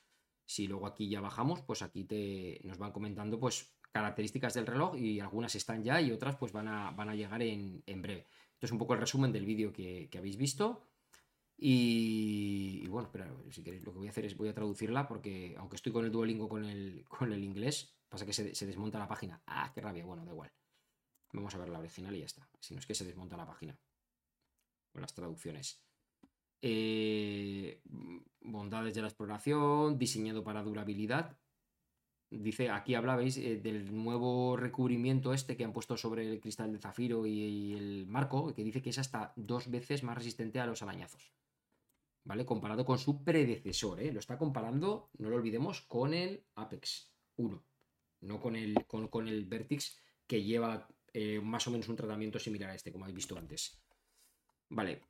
si 0.45 0.67
luego 0.67 0.87
aquí 0.87 1.09
ya 1.09 1.21
bajamos, 1.21 1.61
pues 1.61 1.81
aquí 1.81 2.05
te, 2.05 2.61
nos 2.63 2.77
van 2.77 2.91
comentando 2.91 3.39
pues 3.39 3.75
características 3.91 4.53
del 4.53 4.65
reloj 4.65 4.97
y 4.97 5.19
algunas 5.19 5.55
están 5.55 5.83
ya 5.83 6.01
y 6.01 6.11
otras 6.11 6.35
pues 6.37 6.51
van 6.51 6.67
a, 6.67 6.91
van 6.91 7.09
a 7.09 7.15
llegar 7.15 7.41
en, 7.41 7.83
breve. 7.85 8.25
Esto 8.53 8.65
es 8.65 8.71
un 8.71 8.79
poco 8.79 8.93
el 8.93 9.01
resumen 9.01 9.31
del 9.31 9.45
vídeo 9.45 9.71
que, 9.71 10.09
habéis 10.17 10.37
visto. 10.37 10.81
Y, 11.57 12.85
bueno, 12.87 13.07
espera, 13.07 13.33
si 13.49 13.63
queréis, 13.63 13.83
lo 13.83 13.93
que 13.93 13.99
voy 13.99 14.07
a 14.07 14.11
hacer 14.11 14.25
es 14.25 14.35
voy 14.35 14.49
a 14.49 14.53
traducirla 14.53 15.07
porque 15.07 15.55
aunque 15.57 15.77
estoy 15.77 15.91
con 15.93 16.03
el 16.05 16.11
Duolingo 16.11 16.49
con 16.49 16.65
el, 16.65 17.05
con 17.07 17.31
el 17.31 17.43
inglés, 17.43 17.95
pasa 18.09 18.25
que 18.25 18.33
se, 18.33 18.53
se 18.53 18.65
desmonta 18.65 18.99
la 18.99 19.07
página. 19.07 19.41
Ah, 19.47 19.71
qué 19.73 19.81
rabia, 19.81 20.05
bueno, 20.05 20.25
da 20.25 20.31
igual. 20.31 20.51
Vamos 21.31 21.53
a 21.55 21.57
ver 21.57 21.69
la 21.69 21.79
original 21.79 22.15
y 22.15 22.19
ya 22.19 22.25
está. 22.25 22.47
Si 22.59 22.73
no 22.73 22.79
es 22.79 22.85
que 22.85 22.95
se 22.95 23.05
desmonta 23.05 23.37
la 23.37 23.45
página. 23.45 23.77
Con 24.91 25.01
las 25.01 25.13
traducciones. 25.13 25.81
Eh, 26.61 27.81
bondades 28.41 28.95
de 28.95 29.01
la 29.01 29.07
exploración, 29.07 29.97
diseñado 29.97 30.43
para 30.43 30.63
durabilidad. 30.63 31.37
Dice, 32.29 32.69
aquí 32.69 32.95
hablabais 32.95 33.37
eh, 33.37 33.57
del 33.57 33.93
nuevo 33.95 34.57
recubrimiento 34.57 35.33
este 35.33 35.55
que 35.55 35.63
han 35.63 35.73
puesto 35.73 35.95
sobre 35.95 36.27
el 36.27 36.39
cristal 36.39 36.71
de 36.71 36.79
zafiro 36.79 37.27
y, 37.27 37.73
el 37.73 38.07
marco, 38.07 38.53
que 38.53 38.63
dice 38.63 38.81
que 38.81 38.89
es 38.89 38.97
hasta 38.97 39.31
dos 39.35 39.69
veces 39.69 40.03
más 40.03 40.17
resistente 40.17 40.59
a 40.59 40.65
los 40.65 40.81
arañazos. 40.81 41.31
¿Vale? 42.25 42.45
Comparado 42.45 42.85
con 42.85 42.97
su 42.97 43.23
predecesor, 43.23 44.01
¿eh? 44.01 44.11
Lo 44.11 44.19
está 44.19 44.37
comparando, 44.37 45.09
no 45.19 45.29
lo 45.29 45.35
olvidemos, 45.35 45.81
con 45.81 46.13
el 46.13 46.43
Apex 46.55 47.13
1. 47.37 47.63
No 48.21 48.41
con 48.41 48.55
el, 48.55 48.85
con, 48.87 49.07
con 49.07 49.27
el 49.27 49.45
Vertix 49.45 49.99
que 50.25 50.43
lleva 50.43 50.87
eh, 51.13 51.39
más 51.39 51.67
o 51.67 51.71
menos 51.71 51.87
un 51.87 51.95
tratamiento 51.95 52.39
similar 52.39 52.71
a 52.71 52.75
este, 52.75 52.91
como 52.91 53.05
habéis 53.05 53.15
visto 53.15 53.37
antes. 53.37 53.81
Vale. 54.69 55.01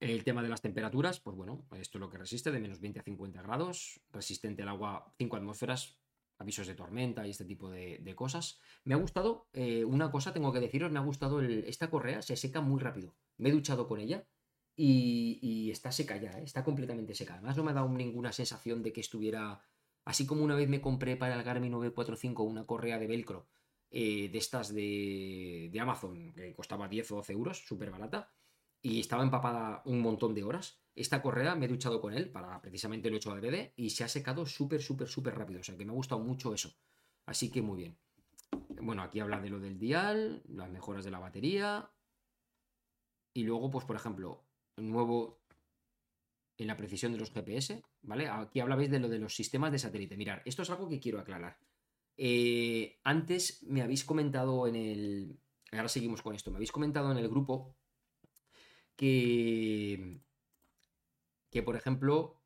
El 0.00 0.22
tema 0.24 0.42
de 0.42 0.48
las 0.48 0.60
temperaturas, 0.60 1.20
pues 1.20 1.36
bueno, 1.36 1.66
esto 1.78 1.98
es 1.98 2.00
lo 2.00 2.10
que 2.10 2.18
resiste, 2.18 2.50
de 2.50 2.60
menos 2.60 2.80
20 2.80 3.00
a 3.00 3.04
50 3.04 3.40
grados, 3.40 4.00
resistente 4.10 4.62
al 4.62 4.68
agua 4.68 5.14
5 5.16 5.36
atmósferas, 5.36 5.98
avisos 6.36 6.66
de 6.66 6.74
tormenta 6.74 7.26
y 7.26 7.30
este 7.30 7.44
tipo 7.44 7.70
de, 7.70 8.14
cosas. 8.14 8.60
Me 8.84 8.94
ha 8.94 8.98
gustado, 8.98 9.46
eh, 9.52 9.84
una 9.84 10.10
cosa 10.10 10.34
tengo 10.34 10.52
que 10.52 10.60
deciros, 10.60 10.92
me 10.92 10.98
ha 10.98 11.02
gustado 11.02 11.40
esta 11.40 11.88
correa, 11.88 12.20
se 12.20 12.36
seca 12.36 12.60
muy 12.60 12.80
rápido. 12.80 13.14
Me 13.38 13.48
he 13.48 13.52
duchado 13.52 13.88
con 13.88 14.00
ella 14.00 14.26
y, 14.76 15.70
está 15.70 15.92
seca 15.92 16.16
ya, 16.16 16.30
¿eh? 16.32 16.44
está 16.44 16.64
completamente 16.64 17.14
seca. 17.14 17.34
Además 17.34 17.56
no 17.56 17.64
me 17.64 17.70
ha 17.70 17.74
dado 17.74 17.88
ninguna 17.88 18.32
sensación 18.32 18.82
de 18.82 18.92
que 18.92 19.00
estuviera, 19.00 19.60
así 20.04 20.26
como 20.26 20.44
una 20.44 20.56
vez 20.56 20.68
me 20.68 20.80
compré 20.80 21.16
para 21.16 21.34
el 21.34 21.42
Garmin 21.42 21.72
945 21.72 22.42
una 22.42 22.64
correa 22.64 22.98
de 22.98 23.06
velcro 23.06 23.46
eh, 23.90 24.28
de 24.28 24.38
estas 24.38 24.74
de, 24.74 25.70
Amazon, 25.80 26.32
que 26.32 26.52
costaba 26.52 26.88
10 26.88 27.12
o 27.12 27.16
12 27.16 27.32
euros, 27.32 27.64
súper 27.64 27.90
barata, 27.90 28.32
y 28.82 29.00
estaba 29.00 29.22
empapada 29.22 29.82
un 29.84 30.00
montón 30.00 30.34
de 30.34 30.42
horas. 30.42 30.80
Esta 30.96 31.22
correa 31.22 31.54
me 31.54 31.66
he 31.66 31.68
duchado 31.68 32.00
con 32.00 32.12
él 32.12 32.30
para 32.30 32.60
precisamente 32.60 33.10
lo 33.10 33.16
hecho 33.16 33.32
adrede 33.32 33.72
y 33.76 33.90
se 33.90 34.04
ha 34.04 34.08
secado 34.08 34.46
súper, 34.46 34.82
súper, 34.82 35.08
súper 35.08 35.36
rápido. 35.36 35.60
O 35.60 35.62
sea 35.62 35.76
que 35.76 35.84
me 35.84 35.92
ha 35.92 35.94
gustado 35.94 36.20
mucho 36.20 36.54
eso. 36.54 36.74
Así 37.26 37.50
que 37.50 37.62
muy 37.62 37.76
bien. 37.78 37.98
Bueno, 38.80 39.02
aquí 39.02 39.20
habla 39.20 39.40
de 39.40 39.50
lo 39.50 39.60
del 39.60 39.78
dial, 39.78 40.42
las 40.48 40.70
mejoras 40.70 41.04
de 41.04 41.10
la 41.10 41.18
batería. 41.18 41.90
Y 43.32 43.44
luego, 43.44 43.70
pues 43.70 43.84
por 43.84 43.96
ejemplo, 43.96 44.43
nuevo 44.76 45.40
en 46.56 46.66
la 46.66 46.76
precisión 46.76 47.12
de 47.12 47.18
los 47.18 47.32
GPS, 47.32 47.82
¿vale? 48.02 48.28
Aquí 48.28 48.60
hablabais 48.60 48.90
de 48.90 49.00
lo 49.00 49.08
de 49.08 49.18
los 49.18 49.34
sistemas 49.34 49.72
de 49.72 49.78
satélite. 49.78 50.16
Mirar, 50.16 50.42
esto 50.44 50.62
es 50.62 50.70
algo 50.70 50.88
que 50.88 51.00
quiero 51.00 51.18
aclarar. 51.18 51.58
Eh, 52.16 53.00
antes 53.02 53.62
me 53.64 53.82
habéis 53.82 54.04
comentado 54.04 54.66
en 54.66 54.76
el... 54.76 55.38
Ahora 55.72 55.88
seguimos 55.88 56.22
con 56.22 56.34
esto. 56.34 56.50
Me 56.50 56.56
habéis 56.56 56.70
comentado 56.70 57.10
en 57.10 57.18
el 57.18 57.28
grupo 57.28 57.74
que 58.96 60.20
que 61.54 61.62
por 61.62 61.76
ejemplo, 61.76 62.42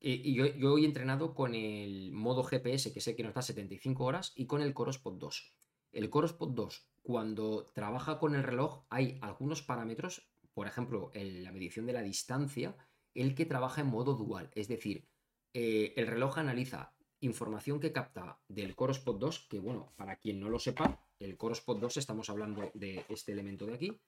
eh, 0.00 0.32
yo, 0.32 0.46
yo, 0.46 0.76
he 0.76 0.84
entrenado 0.84 1.36
con 1.36 1.54
el 1.54 2.10
modo 2.10 2.42
GPS, 2.42 2.92
que 2.92 3.00
sé 3.00 3.14
que 3.14 3.22
nos 3.22 3.32
da 3.32 3.42
75 3.42 4.04
horas, 4.04 4.32
y 4.34 4.46
con 4.46 4.60
el 4.60 4.74
Corospot 4.74 5.18
2. 5.18 5.52
El 5.92 6.10
Corospot 6.10 6.52
2, 6.52 6.88
cuando 7.04 7.70
trabaja 7.72 8.18
con 8.18 8.34
el 8.34 8.42
reloj, 8.42 8.86
hay 8.90 9.18
algunos 9.22 9.62
parámetros, 9.62 10.28
por 10.54 10.66
ejemplo, 10.66 11.10
en 11.14 11.42
la 11.44 11.52
medición 11.52 11.86
de 11.86 11.92
la 11.92 12.02
distancia, 12.02 12.76
el 13.14 13.34
que 13.34 13.46
trabaja 13.46 13.80
en 13.80 13.88
modo 13.88 14.14
dual. 14.14 14.50
Es 14.54 14.68
decir, 14.68 15.08
eh, 15.52 15.92
el 15.96 16.06
reloj 16.06 16.38
analiza 16.38 16.94
información 17.20 17.80
que 17.80 17.92
capta 17.92 18.40
del 18.48 18.74
Corospot 18.74 19.18
2, 19.18 19.46
que 19.48 19.58
bueno, 19.58 19.92
para 19.96 20.16
quien 20.16 20.40
no 20.40 20.48
lo 20.48 20.58
sepa, 20.58 21.00
el 21.18 21.36
Corospot 21.36 21.80
2 21.80 21.96
estamos 21.96 22.30
hablando 22.30 22.70
de 22.74 23.04
este 23.08 23.32
elemento 23.32 23.66
de 23.66 23.74
aquí, 23.74 24.00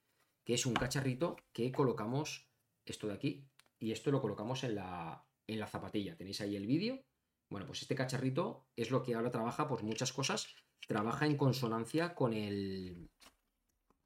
que 0.45 0.53
es 0.53 0.65
un 0.65 0.73
cacharrito 0.73 1.35
que 1.51 1.71
colocamos 1.71 2.49
esto 2.85 3.07
de 3.07 3.13
aquí, 3.13 3.47
y 3.79 3.91
esto 3.91 4.11
lo 4.11 4.21
colocamos 4.21 4.63
en 4.63 4.75
la, 4.75 5.25
en 5.47 5.59
la 5.59 5.67
zapatilla. 5.67 6.15
Tenéis 6.15 6.41
ahí 6.41 6.55
el 6.55 6.67
vídeo. 6.67 7.03
Bueno, 7.49 7.65
pues 7.65 7.81
este 7.81 7.95
cacharrito 7.95 8.67
es 8.75 8.91
lo 8.91 9.03
que 9.03 9.15
ahora 9.15 9.31
trabaja, 9.31 9.67
pues 9.67 9.83
muchas 9.83 10.11
cosas, 10.11 10.47
trabaja 10.87 11.25
en 11.25 11.37
consonancia 11.37 12.13
con 12.13 12.33
el, 12.33 13.09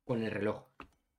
con 0.03 0.23
el 0.23 0.31
reloj. 0.31 0.67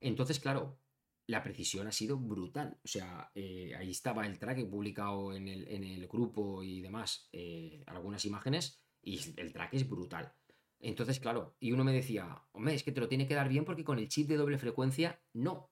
Entonces, 0.00 0.38
claro, 0.40 0.78
la 1.26 1.42
precisión 1.42 1.86
ha 1.86 1.92
sido 1.92 2.18
brutal. 2.18 2.78
O 2.84 2.88
sea, 2.88 3.30
eh, 3.34 3.74
ahí 3.76 3.90
estaba 3.90 4.26
el 4.26 4.38
track 4.38 4.68
publicado 4.68 5.34
en 5.34 5.48
el, 5.48 5.68
en 5.68 5.84
el 5.84 6.06
grupo 6.08 6.62
y 6.62 6.80
demás, 6.80 7.28
eh, 7.32 7.82
algunas 7.86 8.24
imágenes, 8.24 8.82
y 9.02 9.20
el 9.36 9.52
track 9.52 9.74
es 9.74 9.88
brutal. 9.88 10.32
Entonces, 10.80 11.20
claro, 11.20 11.56
y 11.60 11.72
uno 11.72 11.84
me 11.84 11.92
decía, 11.92 12.42
hombre, 12.52 12.74
es 12.74 12.82
que 12.82 12.92
te 12.92 13.00
lo 13.00 13.08
tiene 13.08 13.28
que 13.28 13.34
dar 13.34 13.48
bien 13.48 13.64
porque 13.64 13.84
con 13.84 13.98
el 13.98 14.08
chip 14.08 14.28
de 14.28 14.36
doble 14.36 14.58
frecuencia, 14.58 15.22
no. 15.32 15.70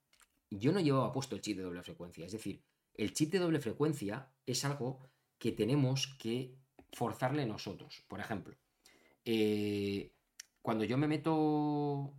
Yo 0.51 0.73
no 0.73 0.81
llevaba 0.81 1.13
puesto 1.13 1.35
el 1.35 1.43
chip 1.43 1.57
de 1.57 1.65
doble 1.65 1.83
frecuencia. 1.83 2.25
Es 2.25 2.33
decir, 2.33 2.63
el 2.95 3.13
chip 3.13 3.33
de 3.33 3.41
doble 3.41 3.61
frecuencia 3.61 4.33
es 4.47 4.65
algo 4.65 5.11
que 5.39 5.53
tenemos 5.53 6.07
que 6.19 6.57
forzarle 6.93 7.47
nosotros. 7.47 8.05
Por 8.09 8.21
ejemplo, 8.21 8.57
eh, 9.25 10.13
cuando 10.63 10.85
yo 10.85 10.97
me 10.97 11.09
meto, 11.09 12.15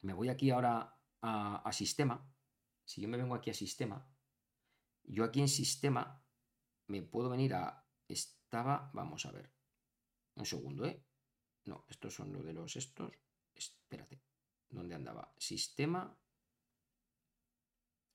me 0.00 0.14
voy 0.14 0.28
aquí 0.28 0.50
ahora 0.50 0.91
a, 1.22 1.72
sistema, 1.72 2.28
si 2.84 3.00
yo 3.00 3.08
me 3.08 3.16
vengo 3.16 3.34
aquí 3.34 3.50
a 3.50 3.54
sistema, 3.54 4.06
yo 5.04 5.24
aquí 5.24 5.40
en 5.40 5.48
sistema 5.48 6.24
me 6.88 7.02
puedo 7.02 7.30
venir 7.30 7.54
a, 7.54 7.86
estaba, 8.08 8.90
vamos 8.92 9.24
a 9.26 9.32
ver, 9.32 9.52
un 10.34 10.46
segundo, 10.46 10.84
¿eh? 10.84 11.04
No, 11.64 11.84
estos 11.88 12.14
son 12.14 12.32
los 12.32 12.44
de 12.44 12.52
los 12.52 12.76
estos, 12.76 13.12
espérate, 13.54 14.20
¿dónde 14.68 14.96
andaba? 14.96 15.32
Sistema, 15.38 16.18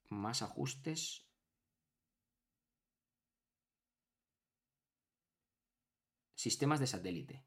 más 0.09 0.41
ajustes, 0.41 1.25
sistemas 6.35 6.79
de 6.79 6.87
satélite. 6.87 7.45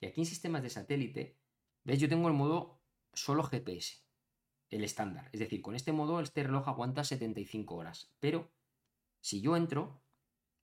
Y 0.00 0.06
aquí 0.06 0.20
en 0.20 0.26
sistemas 0.26 0.62
de 0.62 0.70
satélite, 0.70 1.40
¿ves? 1.84 1.98
Yo 1.98 2.08
tengo 2.08 2.28
el 2.28 2.34
modo 2.34 2.80
solo 3.12 3.42
GPS, 3.42 4.04
el 4.70 4.84
estándar. 4.84 5.28
Es 5.32 5.40
decir, 5.40 5.62
con 5.62 5.74
este 5.74 5.92
modo 5.92 6.20
este 6.20 6.42
reloj 6.42 6.68
aguanta 6.68 7.04
75 7.04 7.74
horas. 7.74 8.12
Pero 8.20 8.50
si 9.20 9.40
yo 9.40 9.56
entro, 9.56 10.00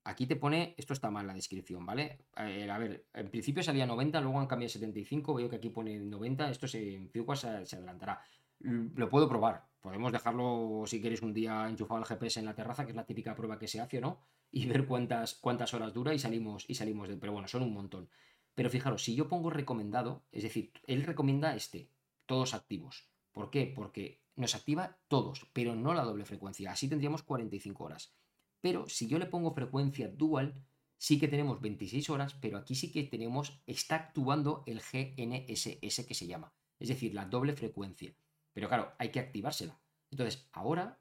aquí 0.03 0.25
te 0.25 0.35
pone, 0.35 0.73
esto 0.77 0.93
está 0.93 1.11
mal 1.11 1.27
la 1.27 1.34
descripción, 1.34 1.85
¿vale? 1.85 2.25
Eh, 2.38 2.69
a 2.69 2.77
ver, 2.77 3.07
en 3.13 3.29
principio 3.29 3.61
salía 3.63 3.85
90, 3.85 4.21
luego 4.21 4.39
han 4.39 4.47
cambiado 4.47 4.69
a 4.69 4.73
75, 4.73 5.34
veo 5.34 5.49
que 5.49 5.57
aquí 5.57 5.69
pone 5.69 5.99
90, 5.99 6.49
esto 6.49 6.67
se, 6.67 6.95
en 6.95 7.11
se, 7.35 7.75
adelantará. 7.75 8.21
Lo 8.59 9.09
puedo 9.09 9.29
probar, 9.29 9.67
podemos 9.81 10.11
dejarlo 10.11 10.84
si 10.88 10.99
queréis 10.99 11.21
un 11.21 11.34
día 11.34 11.69
enchufado 11.69 11.99
al 11.99 12.05
GPS 12.05 12.39
en 12.39 12.45
la 12.45 12.55
terraza, 12.55 12.85
que 12.85 12.91
es 12.91 12.95
la 12.95 13.05
típica 13.05 13.35
prueba 13.35 13.59
que 13.59 13.67
se 13.67 13.79
hace 13.79 14.01
no 14.01 14.19
y 14.51 14.65
ver 14.65 14.88
cuántas, 14.88 15.35
cuántas 15.35 15.73
horas 15.73 15.93
dura 15.93 16.13
y 16.13 16.19
salimos, 16.19 16.65
y 16.67 16.75
salimos 16.75 17.09
de. 17.09 17.17
Pero 17.17 17.34
bueno, 17.34 17.47
son 17.47 17.63
un 17.63 17.73
montón. 17.73 18.09
Pero 18.55 18.69
fijaros, 18.69 19.03
si 19.03 19.13
yo 19.13 19.27
pongo 19.27 19.51
recomendado, 19.51 20.25
es 20.31 20.43
decir, 20.43 20.71
él 20.88 21.03
recomienda 21.03 21.55
este, 21.55 21.91
todos 22.25 22.53
activos. 22.55 23.11
¿Por 23.38 23.51
qué? 23.51 23.72
Porque 23.76 24.23
nos 24.35 24.55
activa 24.55 24.97
todos, 25.07 25.45
pero 25.53 25.76
no 25.76 25.93
la 25.93 26.03
doble 26.03 26.26
frecuencia. 26.26 26.72
Así 26.72 26.89
tendríamos 26.89 27.22
45 27.22 27.84
horas. 27.84 28.15
Pero 28.61 28.89
si 28.89 29.07
yo 29.07 29.19
le 29.19 29.27
pongo 29.27 29.53
frecuencia 29.53 30.07
dual, 30.07 30.65
sí 30.97 31.19
que 31.19 31.27
tenemos 31.27 31.61
26 31.61 32.09
horas, 32.09 32.34
pero 32.34 32.57
aquí 32.57 32.73
sí 32.73 32.91
que 32.91 33.03
tenemos, 33.03 33.61
está 33.68 33.95
actuando 33.95 34.64
el 34.65 34.81
GNSS 34.81 36.03
que 36.07 36.15
se 36.15 36.26
llama. 36.26 36.51
Es 36.80 36.88
decir, 36.88 37.14
la 37.14 37.26
doble 37.26 37.53
frecuencia. 37.53 38.18
Pero 38.53 38.69
claro, 38.69 38.95
hay 38.97 39.11
que 39.11 39.19
activársela. 39.19 39.80
Entonces, 40.09 40.49
ahora, 40.51 40.99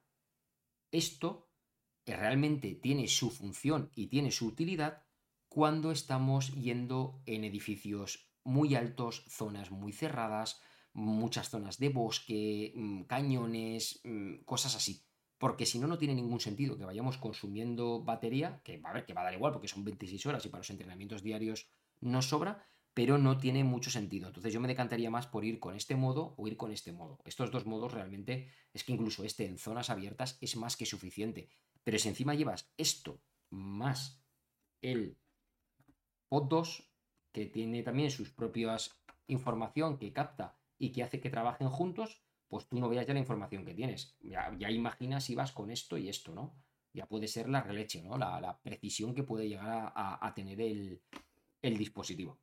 esto 0.91 1.49
realmente 2.05 2.75
tiene 2.75 3.09
su 3.09 3.31
función 3.31 3.91
y 3.95 4.09
tiene 4.09 4.31
su 4.31 4.47
utilidad 4.47 5.07
cuando 5.49 5.91
estamos 5.91 6.53
yendo 6.53 7.23
en 7.25 7.45
edificios 7.45 8.29
muy 8.45 8.75
altos, 8.75 9.25
zonas 9.27 9.71
muy 9.71 9.93
cerradas, 9.95 10.61
muchas 10.97 11.51
zonas 11.51 11.79
de 11.79 11.91
bosque, 11.91 12.73
mm, 12.75 13.03
cañones, 13.03 14.01
mm, 14.03 14.45
cosas 14.45 14.75
así. 14.77 15.05
Porque 15.39 15.67
si 15.67 15.79
no, 15.79 15.87
no 15.87 15.99
tiene 15.99 16.15
ningún 16.15 16.41
sentido 16.41 16.79
que 16.79 16.87
vayamos 16.87 17.19
consumiendo 17.19 18.03
batería, 18.03 18.61
que 18.65 18.79
va 18.79 18.91
a 18.91 18.95
ver 18.95 19.05
que 19.05 19.13
va 19.13 19.21
a 19.21 19.25
dar 19.25 19.35
igual 19.35 19.53
porque 19.53 19.69
son 19.69 19.85
26 19.85 20.25
horas 20.25 20.45
y 20.47 20.49
para 20.49 20.61
los 20.61 20.71
entrenamientos 20.71 21.23
diarios 21.23 21.69
nos 22.01 22.27
sobra, 22.31 22.65
pero 22.95 23.19
no 23.19 23.37
tiene 23.37 23.63
mucho 23.63 23.91
sentido. 23.91 24.29
Entonces 24.29 24.55
yo 24.55 24.61
me 24.61 24.69
decantaría 24.69 25.11
más 25.11 25.27
por 25.27 25.45
ir 25.45 25.61
con 25.61 25.77
este 25.77 25.97
modo 25.97 26.35
o 26.39 26.47
ir 26.47 26.57
con 26.57 26.73
este 26.73 26.93
modo. 26.93 27.19
Estos 27.27 27.51
dos 27.51 27.67
modos 27.67 27.93
realmente 27.93 28.49
es 28.73 28.83
que 28.83 28.93
incluso 28.93 29.23
este 29.23 29.45
en 29.45 29.59
zonas 29.59 29.91
abiertas 29.91 30.39
es 30.41 30.57
más 30.57 30.79
que 30.79 30.87
suficiente. 30.87 31.51
Pero 31.85 31.99
si 31.99 32.09
encima 32.09 32.35
llevas 32.35 32.73
esto 32.79 33.21
más 33.51 34.25
el 34.81 35.19
Pod 36.29 36.49
2, 36.49 36.91
que 37.33 37.45
tiene 37.47 37.83
también 37.83 38.11
sus 38.11 38.31
propias 38.31 38.99
información 39.29 39.99
que 39.99 40.13
capta 40.13 40.57
y 40.79 40.93
que 40.93 41.03
hace 41.03 41.21
que 41.21 41.31
trabajen 41.31 41.69
juntos, 41.69 42.23
pues 42.49 42.69
tú 42.69 42.79
no 42.79 42.89
veas 42.89 43.07
ya 43.07 43.15
la 43.15 43.21
información 43.21 43.65
que 43.65 43.75
tienes. 43.75 44.17
Ya, 44.21 44.71
imaginas 44.71 45.25
si 45.25 45.35
vas 45.35 45.53
con 45.53 45.71
esto 45.71 45.97
y 45.97 46.09
esto, 46.09 46.35
¿no? 46.35 46.55
Ya 46.93 47.07
puede 47.07 47.29
ser 47.29 47.49
la 47.49 47.63
releche, 47.63 48.03
¿no? 48.03 48.17
La, 48.17 48.61
precisión 48.63 49.15
que 49.15 49.23
puede 49.23 49.49
llegar 49.49 49.93
a, 49.95 50.33
tener 50.35 50.61
el, 50.61 51.01
dispositivo. 51.63 52.39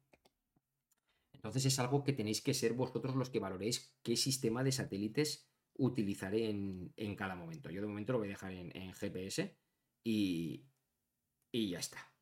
Entonces 1.34 1.66
es 1.66 1.80
algo 1.80 2.04
que 2.04 2.14
tenéis 2.14 2.42
que 2.42 2.54
ser 2.54 2.74
vosotros 2.74 3.16
los 3.16 3.30
que 3.30 3.40
valoréis 3.40 3.96
qué 4.04 4.16
sistema 4.16 4.64
de 4.64 4.72
satélites 4.72 5.50
utilizaré 5.76 6.50
en, 6.50 7.16
cada 7.16 7.36
momento. 7.36 7.70
Yo 7.70 7.82
de 7.82 7.88
momento 7.88 8.14
lo 8.14 8.20
voy 8.20 8.28
a 8.28 8.32
dejar 8.32 8.54
en, 8.54 8.94
GPS 8.94 9.58
y, 10.04 10.66
y 11.52 11.70
ya 11.70 11.80
está. 11.80 12.14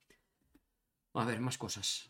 A 1.14 1.26
ver, 1.26 1.42
más 1.42 1.58
cosas. 1.58 2.10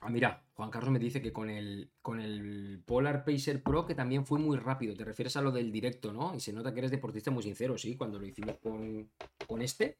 Ah, 0.00 0.08
mira, 0.08 0.42
Juan 0.54 0.70
Carlos 0.70 0.90
me 0.90 0.98
dice 0.98 1.20
que 1.20 1.32
con 1.32 1.50
el, 1.50 1.90
con 2.00 2.20
el 2.20 2.82
Polar 2.86 3.22
Pacer 3.24 3.62
Pro, 3.62 3.84
que 3.84 3.94
también 3.94 4.24
fue 4.24 4.38
muy 4.38 4.56
rápido. 4.56 4.94
Te 4.94 5.04
refieres 5.04 5.36
a 5.36 5.42
lo 5.42 5.52
del 5.52 5.70
directo, 5.70 6.12
¿no? 6.12 6.34
Y 6.34 6.40
se 6.40 6.54
nota 6.54 6.72
que 6.72 6.80
eres 6.80 6.90
deportista 6.90 7.30
muy 7.30 7.42
sincero, 7.42 7.76
sí. 7.76 7.96
Cuando 7.96 8.18
lo 8.18 8.26
hicimos 8.26 8.56
con, 8.62 9.10
con 9.46 9.60
este, 9.60 9.98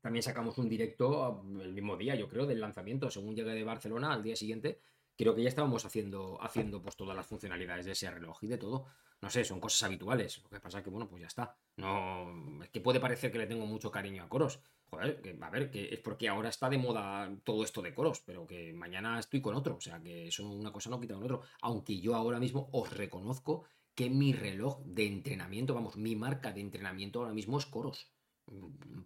también 0.00 0.24
sacamos 0.24 0.58
un 0.58 0.68
directo 0.68 1.44
el 1.62 1.72
mismo 1.72 1.96
día, 1.96 2.16
yo 2.16 2.28
creo, 2.28 2.46
del 2.46 2.60
lanzamiento. 2.60 3.10
Según 3.10 3.36
llegué 3.36 3.52
de 3.52 3.62
Barcelona 3.62 4.12
al 4.12 4.24
día 4.24 4.34
siguiente, 4.34 4.80
creo 5.16 5.36
que 5.36 5.42
ya 5.42 5.48
estábamos 5.48 5.84
haciendo, 5.84 6.42
haciendo 6.42 6.82
pues 6.82 6.96
todas 6.96 7.16
las 7.16 7.26
funcionalidades 7.26 7.86
de 7.86 7.92
ese 7.92 8.10
reloj 8.10 8.42
y 8.42 8.48
de 8.48 8.58
todo. 8.58 8.86
No 9.20 9.30
sé, 9.30 9.44
son 9.44 9.60
cosas 9.60 9.82
habituales. 9.82 10.40
Lo 10.42 10.48
que 10.48 10.60
pasa 10.60 10.78
es 10.78 10.84
que, 10.84 10.90
bueno, 10.90 11.08
pues 11.08 11.22
ya 11.22 11.26
está. 11.26 11.56
No, 11.76 12.62
es 12.62 12.70
que 12.70 12.80
puede 12.80 13.00
parecer 13.00 13.32
que 13.32 13.38
le 13.38 13.46
tengo 13.46 13.66
mucho 13.66 13.90
cariño 13.90 14.22
a 14.22 14.28
Coros. 14.28 14.60
Joder, 14.90 15.20
que, 15.20 15.36
a 15.40 15.50
ver, 15.50 15.70
que 15.70 15.92
es 15.92 16.00
porque 16.00 16.28
ahora 16.28 16.48
está 16.48 16.70
de 16.70 16.78
moda 16.78 17.30
todo 17.44 17.64
esto 17.64 17.82
de 17.82 17.94
Coros, 17.94 18.20
pero 18.24 18.46
que 18.46 18.72
mañana 18.72 19.18
estoy 19.18 19.40
con 19.40 19.54
otro. 19.54 19.76
O 19.76 19.80
sea, 19.80 20.00
que 20.00 20.28
eso 20.28 20.48
una 20.48 20.72
cosa 20.72 20.90
no 20.90 21.00
quita 21.00 21.14
con 21.14 21.24
otro. 21.24 21.42
Aunque 21.62 22.00
yo 22.00 22.14
ahora 22.14 22.38
mismo 22.38 22.68
os 22.72 22.92
reconozco 22.92 23.64
que 23.94 24.08
mi 24.08 24.32
reloj 24.32 24.80
de 24.84 25.06
entrenamiento, 25.06 25.74
vamos, 25.74 25.96
mi 25.96 26.14
marca 26.14 26.52
de 26.52 26.60
entrenamiento 26.60 27.18
ahora 27.18 27.34
mismo 27.34 27.58
es 27.58 27.66
Coros. 27.66 28.12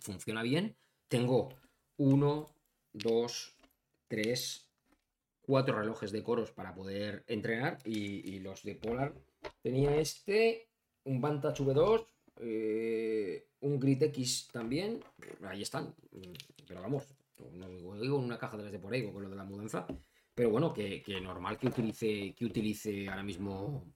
Funciona 0.00 0.42
bien. 0.42 0.76
Tengo 1.08 1.48
uno, 1.96 2.54
dos, 2.92 3.56
tres, 4.08 4.68
cuatro 5.40 5.78
relojes 5.78 6.12
de 6.12 6.22
Coros 6.22 6.52
para 6.52 6.74
poder 6.74 7.24
entrenar 7.26 7.78
y, 7.84 8.38
los 8.40 8.62
de 8.62 8.74
Polar. 8.74 9.14
Tenía 9.62 9.96
este, 9.96 10.68
un 11.04 11.20
Vantage 11.20 11.62
V2, 11.62 12.06
eh, 12.40 13.48
un 13.60 13.78
Grit 13.78 14.02
X 14.02 14.48
también. 14.52 15.02
Ahí 15.44 15.62
están. 15.62 15.94
Pero 16.66 16.82
vamos, 16.82 17.04
no 17.52 18.00
digo 18.00 18.18
en 18.18 18.24
una 18.24 18.38
caja 18.38 18.56
de 18.56 18.64
las 18.64 18.72
de 18.72 18.78
por 18.78 18.92
ahí 18.92 19.10
con 19.10 19.22
lo 19.22 19.28
de 19.28 19.36
la 19.36 19.44
mudanza. 19.44 19.86
Pero 20.34 20.50
bueno, 20.50 20.72
que, 20.72 21.02
que 21.02 21.20
normal 21.20 21.58
que 21.58 21.66
utilice, 21.66 22.34
que 22.34 22.44
utilice 22.44 23.08
ahora 23.08 23.22
mismo 23.22 23.92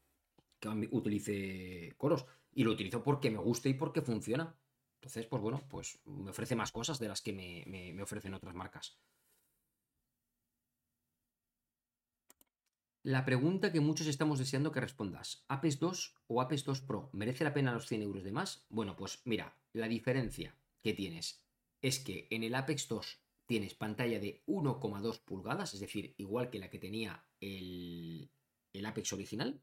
que 0.59 0.69
utilice 0.91 1.95
coros. 1.97 2.27
Y 2.53 2.65
lo 2.65 2.73
utilizo 2.73 3.03
porque 3.03 3.31
me 3.31 3.39
gusta 3.39 3.69
y 3.69 3.75
porque 3.75 4.03
funciona. 4.03 4.57
Entonces, 4.95 5.27
pues 5.27 5.43
bueno, 5.43 5.63
pues 5.69 6.01
me 6.07 6.31
ofrece 6.31 6.57
más 6.57 6.73
cosas 6.73 6.99
de 6.99 7.09
las 7.09 7.21
que 7.21 7.33
me, 7.33 8.03
ofrecen 8.03 8.35
otras 8.35 8.55
marcas. 8.55 8.99
La 13.07 13.25
pregunta 13.25 13.71
que 13.71 13.79
muchos 13.79 14.09
estamos 14.09 14.41
deseando 14.41 14.73
que 14.73 14.81
respondas, 14.81 15.45
¿Apex 15.47 15.79
2 15.79 16.17
o 16.27 16.41
Apex 16.41 16.65
2 16.65 16.81
Pro 16.81 17.09
merece 17.13 17.45
la 17.45 17.55
pena 17.55 17.73
los 17.73 17.87
100 17.87 18.03
euros 18.03 18.25
de 18.25 18.33
más? 18.33 18.67
Bueno, 18.69 18.97
pues 18.97 19.23
mira, 19.25 19.57
la 19.73 19.87
diferencia 19.87 20.57
que 20.83 20.93
tienes 20.93 21.39
es 21.81 22.01
que 22.01 22.27
en 22.31 22.43
el 22.43 22.53
Apex 22.57 22.89
2 22.89 23.21
tienes 23.47 23.75
pantalla 23.75 24.19
de 24.19 24.43
1,2 24.49 25.21
pulgadas, 25.21 25.73
es 25.73 25.79
decir, 25.79 26.17
igual 26.19 26.51
que 26.51 26.59
la 26.59 26.69
que 26.69 26.81
tenía 26.81 27.25
el, 27.41 28.29
el 28.73 28.87
Apex 28.87 29.13
original, 29.13 29.63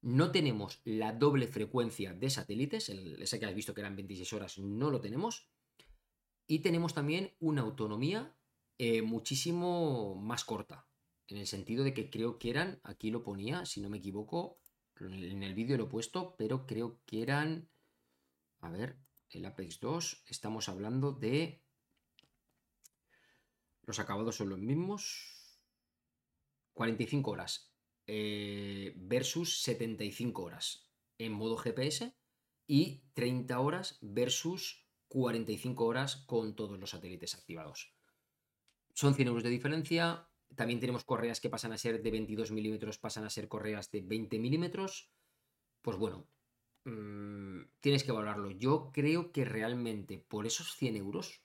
no 0.00 0.32
tenemos 0.32 0.80
la 0.84 1.12
doble 1.12 1.48
frecuencia 1.48 2.14
de 2.14 2.30
satélites, 2.30 2.88
ese 2.88 3.38
que 3.38 3.44
has 3.44 3.54
visto 3.54 3.74
que 3.74 3.82
eran 3.82 3.96
26 3.96 4.32
horas, 4.32 4.58
no 4.58 4.90
lo 4.90 5.02
tenemos. 5.02 5.50
Y 6.46 6.60
tenemos 6.60 6.94
también 6.94 7.34
una 7.38 7.60
autonomía 7.60 8.34
eh, 8.78 9.02
muchísimo 9.02 10.14
más 10.14 10.42
corta, 10.44 10.86
en 11.28 11.38
el 11.38 11.46
sentido 11.46 11.84
de 11.84 11.94
que 11.94 12.10
creo 12.10 12.38
que 12.38 12.50
eran, 12.50 12.80
aquí 12.84 13.10
lo 13.10 13.22
ponía, 13.22 13.66
si 13.66 13.80
no 13.80 13.88
me 13.88 13.98
equivoco, 13.98 14.58
en 15.00 15.42
el 15.42 15.54
vídeo 15.54 15.76
lo 15.76 15.84
he 15.84 15.88
puesto, 15.88 16.34
pero 16.36 16.66
creo 16.66 17.00
que 17.04 17.22
eran, 17.22 17.68
a 18.60 18.70
ver, 18.70 18.96
el 19.30 19.44
Apex 19.44 19.80
2, 19.80 20.24
estamos 20.26 20.68
hablando 20.68 21.12
de... 21.12 21.62
Los 23.82 23.98
acabados 23.98 24.36
son 24.36 24.48
los 24.48 24.58
mismos. 24.58 25.60
45 26.74 27.30
horas. 27.30 27.72
Eh, 28.06 28.94
versus 28.96 29.62
75 29.62 30.42
horas 30.42 30.88
en 31.18 31.32
modo 31.32 31.56
GPS 31.56 32.14
y 32.66 33.02
30 33.14 33.58
horas 33.58 33.98
versus 34.00 34.86
45 35.08 35.84
horas 35.84 36.16
con 36.16 36.54
todos 36.54 36.78
los 36.78 36.90
satélites 36.90 37.34
activados. 37.34 37.94
Son 38.94 39.14
100 39.14 39.28
euros 39.28 39.42
de 39.42 39.50
diferencia. 39.50 40.28
También 40.54 40.80
tenemos 40.80 41.04
correas 41.04 41.40
que 41.40 41.50
pasan 41.50 41.72
a 41.72 41.78
ser 41.78 42.02
de 42.02 42.10
22 42.10 42.50
milímetros, 42.50 42.98
pasan 42.98 43.24
a 43.24 43.30
ser 43.30 43.48
correas 43.48 43.90
de 43.90 44.00
20 44.00 44.38
milímetros. 44.38 45.10
Pues 45.82 45.96
bueno, 45.98 46.28
mm, 46.84 47.62
tienes 47.80 48.04
que 48.04 48.12
valorarlo. 48.12 48.50
Yo 48.52 48.90
creo 48.92 49.32
que 49.32 49.44
realmente 49.44 50.18
por 50.18 50.46
esos 50.46 50.74
100 50.76 50.96
euros 50.96 51.42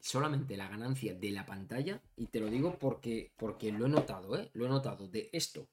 solamente 0.00 0.56
la 0.56 0.68
ganancia 0.68 1.14
de 1.14 1.30
la 1.30 1.46
pantalla, 1.46 2.02
y 2.16 2.26
te 2.26 2.40
lo 2.40 2.48
digo 2.48 2.78
porque, 2.78 3.32
porque 3.36 3.72
lo 3.72 3.86
he 3.86 3.88
notado, 3.88 4.36
¿eh? 4.38 4.50
lo 4.52 4.66
he 4.66 4.68
notado 4.68 5.08
de 5.08 5.30
esto 5.32 5.68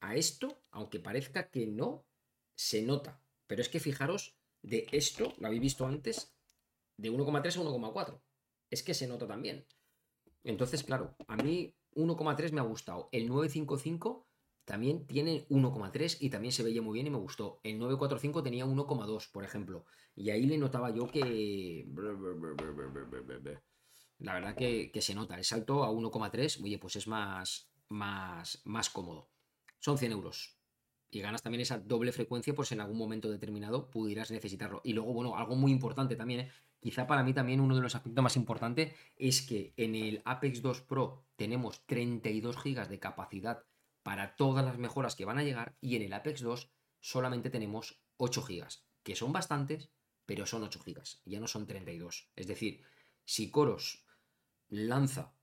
a 0.00 0.16
esto, 0.16 0.62
aunque 0.70 1.00
parezca 1.00 1.50
que 1.50 1.66
no, 1.66 2.06
se 2.54 2.82
nota. 2.82 3.20
Pero 3.46 3.60
es 3.60 3.68
que 3.68 3.80
fijaros, 3.80 4.36
de 4.62 4.86
esto, 4.92 5.34
lo 5.38 5.46
habéis 5.46 5.62
visto 5.62 5.86
antes, 5.86 6.34
de 6.96 7.10
1,3 7.10 7.56
a 7.56 7.60
1,4. 7.60 8.20
Es 8.70 8.82
que 8.82 8.94
se 8.94 9.08
nota 9.08 9.26
también. 9.26 9.66
Entonces, 10.44 10.82
claro, 10.82 11.14
a 11.28 11.36
mí 11.36 11.74
1,3 11.94 12.52
me 12.52 12.60
ha 12.60 12.64
gustado. 12.64 13.08
El 13.12 13.28
955 13.28 14.26
también 14.64 15.06
tiene 15.06 15.46
1,3 15.48 16.18
y 16.20 16.30
también 16.30 16.52
se 16.52 16.62
veía 16.62 16.82
muy 16.82 16.94
bien 16.94 17.06
y 17.06 17.10
me 17.10 17.18
gustó. 17.18 17.60
El 17.62 17.78
945 17.78 18.42
tenía 18.42 18.66
1,2, 18.66 19.30
por 19.32 19.44
ejemplo. 19.44 19.84
Y 20.14 20.30
ahí 20.30 20.46
le 20.46 20.58
notaba 20.58 20.90
yo 20.90 21.08
que... 21.08 21.86
La 24.18 24.34
verdad 24.34 24.54
que, 24.54 24.90
se 25.00 25.14
nota. 25.14 25.36
El 25.36 25.44
salto 25.44 25.82
a 25.82 25.90
1,3, 25.90 26.62
oye, 26.62 26.78
pues 26.78 26.96
es 26.96 27.08
más, 27.08 27.70
más, 27.88 28.60
más 28.64 28.90
cómodo. 28.90 29.30
Son 29.78 29.98
100 29.98 30.12
euros. 30.12 30.56
Y 31.10 31.20
ganas 31.20 31.42
también 31.42 31.62
esa 31.62 31.78
doble 31.78 32.12
frecuencia, 32.12 32.54
pues 32.54 32.70
en 32.70 32.80
algún 32.80 32.98
momento 32.98 33.30
determinado 33.30 33.90
pudieras 33.90 34.30
necesitarlo. 34.30 34.80
Y 34.84 34.92
luego, 34.92 35.12
bueno, 35.12 35.36
algo 35.36 35.56
muy 35.56 35.72
importante 35.72 36.14
también, 36.14 36.40
¿eh? 36.40 36.52
Quizá 36.80 37.06
para 37.06 37.22
mí 37.22 37.32
también 37.32 37.60
uno 37.60 37.76
de 37.76 37.82
los 37.82 37.94
aspectos 37.94 38.24
más 38.24 38.36
importantes 38.36 38.94
es 39.16 39.42
que 39.42 39.72
en 39.76 39.94
el 39.94 40.22
Apex 40.24 40.62
2 40.62 40.82
Pro 40.82 41.24
tenemos 41.36 41.86
32 41.86 42.56
GB 42.56 42.88
de 42.88 42.98
capacidad 42.98 43.64
para 44.02 44.34
todas 44.36 44.64
las 44.64 44.78
mejoras 44.78 45.14
que 45.14 45.24
van 45.24 45.38
a 45.38 45.44
llegar 45.44 45.76
y 45.80 45.96
en 45.96 46.02
el 46.02 46.12
Apex 46.12 46.40
2 46.40 46.70
solamente 47.00 47.50
tenemos 47.50 48.02
8 48.16 48.42
GB, 48.42 48.66
que 49.02 49.16
son 49.16 49.32
bastantes, 49.32 49.90
pero 50.26 50.46
son 50.46 50.62
8 50.62 50.80
GB, 50.84 51.02
ya 51.24 51.40
no 51.40 51.46
son 51.46 51.66
32. 51.66 52.30
Es 52.36 52.46
decir, 52.46 52.82
si 53.24 53.50
Coros 53.50 54.04
lanza 54.68 55.34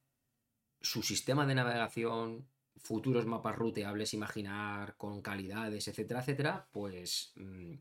su 0.81 1.03
sistema 1.03 1.45
de 1.45 1.55
navegación, 1.55 2.47
futuros 2.77 3.25
mapas 3.25 3.55
ruteables, 3.55 4.13
imaginar 4.13 4.95
con 4.97 5.21
calidades, 5.21 5.87
etcétera, 5.87 6.21
etcétera, 6.21 6.69
pues 6.71 7.33
mm, 7.35 7.73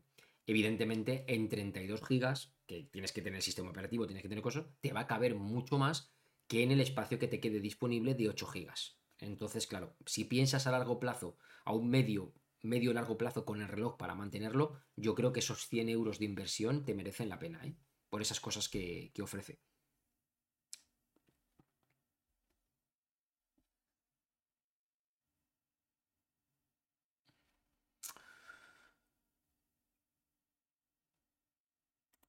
evidentemente 0.47 1.23
en 1.27 1.47
32 1.47 2.01
GB, 2.01 2.49
que 2.67 2.83
tienes 2.83 3.11
que 3.11 3.21
tener 3.21 3.37
el 3.37 3.43
sistema 3.43 3.69
operativo, 3.69 4.05
tienes 4.05 4.21
que 4.21 4.29
tener 4.29 4.43
cosas, 4.43 4.65
te 4.81 4.93
va 4.93 5.01
a 5.01 5.07
caber 5.07 5.35
mucho 5.35 5.77
más 5.77 6.13
que 6.47 6.63
en 6.63 6.71
el 6.71 6.81
espacio 6.81 7.17
que 7.17 7.27
te 7.27 7.39
quede 7.39 7.59
disponible 7.59 8.13
de 8.13 8.29
8 8.29 8.47
GB. 8.53 8.71
Entonces, 9.19 9.65
claro, 9.67 9.95
si 10.05 10.25
piensas 10.25 10.67
a 10.67 10.71
largo 10.71 10.99
plazo, 10.99 11.37
a 11.65 11.73
un 11.73 11.89
medio, 11.89 12.33
medio 12.61 12.93
largo 12.93 13.17
plazo 13.17 13.45
con 13.45 13.61
el 13.61 13.67
reloj 13.67 13.97
para 13.97 14.15
mantenerlo, 14.15 14.79
yo 14.95 15.15
creo 15.15 15.33
que 15.33 15.39
esos 15.39 15.67
100 15.67 15.89
euros 15.89 16.19
de 16.19 16.25
inversión 16.25 16.85
te 16.85 16.93
merecen 16.93 17.29
la 17.29 17.39
pena, 17.39 17.65
¿eh? 17.65 17.75
por 18.09 18.21
esas 18.21 18.39
cosas 18.39 18.69
que, 18.69 19.11
que 19.13 19.21
ofrece. 19.21 19.59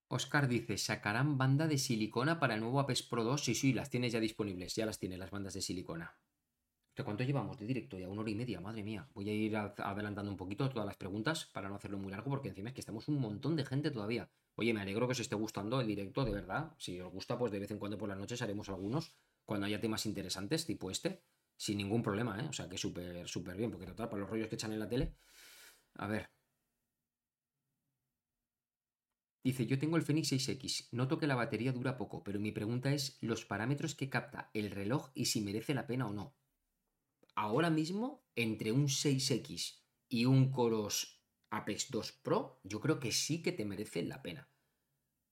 Oscar 0.08 0.48
dice, 0.48 0.78
¿sacarán 0.78 1.36
banda 1.36 1.66
de 1.66 1.78
silicona 1.78 2.40
para 2.40 2.54
el 2.54 2.60
nuevo 2.60 2.80
Apex 2.80 3.02
Pro 3.02 3.24
2? 3.24 3.44
Sí, 3.44 3.54
sí, 3.54 3.72
las 3.72 3.90
tienes 3.90 4.12
ya 4.12 4.20
disponibles, 4.20 4.74
ya 4.74 4.86
las 4.86 4.98
tiene 4.98 5.18
las 5.18 5.30
bandas 5.30 5.54
de 5.54 5.60
silicona. 5.60 6.16
¿Cuánto 7.04 7.22
llevamos 7.22 7.58
de 7.58 7.66
directo? 7.66 7.98
Ya 7.98 8.08
una 8.08 8.22
hora 8.22 8.30
y 8.30 8.34
media, 8.34 8.60
madre 8.60 8.82
mía. 8.82 9.08
Voy 9.14 9.28
a 9.28 9.32
ir 9.32 9.56
adelantando 9.56 10.30
un 10.30 10.36
poquito 10.36 10.68
todas 10.68 10.86
las 10.86 10.96
preguntas 10.96 11.46
para 11.46 11.68
no 11.68 11.76
hacerlo 11.76 11.98
muy 11.98 12.10
largo, 12.10 12.30
porque 12.30 12.48
encima 12.48 12.70
es 12.70 12.74
que 12.74 12.80
estamos 12.80 13.06
un 13.08 13.20
montón 13.20 13.54
de 13.54 13.64
gente 13.64 13.90
todavía. 13.90 14.28
Oye, 14.56 14.74
me 14.74 14.80
alegro 14.80 15.06
que 15.06 15.12
os 15.12 15.20
esté 15.20 15.36
gustando 15.36 15.80
el 15.80 15.86
directo, 15.86 16.24
de 16.24 16.32
verdad. 16.32 16.74
Si 16.78 16.98
os 17.00 17.12
gusta, 17.12 17.38
pues 17.38 17.52
de 17.52 17.60
vez 17.60 17.70
en 17.70 17.78
cuando 17.78 17.96
por 17.98 18.08
las 18.08 18.18
noches 18.18 18.42
haremos 18.42 18.68
algunos, 18.68 19.14
cuando 19.44 19.66
haya 19.66 19.80
temas 19.80 20.06
interesantes, 20.06 20.66
tipo 20.66 20.90
este, 20.90 21.22
sin 21.56 21.78
ningún 21.78 22.02
problema, 22.02 22.40
¿eh? 22.40 22.46
O 22.48 22.52
sea 22.52 22.68
que 22.68 22.76
súper, 22.76 23.28
súper 23.28 23.56
bien, 23.56 23.70
porque 23.70 23.86
total, 23.86 24.08
para 24.08 24.20
los 24.20 24.30
rollos 24.30 24.48
que 24.48 24.56
echan 24.56 24.72
en 24.72 24.80
la 24.80 24.88
tele. 24.88 25.14
A 25.94 26.08
ver, 26.08 26.30
Dice, 29.48 29.64
yo 29.64 29.78
tengo 29.78 29.96
el 29.96 30.02
Fenix 30.02 30.30
6X, 30.30 30.88
noto 30.90 31.18
que 31.18 31.26
la 31.26 31.34
batería 31.34 31.72
dura 31.72 31.96
poco, 31.96 32.22
pero 32.22 32.38
mi 32.38 32.52
pregunta 32.52 32.92
es 32.92 33.16
los 33.22 33.46
parámetros 33.46 33.94
que 33.94 34.10
capta 34.10 34.50
el 34.52 34.70
reloj 34.70 35.08
y 35.14 35.24
si 35.24 35.40
merece 35.40 35.72
la 35.72 35.86
pena 35.86 36.06
o 36.06 36.12
no. 36.12 36.36
Ahora 37.34 37.70
mismo, 37.70 38.28
entre 38.36 38.72
un 38.72 38.88
6X 38.88 39.80
y 40.10 40.26
un 40.26 40.50
Coros 40.50 41.22
Apex 41.48 41.90
2 41.90 42.12
Pro, 42.22 42.60
yo 42.62 42.78
creo 42.80 43.00
que 43.00 43.10
sí 43.10 43.40
que 43.40 43.52
te 43.52 43.64
merece 43.64 44.02
la 44.02 44.20
pena. 44.20 44.50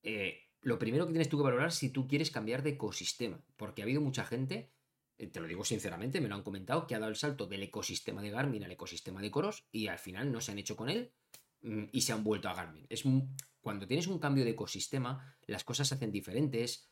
Eh, 0.03 0.49
lo 0.63 0.79
primero 0.79 1.05
que 1.05 1.13
tienes 1.13 1.29
tú 1.29 1.37
que 1.37 1.45
valorar 1.45 1.71
si 1.71 1.91
tú 1.91 2.09
quieres 2.09 2.31
cambiar 2.31 2.63
de 2.63 2.71
ecosistema, 2.71 3.45
porque 3.59 3.83
ha 3.83 3.85
habido 3.85 4.01
mucha 4.01 4.25
gente, 4.25 4.73
eh, 5.19 5.27
te 5.27 5.41
lo 5.41 5.47
digo 5.47 5.63
sinceramente, 5.63 6.23
me 6.23 6.29
lo 6.29 6.37
han 6.37 6.43
comentado, 6.43 6.87
que 6.87 6.95
ha 6.95 7.01
dado 7.01 7.11
el 7.11 7.17
salto 7.17 7.47
del 7.47 7.65
ecosistema 7.65 8.23
de 8.23 8.31
Garmin 8.31 8.65
al 8.65 8.73
ecosistema 8.73 9.21
de 9.21 9.31
Coros 9.31 9.67
y 9.73 9.89
al 9.89 9.99
final 9.99 10.33
no 10.33 10.41
se 10.41 10.53
han 10.53 10.59
hecho 10.59 10.75
con 10.75 10.89
él 10.89 11.13
mm, 11.61 11.85
y 11.93 12.01
se 12.01 12.15
han 12.15 12.25
vuelto 12.25 12.49
a 12.49 12.55
Garmin. 12.55 12.87
Es 12.89 13.05
cuando 13.67 13.89
tienes 13.89 14.07
un 14.07 14.21
cambio 14.21 14.45
de 14.45 14.53
ecosistema, 14.53 15.37
las 15.49 15.65
cosas 15.65 15.89
se 15.89 15.97
hacen 15.97 16.13
diferentes, 16.13 16.89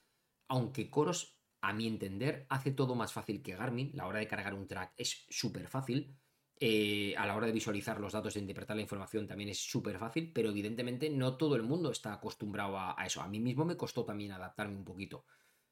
aunque 0.48 0.90
Coros, 0.90 1.38
a 1.60 1.72
mi 1.72 1.86
entender, 1.86 2.46
hace 2.48 2.72
todo 2.72 2.96
más 2.96 3.12
fácil 3.12 3.44
que 3.44 3.54
Garmin, 3.54 3.92
la 3.94 4.08
hora 4.08 4.18
de 4.18 4.26
cargar 4.26 4.54
un 4.54 4.66
track 4.66 4.92
es 4.96 5.24
súper 5.28 5.68
fácil, 5.68 6.18
eh, 6.58 7.14
a 7.16 7.26
la 7.26 7.36
hora 7.36 7.46
de 7.46 7.52
visualizar 7.52 8.00
los 8.00 8.12
datos, 8.12 8.34
de 8.34 8.40
interpretar 8.40 8.74
la 8.74 8.82
información 8.82 9.24
también 9.24 9.50
es 9.50 9.60
súper 9.60 10.00
fácil, 10.00 10.32
pero 10.32 10.50
evidentemente 10.50 11.08
no 11.10 11.36
todo 11.36 11.54
el 11.54 11.62
mundo 11.62 11.92
está 11.92 12.12
acostumbrado 12.12 12.76
a, 12.76 12.96
eso. 13.06 13.22
A 13.22 13.28
mí 13.28 13.38
mismo 13.38 13.64
me 13.64 13.76
costó 13.76 14.04
también 14.04 14.32
adaptarme 14.32 14.76
un 14.76 14.84
poquito. 14.84 15.26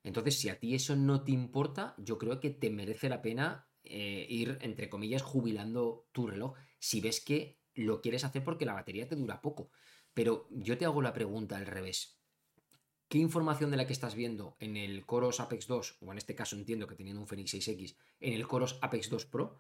Entonces, 0.05 0.39
si 0.39 0.51
a 0.51 0.61
ti 0.61 0.77
eso 0.77 0.95
no 0.95 1.25
te 1.25 1.33
importa, 1.33 1.97
yo 1.99 2.17
creo 2.17 2.39
que 2.39 2.51
te 2.51 2.71
merece 2.71 3.09
la 3.09 3.23
pena 3.23 3.69
eh, 3.83 4.25
ir, 4.31 4.57
entre 4.61 4.89
comillas, 4.89 5.23
jubilando 5.23 6.07
tu 6.13 6.29
reloj 6.29 6.57
si 6.79 7.01
ves 7.01 7.21
que 7.21 7.59
lo 7.75 8.01
quieres 8.01 8.23
hacer 8.23 8.45
porque 8.45 8.67
la 8.67 8.75
batería 8.75 9.09
te 9.09 9.17
dura 9.17 9.43
poco. 9.43 9.73
Pero 10.15 10.47
yo 10.51 10.77
te 10.79 10.85
hago 10.85 11.03
la 11.03 11.13
pregunta 11.13 11.57
al 11.57 11.67
revés. 11.67 12.19
¿Qué 13.09 13.19
información 13.19 13.71
de 13.71 13.77
la 13.77 13.87
que 13.87 13.93
estás 13.93 14.15
viendo 14.15 14.57
en 14.59 14.77
el 14.77 15.05
Coros 15.05 15.41
Apex 15.41 15.67
2, 15.67 15.99
o 16.01 16.13
en 16.13 16.19
este 16.19 16.35
caso 16.35 16.57
entiendo 16.57 16.87
que 16.87 16.95
teniendo 16.95 17.21
un 17.21 17.27
Fenix 17.27 17.55
6X, 17.55 17.97
en 18.21 18.33
el 18.33 18.47
Coros 18.47 18.79
Apex 18.81 19.11
2 19.11 19.27
Pro, 19.27 19.59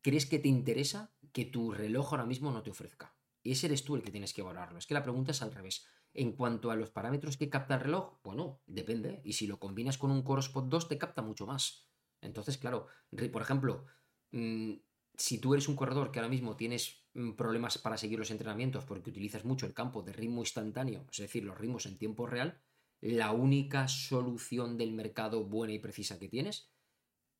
crees 0.00 0.26
que 0.26 0.38
te 0.38 0.48
interesa 0.48 1.12
que 1.32 1.44
tu 1.44 1.72
reloj 1.72 2.12
ahora 2.12 2.24
mismo 2.24 2.52
no 2.52 2.62
te 2.62 2.70
ofrezca? 2.70 3.16
Y 3.42 3.52
ese 3.52 3.66
eres 3.66 3.84
tú 3.84 3.96
el 3.96 4.02
que 4.02 4.12
tienes 4.12 4.32
que 4.32 4.42
valorarlo. 4.42 4.78
Es 4.78 4.86
que 4.86 4.94
la 4.94 5.02
pregunta 5.02 5.32
es 5.32 5.42
al 5.42 5.52
revés. 5.52 5.84
En 6.14 6.32
cuanto 6.32 6.70
a 6.70 6.76
los 6.76 6.90
parámetros 6.90 7.36
que 7.36 7.50
capta 7.50 7.74
el 7.74 7.80
reloj, 7.80 8.20
bueno, 8.22 8.62
depende. 8.66 9.20
Y 9.24 9.32
si 9.32 9.46
lo 9.46 9.58
combinas 9.58 9.98
con 9.98 10.10
un 10.10 10.22
Coros 10.22 10.48
Pod 10.48 10.64
2, 10.64 10.88
te 10.88 10.98
capta 10.98 11.22
mucho 11.22 11.46
más. 11.46 11.88
Entonces, 12.20 12.58
claro, 12.58 12.86
por 13.32 13.42
ejemplo, 13.42 13.86
mm, 14.30 14.74
si 15.16 15.38
tú 15.38 15.54
eres 15.54 15.68
un 15.68 15.76
corredor 15.76 16.10
que 16.10 16.18
ahora 16.18 16.28
mismo 16.28 16.56
tienes 16.56 17.04
mm, 17.14 17.32
problemas 17.32 17.78
para 17.78 17.96
seguir 17.96 18.18
los 18.18 18.30
entrenamientos 18.30 18.84
porque 18.84 19.10
utilizas 19.10 19.44
mucho 19.44 19.66
el 19.66 19.74
campo 19.74 20.02
de 20.02 20.12
ritmo 20.12 20.40
instantáneo, 20.40 21.06
es 21.10 21.18
decir, 21.18 21.44
los 21.44 21.58
ritmos 21.58 21.86
en 21.86 21.98
tiempo 21.98 22.26
real, 22.26 22.60
la 23.00 23.32
única 23.32 23.88
solución 23.88 24.78
del 24.78 24.92
mercado 24.92 25.44
buena 25.44 25.74
y 25.74 25.78
precisa 25.78 26.18
que 26.18 26.28
tienes 26.28 26.72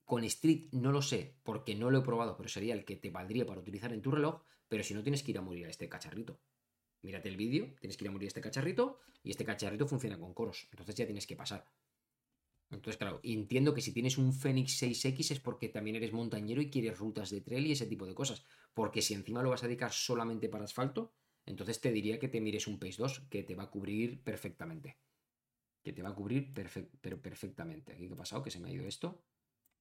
con 0.05 0.25
Street 0.25 0.69
no 0.73 0.93
lo 0.93 1.01
sé, 1.01 1.37
porque 1.43 1.75
no 1.75 1.91
lo 1.91 2.01
he 2.01 2.03
probado, 2.03 2.37
pero 2.37 2.49
sería 2.49 2.75
el 2.75 2.85
que 2.85 2.97
te 2.97 3.11
valdría 3.11 3.47
para 3.47 3.61
utilizar 3.61 3.93
en 3.93 4.03
tu 4.03 4.11
reloj, 4.11 4.43
pero 4.69 4.83
si 4.85 4.95
no 4.95 5.03
tienes 5.03 5.23
que 5.23 5.31
ir 5.31 5.39
a 5.39 5.43
morir 5.43 5.67
a 5.67 5.71
este 5.71 5.89
cacharrito. 5.89 6.41
Mírate 7.03 7.29
el 7.29 7.37
vídeo, 7.37 7.75
tienes 7.81 7.97
que 7.97 8.05
ir 8.05 8.09
a 8.09 8.13
morir 8.13 8.27
a 8.27 8.29
este 8.29 8.41
cacharrito 8.41 9.01
y 9.23 9.31
este 9.31 9.45
cacharrito 9.45 9.87
funciona 9.87 10.19
con 10.19 10.35
coros, 10.35 10.69
entonces 10.71 10.95
ya 10.97 11.07
tienes 11.07 11.27
que 11.27 11.37
pasar. 11.37 11.65
Entonces, 12.73 12.97
claro, 12.99 13.21
entiendo 13.23 13.75
que 13.75 13.83
si 13.83 13.93
tienes 13.93 14.19
un 14.19 14.33
Fenix 14.33 14.83
6X 14.83 15.31
es 15.31 15.41
porque 15.41 15.69
también 15.69 15.97
eres 15.97 16.13
montañero 16.13 16.63
y 16.63 16.71
quieres 16.71 16.99
rutas 16.99 17.31
de 17.31 17.43
trail 17.43 17.67
y 17.67 17.73
ese 17.73 17.87
tipo 17.87 18.07
de 18.07 18.15
cosas. 18.15 18.45
Porque 18.75 19.03
si 19.03 19.15
encima 19.15 19.43
lo 19.43 19.51
vas 19.51 19.63
a 19.63 19.67
dedicar 19.67 19.93
solamente 19.93 20.49
para 20.49 20.65
asfalto, 20.65 21.13
entonces 21.45 21.81
te 21.81 21.93
diría 21.93 22.19
que 22.19 22.29
te 22.29 22.41
mires 22.41 22.67
un 22.67 22.79
Pace 22.79 22.97
2 22.99 23.21
que 23.31 23.43
te 23.43 23.55
va 23.55 23.65
a 23.65 23.71
cubrir 23.71 24.23
perfectamente. 24.23 24.99
Que 25.85 25.93
te 25.93 26.03
va 26.03 26.11
a 26.11 26.15
cubrir 26.15 26.53
pero 26.55 27.21
perfectamente. 27.21 27.93
¿Aquí 27.93 28.09
qué 28.09 28.15
ha 28.15 28.17
pasado? 28.17 28.43
Que 28.43 28.51
se 28.51 28.61
me 28.61 28.69
ha 28.69 28.73
ido 28.73 28.87
esto. 28.87 29.25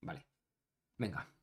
Vale. 0.01 0.27
Venga. 0.97 1.40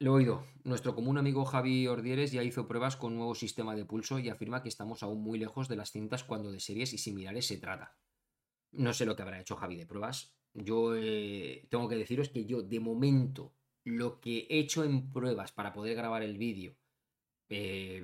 Lo 0.00 0.10
he 0.12 0.14
oído. 0.14 0.44
Nuestro 0.64 0.94
común 0.94 1.18
amigo 1.18 1.44
Javi 1.44 1.86
Ordieres 1.86 2.32
ya 2.32 2.42
hizo 2.42 2.66
pruebas 2.66 2.96
con 2.96 3.12
un 3.12 3.18
nuevo 3.18 3.34
sistema 3.34 3.76
de 3.76 3.84
pulso 3.84 4.18
y 4.18 4.28
afirma 4.28 4.62
que 4.62 4.68
estamos 4.68 5.02
aún 5.02 5.22
muy 5.22 5.38
lejos 5.38 5.68
de 5.68 5.76
las 5.76 5.92
cintas 5.92 6.24
cuando 6.24 6.50
de 6.50 6.58
series 6.58 6.92
y 6.92 6.98
similares 6.98 7.46
se 7.46 7.58
trata. 7.58 7.96
No 8.72 8.92
sé 8.92 9.06
lo 9.06 9.14
que 9.14 9.22
habrá 9.22 9.40
hecho 9.40 9.56
Javi 9.56 9.76
de 9.76 9.86
pruebas. 9.86 10.34
Yo 10.52 10.96
eh, 10.96 11.66
tengo 11.70 11.88
que 11.88 11.96
deciros 11.96 12.28
que 12.28 12.44
yo, 12.44 12.62
de 12.62 12.80
momento, 12.80 13.54
lo 13.84 14.20
que 14.20 14.46
he 14.50 14.58
hecho 14.58 14.82
en 14.82 15.12
pruebas 15.12 15.52
para 15.52 15.72
poder 15.72 15.94
grabar 15.94 16.22
el 16.22 16.38
vídeo 16.38 16.76
eh, 17.48 18.02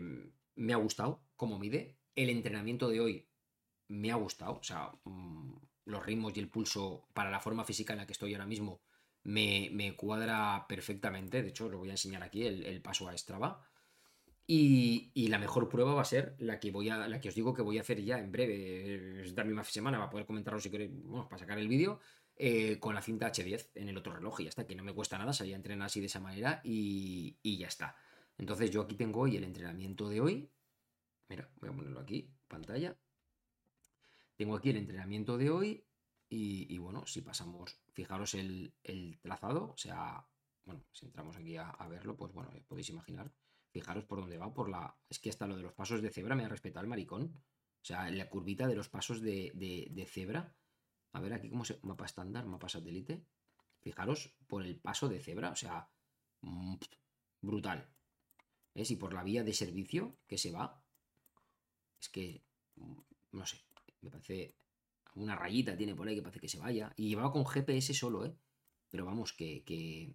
me 0.54 0.72
ha 0.72 0.76
gustado, 0.76 1.24
como 1.34 1.58
mide. 1.58 1.98
El 2.14 2.30
entrenamiento 2.30 2.88
de 2.88 3.00
hoy 3.00 3.28
me 3.88 4.12
ha 4.12 4.16
gustado. 4.16 4.58
O 4.58 4.62
sea, 4.62 4.92
mm, 5.04 5.54
los 5.86 6.06
ritmos 6.06 6.36
y 6.36 6.40
el 6.40 6.50
pulso 6.50 7.08
para 7.14 7.30
la 7.30 7.40
forma 7.40 7.64
física 7.64 7.94
en 7.94 7.98
la 7.98 8.06
que 8.06 8.12
estoy 8.12 8.34
ahora 8.34 8.46
mismo 8.46 8.80
me, 9.24 9.94
cuadra 9.96 10.66
perfectamente. 10.68 11.42
De 11.42 11.48
hecho, 11.48 11.68
lo 11.68 11.78
voy 11.78 11.88
a 11.88 11.92
enseñar 11.92 12.22
aquí, 12.22 12.46
el, 12.46 12.80
paso 12.82 13.08
a 13.08 13.16
Strava. 13.16 13.62
Y, 14.46 15.28
la 15.28 15.38
mejor 15.38 15.68
prueba 15.68 15.94
va 15.94 16.02
a 16.02 16.04
ser 16.04 16.34
la 16.38 16.58
que 16.58 16.70
voy 16.72 16.88
a, 16.88 17.08
la 17.08 17.20
que 17.20 17.28
os 17.28 17.34
digo 17.34 17.54
que 17.54 17.62
voy 17.62 17.78
a 17.78 17.82
hacer 17.82 18.02
ya 18.02 18.18
en 18.18 18.32
breve, 18.32 19.22
esta 19.24 19.44
misma 19.44 19.62
semana, 19.64 19.98
va 19.98 20.06
a 20.06 20.10
poder 20.10 20.26
comentarlo 20.26 20.60
si 20.60 20.70
queréis, 20.70 20.90
bueno, 21.04 21.28
para 21.28 21.38
sacar 21.38 21.58
el 21.58 21.68
vídeo, 21.68 22.00
eh, 22.36 22.78
con 22.80 22.94
la 22.94 23.02
cinta 23.02 23.30
H10 23.30 23.70
en 23.74 23.88
el 23.88 23.96
otro 23.96 24.12
reloj 24.14 24.40
y 24.40 24.44
ya 24.44 24.48
está, 24.48 24.66
que 24.66 24.74
no 24.74 24.82
me 24.82 24.94
cuesta 24.94 25.18
nada, 25.18 25.32
salir 25.32 25.54
a 25.54 25.56
entrenar 25.56 25.86
así 25.86 26.00
de 26.00 26.06
esa 26.06 26.20
manera 26.20 26.60
y, 26.64 27.38
y 27.42 27.58
ya 27.58 27.68
está. 27.68 27.96
Entonces 28.38 28.70
yo 28.70 28.82
aquí 28.82 28.96
tengo 28.96 29.20
hoy 29.20 29.36
el 29.36 29.44
entrenamiento 29.44 30.08
de 30.08 30.20
hoy. 30.20 30.50
Mira, 31.28 31.48
voy 31.60 31.70
a 31.70 31.72
ponerlo 31.72 32.00
aquí, 32.00 32.28
pantalla. 32.48 32.96
Tengo 34.36 34.56
aquí 34.56 34.70
el 34.70 34.78
entrenamiento 34.78 35.36
de 35.36 35.50
hoy 35.50 35.84
y, 36.30 36.78
bueno, 36.78 37.04
si 37.06 37.22
pasamos, 37.22 37.79
fijaros 37.92 38.34
el, 38.34 38.72
trazado, 39.22 39.72
o 39.72 39.76
sea, 39.76 40.26
bueno, 40.64 40.84
si 40.92 41.06
entramos 41.06 41.36
aquí 41.36 41.56
a, 41.56 41.72
verlo, 41.88 42.16
pues 42.16 42.32
bueno, 42.32 42.50
podéis 42.66 42.90
imaginar, 42.90 43.32
fijaros 43.70 44.04
por 44.04 44.20
dónde 44.20 44.38
va, 44.38 44.52
por 44.52 44.68
la... 44.68 44.96
Es 45.08 45.18
que 45.18 45.30
hasta 45.30 45.46
lo 45.46 45.56
de 45.56 45.62
los 45.62 45.72
pasos 45.72 46.02
de 46.02 46.10
cebra 46.10 46.34
me 46.34 46.44
ha 46.44 46.48
respetado 46.48 46.84
el 46.84 46.90
maricón. 46.90 47.42
O 47.82 47.84
sea, 47.84 48.10
la 48.10 48.28
curvita 48.28 48.66
de 48.66 48.74
los 48.74 48.88
pasos 48.88 49.22
de, 49.22 50.08
cebra. 50.08 50.54
A 51.12 51.20
ver 51.20 51.32
aquí 51.32 51.48
cómo 51.48 51.64
se... 51.64 51.78
Mapa 51.82 52.04
estándar, 52.04 52.46
mapa 52.46 52.68
satélite. 52.68 53.24
Fijaros 53.80 54.34
por 54.46 54.64
el 54.64 54.78
paso 54.78 55.08
de 55.08 55.20
cebra, 55.20 55.50
o 55.50 55.56
sea, 55.56 55.88
mm, 56.42 56.76
brutal. 57.40 57.88
¿Ves? 58.74 58.90
Y 58.90 58.96
por 58.96 59.14
la 59.14 59.24
vía 59.24 59.42
de 59.42 59.52
servicio 59.52 60.18
que 60.26 60.36
se 60.36 60.52
va. 60.52 60.82
Es 62.00 62.08
que, 62.08 62.44
mm, 62.76 62.98
no 63.32 63.46
sé, 63.46 63.64
me 64.02 64.10
parece. 64.10 64.59
Una 65.14 65.36
rayita 65.36 65.76
tiene 65.76 65.94
por 65.94 66.08
ahí 66.08 66.14
que 66.14 66.22
parece 66.22 66.40
que 66.40 66.48
se 66.48 66.58
vaya. 66.58 66.92
Y 66.96 67.08
llevaba 67.08 67.32
con 67.32 67.44
GPS 67.46 67.94
solo, 67.94 68.24
¿eh? 68.24 68.34
Pero 68.90 69.04
vamos, 69.04 69.32
que. 69.32 69.62
Que, 69.64 70.14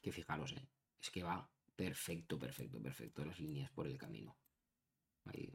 que 0.00 0.12
fijaros, 0.12 0.52
¿eh? 0.52 0.66
Es 1.00 1.10
que 1.10 1.22
va 1.22 1.48
perfecto, 1.76 2.38
perfecto, 2.38 2.80
perfecto 2.80 3.24
las 3.24 3.38
líneas 3.38 3.70
por 3.70 3.86
el 3.86 3.96
camino. 3.96 4.36
Ahí. 5.26 5.52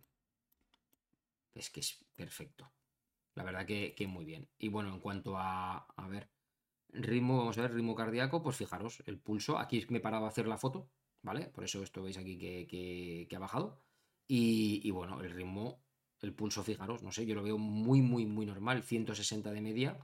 Es 1.53 1.69
que 1.69 1.81
es 1.81 2.03
perfecto. 2.15 2.71
La 3.35 3.43
verdad 3.43 3.65
que, 3.65 3.93
que 3.95 4.07
muy 4.07 4.25
bien. 4.25 4.47
Y 4.59 4.69
bueno, 4.69 4.93
en 4.93 4.99
cuanto 4.99 5.37
a. 5.37 5.77
A 5.77 6.07
ver. 6.07 6.29
Ritmo, 6.89 7.39
vamos 7.39 7.57
a 7.57 7.63
ver, 7.63 7.73
ritmo 7.73 7.95
cardíaco, 7.95 8.43
pues 8.43 8.55
fijaros, 8.55 9.01
el 9.07 9.17
pulso. 9.17 9.57
Aquí 9.57 9.83
me 9.89 9.97
he 9.97 10.01
parado 10.01 10.25
a 10.25 10.29
hacer 10.29 10.47
la 10.47 10.59
foto, 10.59 10.87
¿vale? 11.23 11.47
Por 11.47 11.63
eso 11.63 11.81
esto 11.81 12.03
veis 12.03 12.17
aquí 12.17 12.37
que, 12.37 13.27
que, 13.27 13.35
ha 13.35 13.39
bajado. 13.39 13.79
Y, 14.27 14.79
y, 14.83 14.91
bueno, 14.91 15.21
el 15.21 15.31
ritmo 15.31 15.82
el 16.23 16.33
pulso, 16.33 16.63
fijaros, 16.63 17.03
no 17.03 17.11
sé, 17.11 17.25
yo 17.25 17.35
lo 17.35 17.43
veo 17.43 17.57
muy, 17.57 18.01
muy, 18.01 18.25
muy 18.25 18.45
normal, 18.45 18.83
160 18.83 19.51
de 19.51 19.61
media 19.61 19.97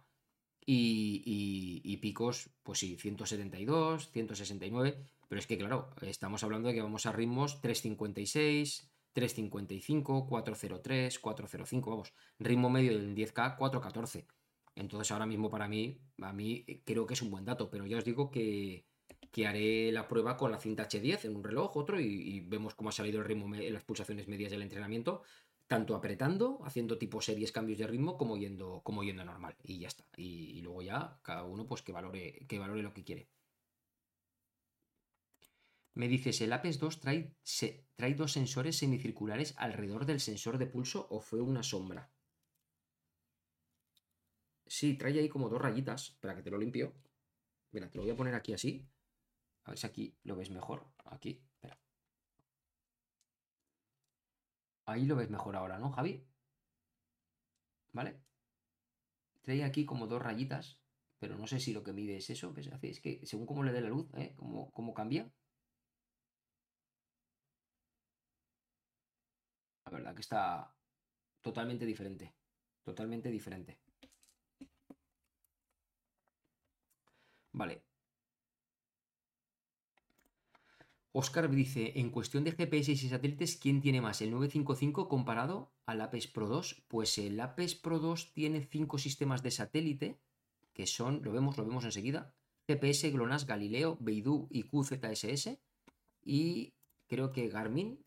y, 0.66 1.98
picos, 1.98 2.50
pues 2.62 2.80
sí, 2.80 2.96
172, 2.98 4.12
169, 4.12 4.98
pero 5.28 5.40
es 5.40 5.48
que 5.48 5.58
claro, 5.58 5.90
estamos 6.02 6.44
hablando 6.44 6.68
de 6.68 6.76
que 6.76 6.82
vamos 6.82 7.06
a 7.06 7.12
ritmos 7.12 7.62
356, 7.62 8.92
355, 9.14 10.28
403, 10.28 11.20
405, 11.20 11.90
vamos, 11.90 12.14
ritmo 12.38 12.70
medio 12.70 12.92
del 12.92 13.16
10K, 13.16 13.58
414. 13.58 14.28
Entonces 14.76 15.12
ahora 15.12 15.26
mismo 15.26 15.50
para 15.50 15.68
mí, 15.68 16.00
a 16.22 16.34
mí 16.34 16.66
creo 16.86 17.06
que 17.06 17.16
es 17.16 17.22
un 17.22 17.32
buen 17.32 17.46
dato, 17.46 17.70
pero 17.70 17.88
ya 17.88 17.98
os 17.98 18.06
digo 18.06 18.30
que, 18.30 18.86
que 19.32 19.48
haré 19.48 19.92
la 19.92 20.08
prueba 20.08 20.38
con 20.38 20.52
la 20.52 20.60
cinta 20.60 20.88
H10 20.88 21.26
en 21.26 21.36
un 21.36 21.44
reloj, 21.44 21.76
otro, 21.78 22.00
y, 22.00 22.06
y 22.06 22.40
vemos 22.42 22.76
cómo 22.76 22.90
ha 22.90 22.94
salido 22.94 23.20
el 23.20 23.26
ritmo, 23.26 23.50
las 23.56 23.84
pulsaciones 23.84 24.28
medias 24.28 24.52
del 24.52 24.62
entrenamiento, 24.62 25.24
tanto 25.70 25.96
apretando, 25.96 26.60
haciendo 26.66 26.98
tipo 26.98 27.22
series, 27.22 27.52
cambios 27.52 27.78
de 27.78 27.86
ritmo, 27.86 28.18
como 28.18 28.38
yendo, 28.38 28.82
como 28.84 29.04
yendo 29.04 29.24
normal. 29.24 29.56
Y 29.64 29.78
ya 29.80 29.88
está. 29.88 30.04
Y, 30.18 30.60
luego 30.62 30.82
ya 30.82 31.20
cada 31.22 31.44
uno 31.44 31.68
pues 31.68 31.84
que 31.84 31.92
valore, 31.92 32.46
que 32.48 32.58
valore 32.58 32.82
lo 32.82 32.92
que 32.92 33.04
quiere. 33.04 33.30
Me 35.94 36.08
dices, 36.08 36.42
¿el 36.42 36.54
Apex 36.54 36.80
2 36.80 37.00
trae, 37.02 37.36
trae 37.96 38.16
dos 38.16 38.32
sensores 38.32 38.78
semicirculares 38.78 39.54
alrededor 39.58 40.08
del 40.08 40.20
sensor 40.20 40.58
de 40.58 40.66
pulso 40.66 41.06
o 41.12 41.22
fue 41.22 41.40
una 41.40 41.62
sombra? 41.62 42.10
Sí, 44.66 44.96
trae 44.96 45.20
ahí 45.20 45.30
como 45.30 45.50
dos 45.50 45.62
rayitas. 45.62 46.18
para 46.20 46.36
que 46.36 46.42
te 46.42 46.50
lo 46.50 46.58
limpio. 46.58 46.94
Mira, 47.72 47.92
te 47.92 47.98
lo 47.98 48.04
voy 48.04 48.12
a 48.12 48.16
poner 48.16 48.34
aquí 48.34 48.54
así. 48.54 48.88
A 49.66 49.72
ver 49.72 49.78
si 49.78 49.86
aquí 49.86 50.18
lo 50.24 50.36
ves 50.36 50.50
mejor. 50.50 50.88
Aquí. 51.06 51.44
Ahí 54.90 55.06
lo 55.06 55.16
ves 55.16 55.30
mejor 55.30 55.56
ahora, 55.56 55.78
¿no, 55.78 55.92
Javi? 55.92 56.26
¿Vale? 57.94 58.20
Trae 59.42 59.64
aquí 59.64 59.86
como 59.86 60.08
dos 60.08 60.22
rayitas, 60.22 60.80
pero 61.20 61.38
no 61.38 61.46
sé 61.48 61.60
si 61.60 61.74
lo 61.74 61.84
que 61.84 61.94
mide 61.94 62.18
es 62.18 62.30
eso 62.30 62.54
hace. 62.74 62.90
Es 62.90 63.00
que 63.02 63.26
según 63.26 63.46
cómo 63.46 63.64
le 63.64 63.72
dé 63.72 63.82
la 63.82 63.90
luz, 63.90 64.08
¿eh? 64.16 64.34
Cómo, 64.36 64.72
cómo 64.72 64.94
cambia. 64.94 65.32
La 69.86 69.92
verdad 69.92 70.16
que 70.16 70.22
está 70.22 70.74
totalmente 71.42 71.86
diferente. 71.86 72.34
Totalmente 72.84 73.30
diferente. 73.30 73.80
Vale. 77.54 77.89
Oscar 81.12 81.50
dice, 81.50 81.94
en 81.96 82.12
cuestión 82.12 82.44
de 82.44 82.52
GPS 82.52 82.92
y 82.92 82.98
satélites, 82.98 83.58
¿quién 83.58 83.82
tiene 83.82 84.00
más? 84.00 84.22
¿El 84.22 84.30
955 84.30 85.10
comparado 85.10 85.72
al 85.88 86.02
Apex 86.02 86.28
Pro 86.28 86.48
2? 86.48 86.84
Pues 86.88 87.18
el 87.18 87.40
Apex 87.40 87.74
Pro 87.74 88.00
2 88.00 88.32
tiene 88.34 88.62
cinco 88.62 89.00
sistemas 89.00 89.42
de 89.42 89.50
satélite, 89.50 90.20
que 90.74 90.86
son, 90.86 91.22
lo 91.24 91.32
vemos, 91.32 91.58
lo 91.58 91.66
vemos 91.66 91.84
enseguida, 91.84 92.36
GPS, 92.68 93.10
GLONASS, 93.10 93.48
Galileo, 93.48 93.98
Beidou 94.00 94.48
y 94.52 94.64
QZSS, 94.64 95.58
y 96.24 96.74
creo 97.08 97.32
que 97.32 97.50
Garmin, 97.50 98.06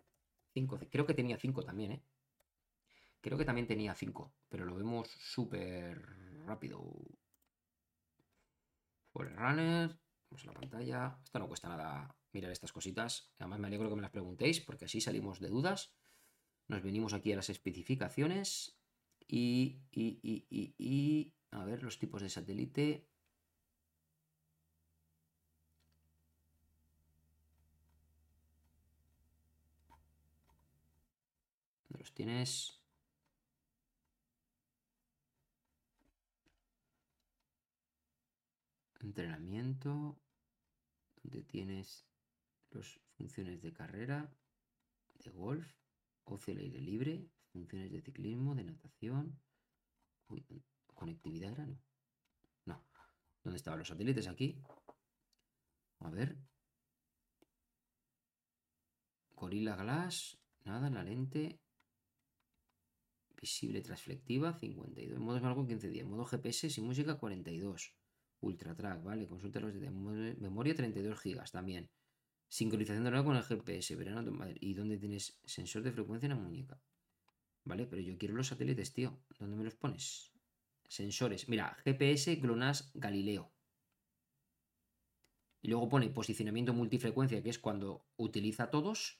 cinco, 0.54 0.78
creo 0.88 1.04
que 1.04 1.14
tenía 1.14 1.36
5 1.36 1.64
también, 1.64 1.92
¿eh? 1.92 2.02
Creo 3.20 3.36
que 3.36 3.44
también 3.44 3.66
tenía 3.66 3.94
5, 3.94 4.32
pero 4.48 4.64
lo 4.64 4.76
vemos 4.76 5.08
súper 5.08 6.00
rápido. 6.46 6.84
Forerunner, 9.12 9.98
vamos 10.30 10.42
a 10.44 10.46
la 10.46 10.52
pantalla, 10.52 11.18
esto 11.24 11.38
no 11.40 11.48
cuesta 11.48 11.68
nada 11.68 12.14
mirar 12.32 12.50
estas 12.50 12.72
cositas. 12.72 13.32
Además 13.38 13.60
me 13.60 13.66
alegro 13.66 13.88
que 13.88 13.96
me 13.96 14.02
las 14.02 14.10
preguntéis 14.10 14.60
porque 14.60 14.86
así 14.86 15.00
salimos 15.00 15.40
de 15.40 15.48
dudas. 15.48 15.94
Nos 16.68 16.82
venimos 16.82 17.12
aquí 17.12 17.32
a 17.32 17.36
las 17.36 17.50
especificaciones 17.50 18.78
y, 19.28 19.80
y, 19.90 20.18
y, 20.22 20.74
y 20.78 21.34
a 21.50 21.64
ver 21.64 21.82
los 21.82 21.98
tipos 21.98 22.22
de 22.22 22.28
satélite. 22.30 23.06
¿Dónde 31.88 31.98
los 31.98 32.14
tienes? 32.14 32.78
Entrenamiento. 39.00 40.18
¿Dónde 41.22 41.42
tienes 41.42 42.06
las 42.74 43.00
funciones 43.16 43.60
de 43.62 43.72
carrera, 43.72 44.32
de 45.14 45.30
golf, 45.30 45.66
ocio 46.24 46.54
al 46.54 46.60
aire 46.60 46.80
libre, 46.80 47.28
funciones 47.52 47.90
de 47.92 48.00
ciclismo, 48.00 48.54
de 48.54 48.64
natación, 48.64 49.38
conectividad 50.94 51.52
era, 51.52 51.66
no. 51.66 51.80
No. 52.66 52.84
¿Dónde 53.42 53.56
estaban 53.56 53.78
los 53.78 53.88
satélites? 53.88 54.28
Aquí. 54.28 54.62
A 56.00 56.10
ver. 56.10 56.36
Gorilla 59.34 59.76
Glass, 59.76 60.38
nada, 60.64 60.88
la 60.90 61.02
lente. 61.02 61.60
Visible 63.40 63.82
transflectiva, 63.82 64.52
52. 64.52 65.18
Modo 65.18 65.40
largo 65.40 65.66
15 65.66 65.88
días. 65.88 66.06
Modo 66.06 66.24
GPS 66.24 66.70
sin 66.70 66.84
música, 66.86 67.18
42. 67.18 67.92
Ultra 68.40 68.74
Track, 68.74 69.02
vale. 69.02 69.26
Consulta 69.26 69.58
los 69.58 69.74
de 69.74 69.90
memoria, 69.90 70.74
32 70.74 71.18
gigas 71.20 71.50
también. 71.50 71.90
Sincronización 72.52 73.04
de 73.04 73.10
nuevo 73.10 73.28
con 73.28 73.36
el 73.36 73.44
GPS, 73.44 73.96
verano, 73.96 74.30
¿y 74.60 74.74
dónde 74.74 74.98
tienes 74.98 75.40
sensor 75.42 75.82
de 75.82 75.90
frecuencia 75.90 76.26
en 76.26 76.32
la 76.32 76.36
muñeca? 76.36 76.78
Vale, 77.64 77.86
pero 77.86 78.02
yo 78.02 78.18
quiero 78.18 78.34
los 78.34 78.48
satélites, 78.48 78.92
tío. 78.92 79.18
¿Dónde 79.38 79.56
me 79.56 79.64
los 79.64 79.74
pones? 79.74 80.34
Sensores. 80.86 81.48
Mira, 81.48 81.74
GPS, 81.82 82.36
GLONASS, 82.36 82.90
Galileo. 82.92 83.50
Y 85.62 85.68
luego 85.68 85.88
pone 85.88 86.10
posicionamiento 86.10 86.74
multifrecuencia, 86.74 87.42
que 87.42 87.48
es 87.48 87.58
cuando 87.58 88.04
utiliza 88.18 88.68
todos. 88.68 89.18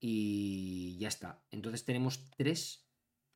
Y 0.00 0.98
ya 0.98 1.06
está. 1.06 1.44
Entonces 1.52 1.84
tenemos 1.84 2.28
tres 2.36 2.90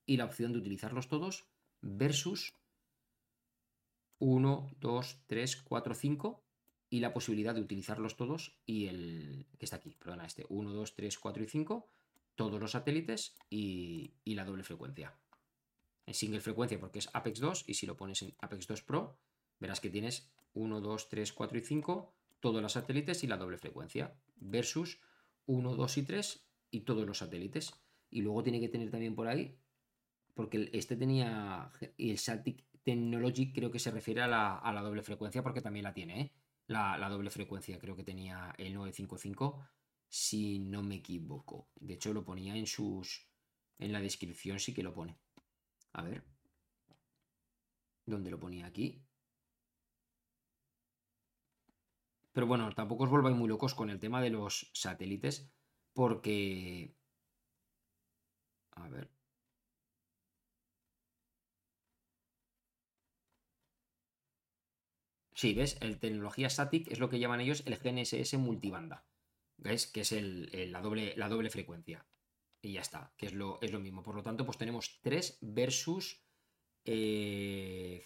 y 0.05 0.16
la 0.16 0.24
opción 0.24 0.52
de 0.52 0.59
utilizarlos 0.59 1.06
todos 1.06 1.46
versus 1.80 2.56
1, 4.18 4.68
2, 4.80 5.22
3, 5.28 5.62
4, 5.62 5.94
5 5.94 6.43
y 6.94 7.00
la 7.00 7.12
posibilidad 7.12 7.56
de 7.56 7.60
utilizarlos 7.60 8.16
todos 8.16 8.54
y 8.66 8.86
el 8.86 9.46
que 9.58 9.64
está 9.64 9.78
aquí, 9.78 9.96
perdona, 9.98 10.26
este 10.26 10.46
1, 10.48 10.72
2, 10.72 10.94
3, 10.94 11.18
4 11.18 11.42
y 11.42 11.46
5, 11.48 11.88
todos 12.36 12.60
los 12.60 12.70
satélites 12.70 13.34
y, 13.50 14.12
la 14.26 14.44
doble 14.44 14.62
frecuencia. 14.62 15.12
En 16.06 16.14
single 16.14 16.38
frecuencia 16.40 16.78
porque 16.78 17.00
es 17.00 17.08
Apex 17.12 17.40
2 17.40 17.64
y 17.66 17.74
si 17.74 17.86
lo 17.86 17.96
pones 17.96 18.22
en 18.22 18.32
Apex 18.38 18.68
2 18.68 18.82
Pro 18.82 19.18
verás 19.58 19.80
que 19.80 19.90
tienes 19.90 20.30
1, 20.52 20.80
2, 20.80 21.08
3, 21.08 21.32
4 21.32 21.58
y 21.58 21.62
5, 21.62 22.14
todos 22.38 22.62
los 22.62 22.72
satélites 22.74 23.24
y 23.24 23.26
la 23.26 23.38
doble 23.38 23.58
frecuencia 23.58 24.14
versus 24.36 25.00
1, 25.46 25.74
2 25.74 25.98
y 25.98 26.02
3 26.04 26.46
y 26.70 26.80
todos 26.82 27.04
los 27.04 27.18
satélites. 27.18 27.74
Y 28.08 28.22
luego 28.22 28.44
tiene 28.44 28.60
que 28.60 28.68
tener 28.68 28.92
también 28.92 29.16
por 29.16 29.26
ahí, 29.26 29.58
porque 30.34 30.70
este 30.72 30.94
tenía, 30.94 31.72
y 31.96 32.12
el 32.12 32.18
Satic 32.18 32.62
Technology 32.84 33.52
creo 33.52 33.72
que 33.72 33.80
se 33.80 33.90
refiere 33.90 34.22
a 34.22 34.28
la, 34.28 34.58
a 34.58 34.72
la 34.72 34.82
doble 34.82 35.02
frecuencia 35.02 35.42
porque 35.42 35.60
también 35.60 35.82
la 35.82 35.92
tiene, 35.92 36.20
¿eh? 36.20 36.32
La, 36.66 37.09
doble 37.09 37.31
frecuencia, 37.31 37.78
creo 37.78 37.97
que 37.97 38.05
tenía 38.05 38.55
el 38.59 38.74
955, 38.74 39.66
si 40.09 40.59
no 40.61 40.82
me 40.82 40.97
equivoco. 40.97 41.69
De 41.77 41.95
hecho, 41.95 42.12
lo 42.12 42.24
ponía 42.24 42.57
en 42.57 42.66
sus. 42.66 43.28
En 43.78 43.93
la 43.93 44.01
descripción 44.01 44.59
sí 44.59 44.73
que 44.73 44.82
lo 44.82 44.95
pone. 44.95 45.19
A 45.93 46.03
ver. 46.03 46.24
¿Dónde 48.07 48.31
lo 48.31 48.39
ponía 48.39 48.66
aquí? 48.66 49.03
Pero 52.32 52.47
bueno, 52.47 52.70
tampoco 52.74 53.05
os 53.05 53.11
volváis 53.11 53.36
muy 53.36 53.49
locos 53.49 53.74
con 53.74 53.91
el 53.91 54.01
tema 54.01 54.20
de 54.20 54.31
los 54.31 54.70
satélites, 54.73 55.49
porque. 55.93 56.95
A 58.73 58.89
ver. 58.89 59.14
Sí, 65.44 65.52
¿ves? 65.52 65.76
El 65.82 65.98
tecnología 65.98 66.48
SATIC 66.48 66.90
es 66.90 67.00
lo 67.00 67.10
que 67.10 67.18
llaman 67.18 67.42
ellos 67.42 67.64
el 67.66 67.76
GNSS 67.76 68.38
multibanda. 68.38 69.04
¿Ves? 69.58 69.86
Que 69.86 70.00
es 70.00 70.10
la, 70.10 70.80
doble, 70.80 71.12
la 71.18 71.28
doble 71.28 71.50
frecuencia. 71.50 72.06
Y 72.62 72.72
ya 72.72 72.80
está, 72.80 73.12
que 73.18 73.26
es 73.26 73.34
lo, 73.34 73.58
es 73.60 73.70
lo 73.70 73.78
mismo. 73.78 74.02
Por 74.02 74.14
lo 74.14 74.22
tanto, 74.22 74.46
pues 74.46 74.56
tenemos 74.56 75.00
3 75.02 75.40
versus 75.42 76.24
5 76.86 76.86
eh, 76.86 78.02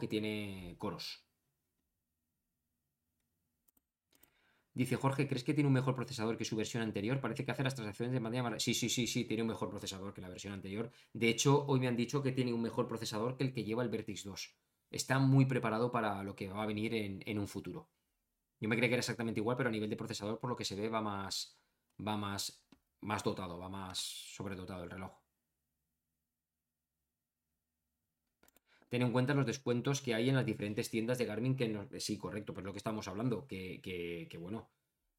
que 0.00 0.06
tiene 0.06 0.76
coros. 0.78 1.26
Dice 4.72 4.94
Jorge, 4.94 5.26
¿crees 5.26 5.42
que 5.42 5.54
tiene 5.54 5.66
un 5.66 5.74
mejor 5.74 5.96
procesador 5.96 6.36
que 6.38 6.44
su 6.44 6.54
versión 6.54 6.84
anterior? 6.84 7.20
Parece 7.20 7.44
que 7.44 7.50
hace 7.50 7.64
las 7.64 7.74
transacciones 7.74 8.12
de 8.12 8.20
manera... 8.20 8.60
Sí, 8.60 8.74
sí, 8.74 8.88
sí, 8.88 9.08
sí, 9.08 9.24
tiene 9.24 9.42
un 9.42 9.48
mejor 9.48 9.70
procesador 9.70 10.14
que 10.14 10.20
la 10.20 10.28
versión 10.28 10.52
anterior. 10.52 10.92
De 11.12 11.30
hecho, 11.30 11.66
hoy 11.66 11.80
me 11.80 11.88
han 11.88 11.96
dicho 11.96 12.22
que 12.22 12.30
tiene 12.30 12.52
un 12.52 12.62
mejor 12.62 12.86
procesador 12.86 13.36
que 13.36 13.42
el 13.42 13.52
que 13.52 13.64
lleva 13.64 13.82
el 13.82 13.88
Vertex 13.88 14.22
2 14.22 14.56
está 14.96 15.18
muy 15.18 15.46
preparado 15.46 15.90
para 15.92 16.22
lo 16.22 16.34
que 16.34 16.48
va 16.48 16.62
a 16.62 16.66
venir 16.66 16.94
en, 16.94 17.38
un 17.38 17.48
futuro. 17.48 17.88
Yo 18.60 18.68
me 18.68 18.76
creía 18.76 18.88
que 18.88 18.94
era 18.94 19.00
exactamente 19.00 19.40
igual, 19.40 19.56
pero 19.56 19.68
a 19.68 19.72
nivel 19.72 19.90
de 19.90 19.96
procesador, 19.96 20.38
por 20.40 20.50
lo 20.50 20.56
que 20.56 20.64
se 20.64 20.74
ve, 20.76 20.88
va 20.88 21.00
más, 21.02 21.58
va 22.06 22.16
más, 22.16 22.64
más 23.00 23.22
dotado, 23.22 23.58
va 23.58 23.68
más 23.68 23.98
sobredotado 23.98 24.84
el 24.84 24.90
reloj. 24.90 25.12
Ten 28.88 29.02
en 29.02 29.12
cuenta 29.12 29.34
los 29.34 29.46
descuentos 29.46 30.00
que 30.00 30.14
hay 30.14 30.28
en 30.28 30.36
las 30.36 30.46
diferentes 30.46 30.90
tiendas 30.90 31.18
de 31.18 31.26
Garmin, 31.26 31.56
que 31.56 32.00
sí, 32.00 32.16
correcto, 32.16 32.54
pero 32.54 32.62
es 32.62 32.66
lo 32.66 32.72
que 32.72 32.78
estamos 32.78 33.08
hablando, 33.08 33.46
que, 33.46 33.80
que, 33.82 34.38
bueno, 34.38 34.70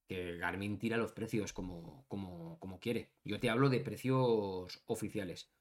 que 0.07 0.37
Garmin 0.37 0.79
tira 0.79 0.97
los 0.97 1.11
precios 1.11 1.53
como, 1.53 2.05
como, 2.07 2.57
como 2.59 2.79
quiere. 2.79 3.11
Yo 3.23 3.39
te 3.39 3.49
hablo 3.49 3.69
de 3.69 3.81
precios 3.81 4.81
oficiales. 4.85 5.51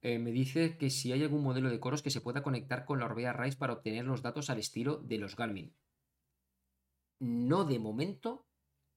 Eh, 0.00 0.18
me 0.18 0.30
dice 0.30 0.76
que 0.76 0.90
si 0.90 1.12
hay 1.12 1.22
algún 1.22 1.42
modelo 1.42 1.70
de 1.70 1.80
coros 1.80 2.02
que 2.02 2.10
se 2.10 2.20
pueda 2.20 2.42
conectar 2.42 2.84
con 2.84 3.00
la 3.00 3.06
Orbea 3.06 3.32
Rise 3.32 3.56
para 3.56 3.72
obtener 3.72 4.04
los 4.04 4.22
datos 4.22 4.48
al 4.48 4.58
estilo 4.58 4.98
de 4.98 5.18
los 5.18 5.34
Garmin. 5.36 5.74
No 7.18 7.64
de 7.64 7.78
momento, 7.80 8.46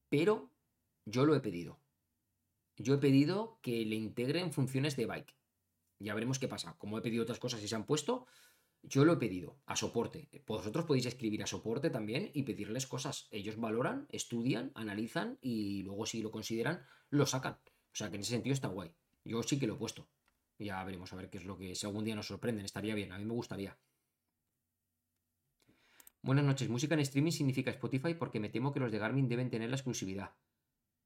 pero 0.08 0.52
yo 1.04 1.26
lo 1.26 1.34
he 1.34 1.40
pedido. 1.40 1.80
Yo 2.76 2.94
he 2.94 2.98
pedido 2.98 3.58
que 3.62 3.84
le 3.84 3.96
integren 3.96 4.52
funciones 4.52 4.96
de 4.96 5.06
bike. 5.06 5.36
Ya 5.98 6.14
veremos 6.14 6.38
qué 6.38 6.48
pasa. 6.48 6.76
Como 6.78 6.98
he 6.98 7.02
pedido 7.02 7.22
otras 7.22 7.38
cosas 7.38 7.62
y 7.62 7.68
se 7.68 7.74
han 7.74 7.86
puesto, 7.86 8.26
yo 8.82 9.04
lo 9.04 9.14
he 9.14 9.16
pedido 9.16 9.58
a 9.66 9.76
soporte. 9.76 10.28
Vosotros 10.46 10.84
podéis 10.84 11.06
escribir 11.06 11.42
a 11.42 11.46
soporte 11.46 11.90
también 11.90 12.30
y 12.32 12.42
pedirles 12.42 12.86
cosas. 12.86 13.28
Ellos 13.30 13.56
valoran, 13.56 14.06
estudian, 14.10 14.72
analizan 14.74 15.38
y 15.40 15.82
luego 15.82 16.06
si 16.06 16.22
lo 16.22 16.30
consideran, 16.30 16.84
lo 17.10 17.26
sacan. 17.26 17.58
O 17.64 17.94
sea 17.94 18.08
que 18.10 18.16
en 18.16 18.22
ese 18.22 18.32
sentido 18.32 18.54
está 18.54 18.68
guay. 18.68 18.92
Yo 19.24 19.42
sí 19.42 19.58
que 19.58 19.66
lo 19.66 19.74
he 19.74 19.78
puesto. 19.78 20.08
Ya 20.58 20.82
veremos 20.84 21.12
a 21.12 21.16
ver 21.16 21.30
qué 21.30 21.38
es 21.38 21.44
lo 21.44 21.56
que, 21.56 21.74
si 21.74 21.86
algún 21.86 22.04
día 22.04 22.14
nos 22.14 22.26
sorprenden, 22.26 22.64
estaría 22.64 22.94
bien, 22.94 23.12
a 23.12 23.18
mí 23.18 23.24
me 23.24 23.34
gustaría. 23.34 23.76
Buenas 26.22 26.44
noches, 26.44 26.68
música 26.68 26.94
en 26.94 27.00
streaming 27.00 27.32
significa 27.32 27.70
Spotify 27.72 28.14
porque 28.14 28.38
me 28.38 28.48
temo 28.48 28.72
que 28.72 28.78
los 28.78 28.92
de 28.92 28.98
Garmin 28.98 29.28
deben 29.28 29.50
tener 29.50 29.68
la 29.70 29.76
exclusividad. 29.76 30.30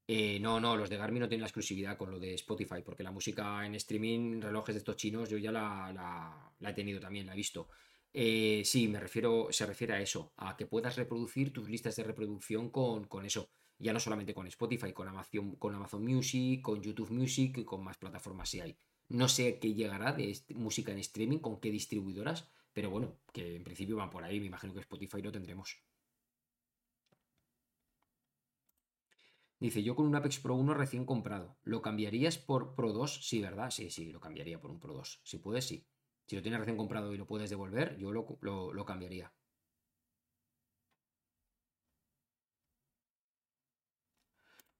Eh, 0.09 0.39
no, 0.39 0.59
no, 0.59 0.77
los 0.77 0.89
de 0.89 0.97
Garmin 0.97 1.21
no 1.21 1.27
tienen 1.27 1.41
la 1.41 1.47
exclusividad 1.47 1.97
con 1.97 2.11
lo 2.11 2.19
de 2.19 2.35
Spotify, 2.35 2.81
porque 2.85 3.03
la 3.03 3.11
música 3.11 3.65
en 3.65 3.75
streaming, 3.75 4.39
relojes 4.41 4.75
de 4.75 4.79
estos 4.79 4.95
chinos, 4.95 5.29
yo 5.29 5.37
ya 5.37 5.51
la, 5.51 6.53
he 6.61 6.73
tenido 6.73 6.99
también, 6.99 7.25
la 7.25 7.33
he 7.33 7.35
visto. 7.35 7.67
Eh, 8.13 8.61
sí, 8.63 8.87
me 8.87 8.99
refiero, 8.99 9.47
se 9.51 9.65
refiere 9.65 9.93
a 9.93 10.01
eso, 10.01 10.33
a 10.37 10.55
que 10.55 10.65
puedas 10.65 10.95
reproducir 10.95 11.51
tus 11.51 11.69
listas 11.69 11.95
de 11.95 12.03
reproducción 12.03 12.69
con, 12.69 13.05
con 13.05 13.25
eso. 13.25 13.49
Ya 13.79 13.93
no 13.93 13.99
solamente 13.99 14.33
con 14.33 14.47
Spotify, 14.47 14.93
con 14.93 15.07
Amazon, 15.07 15.55
con 15.55 15.75
Amazon 15.75 16.03
Music, 16.03 16.61
con 16.61 16.81
YouTube 16.81 17.11
Music 17.11 17.57
y 17.57 17.65
con 17.65 17.83
más 17.83 17.97
plataformas 17.97 18.49
si 18.49 18.61
hay. 18.61 18.77
No 19.09 19.27
sé 19.27 19.59
qué 19.59 19.73
llegará 19.73 20.13
de 20.13 20.39
música 20.55 20.93
en 20.93 20.99
streaming, 20.99 21.39
con 21.39 21.59
qué 21.59 21.71
distribuidoras, 21.71 22.49
Pero 22.73 22.89
bueno, 22.89 23.17
que 23.33 23.55
en 23.57 23.63
principio 23.65 23.97
van 23.97 24.09
por 24.11 24.23
ahí, 24.23 24.39
me 24.39 24.45
imagino 24.47 24.73
que 24.73 24.79
Spotify 24.81 25.21
lo 25.21 25.31
tendremos. 25.31 25.69
Dice, 29.59 29.83
yo 29.83 29.95
con 29.95 30.07
un 30.07 30.15
Apex 30.15 30.39
Pro 30.39 30.55
1 30.55 30.73
recién 30.73 31.05
comprado. 31.05 31.57
¿Lo 31.63 31.83
cambiarías 31.83 32.39
por 32.39 32.73
Pro 32.73 32.91
2? 32.91 33.27
Sí, 33.27 33.39
¿verdad? 33.39 33.69
Sí, 33.69 33.91
sí, 33.91 34.11
lo 34.11 34.19
cambiaría 34.19 34.59
por 34.59 34.71
un 34.71 34.79
Pro 34.79 34.93
2. 34.95 35.21
Si 35.23 35.37
puedes, 35.37 35.65
sí. 35.65 35.85
Si 36.25 36.35
lo 36.35 36.41
tienes 36.41 36.59
recién 36.59 36.77
comprado 36.77 37.13
y 37.13 37.17
lo 37.19 37.27
puedes 37.27 37.49
devolver, 37.51 37.97
yo 37.97 38.11
lo, 38.11 38.39
lo 38.73 38.85
cambiaría. 38.85 39.31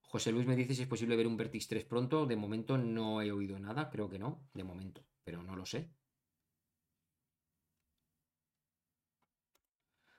José 0.07 0.31
Luis 0.31 0.47
me 0.47 0.55
dice 0.55 0.73
si 0.73 0.83
es 0.83 0.87
posible 0.87 1.17
ver 1.17 1.27
un 1.27 1.37
Vertix 1.37 1.67
3 1.67 1.85
pronto. 1.85 2.25
De 2.25 2.37
momento 2.37 2.77
no 2.77 3.21
he 3.21 3.31
oído 3.31 3.59
nada, 3.59 3.89
creo 3.89 4.09
que 4.09 4.17
no, 4.19 4.47
de 4.53 4.63
momento, 4.63 5.05
pero 5.23 5.43
no 5.43 5.55
lo 5.55 5.65
sé. 5.65 5.91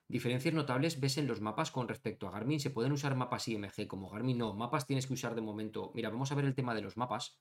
Diferencias 0.07 0.55
notables 0.55 1.01
ves 1.01 1.19
en 1.19 1.27
los 1.27 1.41
mapas 1.41 1.71
con 1.71 1.89
respecto 1.89 2.27
a 2.29 2.31
Garmin. 2.31 2.61
¿Se 2.61 2.71
pueden 2.71 2.93
usar 2.93 3.15
mapas 3.15 3.49
IMG 3.49 3.87
como 3.87 4.11
Garmin? 4.11 4.39
No, 4.39 4.55
mapas 4.55 4.87
tienes 4.87 5.07
que 5.07 5.15
usar 5.15 5.35
de 5.35 5.43
momento. 5.43 5.91
Mira, 5.95 6.11
vamos 6.11 6.33
a 6.33 6.35
ver 6.35 6.45
el 6.45 6.55
tema 6.55 6.75
de 6.75 6.83
los 6.83 6.97
mapas. 6.97 7.39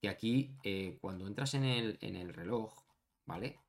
Que 0.00 0.08
aquí, 0.08 0.56
eh, 0.64 0.98
cuando 1.00 1.26
entras 1.26 1.54
en 1.54 1.64
el, 1.64 1.98
en 2.00 2.16
el 2.16 2.32
reloj, 2.34 2.74
¿vale? 3.24 3.60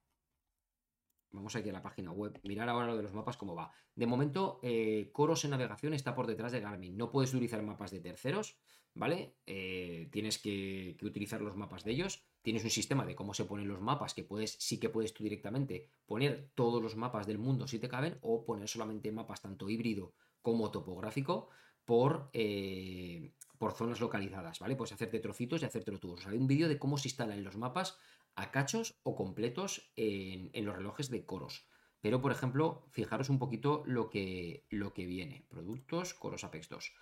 Vamos 1.34 1.56
aquí 1.56 1.70
a 1.70 1.74
la 1.74 1.82
página 1.82 2.12
web, 2.12 2.40
mirar 2.44 2.70
ahora 2.70 2.86
lo 2.86 2.96
de 2.96 3.02
los 3.02 3.14
mapas 3.14 3.38
cómo 3.38 3.56
va. 3.56 3.72
De 3.96 4.06
momento, 4.06 4.60
eh, 4.62 5.10
Coros 5.12 5.44
en 5.44 5.52
navegación 5.52 5.96
está 5.96 6.14
por 6.14 6.28
detrás 6.28 6.52
de 6.52 6.60
Garmin. 6.60 6.96
No 6.96 7.10
puedes 7.10 7.34
utilizar 7.34 7.62
mapas 7.64 7.90
de 7.90 8.02
terceros, 8.02 8.56
¿vale? 8.94 9.34
Eh, 9.48 10.10
tienes 10.12 10.38
que, 10.38 10.96
utilizar 11.02 11.42
los 11.42 11.56
mapas 11.56 11.84
de 11.84 11.92
ellos. 11.92 12.24
Tienes 12.44 12.64
un 12.64 12.70
sistema 12.70 13.04
de 13.04 13.16
cómo 13.16 13.34
se 13.34 13.46
ponen 13.46 13.68
los 13.68 13.82
mapas 13.82 14.14
que 14.14 14.24
puedes, 14.24 14.52
sí 14.60 14.80
que 14.80 14.90
puedes 14.90 15.12
tú 15.14 15.24
directamente 15.24 15.90
poner 16.06 16.52
todos 16.54 16.82
los 16.84 16.96
mapas 16.96 17.26
del 17.26 17.40
mundo 17.40 17.68
si 17.68 17.80
te 17.80 17.90
caben 17.90 18.20
o 18.22 18.46
poner 18.46 18.68
solamente 18.68 19.12
mapas 19.12 19.42
tanto 19.42 19.70
híbrido 19.70 20.14
como 20.44 20.70
topográfico 20.70 21.50
por, 21.84 22.30
eh, 22.34 23.32
por 23.58 23.74
zonas 23.74 24.00
localizadas, 24.00 24.60
¿vale? 24.60 24.76
Puedes 24.76 24.94
hacerte 24.94 25.20
trocitos 25.20 25.64
y 25.64 25.66
hacerte 25.66 25.98
tú. 25.98 26.12
Os 26.12 26.28
hay 26.28 26.38
un 26.38 26.48
vídeo 26.48 26.70
de 26.70 26.78
cómo 26.78 26.98
se 27.00 27.08
instalan 27.08 27.44
los 27.44 27.58
mapas 27.58 27.98
a 28.36 28.52
cachos 28.52 29.00
o 29.04 29.16
completos 29.16 29.92
en, 29.96 30.52
los 30.66 30.76
relojes 30.76 31.10
de 31.10 31.26
coros. 31.26 31.68
Pero, 32.02 32.22
por 32.22 32.32
ejemplo, 32.32 32.86
fijaros 32.92 33.30
un 33.30 33.40
poquito 33.40 33.84
lo 33.86 34.10
que, 34.10 34.66
lo 34.70 34.94
que 34.94 35.06
viene. 35.06 35.46
Productos 35.50 36.14
Coros 36.14 36.44
Apex 36.44 36.68
2. 36.70 36.94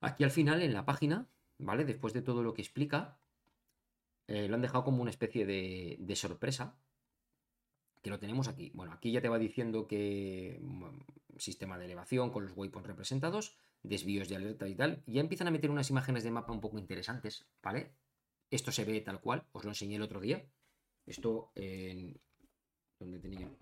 Aquí 0.00 0.22
al 0.22 0.30
final, 0.30 0.62
en 0.62 0.72
la 0.72 0.84
página, 0.84 1.28
¿vale? 1.58 1.84
Después 1.84 2.12
de 2.12 2.22
todo 2.22 2.42
lo 2.42 2.54
que 2.54 2.62
explica, 2.62 3.18
eh, 4.28 4.46
lo 4.46 4.54
han 4.54 4.62
dejado 4.62 4.84
como 4.84 5.02
una 5.02 5.10
especie 5.10 5.46
de, 5.46 6.16
sorpresa. 6.16 6.78
Que 8.02 8.10
lo 8.10 8.20
tenemos 8.20 8.46
aquí. 8.46 8.70
Bueno, 8.74 8.92
aquí 8.92 9.10
ya 9.10 9.20
te 9.20 9.28
va 9.28 9.38
diciendo 9.38 9.88
que 9.88 10.60
sistema 11.36 11.78
de 11.78 11.86
elevación 11.86 12.30
con 12.30 12.44
los 12.44 12.56
waypoints 12.56 12.88
representados, 12.88 13.56
desvíos 13.82 14.28
de 14.28 14.36
alerta 14.36 14.68
y 14.68 14.74
tal. 14.74 15.02
Ya 15.06 15.20
empiezan 15.20 15.48
a 15.48 15.50
meter 15.50 15.70
unas 15.70 15.90
imágenes 15.90 16.22
de 16.22 16.30
mapa 16.30 16.52
un 16.52 16.60
poco 16.60 16.78
interesantes, 16.78 17.46
¿vale? 17.62 17.92
Esto 18.50 18.72
se 18.72 18.84
ve 18.84 19.00
tal 19.00 19.20
cual, 19.20 19.46
os 19.52 19.64
lo 19.64 19.70
enseñé 19.70 19.96
el 19.96 20.02
otro 20.02 20.20
día. 20.20 20.44
Esto 21.04 21.52
en... 21.54 22.18
¿Dónde? 22.98 23.56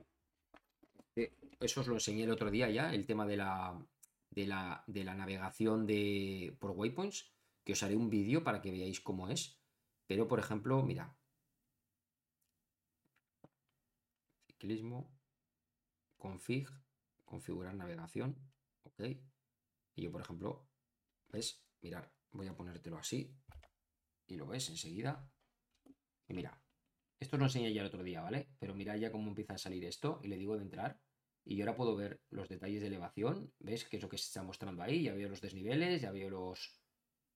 Eh, 1.16 1.32
eso 1.60 1.80
os 1.80 1.88
lo 1.88 1.94
enseñé 1.94 2.24
el 2.24 2.30
otro 2.30 2.50
día 2.50 2.70
ya, 2.70 2.94
el 2.94 3.06
tema 3.06 3.26
de 3.26 3.36
la, 3.36 3.84
de 4.30 4.46
la, 4.46 4.84
de 4.86 5.04
la 5.04 5.14
navegación 5.14 5.86
de, 5.86 6.56
por 6.60 6.70
waypoints, 6.72 7.32
que 7.64 7.72
os 7.72 7.82
haré 7.82 7.96
un 7.96 8.10
vídeo 8.10 8.44
para 8.44 8.62
que 8.62 8.70
veáis 8.70 9.00
cómo 9.00 9.28
es. 9.28 9.58
Pero, 10.06 10.28
por 10.28 10.38
ejemplo, 10.38 10.82
mira. 10.82 11.16
Ciclismo, 14.46 15.10
config, 16.16 16.68
configurar 17.24 17.74
navegación, 17.74 18.36
ok. 18.84 19.00
Y 19.96 20.02
yo, 20.02 20.12
por 20.12 20.20
ejemplo, 20.20 20.68
¿ves? 21.28 21.62
Mirar, 21.82 22.12
voy 22.32 22.46
a 22.46 22.56
ponértelo 22.56 22.98
así, 22.98 23.34
y 24.26 24.36
lo 24.36 24.46
ves 24.46 24.68
enseguida. 24.68 25.30
Y 26.28 26.34
mira, 26.34 26.60
esto 27.18 27.36
lo 27.36 27.44
enseñé 27.44 27.72
ya 27.72 27.80
el 27.80 27.86
otro 27.86 28.02
día, 28.02 28.20
¿vale? 28.20 28.50
Pero 28.58 28.74
mira 28.74 28.96
ya 28.96 29.10
cómo 29.10 29.28
empieza 29.28 29.54
a 29.54 29.58
salir 29.58 29.84
esto 29.84 30.20
y 30.22 30.28
le 30.28 30.36
digo 30.36 30.56
de 30.56 30.62
entrar. 30.62 31.00
Y 31.44 31.60
ahora 31.60 31.76
puedo 31.76 31.94
ver 31.94 32.20
los 32.30 32.48
detalles 32.48 32.80
de 32.80 32.88
elevación. 32.88 33.52
¿Ves 33.60 33.84
qué 33.84 33.96
es 33.98 34.02
lo 34.02 34.08
que 34.08 34.18
se 34.18 34.24
está 34.24 34.42
mostrando 34.42 34.82
ahí? 34.82 35.04
Ya 35.04 35.14
veo 35.14 35.28
los 35.28 35.40
desniveles, 35.40 36.02
ya 36.02 36.10
veo 36.10 36.28
los... 36.28 36.80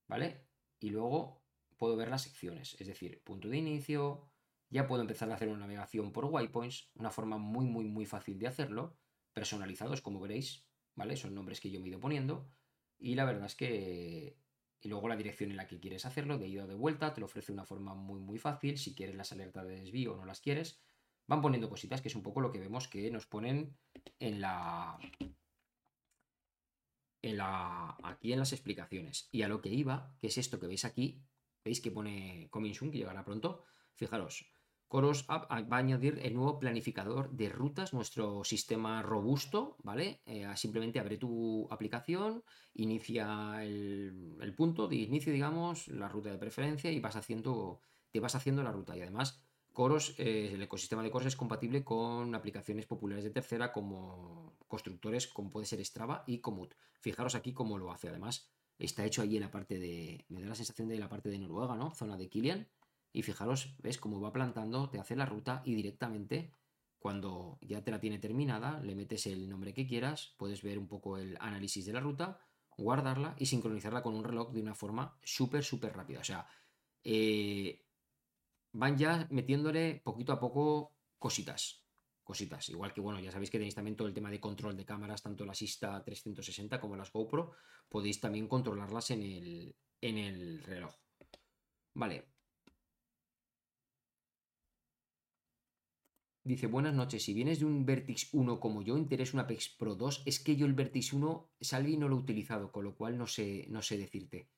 ¿Vale? 0.09 0.49
Y 0.81 0.91
luego 0.91 1.45
puedo 1.77 1.97
ver 1.97 2.09
las 2.09 2.23
secciones. 2.23 2.77
Es 2.81 2.89
decir, 2.89 3.23
punto 3.23 3.49
de 3.49 3.59
inicio. 3.59 4.33
Ya 4.69 4.87
puedo 4.87 5.03
empezar 5.03 5.31
a 5.31 5.35
hacer 5.35 5.49
una 5.49 5.61
navegación 5.61 6.12
por 6.12 6.25
waypoints. 6.25 6.91
Una 6.95 7.12
forma 7.12 7.39
muy, 7.39 7.67
muy, 7.67 7.85
muy 7.85 8.05
fácil 8.05 8.39
de 8.41 8.49
hacerlo. 8.49 8.99
Personalizados, 9.33 10.03
como 10.03 10.21
veréis. 10.21 10.67
¿Vale? 10.97 11.17
Son 11.17 11.33
nombres 11.33 11.61
que 11.61 11.71
yo 11.71 11.79
me 11.81 11.87
he 11.87 11.91
ido 11.91 12.01
poniendo. 12.01 12.51
Y 12.99 13.15
la 13.15 13.25
verdad 13.25 13.47
es 13.47 13.55
que 13.55 14.37
y 14.82 14.89
luego 14.89 15.09
la 15.09 15.16
dirección 15.16 15.51
en 15.51 15.57
la 15.57 15.66
que 15.66 15.78
quieres 15.78 16.07
hacerlo, 16.07 16.39
de 16.39 16.48
ida 16.48 16.65
o 16.65 16.66
de 16.66 16.74
vuelta, 16.74 17.12
te 17.12 17.20
lo 17.20 17.27
ofrece 17.27 17.48
de 17.48 17.55
una 17.55 17.66
forma 17.66 17.94
muy 17.94 18.20
muy 18.20 18.39
fácil, 18.39 18.78
si 18.78 18.94
quieres 18.94 19.16
las 19.16 19.32
alertas 19.32 19.66
de 19.66 19.81
desvío 19.81 20.15
o 20.15 20.16
no 20.16 20.24
las 20.24 20.40
quieres, 20.40 20.81
van 21.27 21.43
poniendo 21.43 21.69
cositas, 21.69 22.01
que 22.01 22.09
es 22.09 22.16
un 22.16 22.23
poco 22.23 22.40
lo 22.40 22.51
que 22.51 22.59
vemos 22.59 22.89
que 22.89 23.11
nos 23.11 23.27
ponen 23.27 23.77
en 24.19 24.40
la... 24.40 24.98
En 27.23 27.36
la 27.36 27.97
aquí 28.02 28.32
en 28.32 28.39
las 28.39 28.52
explicaciones. 28.52 29.28
Y 29.31 29.43
a 29.43 29.48
lo 29.48 29.61
que 29.61 29.69
iba, 29.69 30.16
que 30.20 30.28
es 30.28 30.39
esto 30.39 30.59
que 30.59 30.66
veis 30.66 30.86
aquí, 30.86 31.23
veis 31.62 31.81
que 31.81 31.90
pone 31.90 32.48
Coming 32.51 32.74
Soon, 32.74 32.90
que 32.90 32.98
llegará 32.98 33.24
pronto, 33.24 33.65
fijaros, 33.94 34.51
Coros 34.91 35.25
App 35.29 35.49
va 35.49 35.77
a 35.77 35.79
añadir 35.79 36.19
el 36.21 36.35
nuevo 36.35 36.59
planificador 36.59 37.31
de 37.31 37.49
rutas, 37.49 37.95
nuestro 37.95 38.43
sistema 38.43 39.03
robusto, 39.03 39.77
¿vale? 39.85 40.21
Eh, 40.27 40.45
simplemente 40.57 40.99
abre 40.99 41.17
tu 41.17 41.69
aplicación, 41.71 42.43
inicia 42.75 43.62
el, 43.62 44.53
punto 44.57 44.89
de 44.89 44.97
inicio, 44.97 45.33
digamos, 45.33 45.87
la 45.87 46.09
ruta 46.09 46.33
de 46.33 46.39
preferencia 46.39 46.91
y 46.91 46.99
vas 46.99 47.15
haciendo, 47.15 47.81
te 48.11 48.19
vas 48.19 48.35
haciendo 48.35 48.65
la 48.65 48.73
ruta. 48.73 48.97
Y 48.97 49.03
además, 49.03 49.41
Coros, 49.73 50.17
eh, 50.19 50.51
el 50.55 50.62
ecosistema 50.62 51.05
de 51.05 51.12
Coros 51.12 51.29
es 51.29 51.37
compatible 51.37 51.85
con 51.85 52.35
aplicaciones 52.35 52.87
populares 52.87 53.23
de 53.23 53.31
tercera 53.31 53.71
como 53.71 54.57
constructores 54.67 55.29
como 55.29 55.51
puede 55.51 55.67
ser 55.67 55.85
Strava 55.85 56.25
y 56.27 56.39
Komoot. 56.39 56.75
Fijaros 56.99 57.37
aquí 57.37 57.53
cómo 57.53 57.79
lo 57.79 57.93
hace. 57.93 58.09
Además, 58.09 58.51
está 58.77 59.05
hecho 59.05 59.23
ahí 59.23 59.37
en 59.37 59.43
la 59.43 59.53
parte 59.53 59.79
de, 59.79 60.25
me 60.31 60.41
da 60.41 60.49
la 60.49 60.57
sensación 60.57 60.89
de 60.89 60.99
la 60.99 61.09
parte 61.09 61.29
de 61.29 61.39
Noruega, 61.39 61.77
¿no? 61.77 61.95
Zona 61.95 62.17
de 62.17 62.29
Kilian 62.29 62.67
y 63.12 63.23
fijaros, 63.23 63.74
ves 63.78 63.99
cómo 63.99 64.20
va 64.20 64.32
plantando, 64.32 64.89
te 64.89 64.99
hace 64.99 65.16
la 65.16 65.27
ruta 65.27 65.62
y 65.65 65.74
directamente, 65.74 66.53
cuando 66.99 67.59
ya 67.62 67.82
te 67.82 67.91
la 67.91 68.01
tiene 68.01 68.19
terminada, 68.19 68.81
le 68.81 68.95
metes 68.95 69.27
el 69.27 69.49
nombre 69.49 69.74
que 69.74 69.87
quieras, 69.87 70.35
puedes 70.39 70.62
ver 70.62 70.78
un 70.78 70.87
poco 70.87 71.19
el 71.19 71.37
análisis 71.41 71.87
de 71.87 71.93
la 71.93 72.01
ruta, 72.01 72.41
guardarla 72.77 73.35
y 73.39 73.47
sincronizarla 73.47 74.03
con 74.03 74.15
un 74.15 74.24
reloj 74.24 74.53
de 74.53 74.61
una 74.61 74.74
forma 74.74 75.19
súper, 75.23 75.65
súper 75.65 75.95
rápida. 75.95 76.20
O 76.20 76.24
sea, 76.24 76.47
eh, 77.05 77.85
van 78.73 78.97
ya 78.97 79.27
metiéndole 79.31 80.01
poquito 80.05 80.32
a 80.32 80.41
poco 80.41 80.95
cositas. 81.19 81.85
Cositas. 82.23 82.69
Igual 82.69 82.93
que, 82.93 83.01
bueno, 83.01 83.19
ya 83.19 83.32
sabéis 83.32 83.51
que 83.51 83.59
tenéis 83.59 83.74
también 83.74 83.97
todo 83.97 84.07
el 84.07 84.15
tema 84.15 84.31
de 84.31 84.41
control 84.41 84.77
de 84.77 84.85
cámaras, 84.85 85.23
tanto 85.23 85.45
las 85.45 85.61
Insta 85.62 86.03
360 86.05 86.81
como 86.81 86.97
las 86.97 87.12
GoPro. 87.12 87.53
Podéis 87.89 88.20
también 88.20 88.47
controlarlas 88.47 89.11
en 89.11 89.23
el, 89.23 89.74
en 90.01 90.19
el 90.19 90.62
reloj. 90.62 90.95
Vale, 91.95 92.28
Dice, 96.43 96.67
buenas 96.69 96.95
noches, 96.95 97.23
si 97.23 97.35
vienes 97.35 97.59
de 97.61 97.67
un 97.67 97.85
Vertix 97.85 98.33
1 98.33 98.61
como 98.61 98.81
yo, 98.81 98.97
interés 98.97 99.35
un 99.35 99.41
Apex 99.41 99.69
Pro 99.79 99.95
2, 99.95 100.23
es 100.25 100.41
que 100.41 100.57
yo 100.57 100.65
el 100.65 100.73
Vertix 100.73 101.12
1 101.12 101.51
salí 101.61 101.95
y 101.95 101.97
no 101.99 102.09
lo 102.09 102.17
he 102.17 102.21
utilizado, 102.21 102.73
con 102.73 102.85
lo 102.85 102.95
cual 102.95 103.19
no 103.19 103.27
sé, 103.27 103.67
no 103.69 103.83
sé 103.83 103.99
decirte. 103.99 104.49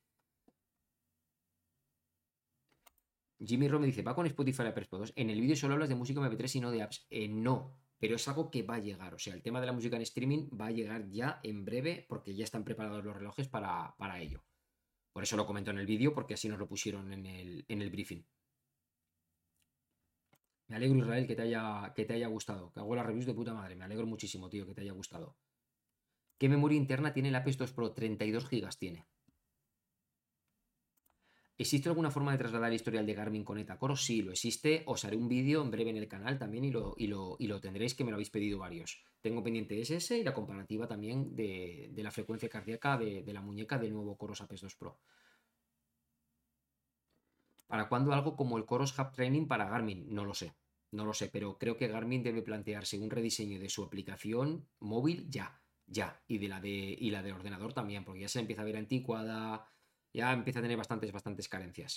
Jimmy 3.45 3.67
Ro 3.67 3.81
me 3.81 3.87
dice, 3.87 4.03
va 4.03 4.15
con 4.15 4.27
Spotify 4.27 4.63
Apex 4.63 4.87
Pro 4.87 5.01
2. 5.01 5.15
En 5.17 5.31
el 5.31 5.41
vídeo 5.41 5.57
solo 5.57 5.75
hablas 5.75 5.89
de 5.89 5.97
música 5.97 6.21
MP3 6.21 6.55
y 6.55 6.61
no 6.61 6.71
de 6.71 6.83
apps. 6.83 7.05
Eh, 7.11 7.27
no, 7.27 7.77
pero 7.99 8.15
es 8.15 8.29
algo 8.29 8.49
que 8.49 8.63
va 8.63 8.77
a 8.77 8.79
llegar. 8.79 9.15
O 9.15 9.19
sea, 9.19 9.35
el 9.35 9.43
tema 9.43 9.61
de 9.61 9.67
la 9.67 9.73
música 9.73 9.97
en 9.97 10.03
streaming 10.03 10.49
va 10.59 10.67
a 10.67 10.71
llegar 10.71 11.09
ya 11.09 11.41
en 11.43 11.65
breve 11.65 12.07
porque 12.09 12.37
ya 12.37 12.45
están 12.45 12.63
preparados 12.63 13.05
los 13.05 13.17
relojes 13.17 13.49
para, 13.49 13.97
para 13.99 14.21
ello. 14.21 14.45
Por 15.13 15.25
eso 15.25 15.37
lo 15.37 15.47
comento 15.47 15.73
en 15.73 15.79
el 15.79 15.87
vídeo, 15.87 16.15
porque 16.15 16.35
así 16.35 16.49
nos 16.49 16.61
lo 16.61 16.69
pusieron 16.69 17.13
en 17.13 17.27
el, 17.27 17.65
en 17.67 17.83
el 17.83 17.91
briefing. 17.91 18.25
Me 20.69 20.77
alegro, 20.77 20.99
Israel, 20.99 21.27
que 21.27 21.35
te 21.35 21.43
haya, 21.43 21.93
que 21.95 22.05
te 22.05 22.15
haya 22.15 22.29
gustado. 22.29 22.73
Que 22.73 22.81
hago 22.81 22.95
las 22.95 23.07
reviews 23.07 23.27
de 23.27 23.35
puta 23.35 23.55
madre. 23.55 23.77
Me 23.77 23.85
alegro 23.85 24.07
muchísimo, 24.07 24.49
tío, 24.49 24.67
que 24.67 24.75
te 24.75 24.83
haya 24.83 24.93
gustado. 24.93 25.37
¿Qué 26.39 26.49
memoria 26.49 26.77
interna 26.77 27.13
tiene 27.13 27.29
el 27.29 27.35
Apex 27.35 27.57
2 27.59 27.73
Pro? 27.73 27.93
32 27.93 28.49
GB 28.49 28.69
tiene. 28.79 29.07
¿Existe 31.59 31.89
alguna 31.89 32.11
forma 32.11 32.33
de 32.33 32.39
trasladar 32.39 32.71
el 32.71 32.75
historial 32.75 33.07
de 33.07 33.15
Garmin 33.15 33.45
con 33.45 33.59
Etacoro? 33.59 33.95
Sí, 33.95 34.23
lo 34.23 34.33
existe. 34.33 34.83
Os 34.87 35.05
haré 35.05 35.17
un 35.17 35.29
vídeo 35.29 35.63
en 35.63 35.71
breve 35.71 35.91
en 35.91 35.97
el 35.97 36.09
canal 36.09 36.37
también 36.37 36.65
y 36.65 36.73
lo, 36.73 36.97
y 36.99 37.07
lo, 37.07 37.61
tendréis, 37.61 37.95
que 37.95 38.03
me 38.03 38.11
lo 38.11 38.17
habéis 38.17 38.31
pedido 38.31 38.59
varios. 38.59 39.05
Tengo 39.21 39.45
pendiente 39.45 39.81
SS 39.81 40.19
y 40.19 40.25
la 40.25 40.35
comparativa 40.35 40.89
también 40.89 41.37
de, 41.37 41.93
la 41.95 42.11
frecuencia 42.11 42.49
cardíaca 42.49 42.97
de, 42.97 43.33
la 43.33 43.43
muñeca 43.43 43.79
del 43.79 43.93
nuevo 43.93 44.17
Coros 44.17 44.41
Apex 44.41 44.63
2 44.63 44.75
Pro. 44.75 44.99
¿Para 47.73 47.89
cuándo 47.91 48.13
algo 48.13 48.37
como 48.41 48.57
el 48.59 48.67
Coros 48.71 48.97
Hub 48.99 49.11
Training 49.17 49.47
para 49.51 49.69
Garmin? 49.73 50.01
No 50.17 50.25
lo 50.29 50.35
sé. 50.41 50.49
no 50.97 51.05
lo 51.09 51.15
sé, 51.21 51.27
pero 51.35 51.49
creo 51.61 51.77
que 51.79 51.89
Garmin 51.95 52.23
debe 52.23 52.43
plantearse 52.49 52.99
un 53.05 53.11
rediseño 53.17 53.59
de 53.59 53.71
su 53.75 53.83
aplicación 53.83 54.69
móvil 54.93 55.19
ya, 55.37 55.47
ya, 55.87 56.09
y 56.29 56.37
de 56.43 56.49
la 56.49 56.61
de, 56.61 56.69
y 57.07 57.11
la 57.11 57.23
de 57.23 57.33
ordenador 57.33 57.73
también, 57.73 58.05
porque 58.05 58.21
ya 58.21 58.29
se 58.29 58.41
empieza 58.41 58.61
a 58.63 58.67
ver 58.67 58.77
anticuada, 58.77 59.67
ya 60.13 60.33
empieza 60.35 60.59
a 60.59 60.63
tener 60.63 60.77
bastantes, 60.77 61.11
bastantes 61.13 61.49
carencias. 61.49 61.93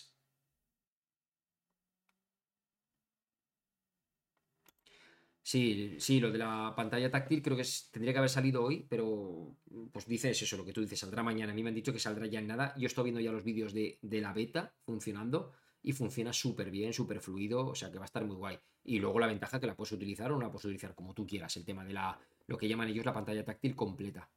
Sí, 5.44 5.98
sí, 6.00 6.20
lo 6.20 6.32
de 6.32 6.40
la 6.40 6.74
pantalla 6.76 7.12
táctil 7.12 7.42
creo 7.44 7.56
que 7.56 7.64
tendría 7.92 8.14
que 8.14 8.18
haber 8.18 8.32
salido 8.32 8.64
hoy, 8.64 8.86
pero 8.90 9.56
pues 9.92 10.08
dices 10.08 10.42
eso, 10.42 10.58
lo 10.58 10.66
que 10.66 10.74
tú 10.74 10.82
dices, 10.82 11.00
saldrá 11.00 11.22
mañana. 11.22 11.52
A 11.52 11.56
mí 11.56 11.62
me 11.62 11.70
han 11.70 11.76
dicho 11.76 11.94
que 11.94 12.00
saldrá 12.00 12.26
ya 12.26 12.40
en 12.40 12.48
nada. 12.48 12.74
Yo 12.78 12.88
estoy 12.88 13.04
viendo 13.06 13.22
ya 13.22 13.32
los 13.32 13.44
vídeos 13.44 13.72
de, 13.74 14.00
de 14.02 14.22
la 14.22 14.34
beta 14.34 14.74
funcionando 14.86 15.54
y 15.86 15.94
funciona 15.94 16.34
súper 16.34 16.72
bien, 16.72 16.94
súper 16.94 17.20
fluido, 17.22 17.68
o 17.68 17.76
sea 17.76 17.92
que 17.92 18.00
va 18.00 18.06
a 18.06 18.08
estar 18.08 18.26
muy 18.26 18.36
guay. 18.36 18.58
Y 18.84 18.98
luego 18.98 19.20
la 19.20 19.28
ventaja 19.28 19.60
que 19.60 19.68
la 19.68 19.76
puedes 19.76 19.92
utilizar 19.92 20.32
o 20.32 20.36
no 20.36 20.42
la 20.42 20.50
puedes 20.50 20.66
utilizar 20.66 20.96
como 20.96 21.14
tú 21.14 21.28
quieras, 21.28 21.56
el 21.58 21.64
tema 21.64 21.86
de 21.86 21.94
la, 21.94 22.20
lo 22.48 22.58
que 22.58 22.68
llaman 22.68 22.88
ellos 22.88 23.06
la 23.06 23.14
pantalla 23.14 23.46
táctil 23.46 23.76
completa. 23.76 24.28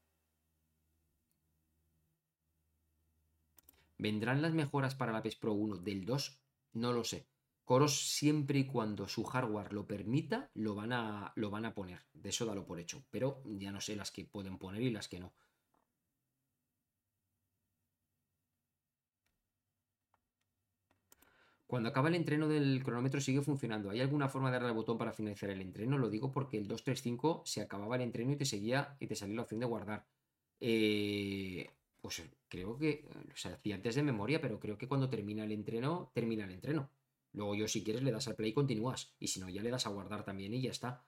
¿Vendrán 3.97 4.43
las 4.43 4.53
mejoras 4.53 4.95
para 4.95 5.11
la 5.11 5.23
PES 5.23 5.37
Pro 5.37 5.55
1 5.55 5.79
del 5.79 6.05
2? 6.05 6.39
No 6.75 6.93
lo 6.93 7.03
sé. 7.03 7.27
Coros 7.65 7.99
siempre 7.99 8.59
y 8.59 8.66
cuando 8.66 9.09
su 9.09 9.25
hardware 9.25 9.73
lo 9.73 9.87
permita, 9.87 10.51
lo 10.53 10.75
van 10.75 10.93
a, 10.93 11.33
lo 11.35 11.51
van 11.51 11.65
a 11.65 11.75
poner. 11.75 12.05
De 12.12 12.29
eso 12.29 12.45
dalo 12.45 12.66
por 12.66 12.79
hecho. 12.79 13.05
Pero 13.11 13.43
ya 13.47 13.73
no 13.73 13.81
sé 13.81 13.97
las 13.97 14.11
que 14.11 14.27
pueden 14.27 14.59
poner 14.59 14.83
y 14.83 14.91
las 14.91 15.09
que 15.09 15.19
no. 15.19 15.33
Cuando 21.69 21.90
acaba 21.90 22.09
el 22.09 22.15
entreno 22.15 22.49
del 22.49 22.82
cronómetro 22.82 23.20
sigue 23.20 23.43
funcionando. 23.43 23.90
¿Hay 23.90 24.01
alguna 24.01 24.31
forma 24.31 24.49
de 24.49 24.55
darle 24.55 24.69
al 24.69 24.74
botón 24.74 24.97
para 24.97 25.12
finalizar 25.12 25.51
el 25.51 25.61
entreno? 25.61 25.99
Lo 25.99 26.09
digo 26.09 26.32
porque 26.32 26.57
el 26.57 26.66
235 26.66 27.43
se 27.45 27.61
acababa 27.61 27.97
el 27.97 28.03
entreno 28.03 28.32
y 28.32 28.36
te 28.36 28.47
seguía 28.47 28.97
y 28.99 29.07
te 29.07 29.15
salía 29.15 29.36
la 29.36 29.43
opción 29.43 29.61
de 29.61 29.66
guardar. 29.66 30.07
Eh, 30.61 31.69
pues 32.01 32.23
creo 32.49 32.78
que, 32.78 33.07
o 33.35 33.36
sea, 33.36 33.53
hacía 33.53 33.74
antes 33.74 33.97
de 33.97 34.03
memoria, 34.03 34.40
pero 34.40 34.59
creo 34.59 34.78
que 34.78 34.89
cuando 34.89 35.11
termina 35.11 35.45
el 35.45 35.53
entreno, 35.53 36.11
termina 36.15 36.45
el 36.45 36.53
entreno. 36.53 36.89
Luego 37.35 37.55
yo 37.55 37.69
si 37.69 37.85
quieres 37.85 38.03
le 38.03 38.12
das 38.12 38.27
al 38.28 38.35
play 38.35 38.53
y 38.53 38.55
continúas. 38.55 39.15
Y 39.20 39.27
si 39.28 39.39
no, 39.39 39.51
ya 39.51 39.62
le 39.62 39.69
das 39.69 39.86
a 39.86 39.90
guardar 39.90 40.24
también 40.24 40.55
y 40.55 40.62
ya 40.62 40.70
está. 40.70 41.05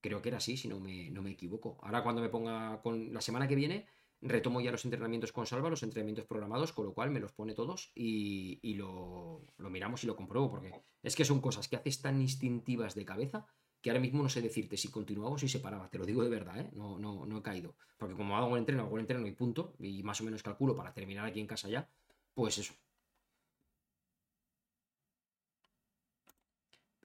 Creo 0.00 0.20
que 0.20 0.30
era 0.30 0.38
así, 0.38 0.56
si 0.56 0.66
no 0.66 0.80
me, 0.80 1.08
no 1.10 1.22
me 1.22 1.30
equivoco. 1.30 1.78
Ahora 1.82 2.02
cuando 2.02 2.20
me 2.20 2.30
ponga 2.30 2.82
con 2.82 3.12
la 3.14 3.20
semana 3.20 3.46
que 3.46 3.54
viene, 3.54 3.86
retomo 4.22 4.60
ya 4.60 4.70
los 4.70 4.84
entrenamientos 4.84 5.32
con 5.32 5.46
Salva, 5.46 5.70
los 5.70 5.82
entrenamientos 5.82 6.26
programados, 6.26 6.72
con 6.72 6.84
lo 6.86 6.92
cual 6.92 7.10
me 7.10 7.20
los 7.20 7.32
pone 7.32 7.54
todos 7.54 7.90
y, 7.94 8.74
lo, 8.74 9.42
miramos 9.58 10.04
y 10.04 10.06
lo 10.06 10.16
compruebo, 10.16 10.50
porque 10.50 10.72
es 11.02 11.16
que 11.16 11.24
son 11.24 11.40
cosas 11.40 11.68
que 11.68 11.76
haces 11.76 12.00
tan 12.00 12.20
instintivas 12.20 12.94
de 12.94 13.04
cabeza 13.04 13.46
que 13.80 13.90
ahora 13.90 14.00
mismo 14.00 14.22
no 14.22 14.28
sé 14.28 14.42
decirte 14.42 14.76
si 14.76 14.90
continuaba 14.90 15.30
o 15.30 15.38
si 15.38 15.48
se 15.48 15.58
paraba, 15.58 15.88
te 15.88 15.96
lo 15.96 16.04
digo 16.04 16.22
de 16.22 16.28
verdad, 16.28 16.60
¿eh? 16.60 16.70
no, 16.74 16.98
no, 16.98 17.24
no 17.24 17.38
he 17.38 17.42
caído. 17.42 17.76
Porque 17.96 18.14
como 18.14 18.36
hago 18.36 18.54
el 18.54 18.58
entreno, 18.58 18.82
hago 18.82 18.96
el 18.96 19.00
entreno 19.00 19.26
y 19.26 19.32
punto, 19.32 19.74
y 19.78 20.02
más 20.02 20.20
o 20.20 20.24
menos 20.24 20.42
calculo 20.42 20.76
para 20.76 20.92
terminar 20.92 21.24
aquí 21.24 21.40
en 21.40 21.46
casa 21.46 21.68
ya, 21.70 21.88
pues 22.34 22.58
eso, 22.58 22.74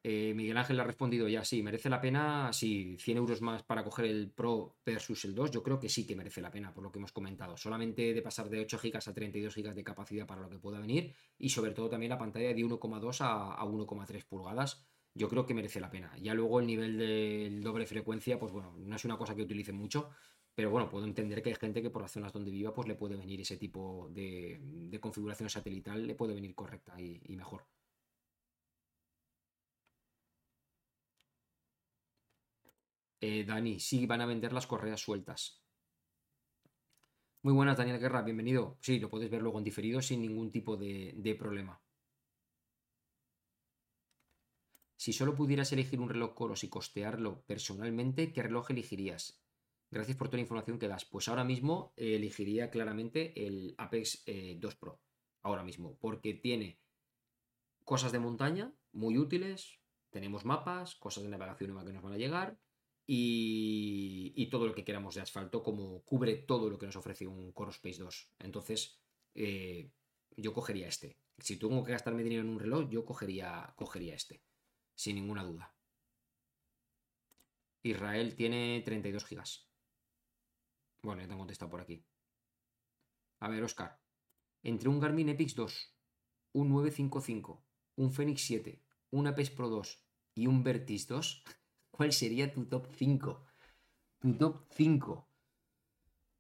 Eh, 0.07 0.35
Miguel 0.35 0.55
Ángel 0.55 0.75
le 0.75 0.83
ha 0.83 0.85
respondido 0.85 1.27
ya, 1.27 1.43
sí, 1.43 1.63
merece 1.63 1.89
la 1.89 1.99
pena, 1.99 2.53
sí, 2.53 2.95
100 2.99 3.17
euros 3.17 3.41
más 3.41 3.63
para 3.63 3.83
coger 3.83 4.05
el 4.05 4.29
Pro 4.29 4.75
versus 4.85 5.25
el 5.25 5.33
2, 5.33 5.49
yo 5.49 5.63
creo 5.63 5.79
que 5.79 5.89
sí 5.89 6.05
que 6.05 6.15
merece 6.15 6.41
la 6.41 6.51
pena, 6.51 6.71
por 6.71 6.83
lo 6.83 6.91
que 6.91 6.99
hemos 6.99 7.11
comentado. 7.11 7.57
Solamente 7.57 8.13
de 8.13 8.21
pasar 8.21 8.47
de 8.47 8.59
8 8.59 8.79
GB 8.83 8.97
a 8.97 9.13
32 9.13 9.55
GB 9.55 9.73
de 9.73 9.83
capacidad 9.83 10.27
para 10.27 10.41
lo 10.41 10.49
que 10.51 10.59
pueda 10.59 10.79
venir 10.79 11.15
y 11.39 11.49
sobre 11.49 11.71
todo 11.71 11.89
también 11.89 12.11
la 12.11 12.19
pantalla 12.19 12.53
de 12.53 12.55
1,2 12.55 13.17
a, 13.21 13.59
1,3 13.65 14.25
pulgadas, 14.25 14.85
yo 15.15 15.27
creo 15.27 15.47
que 15.47 15.55
merece 15.55 15.79
la 15.79 15.89
pena. 15.89 16.15
Ya 16.21 16.35
luego 16.35 16.59
el 16.59 16.67
nivel 16.67 16.99
de 16.99 17.59
doble 17.63 17.87
frecuencia, 17.87 18.37
pues 18.37 18.51
bueno, 18.51 18.75
no 18.77 18.95
es 18.95 19.05
una 19.05 19.17
cosa 19.17 19.35
que 19.35 19.41
utilice 19.41 19.73
mucho, 19.73 20.11
pero 20.53 20.69
bueno, 20.69 20.87
puedo 20.87 21.05
entender 21.05 21.41
que 21.41 21.49
hay 21.49 21.55
gente 21.55 21.81
que 21.81 21.89
por 21.89 22.03
las 22.03 22.11
zonas 22.11 22.31
donde 22.31 22.51
viva, 22.51 22.75
pues 22.75 22.87
le 22.87 22.93
puede 22.93 23.15
venir 23.15 23.41
ese 23.41 23.57
tipo 23.57 24.07
de, 24.11 24.99
configuración 25.01 25.49
satelital, 25.49 26.05
le 26.05 26.13
puede 26.13 26.35
venir 26.35 26.53
correcta 26.53 26.93
y 27.01 27.35
mejor. 27.35 27.63
Eh, 33.27 33.43
Dani, 33.43 33.79
sí, 33.79 34.05
van 34.05 34.21
a 34.21 34.27
vender 34.27 34.53
las 34.53 34.67
correas 34.67 35.01
sueltas. 35.01 35.59
Muy 37.41 37.53
buenas, 37.53 37.75
Daniel 37.75 37.97
Guerra, 37.97 38.21
bienvenido. 38.21 38.77
Sí, 38.81 38.99
lo 38.99 39.09
puedes 39.09 39.31
ver 39.31 39.41
luego 39.41 39.57
en 39.57 39.63
diferido 39.63 39.99
sin 39.99 40.21
ningún 40.21 40.51
tipo 40.51 40.77
de, 40.77 41.35
problema. 41.39 41.81
Si 44.95 45.11
solo 45.11 45.33
pudieras 45.33 45.71
elegir 45.73 45.99
un 45.99 46.09
reloj 46.09 46.35
Coros 46.35 46.63
y 46.63 46.69
costearlo 46.69 47.41
personalmente, 47.47 48.31
¿qué 48.31 48.43
reloj 48.43 48.69
elegirías? 48.69 49.41
Gracias 49.89 50.17
por 50.17 50.27
toda 50.27 50.37
la 50.37 50.43
información 50.43 50.77
que 50.77 50.87
das. 50.87 51.05
Pues 51.05 51.27
ahora 51.27 51.43
mismo 51.43 51.93
elegiría 51.97 52.69
claramente 52.69 53.47
el 53.47 53.73
Apex 53.79 54.23
2 54.27 54.27
eh, 54.27 54.77
Pro. 54.79 55.01
Ahora 55.41 55.63
mismo, 55.63 55.97
porque 55.99 56.35
tiene 56.35 56.79
cosas 57.83 58.11
de 58.11 58.19
montaña 58.19 58.71
muy 58.91 59.17
útiles, 59.17 59.79
tenemos 60.11 60.45
mapas, 60.45 60.93
cosas 60.93 61.23
de 61.23 61.29
navegación 61.29 61.71
nueva 61.71 61.87
que 61.87 61.93
nos 61.93 62.03
van 62.03 62.13
a 62.13 62.17
llegar, 62.17 62.59
y, 63.07 64.47
todo 64.49 64.67
lo 64.67 64.73
que 64.73 64.85
queramos 64.85 65.15
de 65.15 65.21
asfalto, 65.21 65.61
como 65.63 66.03
cubre 66.03 66.35
todo 66.35 66.69
lo 66.69 66.77
que 66.77 66.85
nos 66.85 66.95
ofrece 66.95 67.27
un 67.27 67.51
Core 67.51 67.71
Space 67.71 68.01
2. 68.01 68.33
Entonces, 68.39 69.01
eh, 69.33 69.91
yo 70.37 70.53
cogería 70.53 70.87
este. 70.87 71.19
Si 71.37 71.57
tengo 71.57 71.83
que 71.83 71.91
gastarme 71.91 72.23
dinero 72.23 72.41
en 72.41 72.49
un 72.49 72.59
reloj, 72.59 72.89
yo 72.89 73.05
cogería, 73.05 73.73
cogería 73.75 74.15
este, 74.15 74.43
sin 74.95 75.15
ninguna 75.15 75.43
duda. 75.43 75.75
Israel 77.83 78.35
tiene 78.35 78.81
32 78.83 79.25
gigas. 79.25 79.69
Bueno, 81.01 81.21
ya 81.21 81.27
te 81.27 81.33
han 81.33 81.39
contestado 81.39 81.69
por 81.69 81.81
aquí. 81.81 82.03
A 83.41 83.49
ver, 83.49 83.63
Oscar. 83.63 84.01
Entre 84.63 84.89
un 84.89 84.99
Garmin 84.99 85.29
Epix 85.29 85.53
2, 85.53 85.95
un 86.53 86.69
955, 86.69 87.63
un 87.97 88.11
Fenix 88.11 88.41
7, 88.41 88.81
un 89.11 89.27
Apex 89.27 89.51
Pro 89.51 89.69
2 89.69 90.03
y 90.33 90.47
un 90.47 90.63
Vertis 90.63 91.07
2, 91.07 91.43
¿Cuál 91.95 92.11
sería 92.11 92.51
tu 92.51 92.65
top 92.65 92.87
5? 92.93 93.41
Tu 94.19 94.33
top 94.37 94.65
5. 94.71 95.29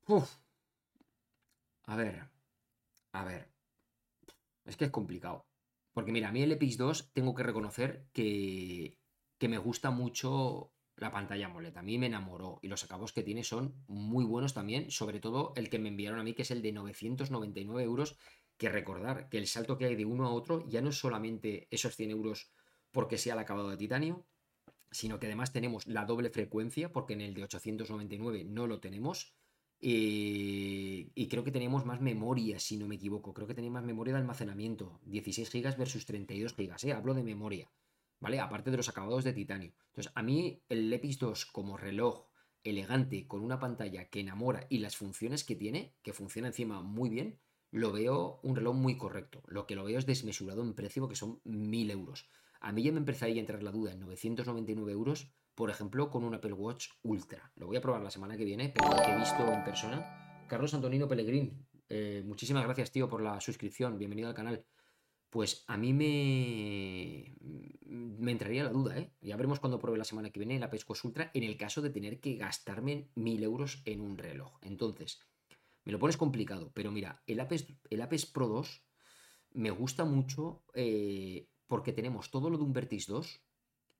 Uf. 0.07 0.29
A 1.85 1.95
ver. 1.95 2.29
A 3.13 3.23
ver. 3.23 3.47
Es 4.65 4.75
que 4.75 4.83
es 4.83 4.91
complicado. 4.91 5.45
Porque 5.93 6.11
mira, 6.11 6.27
a 6.27 6.33
mí 6.33 6.41
el 6.41 6.51
Epix 6.51 6.77
2 6.77 7.13
tengo 7.13 7.33
que 7.33 7.43
reconocer 7.43 8.09
que, 8.11 8.97
que 9.37 9.47
me 9.47 9.57
gusta 9.57 9.91
mucho 9.91 10.73
la 10.97 11.09
pantalla 11.09 11.45
AMOLED. 11.45 11.77
A 11.77 11.83
mí 11.83 11.97
me 11.97 12.07
enamoró 12.07 12.59
y 12.61 12.67
los 12.67 12.83
acabos 12.83 13.13
que 13.13 13.23
tiene 13.23 13.45
son 13.45 13.81
muy 13.87 14.25
buenos 14.25 14.53
también. 14.53 14.91
Sobre 14.91 15.21
todo 15.21 15.53
el 15.55 15.69
que 15.69 15.79
me 15.79 15.87
enviaron 15.87 16.19
a 16.19 16.23
mí, 16.23 16.33
que 16.33 16.41
es 16.41 16.51
el 16.51 16.61
de 16.61 16.73
999 16.73 17.81
euros. 17.81 18.17
Que 18.57 18.67
recordar 18.67 19.29
que 19.29 19.37
el 19.37 19.47
salto 19.47 19.77
que 19.77 19.85
hay 19.85 19.95
de 19.95 20.03
uno 20.03 20.27
a 20.27 20.33
otro 20.33 20.67
ya 20.67 20.81
no 20.81 20.89
es 20.89 20.97
solamente 20.97 21.69
esos 21.71 21.95
100 21.95 22.11
euros 22.11 22.51
porque 22.91 23.17
sea 23.17 23.33
el 23.33 23.39
acabado 23.39 23.69
de 23.69 23.77
titanio, 23.77 24.25
sino 24.95 25.19
que 25.19 25.27
además 25.27 25.51
tenemos 25.51 25.85
la 25.87 26.05
doble 26.05 26.29
frecuencia, 26.29 26.91
porque 26.91 27.13
en 27.13 27.21
el 27.21 27.33
de 27.33 27.43
899 27.43 28.45
no 28.45 28.65
lo 28.65 28.79
tenemos. 28.79 29.35
Eh, 29.81 31.11
y 31.13 31.27
creo 31.27 31.43
que 31.43 31.51
tenemos 31.51 31.85
más 31.85 31.99
memoria, 31.99 32.59
si 32.59 32.77
no 32.77 32.87
me 32.87 32.95
equivoco. 32.95 33.33
Creo 33.33 33.45
que 33.45 33.53
tenemos 33.53 33.73
más 33.73 33.83
memoria 33.83 34.13
de 34.13 34.21
almacenamiento. 34.21 35.01
16 35.03 35.51
GB 35.51 35.77
versus 35.77 36.05
32 36.05 36.55
GB, 36.55 36.87
¿eh? 36.87 36.93
hablo 36.93 37.13
de 37.13 37.23
memoria. 37.23 37.69
¿Vale? 38.21 38.39
Aparte 38.39 38.71
de 38.71 38.77
los 38.77 38.87
acabados 38.87 39.25
de 39.25 39.33
titanio. 39.33 39.73
Entonces, 39.87 40.13
a 40.15 40.23
mí 40.23 40.63
el 40.69 40.89
Lepix 40.89 41.19
2 41.19 41.45
como 41.47 41.75
reloj 41.75 42.27
elegante, 42.63 43.27
con 43.27 43.41
una 43.41 43.59
pantalla 43.59 44.09
que 44.09 44.21
enamora 44.21 44.65
y 44.69 44.77
las 44.77 44.95
funciones 44.95 45.43
que 45.43 45.55
tiene, 45.55 45.93
que 46.03 46.13
funciona 46.13 46.47
encima 46.47 46.81
muy 46.81 47.09
bien, 47.09 47.37
lo 47.69 47.91
veo 47.91 48.39
un 48.43 48.55
reloj 48.55 48.75
muy 48.75 48.97
correcto. 48.97 49.43
Lo 49.47 49.67
que 49.67 49.75
lo 49.75 49.83
veo 49.83 49.99
es 49.99 50.05
desmesurado 50.05 50.63
en 50.63 50.73
precio, 50.73 51.03
porque 51.03 51.17
son 51.17 51.41
1000 51.43 51.91
euros. 51.91 52.29
A 52.59 52.71
mí 52.71 52.83
ya 52.83 52.91
me 52.91 52.99
empezaría 52.99 53.37
a 53.37 53.39
entrar 53.39 53.63
la 53.63 53.71
duda 53.71 53.91
en 53.91 53.99
999 53.99 54.91
euros, 54.91 55.33
por 55.53 55.69
ejemplo, 55.69 56.09
con 56.09 56.23
un 56.23 56.33
Apple 56.33 56.53
Watch 56.53 56.89
Ultra. 57.03 57.51
Lo 57.55 57.67
voy 57.67 57.77
a 57.77 57.81
probar 57.81 58.01
la 58.01 58.11
semana 58.11 58.37
que 58.37 58.45
viene, 58.45 58.69
pero 58.69 58.89
lo 58.89 59.01
que 59.01 59.11
he 59.11 59.17
visto 59.17 59.51
en 59.51 59.63
persona. 59.63 60.45
Carlos 60.47 60.73
Antonino 60.73 61.07
Pellegrín, 61.07 61.65
eh, 61.89 62.23
muchísimas 62.25 62.63
gracias, 62.63 62.91
tío, 62.91 63.07
por 63.07 63.21
la 63.21 63.39
suscripción. 63.39 63.97
Bienvenido 63.97 64.29
al 64.29 64.35
canal. 64.35 64.65
Pues 65.29 65.63
a 65.67 65.77
mí 65.77 65.91
me, 65.91 67.35
me 67.85 68.31
entraría 68.31 68.63
la 68.63 68.69
duda, 68.69 68.97
¿eh? 68.97 69.11
Ya 69.21 69.35
veremos 69.35 69.59
cuando 69.59 69.79
pruebe 69.79 69.97
la 69.97 70.05
semana 70.05 70.29
que 70.29 70.39
viene 70.39 70.55
el 70.55 70.63
Apple 70.63 70.79
Watch 70.87 71.05
Ultra 71.05 71.31
en 71.33 71.43
el 71.43 71.57
caso 71.57 71.81
de 71.81 71.89
tener 71.89 72.19
que 72.19 72.35
gastarme 72.35 73.09
1000 73.15 73.43
euros 73.43 73.81
en 73.85 74.01
un 74.01 74.17
reloj. 74.17 74.57
Entonces, 74.61 75.19
me 75.83 75.91
lo 75.91 75.99
pones 75.99 76.17
complicado, 76.17 76.71
pero 76.73 76.91
mira, 76.91 77.21
el 77.27 77.39
Apex, 77.39 77.67
el 77.89 78.07
Pro 78.33 78.47
2 78.47 78.85
me 79.51 79.71
gusta 79.71 80.03
mucho 80.03 80.63
eh, 80.73 81.47
porque 81.67 81.93
tenemos 81.93 82.31
todo 82.31 82.49
lo 82.49 82.57
de 82.57 82.63
un 82.63 82.73
Vertis 82.73 83.07
2 83.07 83.41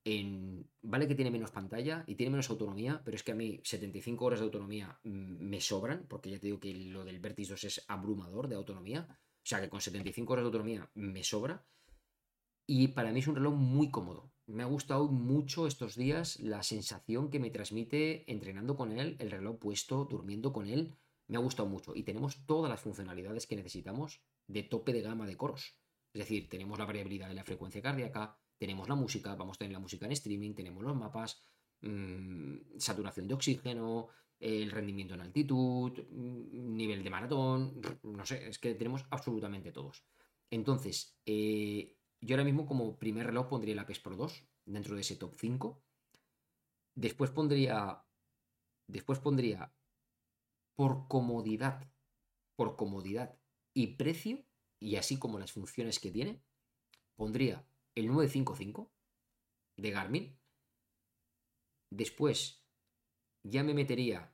en, 0.06 0.70
vale 0.84 1.08
que 1.08 1.16
tiene 1.16 1.32
menos 1.32 1.52
pantalla 1.52 2.04
y 2.06 2.16
tiene 2.16 2.30
menos 2.30 2.50
autonomía, 2.50 3.02
pero 3.04 3.16
es 3.16 3.24
que 3.24 3.32
a 3.32 3.36
mí 3.36 3.60
75 3.64 4.24
horas 4.24 4.40
de 4.40 4.46
autonomía 4.46 5.00
mm, 5.04 5.44
me 5.50 5.60
sobran, 5.60 6.06
porque 6.08 6.30
ya 6.30 6.40
te 6.40 6.48
digo 6.48 6.60
que 6.60 6.74
lo 6.74 7.04
del 7.04 7.20
Vertis 7.20 7.50
2 7.50 7.64
es 7.64 7.86
abrumador 7.88 8.48
de 8.48 8.56
autonomía, 8.56 9.08
o 9.10 9.48
sea 9.48 9.60
que 9.62 9.70
con 9.70 9.82
75 9.82 10.34
horas 10.34 10.44
de 10.44 10.48
autonomía 10.48 10.90
me 10.94 11.24
sobra. 11.24 11.66
Y 12.68 12.90
para 12.90 13.12
mí 13.12 13.20
es 13.20 13.28
un 13.28 13.36
reloj 13.36 13.54
muy 13.54 13.92
cómodo. 13.92 14.32
Me 14.48 14.64
ha 14.64 14.68
gustado 14.68 15.08
mucho 15.08 15.68
estos 15.68 15.96
días 15.96 16.40
la 16.40 16.64
sensación 16.64 17.30
que 17.30 17.40
me 17.40 17.52
transmite 17.52 18.32
entrenando 18.32 18.76
con 18.76 18.92
él, 18.92 19.16
el 19.20 19.32
reloj 19.32 19.58
puesto, 19.60 20.06
durmiendo 20.06 20.52
con 20.54 20.68
él. 20.68 20.96
Me 21.28 21.38
ha 21.38 21.42
gustado 21.42 21.68
mucho. 21.70 21.96
Y 21.96 22.04
tenemos 22.04 22.46
todas 22.46 22.70
las 22.70 22.82
funcionalidades 22.82 23.46
que 23.46 23.56
necesitamos 23.56 24.22
de 24.48 24.64
tope 24.64 24.94
de 24.94 25.02
gama 25.02 25.28
de 25.28 25.38
coros. 25.38 25.76
Es 26.16 26.20
decir, 26.20 26.48
tenemos 26.48 26.80
la 26.80 26.86
variabilidad 26.86 27.28
de 27.28 27.34
la 27.34 27.44
frecuencia 27.44 27.82
cardíaca, 27.82 28.38
tenemos 28.58 28.88
la 28.88 28.96
música, 28.96 29.36
vamos 29.36 29.58
a 29.58 29.60
tener 29.60 29.74
la 29.74 29.80
música 29.80 30.06
en 30.06 30.14
streaming, 30.14 30.54
tenemos 30.54 30.82
los 30.82 30.96
mapas, 30.96 31.44
mmm, 31.82 32.78
saturación 32.78 33.28
de 33.28 33.34
oxígeno, 33.34 34.08
el 34.40 34.72
rendimiento 34.72 35.14
en 35.14 35.20
altitud, 35.20 35.92
mm, 36.10 36.74
nivel 36.78 37.04
de 37.04 37.10
maratón, 37.10 37.82
no 38.04 38.26
sé, 38.26 38.48
es 38.48 38.60
que 38.60 38.76
tenemos 38.76 39.04
absolutamente 39.10 39.74
todos. 39.74 40.06
Entonces, 40.50 41.20
eh, 41.26 41.98
yo 42.22 42.36
ahora 42.36 42.46
mismo 42.46 42.66
como 42.66 42.98
primer 42.98 43.26
reloj 43.26 43.50
pondría 43.50 43.74
el 43.74 43.80
Apex 43.80 44.00
Pro 44.00 44.16
2 44.16 44.48
dentro 44.64 44.96
de 44.96 45.02
ese 45.02 45.18
top 45.18 45.36
5. 45.38 45.84
Después 46.96 47.30
pondría, 47.30 48.06
después 48.88 49.20
pondría 49.20 49.74
por 50.78 51.10
comodidad, 51.10 51.92
por 52.56 52.78
comodidad 52.78 53.38
y 53.74 53.98
precio, 53.98 54.46
y 54.86 54.98
así 54.98 55.18
como 55.18 55.40
las 55.40 55.52
funciones 55.52 56.00
que 56.00 56.12
tiene, 56.12 56.44
pondría 57.16 57.68
el 57.96 58.06
955 58.06 58.92
de 59.78 59.90
Garmin. 59.90 60.40
Después 61.90 62.64
ya 63.42 63.64
me 63.64 63.74
metería. 63.74 64.32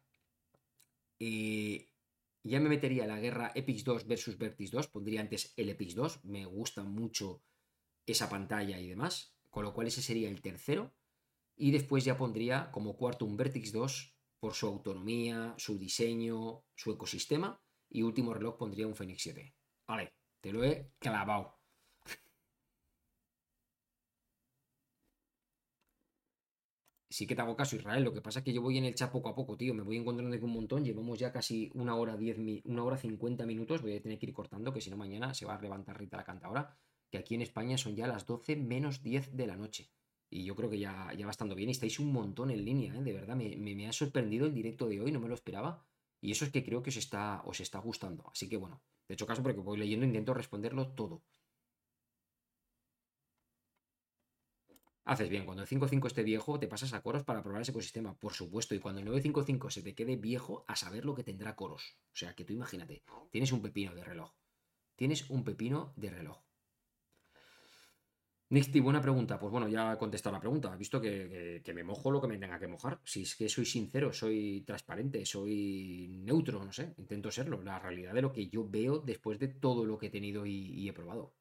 Eh, 1.20 1.88
ya 2.44 2.60
me 2.60 2.68
metería 2.68 3.08
la 3.08 3.22
guerra 3.22 3.54
Epix 3.56 3.86
2 3.86 4.08
versus 4.08 4.38
Vertis 4.38 4.72
2. 4.72 4.88
Pondría 4.88 5.22
antes 5.22 5.54
el 5.56 5.70
Epix 5.70 5.96
2. 5.96 6.26
Me 6.26 6.46
gusta 6.46 6.84
mucho 6.84 7.42
esa 8.06 8.30
pantalla 8.30 8.78
y 8.78 8.90
demás. 8.90 9.34
Con 9.50 9.64
lo 9.64 9.74
cual 9.74 9.88
ese 9.88 10.02
sería 10.02 10.28
el 10.28 10.42
tercero. 10.42 10.94
Y 11.56 11.72
después 11.72 12.04
ya 12.04 12.18
pondría 12.18 12.72
como 12.72 12.98
cuarto 12.98 13.24
un 13.24 13.38
Vertix 13.38 13.72
2 13.72 14.18
por 14.38 14.54
su 14.54 14.68
autonomía, 14.68 15.54
su 15.58 15.80
diseño, 15.80 16.66
su 16.76 16.92
ecosistema. 16.92 17.64
Y 17.90 18.02
último 18.02 18.34
reloj 18.34 18.58
pondría 18.58 18.88
un 18.88 18.96
Fenix 18.96 19.22
7. 19.24 19.56
Vale, 19.88 20.14
te 20.42 20.52
lo 20.52 20.64
he 20.64 20.92
clavado. 21.00 21.62
sí 27.12 27.28
que 27.28 27.36
te 27.36 27.42
hago 27.42 27.56
caso, 27.56 27.76
Israel. 27.76 28.04
Lo 28.04 28.14
que 28.14 28.22
pasa 28.22 28.40
es 28.40 28.46
que 28.46 28.54
yo 28.54 28.62
voy 28.62 28.78
en 28.78 28.86
el 28.86 28.96
chat 28.96 29.12
poco 29.12 29.30
a 29.30 29.36
poco, 29.36 29.58
tío. 29.58 29.74
Me 29.74 29.84
voy 29.84 29.98
encontrando 29.98 30.36
aquí 30.36 30.46
un 30.46 30.54
montón. 30.54 30.84
Llevamos 30.84 31.20
ya 31.20 31.32
casi 31.32 31.70
una 31.76 31.96
hora, 31.96 32.18
diez, 32.18 32.38
una 32.66 32.84
hora 32.84 32.98
cincuenta 32.98 33.46
minutos. 33.46 33.82
Voy 33.82 33.96
a 33.96 34.02
tener 34.02 34.18
que 34.18 34.28
ir 34.28 34.34
cortando, 34.34 34.74
que 34.74 34.82
si 34.82 34.90
no 34.90 34.98
mañana 34.98 35.34
se 35.34 35.46
va 35.46 35.56
a 35.56 35.62
levantar 35.62 36.00
Rita 36.00 36.18
la 36.18 36.24
cantadora. 36.24 36.76
Que 37.12 37.18
aquí 37.18 37.36
en 37.36 37.42
España 37.42 37.78
son 37.78 37.96
ya 37.96 38.08
las 38.08 38.26
12 38.26 38.56
menos 38.56 39.04
10 39.04 39.36
de 39.36 39.48
la 39.48 39.58
noche. 39.58 39.92
Y 40.30 40.46
yo 40.46 40.56
creo 40.56 40.70
que 40.70 40.80
ya, 40.80 41.14
ya 41.18 41.26
va 41.26 41.32
estando 41.32 41.56
bien. 41.56 41.70
Y 41.70 41.74
estáis 41.74 42.00
un 42.00 42.14
montón 42.14 42.50
en 42.50 42.64
línea, 42.64 42.96
¿eh? 42.96 43.02
De 43.04 43.14
verdad, 43.14 43.36
me, 43.36 43.56
me, 43.58 43.88
ha 43.88 43.94
sorprendido 43.94 44.46
el 44.48 44.54
directo 44.54 44.88
de 44.88 45.02
hoy, 45.02 45.12
no 45.12 45.20
me 45.20 45.28
lo 45.28 45.36
esperaba. 45.36 45.86
Y 46.22 46.32
eso 46.32 46.46
es 46.46 46.52
que 46.52 46.64
creo 46.64 46.82
que 46.84 46.92
os 46.92 46.98
está, 46.98 47.42
os 47.46 47.60
está 47.60 47.80
gustando. 47.80 48.30
Así 48.32 48.48
que 48.48 48.58
bueno, 48.58 48.82
de 49.08 49.16
hecho 49.16 49.26
caso 49.26 49.44
porque 49.44 49.60
voy 49.60 49.78
leyendo, 49.78 50.06
intento 50.06 50.34
responderlo 50.34 50.94
todo. 50.94 51.24
Haces 55.04 55.30
bien, 55.30 55.46
cuando 55.46 55.64
el 55.64 55.68
5.5 55.68 56.08
esté 56.08 56.24
viejo, 56.24 56.60
te 56.60 56.68
pasas 56.68 56.94
a 56.94 57.02
coros 57.02 57.24
para 57.24 57.42
probar 57.42 57.64
ese 57.64 57.72
ecosistema, 57.72 58.14
por 58.18 58.34
supuesto. 58.34 58.76
Y 58.76 58.80
cuando 58.80 59.00
el 59.00 59.06
955 59.06 59.72
se 59.72 59.82
te 59.82 59.96
quede 59.96 60.16
viejo, 60.16 60.64
a 60.68 60.76
saber 60.76 61.06
lo 61.06 61.16
que 61.16 61.24
tendrá 61.24 61.56
coros. 61.56 61.98
O 62.14 62.16
sea, 62.16 62.36
que 62.36 62.46
tú 62.46 62.54
imagínate, 62.54 63.04
tienes 63.32 63.52
un 63.52 63.64
pepino 63.64 63.96
de 63.96 64.04
reloj. 64.04 64.32
Tienes 64.96 65.28
un 65.32 65.44
pepino 65.44 65.92
de 65.96 66.12
reloj. 66.12 66.51
Nixty, 68.52 68.80
buena 68.82 69.02
pregunta. 69.02 69.40
Pues 69.40 69.52
bueno, 69.52 69.68
ya 69.68 69.94
he 69.94 69.98
contestado 69.98 70.34
la 70.36 70.40
pregunta. 70.40 70.72
He 70.74 70.78
visto 70.78 71.00
que, 71.02 71.62
me 71.74 71.84
mojo 71.84 72.12
lo 72.12 72.22
que 72.22 72.28
me 72.28 72.38
tenga 72.38 72.60
que 72.60 72.68
mojar. 72.68 73.00
Si 73.04 73.24
es 73.24 73.36
que 73.36 73.50
soy 73.50 73.66
sincero, 73.66 74.14
soy 74.14 74.64
transparente, 74.66 75.26
soy 75.26 76.10
neutro, 76.24 76.64
no 76.64 76.72
sé, 76.74 76.94
intento 76.98 77.32
serlo. 77.32 77.62
La 77.64 77.80
realidad 77.80 78.14
de 78.14 78.22
lo 78.22 78.32
que 78.34 78.48
yo 78.50 78.68
veo 78.70 79.00
después 79.00 79.40
de 79.40 79.48
todo 79.48 79.86
lo 79.86 79.98
que 79.98 80.08
he 80.08 80.10
tenido 80.10 80.46
y 80.46 80.88
he 80.88 80.94
probado. 80.94 81.34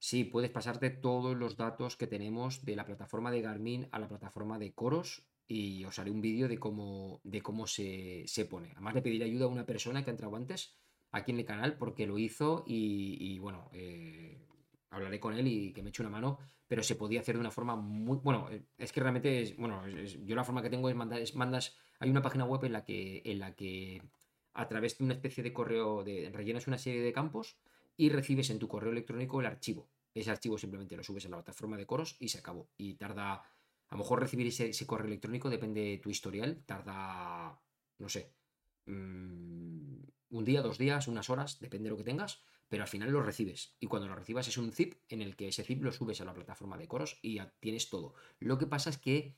Sí, 0.00 0.24
puedes 0.24 0.50
pasarte 0.50 0.90
todos 0.90 1.36
los 1.36 1.56
datos 1.56 1.96
que 1.96 2.06
tenemos 2.06 2.64
de 2.64 2.76
la 2.76 2.86
plataforma 2.86 3.30
de 3.30 3.42
Garmin 3.42 3.88
a 3.92 3.98
la 3.98 4.08
plataforma 4.08 4.58
de 4.58 4.72
Coros 4.72 5.26
y 5.46 5.84
os 5.84 5.98
haré 5.98 6.10
un 6.10 6.20
vídeo 6.22 6.48
de 6.48 6.58
cómo, 6.58 7.20
de 7.24 7.42
cómo 7.42 7.66
se, 7.66 8.24
pone. 8.48 8.70
Además 8.72 8.94
le 8.94 9.02
pediré 9.02 9.24
ayuda 9.26 9.44
a 9.44 9.48
una 9.48 9.66
persona 9.66 10.02
que 10.02 10.10
ha 10.10 10.12
entrado 10.12 10.34
antes 10.36 10.78
aquí 11.10 11.32
en 11.32 11.38
el 11.38 11.44
canal 11.44 11.76
porque 11.76 12.06
lo 12.06 12.18
hizo 12.18 12.64
y, 12.66 13.38
bueno, 13.38 13.70
eh, 13.72 14.38
hablaré 14.90 15.20
con 15.20 15.34
él 15.34 15.46
y 15.46 15.72
que 15.72 15.82
me 15.82 15.90
eche 15.90 16.02
una 16.02 16.10
mano, 16.10 16.38
pero 16.66 16.82
se 16.82 16.96
podía 16.96 17.20
hacer 17.20 17.36
de 17.36 17.40
una 17.40 17.50
forma 17.50 17.76
muy... 17.76 18.18
Bueno, 18.18 18.48
eh, 18.50 18.64
es 18.76 18.92
que 18.92 19.00
realmente, 19.00 19.42
es, 19.42 19.56
bueno, 19.56 19.86
yo 19.88 20.36
la 20.36 20.44
forma 20.44 20.62
que 20.62 20.70
tengo 20.70 20.88
es 20.88 20.96
mandar, 20.96 21.20
es 21.20 21.34
mandas, 21.34 21.76
hay 21.98 22.10
una 22.10 22.22
página 22.22 22.44
web 22.44 22.64
en 22.64 22.72
la 22.72 22.84
que, 22.84 23.22
en 23.24 23.38
la 23.38 23.54
que 23.54 24.02
a 24.54 24.68
través 24.68 24.98
de 24.98 25.04
una 25.04 25.14
especie 25.14 25.42
de 25.42 25.52
correo, 25.52 26.04
de, 26.04 26.30
rellenas 26.32 26.66
una 26.66 26.78
serie 26.78 27.00
de 27.00 27.12
campos 27.12 27.56
y 27.96 28.10
recibes 28.10 28.50
en 28.50 28.58
tu 28.58 28.68
correo 28.68 28.92
electrónico 28.92 29.40
el 29.40 29.46
archivo. 29.46 29.88
Ese 30.14 30.30
archivo 30.30 30.58
simplemente 30.58 30.96
lo 30.96 31.02
subes 31.02 31.26
a 31.26 31.28
la 31.28 31.36
plataforma 31.36 31.76
de 31.76 31.86
coros 31.86 32.16
y 32.18 32.28
se 32.28 32.38
acabó. 32.38 32.68
Y 32.76 32.94
tarda, 32.94 33.34
a 33.34 33.92
lo 33.92 33.98
mejor 33.98 34.20
recibir 34.20 34.46
ese, 34.46 34.86
correo 34.86 35.06
electrónico 35.06 35.48
depende 35.48 35.80
de 35.80 35.98
tu 35.98 36.10
historial, 36.10 36.64
tarda, 36.66 37.60
no 37.98 38.08
sé, 38.08 38.32
mm, 38.86 40.00
un 40.30 40.44
día, 40.44 40.62
dos 40.62 40.78
días, 40.78 41.08
unas 41.08 41.30
horas, 41.30 41.60
depende 41.60 41.84
de 41.84 41.90
lo 41.90 41.96
que 41.96 42.04
tengas, 42.04 42.42
pero 42.68 42.82
al 42.82 42.88
final 42.88 43.10
lo 43.10 43.22
recibes. 43.22 43.76
Y 43.80 43.86
cuando 43.86 44.08
lo 44.08 44.14
recibas 44.14 44.48
es 44.48 44.58
un 44.58 44.72
zip 44.72 44.94
en 45.08 45.22
el 45.22 45.36
que 45.36 45.48
ese 45.48 45.64
zip 45.64 45.82
lo 45.82 45.92
subes 45.92 46.20
a 46.20 46.24
la 46.24 46.34
plataforma 46.34 46.76
de 46.76 46.88
coros 46.88 47.18
y 47.22 47.34
ya 47.36 47.52
tienes 47.60 47.88
todo. 47.88 48.14
Lo 48.38 48.58
que 48.58 48.66
pasa 48.66 48.90
es 48.90 48.98
que 48.98 49.36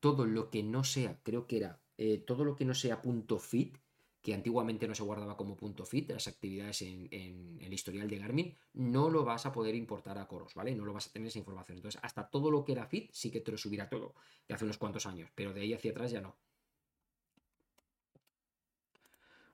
todo 0.00 0.26
lo 0.26 0.50
que 0.50 0.62
no 0.62 0.82
sea, 0.84 1.20
creo 1.22 1.46
que 1.46 1.58
era, 1.58 1.80
eh, 1.96 2.18
todo 2.18 2.44
lo 2.44 2.56
que 2.56 2.64
no 2.64 2.74
sea 2.74 3.00
punto 3.02 3.38
.fit, 3.38 3.76
que 4.20 4.34
antiguamente 4.34 4.86
no 4.86 4.94
se 4.94 5.02
guardaba 5.02 5.36
como 5.36 5.56
punto 5.56 5.84
fit, 5.84 6.08
las 6.10 6.28
actividades 6.28 6.82
en, 6.82 7.58
el 7.60 7.72
historial 7.72 8.08
de 8.08 8.18
Garmin, 8.18 8.56
no 8.72 9.10
lo 9.10 9.24
vas 9.24 9.46
a 9.46 9.52
poder 9.52 9.74
importar 9.74 10.16
a 10.18 10.28
Coros, 10.28 10.54
¿vale? 10.54 10.74
No 10.76 10.84
lo 10.84 10.92
vas 10.92 11.08
a 11.08 11.12
tener 11.12 11.26
esa 11.26 11.40
información. 11.40 11.78
Entonces, 11.78 12.00
hasta 12.04 12.30
todo 12.30 12.50
lo 12.50 12.64
que 12.64 12.72
era 12.72 12.86
fit 12.86 13.10
sí 13.12 13.32
que 13.32 13.40
te 13.40 13.50
lo 13.50 13.58
subirá 13.58 13.88
todo, 13.88 14.14
de 14.46 14.54
hace 14.54 14.64
unos 14.64 14.78
cuantos 14.78 15.06
años, 15.06 15.28
pero 15.34 15.52
de 15.52 15.62
ahí 15.62 15.74
hacia 15.74 15.90
atrás 15.90 16.12
ya 16.12 16.20
no. 16.20 16.36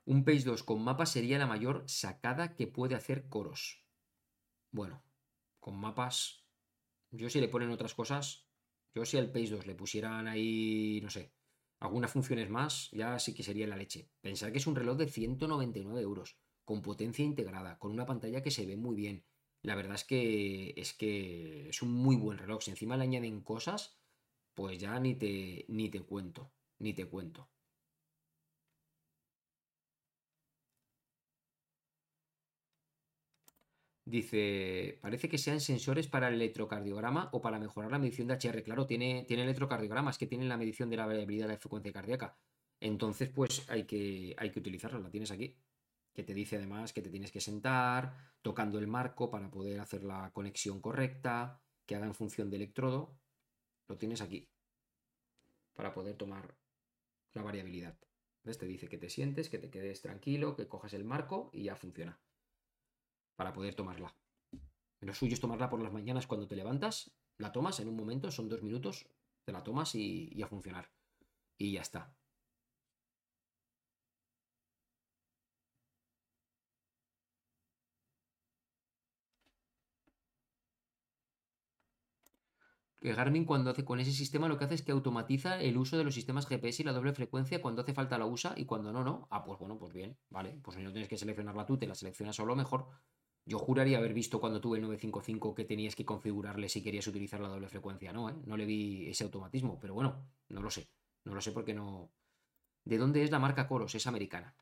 Un 0.09 0.23
Page 0.23 0.43
2 0.43 0.63
con 0.63 0.83
mapas 0.83 1.11
sería 1.11 1.37
la 1.37 1.45
mayor 1.45 1.83
sacada 1.85 2.55
que 2.55 2.65
puede 2.65 2.95
hacer 2.95 3.27
Coros. 3.29 3.85
Bueno, 4.71 5.03
con 5.59 5.79
mapas, 5.79 6.47
yo 7.11 7.29
si 7.29 7.39
le 7.39 7.47
ponen 7.47 7.69
otras 7.69 7.93
cosas, 7.93 8.47
yo 8.95 9.05
si 9.05 9.17
al 9.17 9.31
Page 9.31 9.51
2 9.51 9.67
le 9.67 9.75
pusieran 9.75 10.27
ahí, 10.27 10.99
no 11.03 11.11
sé, 11.11 11.35
algunas 11.77 12.11
funciones 12.11 12.49
más, 12.49 12.89
ya 12.89 13.19
sí 13.19 13.35
que 13.35 13.43
sería 13.43 13.67
la 13.67 13.75
leche. 13.75 14.09
Pensar 14.19 14.51
que 14.51 14.57
es 14.57 14.65
un 14.65 14.75
reloj 14.75 14.97
de 14.97 15.07
199 15.09 16.01
euros, 16.01 16.39
con 16.65 16.81
potencia 16.81 17.23
integrada, 17.23 17.77
con 17.77 17.91
una 17.91 18.07
pantalla 18.07 18.41
que 18.41 18.49
se 18.49 18.65
ve 18.65 18.77
muy 18.77 18.95
bien. 18.95 19.25
La 19.61 19.75
verdad 19.75 19.93
es 19.93 20.05
que 20.05 20.73
es 20.75 20.95
que 20.95 21.69
es 21.69 21.83
un 21.83 21.91
muy 21.91 22.15
buen 22.15 22.39
reloj. 22.39 22.63
Si 22.63 22.71
encima 22.71 22.97
le 22.97 23.03
añaden 23.03 23.41
cosas, 23.41 23.99
pues 24.55 24.79
ya 24.79 24.99
ni 24.99 25.13
te, 25.13 25.65
ni 25.67 25.89
te 25.89 26.01
cuento, 26.01 26.51
ni 26.79 26.95
te 26.95 27.05
cuento. 27.05 27.47
Dice, 34.09 34.97
parece 35.01 35.29
que 35.29 35.37
sean 35.37 35.59
sensores 35.59 36.07
para 36.07 36.29
el 36.29 36.33
electrocardiograma 36.33 37.29
o 37.31 37.41
para 37.41 37.59
mejorar 37.59 37.91
la 37.91 37.99
medición 37.99 38.27
de 38.27 38.33
HR. 38.33 38.63
Claro, 38.63 38.87
tiene, 38.87 39.23
tiene 39.27 39.43
electrocardiograma, 39.43 40.09
es 40.09 40.17
que 40.17 40.25
tiene 40.25 40.45
la 40.45 40.57
medición 40.57 40.89
de 40.89 40.97
la 40.97 41.05
variabilidad 41.05 41.45
de 41.45 41.53
la 41.53 41.59
frecuencia 41.59 41.93
cardíaca. 41.93 42.35
Entonces, 42.79 43.29
pues 43.29 43.69
hay 43.69 43.83
que, 43.83 44.33
hay 44.35 44.49
que 44.49 44.61
utilizarla, 44.61 44.97
la 44.97 45.11
tienes 45.11 45.29
aquí. 45.29 45.55
Que 46.11 46.23
te 46.23 46.33
dice 46.33 46.55
además 46.55 46.91
que 46.91 47.03
te 47.03 47.11
tienes 47.11 47.31
que 47.31 47.39
sentar, 47.39 48.33
tocando 48.41 48.79
el 48.79 48.87
marco 48.87 49.29
para 49.29 49.51
poder 49.51 49.79
hacer 49.79 50.03
la 50.03 50.31
conexión 50.33 50.81
correcta, 50.81 51.61
que 51.85 51.95
haga 51.95 52.07
en 52.07 52.15
función 52.15 52.49
de 52.49 52.55
electrodo. 52.55 53.15
Lo 53.87 53.99
tienes 53.99 54.21
aquí. 54.21 54.49
Para 55.75 55.93
poder 55.93 56.15
tomar 56.15 56.55
la 57.33 57.43
variabilidad. 57.43 57.95
¿Ves? 58.43 58.57
Te 58.57 58.65
dice 58.65 58.89
que 58.89 58.97
te 58.97 59.11
sientes, 59.11 59.49
que 59.49 59.59
te 59.59 59.69
quedes 59.69 60.01
tranquilo, 60.01 60.55
que 60.55 60.67
cojas 60.67 60.93
el 60.93 61.03
marco 61.03 61.51
y 61.53 61.65
ya 61.65 61.75
funciona 61.75 62.19
para 63.39 63.53
poder 63.53 63.73
tomarla. 63.73 64.13
Lo 64.99 65.13
suyo 65.13 65.33
es 65.33 65.39
tomarla 65.39 65.69
por 65.69 65.81
las 65.81 65.93
mañanas 65.93 66.27
cuando 66.27 66.45
te 66.45 66.57
levantas, 66.57 67.09
la 67.37 67.53
tomas 67.53 67.79
en 67.79 67.87
un 67.87 67.95
momento, 67.95 68.29
son 68.31 68.49
dos 68.49 68.61
minutos, 68.61 69.07
te 69.45 69.53
la 69.53 69.63
tomas 69.63 69.95
y, 69.95 70.41
a 70.43 70.47
funcionar. 70.47 70.91
Y 71.57 71.71
ya 71.71 71.81
está. 71.81 72.13
que 83.01 83.13
Garmin 83.13 83.45
cuando 83.45 83.69
hace 83.71 83.85
con 83.85 84.01
ese 84.01 84.11
sistema 84.11 84.49
lo 84.49 84.57
que 84.57 84.65
hace 84.65 84.75
es 84.75 84.81
que 84.83 84.91
automatiza 84.91 85.61
el 85.61 85.77
uso 85.77 85.97
de 85.97 86.03
los 86.03 86.13
sistemas 86.13 86.45
GPS 86.47 86.81
y 86.81 86.85
la 86.85 86.91
doble 86.91 87.13
frecuencia 87.13 87.61
cuando 87.61 87.81
hace 87.83 87.93
falta 87.93 88.17
la 88.17 88.25
usa 88.25 88.53
y 88.57 88.65
cuando 88.65 88.91
no, 88.91 89.05
no. 89.05 89.27
Ah, 89.31 89.43
pues 89.45 89.57
bueno, 89.59 89.77
pues 89.79 89.93
bien, 89.93 90.17
vale. 90.29 90.59
Pues 90.61 90.75
si 90.75 90.83
no 90.83 90.91
tienes 90.91 91.07
que 91.07 91.17
seleccionarla 91.17 91.65
tú, 91.65 91.77
te 91.77 91.87
la 91.87 91.95
seleccionas 91.95 92.35
solo 92.35 92.55
mejor. 92.57 92.89
Yo 93.49 93.57
juraría 93.57 93.97
haber 93.97 94.13
visto 94.13 94.39
cuando 94.39 94.61
tuve 94.61 94.77
el 94.77 94.83
955 94.83 95.55
que 95.55 95.65
tenías 95.65 95.95
que 95.95 96.05
configurarle 96.05 96.69
si 96.69 96.83
querías 96.83 97.07
utilizar 97.07 97.39
la 97.39 97.47
doble 97.47 97.67
frecuencia. 97.67 98.13
No, 98.13 98.29
¿eh? 98.29 98.35
no 98.45 98.55
le 98.55 98.65
vi 98.67 99.09
ese 99.09 99.23
automatismo, 99.23 99.79
pero 99.79 99.95
bueno, 99.95 100.23
no 100.49 100.61
lo 100.61 100.69
sé. 100.69 100.87
No 101.25 101.33
lo 101.33 101.41
sé 101.41 101.51
porque 101.51 101.73
no. 101.73 102.11
¿De 102.85 102.99
dónde 102.99 103.23
es 103.23 103.31
la 103.31 103.39
marca 103.39 103.67
Coros? 103.67 103.95
Es 103.95 104.05
americana. 104.05 104.55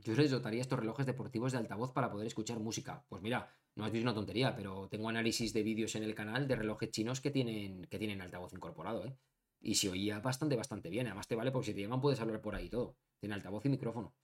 Yo 0.00 0.14
les 0.14 0.30
dotaría 0.30 0.60
estos 0.60 0.78
relojes 0.78 1.06
deportivos 1.06 1.52
de 1.52 1.58
altavoz 1.58 1.92
para 1.92 2.10
poder 2.12 2.26
escuchar 2.26 2.60
música. 2.60 3.02
Pues 3.08 3.22
mira, 3.22 3.50
no 3.74 3.86
has 3.86 3.90
visto 3.90 4.04
una 4.06 4.14
tontería, 4.14 4.54
pero 4.54 4.90
tengo 4.90 5.08
análisis 5.08 5.54
de 5.54 5.62
vídeos 5.62 5.94
en 5.94 6.02
el 6.02 6.14
canal 6.14 6.46
de 6.46 6.56
relojes 6.56 6.90
chinos 6.90 7.22
que 7.22 7.30
tienen, 7.30 7.86
que 7.86 7.98
tienen 7.98 8.20
altavoz 8.20 8.52
incorporado, 8.52 9.06
¿eh? 9.06 9.16
Y 9.62 9.76
se 9.76 9.88
oía 9.88 10.20
bastante, 10.20 10.56
bastante 10.56 10.90
bien. 10.90 11.06
Además 11.06 11.26
te 11.26 11.36
vale 11.36 11.50
porque 11.50 11.68
si 11.68 11.74
te 11.74 11.80
llaman 11.80 12.02
puedes 12.02 12.20
hablar 12.20 12.42
por 12.42 12.54
ahí 12.54 12.68
todo. 12.68 12.98
Tiene 13.18 13.34
altavoz 13.34 13.64
y 13.64 13.70
micrófono. 13.70 14.14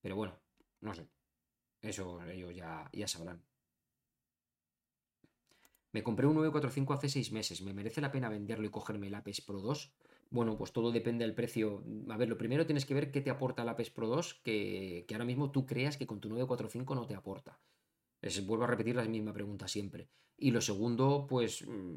Pero 0.00 0.14
bueno, 0.14 0.38
no 0.80 0.94
sé. 0.94 1.08
Eso 1.80 2.22
ellos 2.22 2.54
ya, 2.54 2.88
ya 2.92 3.06
sabrán. 3.06 3.42
Me 5.92 6.02
compré 6.02 6.26
un 6.26 6.34
945 6.34 6.92
hace 6.92 7.08
seis 7.08 7.32
meses. 7.32 7.62
¿Me 7.62 7.72
merece 7.72 8.00
la 8.00 8.12
pena 8.12 8.28
venderlo 8.28 8.66
y 8.66 8.70
cogerme 8.70 9.06
el 9.06 9.14
Apex 9.14 9.40
Pro 9.40 9.60
2? 9.60 9.94
Bueno, 10.28 10.58
pues 10.58 10.72
todo 10.72 10.92
depende 10.92 11.24
del 11.24 11.34
precio. 11.34 11.84
A 12.10 12.16
ver, 12.16 12.28
lo 12.28 12.36
primero 12.36 12.66
tienes 12.66 12.84
que 12.84 12.94
ver 12.94 13.10
qué 13.10 13.20
te 13.20 13.30
aporta 13.30 13.62
el 13.62 13.68
Apex 13.68 13.90
Pro 13.90 14.08
2, 14.08 14.34
que, 14.44 15.04
que 15.08 15.14
ahora 15.14 15.24
mismo 15.24 15.50
tú 15.50 15.64
creas 15.64 15.96
que 15.96 16.06
con 16.06 16.20
tu 16.20 16.28
945 16.28 16.94
no 16.94 17.06
te 17.06 17.14
aporta. 17.14 17.58
Les 18.20 18.44
vuelvo 18.44 18.64
a 18.64 18.66
repetir 18.66 18.96
la 18.96 19.04
misma 19.04 19.32
pregunta 19.32 19.68
siempre. 19.68 20.10
Y 20.36 20.50
lo 20.50 20.60
segundo, 20.60 21.26
pues 21.26 21.66
mm, 21.66 21.96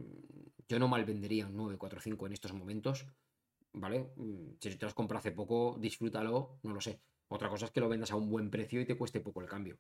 yo 0.70 0.80
no 0.80 0.88
mal 0.88 1.04
vendería 1.04 1.48
un 1.48 1.58
945 1.58 2.28
en 2.28 2.34
estos 2.34 2.54
momentos. 2.54 3.06
¿Vale? 3.74 4.14
Mm, 4.16 4.52
si 4.60 4.76
te 4.76 4.86
lo 4.86 4.88
has 4.88 5.12
hace 5.18 5.32
poco, 5.32 5.78
disfrútalo, 5.80 6.60
no 6.64 6.74
lo 6.74 6.82
sé. 6.82 7.02
Otra 7.30 7.50
cosa 7.50 7.66
es 7.66 7.72
que 7.72 7.80
lo 7.80 7.90
vendas 7.90 8.12
a 8.12 8.16
un 8.16 8.30
buen 8.30 8.50
precio 8.50 8.82
y 8.82 8.86
te 8.86 8.98
cueste 8.98 9.22
poco 9.22 9.42
el 9.42 9.48
cambio. 9.48 9.80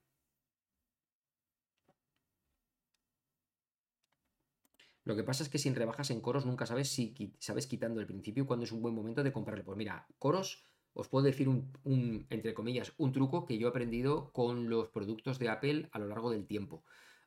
Lo 5.03 5.15
que 5.15 5.23
pasa 5.23 5.41
es 5.41 5.49
que 5.49 5.57
sin 5.57 5.76
rebajas 5.76 6.11
en 6.11 6.21
coros 6.21 6.45
nunca 6.45 6.67
sabes 6.67 6.89
si 6.89 7.34
sabes 7.39 7.65
quitando 7.65 7.99
el 7.99 8.05
principio 8.05 8.45
cuándo 8.45 8.65
es 8.65 8.71
un 8.71 8.81
buen 8.81 8.93
momento 8.93 9.23
de 9.23 9.34
comprarle. 9.34 9.63
Pues 9.63 9.77
mira, 9.77 10.07
coros, 10.19 10.63
os 10.93 11.07
puedo 11.07 11.26
decir 11.26 11.49
un, 11.49 12.27
entre 12.30 12.53
comillas, 12.53 12.93
un 12.97 13.11
truco 13.11 13.45
que 13.45 13.57
yo 13.57 13.67
he 13.67 13.69
aprendido 13.71 14.31
con 14.31 14.69
los 14.69 14.89
productos 14.89 15.39
de 15.39 15.49
Apple 15.49 15.89
a 15.91 15.97
lo 15.99 16.07
largo 16.07 16.30
del 16.30 16.45
tiempo. 16.45 16.84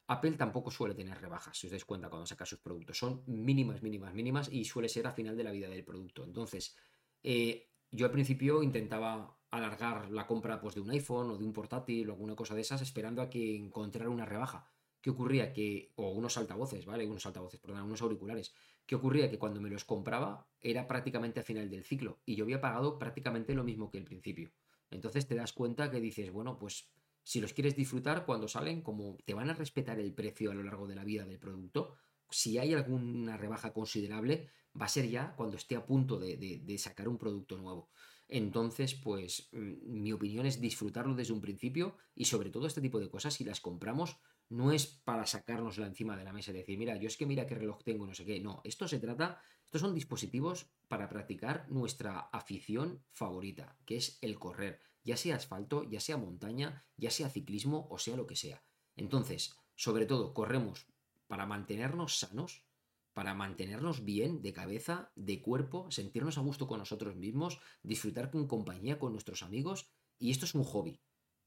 Apple 0.06 0.32
tampoco 0.32 0.70
suele 0.70 0.94
tener 0.94 1.20
rebajas, 1.20 1.58
si 1.58 1.66
os 1.66 1.72
dais 1.72 1.84
cuenta 1.84 2.08
cuando 2.08 2.26
saca 2.26 2.46
sus 2.46 2.60
productos. 2.60 2.98
Son 2.98 3.24
mínimas, 3.26 3.82
mínimas, 3.82 4.14
mínimas 4.14 4.48
y 4.52 4.64
suele 4.64 4.88
ser 4.88 5.06
a 5.08 5.12
final 5.12 5.36
de 5.36 5.44
la 5.44 5.50
vida 5.50 5.68
del 5.68 5.84
producto. 5.84 6.22
Entonces, 6.22 6.76
eh, 7.22 7.70
yo 7.90 8.06
al 8.06 8.12
principio 8.12 8.62
intentaba 8.62 9.36
alargar 9.52 10.10
la 10.10 10.26
compra 10.26 10.60
pues, 10.60 10.74
de 10.74 10.80
un 10.80 10.90
iPhone 10.90 11.30
o 11.30 11.38
de 11.38 11.44
un 11.44 11.52
portátil 11.52 12.08
o 12.08 12.12
alguna 12.14 12.34
cosa 12.34 12.54
de 12.54 12.62
esas 12.62 12.80
esperando 12.80 13.20
a 13.20 13.28
que 13.28 13.54
encontrara 13.54 14.10
una 14.10 14.24
rebaja. 14.24 14.66
¿Qué 15.00 15.10
ocurría? 15.10 15.52
Que, 15.52 15.92
o 15.96 16.10
unos 16.10 16.38
altavoces, 16.38 16.86
¿vale? 16.86 17.06
Unos 17.06 17.26
altavoces, 17.26 17.60
perdón, 17.60 17.82
unos 17.82 18.00
auriculares. 18.00 18.54
¿Qué 18.86 18.94
ocurría? 18.94 19.30
Que 19.30 19.38
cuando 19.38 19.60
me 19.60 19.68
los 19.68 19.84
compraba 19.84 20.48
era 20.58 20.88
prácticamente 20.88 21.40
a 21.40 21.42
final 21.42 21.68
del 21.68 21.84
ciclo 21.84 22.22
y 22.24 22.34
yo 22.34 22.44
había 22.44 22.62
pagado 22.62 22.98
prácticamente 22.98 23.54
lo 23.54 23.62
mismo 23.62 23.90
que 23.90 23.98
el 23.98 24.04
principio. 24.04 24.52
Entonces 24.90 25.28
te 25.28 25.34
das 25.34 25.52
cuenta 25.52 25.90
que 25.90 26.00
dices, 26.00 26.32
bueno, 26.32 26.58
pues 26.58 26.88
si 27.22 27.40
los 27.40 27.52
quieres 27.52 27.76
disfrutar 27.76 28.24
cuando 28.24 28.48
salen, 28.48 28.80
como 28.80 29.18
te 29.26 29.34
van 29.34 29.50
a 29.50 29.54
respetar 29.54 30.00
el 30.00 30.14
precio 30.14 30.50
a 30.50 30.54
lo 30.54 30.62
largo 30.62 30.86
de 30.86 30.94
la 30.94 31.04
vida 31.04 31.26
del 31.26 31.38
producto, 31.38 31.96
si 32.30 32.56
hay 32.56 32.72
alguna 32.72 33.36
rebaja 33.36 33.74
considerable, 33.74 34.48
va 34.80 34.86
a 34.86 34.88
ser 34.88 35.10
ya 35.10 35.34
cuando 35.36 35.58
esté 35.58 35.76
a 35.76 35.84
punto 35.84 36.18
de 36.18 36.78
sacar 36.78 37.06
un 37.06 37.18
producto 37.18 37.58
nuevo. 37.58 37.90
Entonces, 38.34 38.94
pues 38.94 39.50
mm, 39.52 39.74
mi 39.84 40.10
opinión 40.10 40.46
es 40.46 40.58
disfrutarlo 40.58 41.14
desde 41.14 41.34
un 41.34 41.42
principio 41.42 41.98
y 42.14 42.24
sobre 42.24 42.48
todo 42.48 42.66
este 42.66 42.80
tipo 42.80 42.98
de 42.98 43.10
cosas, 43.10 43.34
si 43.34 43.44
las 43.44 43.60
compramos, 43.60 44.16
no 44.48 44.72
es 44.72 44.86
para 44.86 45.26
sacárnosla 45.26 45.86
encima 45.86 46.16
de 46.16 46.24
la 46.24 46.32
mesa 46.32 46.50
y 46.50 46.54
decir, 46.54 46.78
mira, 46.78 46.96
yo 46.96 47.08
es 47.08 47.18
que 47.18 47.26
mira 47.26 47.46
qué 47.46 47.54
reloj 47.54 47.84
tengo, 47.84 48.06
no 48.06 48.14
sé 48.14 48.24
qué. 48.24 48.40
No, 48.40 48.62
esto 48.64 48.88
se 48.88 48.98
trata, 48.98 49.42
estos 49.66 49.82
son 49.82 49.94
dispositivos 49.94 50.66
para 50.88 51.10
practicar 51.10 51.70
nuestra 51.70 52.20
afición 52.20 53.04
favorita, 53.12 53.76
que 53.84 53.96
es 53.96 54.18
el 54.22 54.38
correr, 54.38 54.80
ya 55.04 55.18
sea 55.18 55.36
asfalto, 55.36 55.84
ya 55.90 56.00
sea 56.00 56.16
montaña, 56.16 56.86
ya 56.96 57.10
sea 57.10 57.28
ciclismo 57.28 57.86
o 57.90 57.98
sea 57.98 58.16
lo 58.16 58.26
que 58.26 58.36
sea. 58.36 58.64
Entonces, 58.96 59.58
sobre 59.74 60.06
todo, 60.06 60.32
corremos 60.32 60.86
para 61.26 61.44
mantenernos 61.44 62.18
sanos, 62.18 62.64
para 63.14 63.34
mantenernos 63.34 64.04
bien 64.04 64.42
de 64.42 64.52
cabeza, 64.52 65.12
de 65.14 65.40
cuerpo, 65.42 65.90
sentirnos 65.90 66.38
a 66.38 66.40
gusto 66.40 66.66
con 66.66 66.78
nosotros 66.78 67.16
mismos, 67.16 67.60
disfrutar 67.82 68.30
con 68.30 68.46
compañía 68.46 68.98
con 68.98 69.12
nuestros 69.12 69.42
amigos. 69.42 69.90
Y 70.18 70.30
esto 70.30 70.44
es 70.44 70.54
un 70.54 70.64
hobby, 70.64 71.00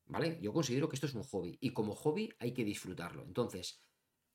¿vale? 0.05 0.39
Yo 0.41 0.53
considero 0.53 0.89
que 0.89 0.95
esto 0.95 1.07
es 1.07 1.13
un 1.13 1.23
hobby 1.23 1.57
y 1.61 1.71
como 1.71 1.95
hobby 1.95 2.29
hay 2.39 2.53
que 2.53 2.65
disfrutarlo. 2.65 3.23
Entonces, 3.23 3.83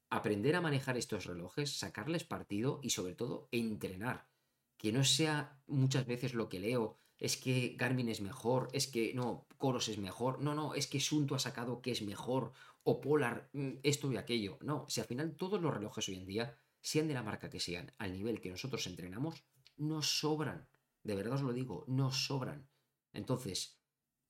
aprender 0.08 0.56
a 0.56 0.60
manejar 0.60 0.96
estos 0.96 1.26
relojes, 1.26 1.78
sacarles 1.78 2.24
partido 2.24 2.80
y 2.82 2.90
sobre 2.90 3.14
todo 3.14 3.48
entrenar. 3.52 4.28
Que 4.76 4.92
no 4.92 5.04
sea 5.04 5.60
muchas 5.66 6.06
veces 6.06 6.34
lo 6.34 6.48
que 6.48 6.58
leo, 6.58 6.96
es 7.18 7.36
que 7.36 7.74
Garmin 7.76 8.08
es 8.08 8.22
mejor, 8.22 8.70
es 8.72 8.86
que 8.86 9.12
no, 9.14 9.46
Coros 9.58 9.88
es 9.88 9.98
mejor, 9.98 10.40
no, 10.40 10.54
no, 10.54 10.74
es 10.74 10.86
que 10.86 11.00
Sunto 11.00 11.34
ha 11.34 11.38
sacado 11.38 11.82
que 11.82 11.90
es 11.90 12.00
mejor, 12.00 12.54
o 12.82 13.00
Polar, 13.00 13.50
mm, 13.52 13.72
esto 13.82 14.10
y 14.10 14.16
aquello. 14.16 14.58
No, 14.62 14.86
si 14.88 15.00
al 15.00 15.06
final 15.06 15.36
todos 15.36 15.60
los 15.60 15.72
relojes 15.72 16.08
hoy 16.08 16.16
en 16.16 16.26
día 16.26 16.58
sean 16.80 17.08
de 17.08 17.14
la 17.14 17.22
marca 17.22 17.50
que 17.50 17.60
sean, 17.60 17.92
al 17.98 18.12
nivel 18.12 18.40
que 18.40 18.50
nosotros 18.50 18.86
entrenamos, 18.86 19.44
nos 19.76 20.18
sobran. 20.20 20.68
De 21.02 21.14
verdad 21.14 21.34
os 21.34 21.42
lo 21.42 21.52
digo, 21.52 21.84
nos 21.88 22.26
sobran. 22.26 22.68
Entonces, 23.12 23.80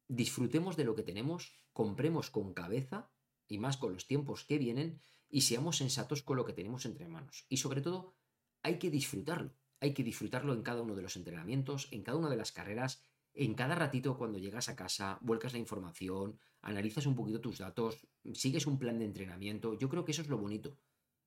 disfrutemos 0.08 0.76
de 0.76 0.84
lo 0.84 0.94
que 0.94 1.02
tenemos, 1.02 1.52
compremos 1.72 2.30
con 2.30 2.54
cabeza 2.54 3.10
y 3.46 3.58
más 3.58 3.76
con 3.76 3.92
los 3.92 4.06
tiempos 4.06 4.44
que 4.44 4.58
vienen 4.58 5.00
y 5.28 5.42
seamos 5.42 5.76
sensatos 5.76 6.22
con 6.22 6.36
lo 6.36 6.44
que 6.44 6.52
tenemos 6.52 6.86
entre 6.86 7.08
manos. 7.08 7.46
Y 7.48 7.58
sobre 7.58 7.80
todo, 7.80 8.16
hay 8.62 8.78
que 8.78 8.90
disfrutarlo. 8.90 9.54
Hay 9.80 9.94
que 9.94 10.04
disfrutarlo 10.04 10.52
en 10.52 10.62
cada 10.62 10.82
uno 10.82 10.94
de 10.94 11.02
los 11.02 11.16
entrenamientos, 11.16 11.88
en 11.90 12.02
cada 12.02 12.18
una 12.18 12.28
de 12.28 12.36
las 12.36 12.52
carreras, 12.52 13.02
en 13.32 13.54
cada 13.54 13.74
ratito 13.74 14.18
cuando 14.18 14.38
llegas 14.38 14.68
a 14.68 14.76
casa, 14.76 15.18
vuelcas 15.22 15.52
la 15.52 15.58
información, 15.58 16.38
analizas 16.60 17.06
un 17.06 17.14
poquito 17.14 17.40
tus 17.40 17.58
datos, 17.58 18.06
sigues 18.34 18.66
un 18.66 18.78
plan 18.78 18.98
de 18.98 19.06
entrenamiento. 19.06 19.78
Yo 19.78 19.88
creo 19.88 20.04
que 20.04 20.12
eso 20.12 20.22
es 20.22 20.28
lo 20.28 20.36
bonito 20.36 20.76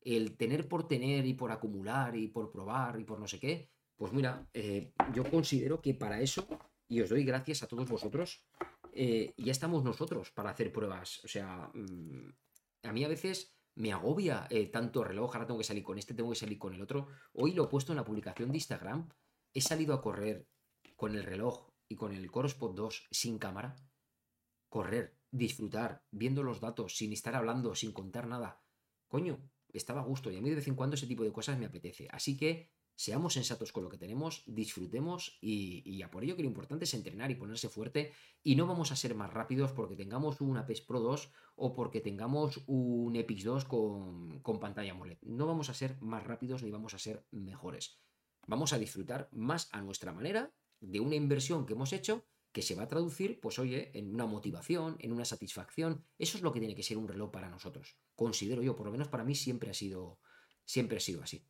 el 0.05 0.37
tener 0.37 0.67
por 0.67 0.87
tener 0.87 1.25
y 1.25 1.33
por 1.33 1.51
acumular 1.51 2.15
y 2.15 2.27
por 2.27 2.51
probar 2.51 2.99
y 2.99 3.03
por 3.03 3.19
no 3.19 3.27
sé 3.27 3.39
qué, 3.39 3.69
pues 3.95 4.11
mira, 4.11 4.47
eh, 4.53 4.93
yo 5.13 5.23
considero 5.29 5.81
que 5.81 5.93
para 5.93 6.19
eso, 6.21 6.47
y 6.87 7.01
os 7.01 7.09
doy 7.09 7.23
gracias 7.23 7.63
a 7.63 7.67
todos 7.67 7.87
vosotros, 7.87 8.45
eh, 8.91 9.33
ya 9.37 9.51
estamos 9.51 9.83
nosotros 9.83 10.31
para 10.31 10.51
hacer 10.51 10.71
pruebas. 10.71 11.23
O 11.23 11.27
sea, 11.27 11.69
mm, 11.73 12.29
a 12.83 12.91
mí 12.91 13.03
a 13.03 13.07
veces 13.07 13.55
me 13.75 13.91
agobia 13.91 14.47
eh, 14.49 14.67
tanto 14.67 15.03
reloj, 15.03 15.33
ahora 15.33 15.47
tengo 15.47 15.59
que 15.59 15.63
salir 15.63 15.83
con 15.83 15.97
este, 15.97 16.13
tengo 16.13 16.29
que 16.29 16.35
salir 16.35 16.57
con 16.57 16.73
el 16.73 16.81
otro. 16.81 17.07
Hoy 17.33 17.53
lo 17.53 17.65
he 17.65 17.67
puesto 17.67 17.91
en 17.91 17.97
la 17.97 18.05
publicación 18.05 18.51
de 18.51 18.57
Instagram, 18.57 19.09
he 19.53 19.61
salido 19.61 19.93
a 19.93 20.01
correr 20.01 20.47
con 20.95 21.15
el 21.15 21.23
reloj 21.23 21.69
y 21.87 21.95
con 21.95 22.13
el 22.13 22.29
Corospot 22.29 22.75
2 22.75 23.07
sin 23.11 23.37
cámara. 23.37 23.75
Correr, 24.69 25.17
disfrutar, 25.31 26.03
viendo 26.11 26.43
los 26.43 26.59
datos, 26.59 26.97
sin 26.97 27.13
estar 27.13 27.35
hablando, 27.35 27.75
sin 27.75 27.91
contar 27.91 28.27
nada. 28.27 28.61
Coño, 29.07 29.39
estaba 29.77 30.01
a 30.01 30.05
gusto 30.05 30.31
y 30.31 30.37
a 30.37 30.41
mí 30.41 30.49
de 30.49 30.55
vez 30.55 30.67
en 30.67 30.75
cuando 30.75 30.95
ese 30.95 31.07
tipo 31.07 31.23
de 31.23 31.31
cosas 31.31 31.57
me 31.57 31.65
apetece. 31.65 32.07
Así 32.11 32.37
que 32.37 32.69
seamos 32.95 33.33
sensatos 33.33 33.71
con 33.71 33.83
lo 33.83 33.89
que 33.89 33.97
tenemos, 33.97 34.43
disfrutemos 34.45 35.37
y, 35.41 36.01
a 36.01 36.11
por 36.11 36.23
ello 36.23 36.35
que 36.35 36.43
lo 36.43 36.49
importante 36.49 36.85
es 36.85 36.93
entrenar 36.93 37.31
y 37.31 37.35
ponerse 37.35 37.69
fuerte 37.69 38.13
y 38.43 38.55
no 38.55 38.67
vamos 38.67 38.91
a 38.91 38.95
ser 38.95 39.15
más 39.15 39.33
rápidos 39.33 39.71
porque 39.71 39.95
tengamos 39.95 40.41
un 40.41 40.57
Apex 40.57 40.81
Pro 40.81 40.99
2 40.99 41.31
o 41.55 41.73
porque 41.73 42.01
tengamos 42.01 42.61
un 42.67 43.15
Epix 43.15 43.43
2 43.43 43.65
con, 43.65 44.39
con 44.41 44.59
pantalla 44.59 44.91
AMOLED. 44.91 45.17
No 45.21 45.47
vamos 45.47 45.69
a 45.69 45.73
ser 45.73 45.97
más 46.01 46.23
rápidos 46.23 46.63
ni 46.63 46.71
vamos 46.71 46.93
a 46.93 46.99
ser 46.99 47.25
mejores. 47.31 47.99
Vamos 48.47 48.73
a 48.73 48.79
disfrutar 48.79 49.29
más 49.31 49.69
a 49.71 49.81
nuestra 49.81 50.11
manera 50.11 50.53
de 50.79 50.99
una 50.99 51.15
inversión 51.15 51.65
que 51.65 51.73
hemos 51.73 51.93
hecho 51.93 52.25
que 52.53 52.61
se 52.61 52.75
va 52.75 52.83
a 52.83 52.87
traducir, 52.87 53.41
pues 53.41 53.57
oye, 53.59 53.91
en 53.97 54.13
una 54.13 54.27
motivación, 54.27 54.95
en 54.99 55.11
una 55.11 55.25
satisfacción. 55.25 56.05
Eso 56.19 56.37
es 56.37 56.43
lo 56.43 56.53
que 56.53 56.59
tiene 56.59 56.75
que 56.75 56.83
ser 56.83 56.97
un 56.97 57.07
reloj 57.07 57.31
para 57.31 57.49
nosotros. 57.49 57.97
Considero 58.15 58.61
yo, 58.61 58.75
por 58.75 58.85
lo 58.85 58.91
menos 58.91 59.07
para 59.07 59.23
mí 59.23 59.33
siempre 59.33 59.71
ha 59.71 59.73
sido, 59.73 60.19
siempre 60.63 60.97
ha 60.97 61.01
sido 61.01 61.23
así. 61.23 61.43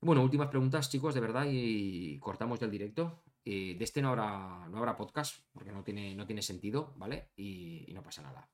Bueno, 0.00 0.22
últimas 0.22 0.48
preguntas, 0.48 0.88
chicos, 0.88 1.12
de 1.12 1.20
verdad, 1.20 1.46
y 1.50 2.18
cortamos 2.20 2.60
ya 2.60 2.66
el 2.66 2.72
directo. 2.72 3.24
de 3.44 3.76
este 3.80 4.00
no 4.00 4.10
habrá, 4.10 4.68
no 4.70 4.78
habrá 4.78 4.96
podcast, 4.96 5.44
porque 5.52 5.72
no 5.72 5.82
tiene, 5.82 6.14
no 6.14 6.24
tiene 6.24 6.40
sentido, 6.40 6.94
¿vale? 6.96 7.32
Y, 7.36 7.90
y 7.90 7.92
no 7.92 8.02
pasa 8.02 8.22
nada. 8.22 8.48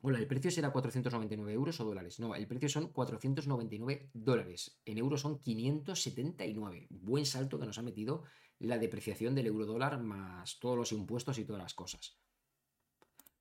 Hola, 0.00 0.18
¿el 0.20 0.28
precio 0.28 0.52
será 0.52 0.70
499 0.70 1.52
euros 1.52 1.80
o 1.80 1.84
dólares? 1.84 2.20
No, 2.20 2.36
el 2.36 2.46
precio 2.46 2.68
son 2.68 2.92
499 2.92 4.10
dólares. 4.14 4.80
En 4.84 4.96
euros 4.96 5.22
son 5.22 5.40
579. 5.40 6.86
Buen 6.88 7.26
salto 7.26 7.58
que 7.58 7.66
nos 7.66 7.78
ha 7.78 7.82
metido 7.82 8.22
la 8.60 8.78
depreciación 8.78 9.34
del 9.34 9.46
euro 9.46 9.66
dólar 9.66 10.00
más 10.00 10.58
todos 10.58 10.76
los 10.76 10.92
impuestos 10.92 11.38
y 11.38 11.44
todas 11.44 11.62
las 11.62 11.74
cosas. 11.74 12.18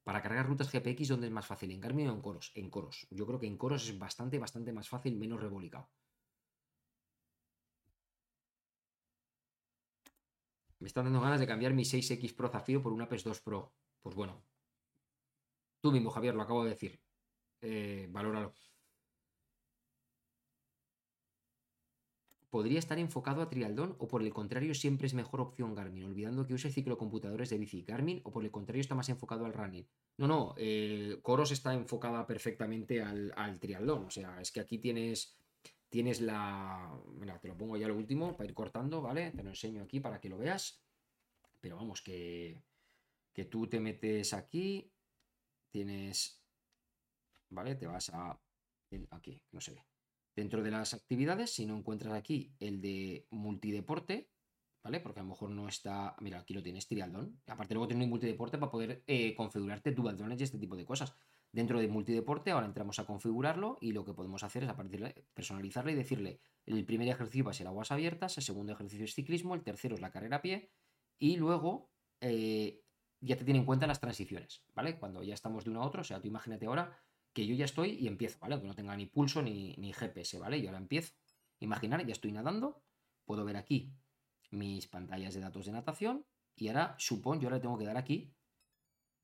Para 0.03 0.21
cargar 0.21 0.47
rutas 0.47 0.71
GPX, 0.71 1.09
¿dónde 1.09 1.27
es 1.27 1.33
más 1.33 1.45
fácil? 1.45 1.71
¿En 1.71 1.81
Garmin 1.81 2.07
o 2.07 2.13
en 2.13 2.21
Coros? 2.21 2.51
En 2.55 2.69
Coros. 2.69 3.07
Yo 3.09 3.25
creo 3.25 3.39
que 3.39 3.47
en 3.47 3.57
Coros 3.57 3.87
es 3.87 3.97
bastante, 3.97 4.39
bastante 4.39 4.71
más 4.71 4.87
fácil, 4.87 5.17
menos 5.17 5.41
revolicado. 5.41 5.89
Me 10.79 10.87
están 10.87 11.05
dando 11.05 11.21
ganas 11.21 11.39
de 11.39 11.47
cambiar 11.47 11.73
mi 11.73 11.83
6X 11.83 12.35
Pro 12.35 12.49
Zafiro 12.49 12.81
por 12.81 12.93
una 12.93 13.09
PES 13.09 13.23
2 13.23 13.41
Pro. 13.41 13.73
Pues 14.01 14.15
bueno, 14.15 14.43
Tú 15.81 15.91
mismo, 15.91 16.09
Javier, 16.09 16.35
lo 16.35 16.41
acabo 16.41 16.63
de 16.63 16.71
decir. 16.71 16.99
Eh, 17.61 18.07
valóralo. 18.09 18.53
¿Podría 22.57 22.79
estar 22.79 22.97
enfocado 22.97 23.43
a 23.43 23.51
Trialdón 23.51 23.95
o 23.99 24.07
por 24.07 24.23
el 24.23 24.33
contrario 24.33 24.73
siempre 24.73 25.05
es 25.05 25.13
mejor 25.13 25.41
opción 25.41 25.75
Garmin? 25.75 26.05
Olvidando 26.05 26.47
que 26.47 26.55
use 26.55 26.71
ciclocomputadores 26.71 27.51
de 27.51 27.59
bici. 27.59 27.83
Garmin 27.83 28.19
o 28.23 28.31
por 28.31 28.43
el 28.43 28.49
contrario 28.49 28.81
está 28.81 28.95
más 28.95 29.09
enfocado 29.09 29.45
al 29.45 29.53
running. 29.53 29.85
No, 30.17 30.25
no, 30.25 30.55
eh, 30.57 31.19
Coros 31.21 31.51
está 31.51 31.75
enfocada 31.75 32.25
perfectamente 32.25 32.99
al, 32.99 33.31
al 33.35 33.59
triatlón. 33.59 34.05
O 34.05 34.09
sea, 34.09 34.41
es 34.41 34.51
que 34.51 34.59
aquí 34.59 34.79
tienes, 34.79 35.37
tienes 35.87 36.19
la... 36.19 36.99
Mira, 37.19 37.39
te 37.39 37.47
lo 37.47 37.55
pongo 37.55 37.77
ya 37.77 37.87
lo 37.87 37.95
último 37.95 38.35
para 38.35 38.49
ir 38.49 38.55
cortando, 38.55 39.03
¿vale? 39.03 39.29
Te 39.29 39.43
lo 39.43 39.49
enseño 39.49 39.83
aquí 39.83 39.99
para 39.99 40.19
que 40.19 40.27
lo 40.27 40.39
veas. 40.39 40.81
Pero 41.61 41.75
vamos, 41.75 42.01
que, 42.01 42.63
que 43.33 43.45
tú 43.45 43.67
te 43.67 43.79
metes 43.79 44.33
aquí, 44.33 44.91
tienes... 45.69 46.41
¿Vale? 47.51 47.75
Te 47.75 47.85
vas 47.85 48.09
a... 48.09 48.35
Aquí, 49.11 49.39
no 49.51 49.61
se 49.61 49.73
ve. 49.73 49.85
Dentro 50.37 50.61
de 50.61 50.69
las 50.69 50.93
actividades, 50.93 51.49
si 51.49 51.65
no 51.65 51.75
encuentras 51.75 52.13
aquí 52.13 52.53
el 52.59 52.79
de 52.79 53.25
multideporte, 53.31 54.29
¿vale? 54.83 54.99
Porque 54.99 55.19
a 55.19 55.23
lo 55.23 55.29
mejor 55.29 55.49
no 55.49 55.67
está. 55.67 56.15
Mira, 56.19 56.37
aquí 56.37 56.53
lo 56.53 56.61
tienes, 56.61 56.87
Trialdón. 56.87 57.41
Aparte, 57.47 57.73
luego 57.73 57.87
tienes 57.87 58.05
un 58.05 58.11
multideporte 58.11 58.59
para 58.59 58.71
poder 58.71 59.03
eh, 59.07 59.33
configurarte 59.33 59.93
dual 59.93 60.15
drones 60.15 60.39
y 60.39 60.43
este 60.43 60.59
tipo 60.59 60.75
de 60.75 60.85
cosas. 60.85 61.15
Dentro 61.51 61.79
de 61.79 61.87
multideporte, 61.87 62.51
ahora 62.51 62.67
entramos 62.67 62.99
a 62.99 63.05
configurarlo 63.07 63.79
y 63.81 63.93
lo 63.93 64.05
que 64.05 64.13
podemos 64.13 64.43
hacer 64.43 64.63
es 64.63 64.69
a 64.69 64.75
partir 64.75 65.01
de 65.01 65.25
personalizarle 65.33 65.93
y 65.93 65.95
decirle: 65.95 66.39
el 66.67 66.85
primer 66.85 67.07
ejercicio 67.07 67.43
va 67.43 67.49
a 67.49 67.55
ser 67.55 67.65
aguas 67.65 67.91
abiertas, 67.91 68.37
el 68.37 68.43
segundo 68.43 68.73
ejercicio 68.73 69.05
es 69.05 69.15
ciclismo, 69.15 69.55
el 69.55 69.63
tercero 69.63 69.95
es 69.95 70.01
la 70.01 70.11
carrera 70.11 70.37
a 70.37 70.41
pie 70.43 70.69
y 71.17 71.37
luego 71.37 71.89
eh, 72.21 72.83
ya 73.21 73.37
te 73.37 73.43
tiene 73.43 73.61
en 73.61 73.65
cuenta 73.65 73.87
las 73.87 73.99
transiciones, 73.99 74.63
¿vale? 74.75 74.99
Cuando 74.99 75.23
ya 75.23 75.33
estamos 75.33 75.65
de 75.65 75.71
uno 75.71 75.81
a 75.81 75.87
otro, 75.87 76.01
o 76.01 76.03
sea, 76.03 76.21
tú 76.21 76.27
imagínate 76.27 76.67
ahora 76.67 76.95
que 77.37 77.45
yo 77.45 77.53
ya 77.53 77.65
estoy 77.65 77.91
y 77.91 78.07
empiezo, 78.07 78.39
¿vale? 78.39 78.55
Aunque 78.55 78.67
no 78.67 78.73
tenga 78.73 78.97
ni 78.97 79.05
pulso 79.05 79.43
ni, 79.43 79.75
ni 79.77 79.93
GPS, 79.93 80.39
¿vale? 80.39 80.57
Y 80.57 80.65
ahora 80.65 80.79
empiezo. 80.79 81.13
Imaginar, 81.59 82.03
ya 82.03 82.13
estoy 82.13 82.31
nadando, 82.31 82.81
puedo 83.25 83.45
ver 83.45 83.57
aquí 83.57 83.93
mis 84.49 84.87
pantallas 84.87 85.35
de 85.35 85.41
datos 85.41 85.67
de 85.67 85.71
natación 85.71 86.25
y 86.55 86.69
ahora 86.69 86.95
supongo, 86.97 87.39
yo 87.39 87.49
ahora 87.49 87.61
tengo 87.61 87.77
que 87.77 87.85
dar 87.85 87.95
aquí 87.95 88.33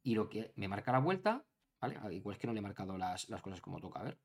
y 0.03 0.14
lo 0.14 0.30
que 0.30 0.53
me 0.57 0.68
marca 0.68 0.91
la 0.91 0.99
vuelta, 0.99 1.44
¿vale? 1.81 1.98
Ah, 2.03 2.14
igual 2.14 2.35
es 2.35 2.40
que 2.40 2.45
no 2.45 2.53
le 2.53 2.60
he 2.60 2.61
marcado 2.61 2.99
las, 2.99 3.26
cosas 3.41 3.61
como 3.61 3.80
toca, 3.80 4.02
a 4.02 4.03
ver. 4.03 4.19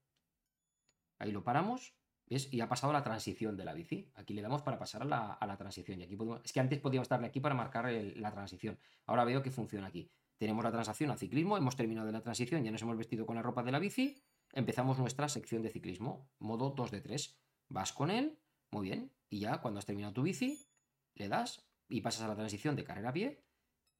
Ahí 1.18 1.32
lo 1.32 1.42
paramos, 1.42 1.96
¿ves? 2.26 2.52
Y 2.52 2.60
ha 2.60 2.68
pasado 2.68 2.92
la 2.92 3.02
transición 3.02 3.56
de 3.56 3.64
la 3.64 3.72
bici. 3.72 4.12
Aquí 4.16 4.34
le 4.34 4.42
damos 4.42 4.60
para 4.60 4.78
pasar 4.78 5.00
a 5.00 5.06
la, 5.46 5.56
transición. 5.56 5.98
Y 5.98 6.02
aquí 6.02 6.14
podemos, 6.14 6.42
es 6.44 6.52
que 6.52 6.60
antes 6.60 6.78
podíamos 6.78 7.08
darle 7.08 7.28
aquí 7.28 7.40
para 7.40 7.54
marcar 7.54 7.90
la 7.90 8.32
transición. 8.32 8.78
Ahora 9.06 9.24
veo 9.24 9.42
que 9.42 9.50
funciona 9.50 9.86
aquí. 9.86 10.10
Tenemos 10.38 10.64
la 10.64 10.70
transacción 10.70 11.10
a 11.10 11.16
ciclismo, 11.16 11.56
hemos 11.56 11.76
terminado 11.76 12.06
de 12.06 12.12
la 12.12 12.22
transición, 12.22 12.62
ya 12.62 12.70
nos 12.70 12.82
hemos 12.82 12.96
vestido 12.96 13.26
con 13.26 13.36
la 13.36 13.42
ropa 13.42 13.62
de 13.62 13.72
la 13.72 13.78
bici, 13.78 14.22
empezamos 14.52 14.98
nuestra 14.98 15.28
sección 15.28 15.62
de 15.62 15.70
ciclismo, 15.70 16.30
modo 16.38 16.70
2 16.70 16.90
de 16.90 17.00
3. 17.00 17.38
Vas 17.68 17.92
con 17.92 18.10
él, 18.10 18.38
muy 18.70 18.88
bien, 18.88 19.12
y 19.28 19.40
ya 19.40 19.60
cuando 19.60 19.78
has 19.78 19.86
terminado 19.86 20.14
tu 20.14 20.22
bici, 20.22 20.68
le 21.14 21.28
das 21.28 21.68
y 21.88 22.00
pasas 22.00 22.22
a 22.22 22.28
la 22.28 22.36
transición 22.36 22.76
de 22.76 22.84
carrera 22.84 23.10
a 23.10 23.12
pie, 23.12 23.44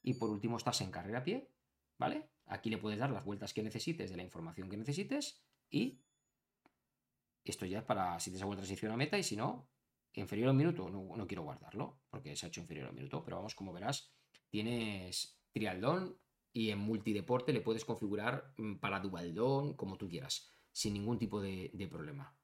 y 0.02 0.15
por 0.15 0.31
último 0.31 0.56
estás 0.56 0.81
en 0.81 0.90
carrera 0.90 1.19
a 1.19 1.24
pie, 1.24 1.51
¿vale? 1.98 2.31
Aquí 2.47 2.70
le 2.70 2.78
puedes 2.78 2.98
dar 2.98 3.10
las 3.10 3.24
vueltas 3.24 3.52
que 3.52 3.62
necesites 3.62 4.10
de 4.10 4.16
la 4.16 4.23
información 4.23 4.70
que 4.70 4.77
necesites 4.77 5.43
y 5.70 6.01
esto 7.44 7.66
ya 7.66 7.81
es 7.81 7.85
para 7.85 8.19
si 8.20 8.32
te 8.32 8.40
hago 8.40 8.55
transición 8.55 8.93
a 8.93 8.97
meta 8.97 9.19
y 9.19 9.23
si 9.23 9.36
no, 9.36 9.69
inferior 10.15 10.48
a 10.48 10.51
un 10.52 10.56
minuto, 10.56 10.89
no, 10.89 11.16
no, 11.16 11.27
quiero 11.27 11.43
guardarlo 11.43 12.01
porque 12.09 12.36
se 12.36 12.47
ha 12.47 12.48
hecho 12.48 12.60
inferior 12.60 12.86
a 12.86 12.90
un 12.90 12.97
minuto, 12.97 13.23
pero 13.23 13.36
vamos, 13.36 13.55
como 13.55 13.73
verás, 13.73 14.12
tienes 14.48 15.39
trialdón, 15.52 16.19
y 16.52 16.70
en 16.70 16.78
multideporte 16.78 17.52
le 17.52 17.60
puedes 17.60 17.84
configurar 17.84 18.52
mm, 18.56 18.76
para 18.76 19.00
Dubaldón, 19.00 19.74
como 19.74 19.96
tú 19.96 20.08
quieras, 20.08 20.52
sin 20.72 20.94
ningún 20.94 21.18
tipo 21.18 21.40
de, 21.40 21.88
problema. 21.90 22.34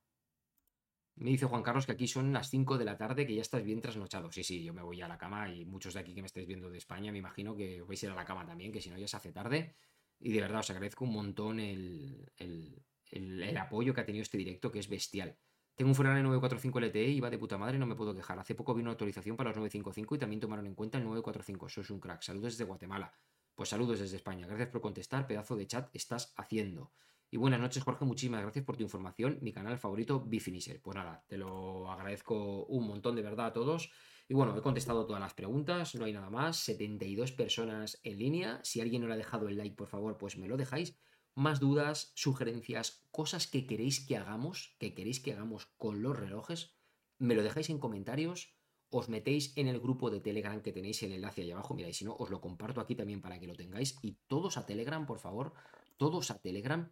Me 1.16 1.30
dice 1.30 1.46
Juan 1.46 1.62
Carlos 1.62 1.86
que 1.86 1.92
aquí 1.92 2.08
son 2.08 2.32
las 2.32 2.50
5 2.50 2.76
de 2.76 2.84
la 2.84 2.96
tarde, 2.96 3.26
que 3.26 3.34
ya 3.34 3.42
estás 3.42 3.62
bien 3.62 3.80
trasnochado. 3.80 4.32
Sí, 4.32 4.42
sí, 4.42 4.64
yo 4.64 4.74
me 4.74 4.82
voy 4.82 5.00
a 5.00 5.08
la 5.08 5.16
cama 5.16 5.48
y 5.48 5.64
muchos 5.64 5.94
de 5.94 6.00
aquí 6.00 6.12
que 6.14 6.22
me 6.22 6.26
estáis 6.26 6.46
viendo 6.46 6.70
de 6.70 6.78
España, 6.78 7.12
me 7.12 7.18
imagino 7.18 7.54
que 7.54 7.82
vais 7.82 8.02
a 8.02 8.06
ir 8.06 8.12
a 8.12 8.16
la 8.16 8.24
cama 8.24 8.44
también, 8.44 8.72
que 8.72 8.80
si 8.80 8.90
no 8.90 8.98
ya 8.98 9.06
se 9.06 9.16
hace 9.16 9.32
tarde. 9.32 9.76
Y 10.18 10.32
de 10.32 10.40
verdad 10.40 10.60
os 10.60 10.70
agradezco 10.70 11.04
un 11.04 11.12
montón 11.12 11.60
el, 11.60 12.30
apoyo 13.56 13.94
que 13.94 14.00
ha 14.00 14.06
tenido 14.06 14.22
este 14.22 14.38
directo, 14.38 14.72
que 14.72 14.80
es 14.80 14.88
bestial. 14.88 15.36
Tengo 15.76 15.90
un 15.90 15.94
Ferrari 15.94 16.22
945 16.22 16.80
LTE 16.80 17.08
y 17.08 17.20
va 17.20 17.30
de 17.30 17.38
puta 17.38 17.58
madre, 17.58 17.78
no 17.78 17.86
me 17.86 17.96
puedo 17.96 18.14
quejar. 18.14 18.38
Hace 18.38 18.54
poco 18.54 18.74
vino 18.74 18.86
una 18.86 18.92
actualización 18.92 19.36
para 19.36 19.50
los 19.50 19.56
955 19.56 20.14
y 20.14 20.18
también 20.18 20.40
tomaron 20.40 20.66
en 20.66 20.74
cuenta 20.74 20.98
el 20.98 21.04
945. 21.04 21.66
Eso 21.66 21.80
es 21.80 21.90
un 21.90 22.00
crack. 22.00 22.22
Saludos 22.22 22.52
desde 22.52 22.64
Guatemala. 22.64 23.12
Pues 23.54 23.68
saludos 23.68 24.00
desde 24.00 24.16
España. 24.16 24.48
Gracias 24.48 24.68
por 24.68 24.80
contestar, 24.80 25.28
pedazo 25.28 25.54
de 25.54 25.68
chat 25.68 25.88
estás 25.94 26.34
haciendo. 26.36 26.92
Y 27.30 27.36
buenas 27.36 27.60
noches, 27.60 27.84
Jorge. 27.84 28.04
Muchísimas 28.04 28.42
gracias 28.42 28.64
por 28.64 28.76
tu 28.76 28.82
información. 28.82 29.38
Mi 29.42 29.52
canal 29.52 29.78
favorito, 29.78 30.20
Bifinisher. 30.20 30.82
Pues 30.82 30.96
nada, 30.96 31.24
te 31.28 31.36
lo 31.36 31.88
agradezco 31.88 32.64
un 32.66 32.84
montón 32.88 33.14
de 33.14 33.22
verdad 33.22 33.46
a 33.46 33.52
todos. 33.52 33.92
Y 34.28 34.34
bueno, 34.34 34.56
he 34.56 34.60
contestado 34.60 35.06
todas 35.06 35.20
las 35.20 35.34
preguntas, 35.34 35.94
no 35.94 36.04
hay 36.04 36.12
nada 36.12 36.30
más. 36.30 36.56
72 36.56 37.30
personas 37.30 38.00
en 38.02 38.18
línea. 38.18 38.60
Si 38.64 38.80
alguien 38.80 39.02
no 39.02 39.08
le 39.08 39.14
ha 39.14 39.18
dejado 39.18 39.48
el 39.48 39.56
like, 39.56 39.76
por 39.76 39.88
favor, 39.88 40.18
pues 40.18 40.36
me 40.36 40.48
lo 40.48 40.56
dejáis. 40.56 40.98
Más 41.36 41.60
dudas, 41.60 42.10
sugerencias, 42.16 43.06
cosas 43.12 43.46
que 43.46 43.66
queréis 43.66 44.04
que 44.04 44.16
hagamos, 44.16 44.74
que 44.80 44.94
queréis 44.94 45.20
que 45.20 45.32
hagamos 45.32 45.66
con 45.76 46.02
los 46.02 46.18
relojes, 46.18 46.74
me 47.18 47.36
lo 47.36 47.44
dejáis 47.44 47.70
en 47.70 47.78
comentarios 47.78 48.53
os 48.94 49.08
metéis 49.08 49.52
en 49.56 49.66
el 49.66 49.80
grupo 49.80 50.08
de 50.08 50.20
Telegram 50.20 50.62
que 50.62 50.72
tenéis 50.72 51.02
el 51.02 51.10
enlace 51.10 51.42
ahí 51.42 51.50
abajo, 51.50 51.74
mira, 51.74 51.88
y 51.88 51.92
si 51.92 52.04
no, 52.04 52.14
os 52.14 52.30
lo 52.30 52.40
comparto 52.40 52.80
aquí 52.80 52.94
también 52.94 53.20
para 53.20 53.40
que 53.40 53.48
lo 53.48 53.56
tengáis. 53.56 53.98
Y 54.02 54.18
todos 54.28 54.56
a 54.56 54.66
Telegram, 54.66 55.04
por 55.04 55.18
favor, 55.18 55.52
todos 55.96 56.30
a 56.30 56.38
Telegram, 56.38 56.88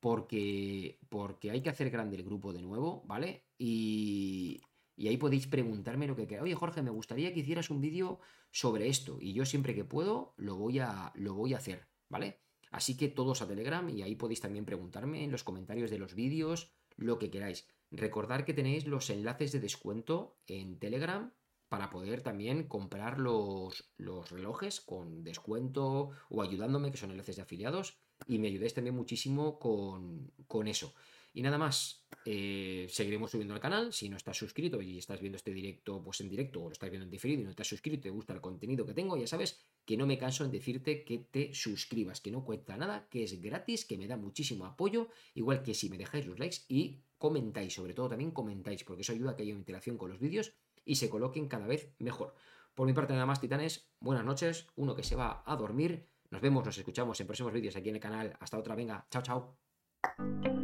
porque, 0.00 0.98
porque 1.08 1.52
hay 1.52 1.62
que 1.62 1.70
hacer 1.70 1.90
grande 1.90 2.16
el 2.16 2.24
grupo 2.24 2.52
de 2.52 2.60
nuevo, 2.60 3.04
¿vale? 3.06 3.44
Y, 3.56 4.60
y 4.96 5.06
ahí 5.06 5.16
podéis 5.16 5.46
preguntarme 5.46 6.08
lo 6.08 6.16
que 6.16 6.26
queráis. 6.26 6.42
Oye, 6.42 6.54
Jorge, 6.56 6.82
me 6.82 6.90
gustaría 6.90 7.32
que 7.32 7.40
hicieras 7.40 7.70
un 7.70 7.80
vídeo 7.80 8.18
sobre 8.50 8.88
esto. 8.88 9.18
Y 9.20 9.32
yo 9.32 9.46
siempre 9.46 9.76
que 9.76 9.84
puedo 9.84 10.34
lo 10.36 10.56
voy 10.56 10.80
a, 10.80 11.12
lo 11.14 11.34
voy 11.34 11.54
a 11.54 11.58
hacer, 11.58 11.86
¿vale? 12.08 12.40
Así 12.72 12.96
que 12.96 13.06
todos 13.06 13.42
a 13.42 13.46
Telegram 13.46 13.88
y 13.88 14.02
ahí 14.02 14.16
podéis 14.16 14.40
también 14.40 14.64
preguntarme 14.64 15.22
en 15.22 15.30
los 15.30 15.44
comentarios 15.44 15.88
de 15.88 15.98
los 15.98 16.16
vídeos 16.16 16.72
lo 16.96 17.20
que 17.20 17.30
queráis. 17.30 17.68
Recordad 17.92 18.44
que 18.44 18.54
tenéis 18.54 18.88
los 18.88 19.08
enlaces 19.10 19.52
de 19.52 19.60
descuento 19.60 20.36
en 20.48 20.80
Telegram 20.80 21.32
para 21.74 21.90
poder 21.90 22.22
también 22.22 22.68
comprar 22.68 23.18
los, 23.18 23.90
los 23.96 24.30
relojes 24.30 24.80
con 24.80 25.24
descuento 25.24 26.10
o 26.30 26.40
ayudándome, 26.40 26.92
que 26.92 26.98
son 26.98 27.10
enlaces 27.10 27.34
de 27.34 27.42
afiliados, 27.42 27.98
y 28.28 28.38
me 28.38 28.46
ayudéis 28.46 28.74
también 28.74 28.94
muchísimo 28.94 29.58
con, 29.58 30.30
con 30.46 30.68
eso. 30.68 30.94
Y 31.32 31.42
nada 31.42 31.58
más, 31.58 32.06
eh, 32.26 32.86
seguiremos 32.88 33.32
subiendo 33.32 33.54
al 33.54 33.60
canal. 33.60 33.92
Si 33.92 34.08
no 34.08 34.16
estás 34.16 34.36
suscrito 34.36 34.80
y 34.80 34.98
estás 34.98 35.18
viendo 35.18 35.34
este 35.34 35.52
directo, 35.52 36.00
pues 36.00 36.20
en 36.20 36.28
directo, 36.28 36.62
o 36.62 36.68
lo 36.68 36.72
estás 36.74 36.90
viendo 36.90 37.06
en 37.06 37.10
diferido 37.10 37.40
y 37.40 37.44
no 37.44 37.50
estás 37.50 37.66
suscrito 37.66 37.96
y 37.96 38.02
te 38.02 38.10
gusta 38.10 38.34
el 38.34 38.40
contenido 38.40 38.86
que 38.86 38.94
tengo, 38.94 39.16
ya 39.16 39.26
sabes 39.26 39.66
que 39.84 39.96
no 39.96 40.06
me 40.06 40.16
canso 40.16 40.44
en 40.44 40.52
decirte 40.52 41.04
que 41.04 41.18
te 41.18 41.52
suscribas, 41.54 42.20
que 42.20 42.30
no 42.30 42.44
cuesta 42.44 42.76
nada, 42.76 43.08
que 43.10 43.24
es 43.24 43.42
gratis, 43.42 43.84
que 43.84 43.98
me 43.98 44.06
da 44.06 44.16
muchísimo 44.16 44.64
apoyo, 44.64 45.08
igual 45.34 45.64
que 45.64 45.74
si 45.74 45.90
me 45.90 45.98
dejáis 45.98 46.24
los 46.24 46.38
likes 46.38 46.58
y 46.68 47.00
comentáis, 47.18 47.74
sobre 47.74 47.94
todo 47.94 48.10
también 48.10 48.30
comentáis, 48.30 48.84
porque 48.84 49.02
eso 49.02 49.12
ayuda 49.12 49.32
a 49.32 49.36
que 49.36 49.42
haya 49.42 49.52
interacción 49.52 49.98
con 49.98 50.10
los 50.10 50.20
vídeos 50.20 50.52
y 50.84 50.96
se 50.96 51.08
coloquen 51.08 51.48
cada 51.48 51.66
vez 51.66 51.94
mejor. 51.98 52.34
Por 52.74 52.86
mi 52.86 52.92
parte 52.92 53.12
nada 53.12 53.26
más, 53.26 53.40
titanes, 53.40 53.88
buenas 54.00 54.24
noches, 54.24 54.68
uno 54.74 54.94
que 54.94 55.02
se 55.02 55.16
va 55.16 55.42
a 55.46 55.56
dormir. 55.56 56.08
Nos 56.30 56.40
vemos, 56.40 56.64
nos 56.64 56.76
escuchamos 56.76 57.20
en 57.20 57.26
próximos 57.26 57.52
vídeos 57.52 57.76
aquí 57.76 57.88
en 57.88 57.96
el 57.96 58.00
canal. 58.00 58.36
Hasta 58.40 58.58
otra, 58.58 58.74
venga, 58.74 59.06
chao, 59.10 59.22
chao. 59.22 60.63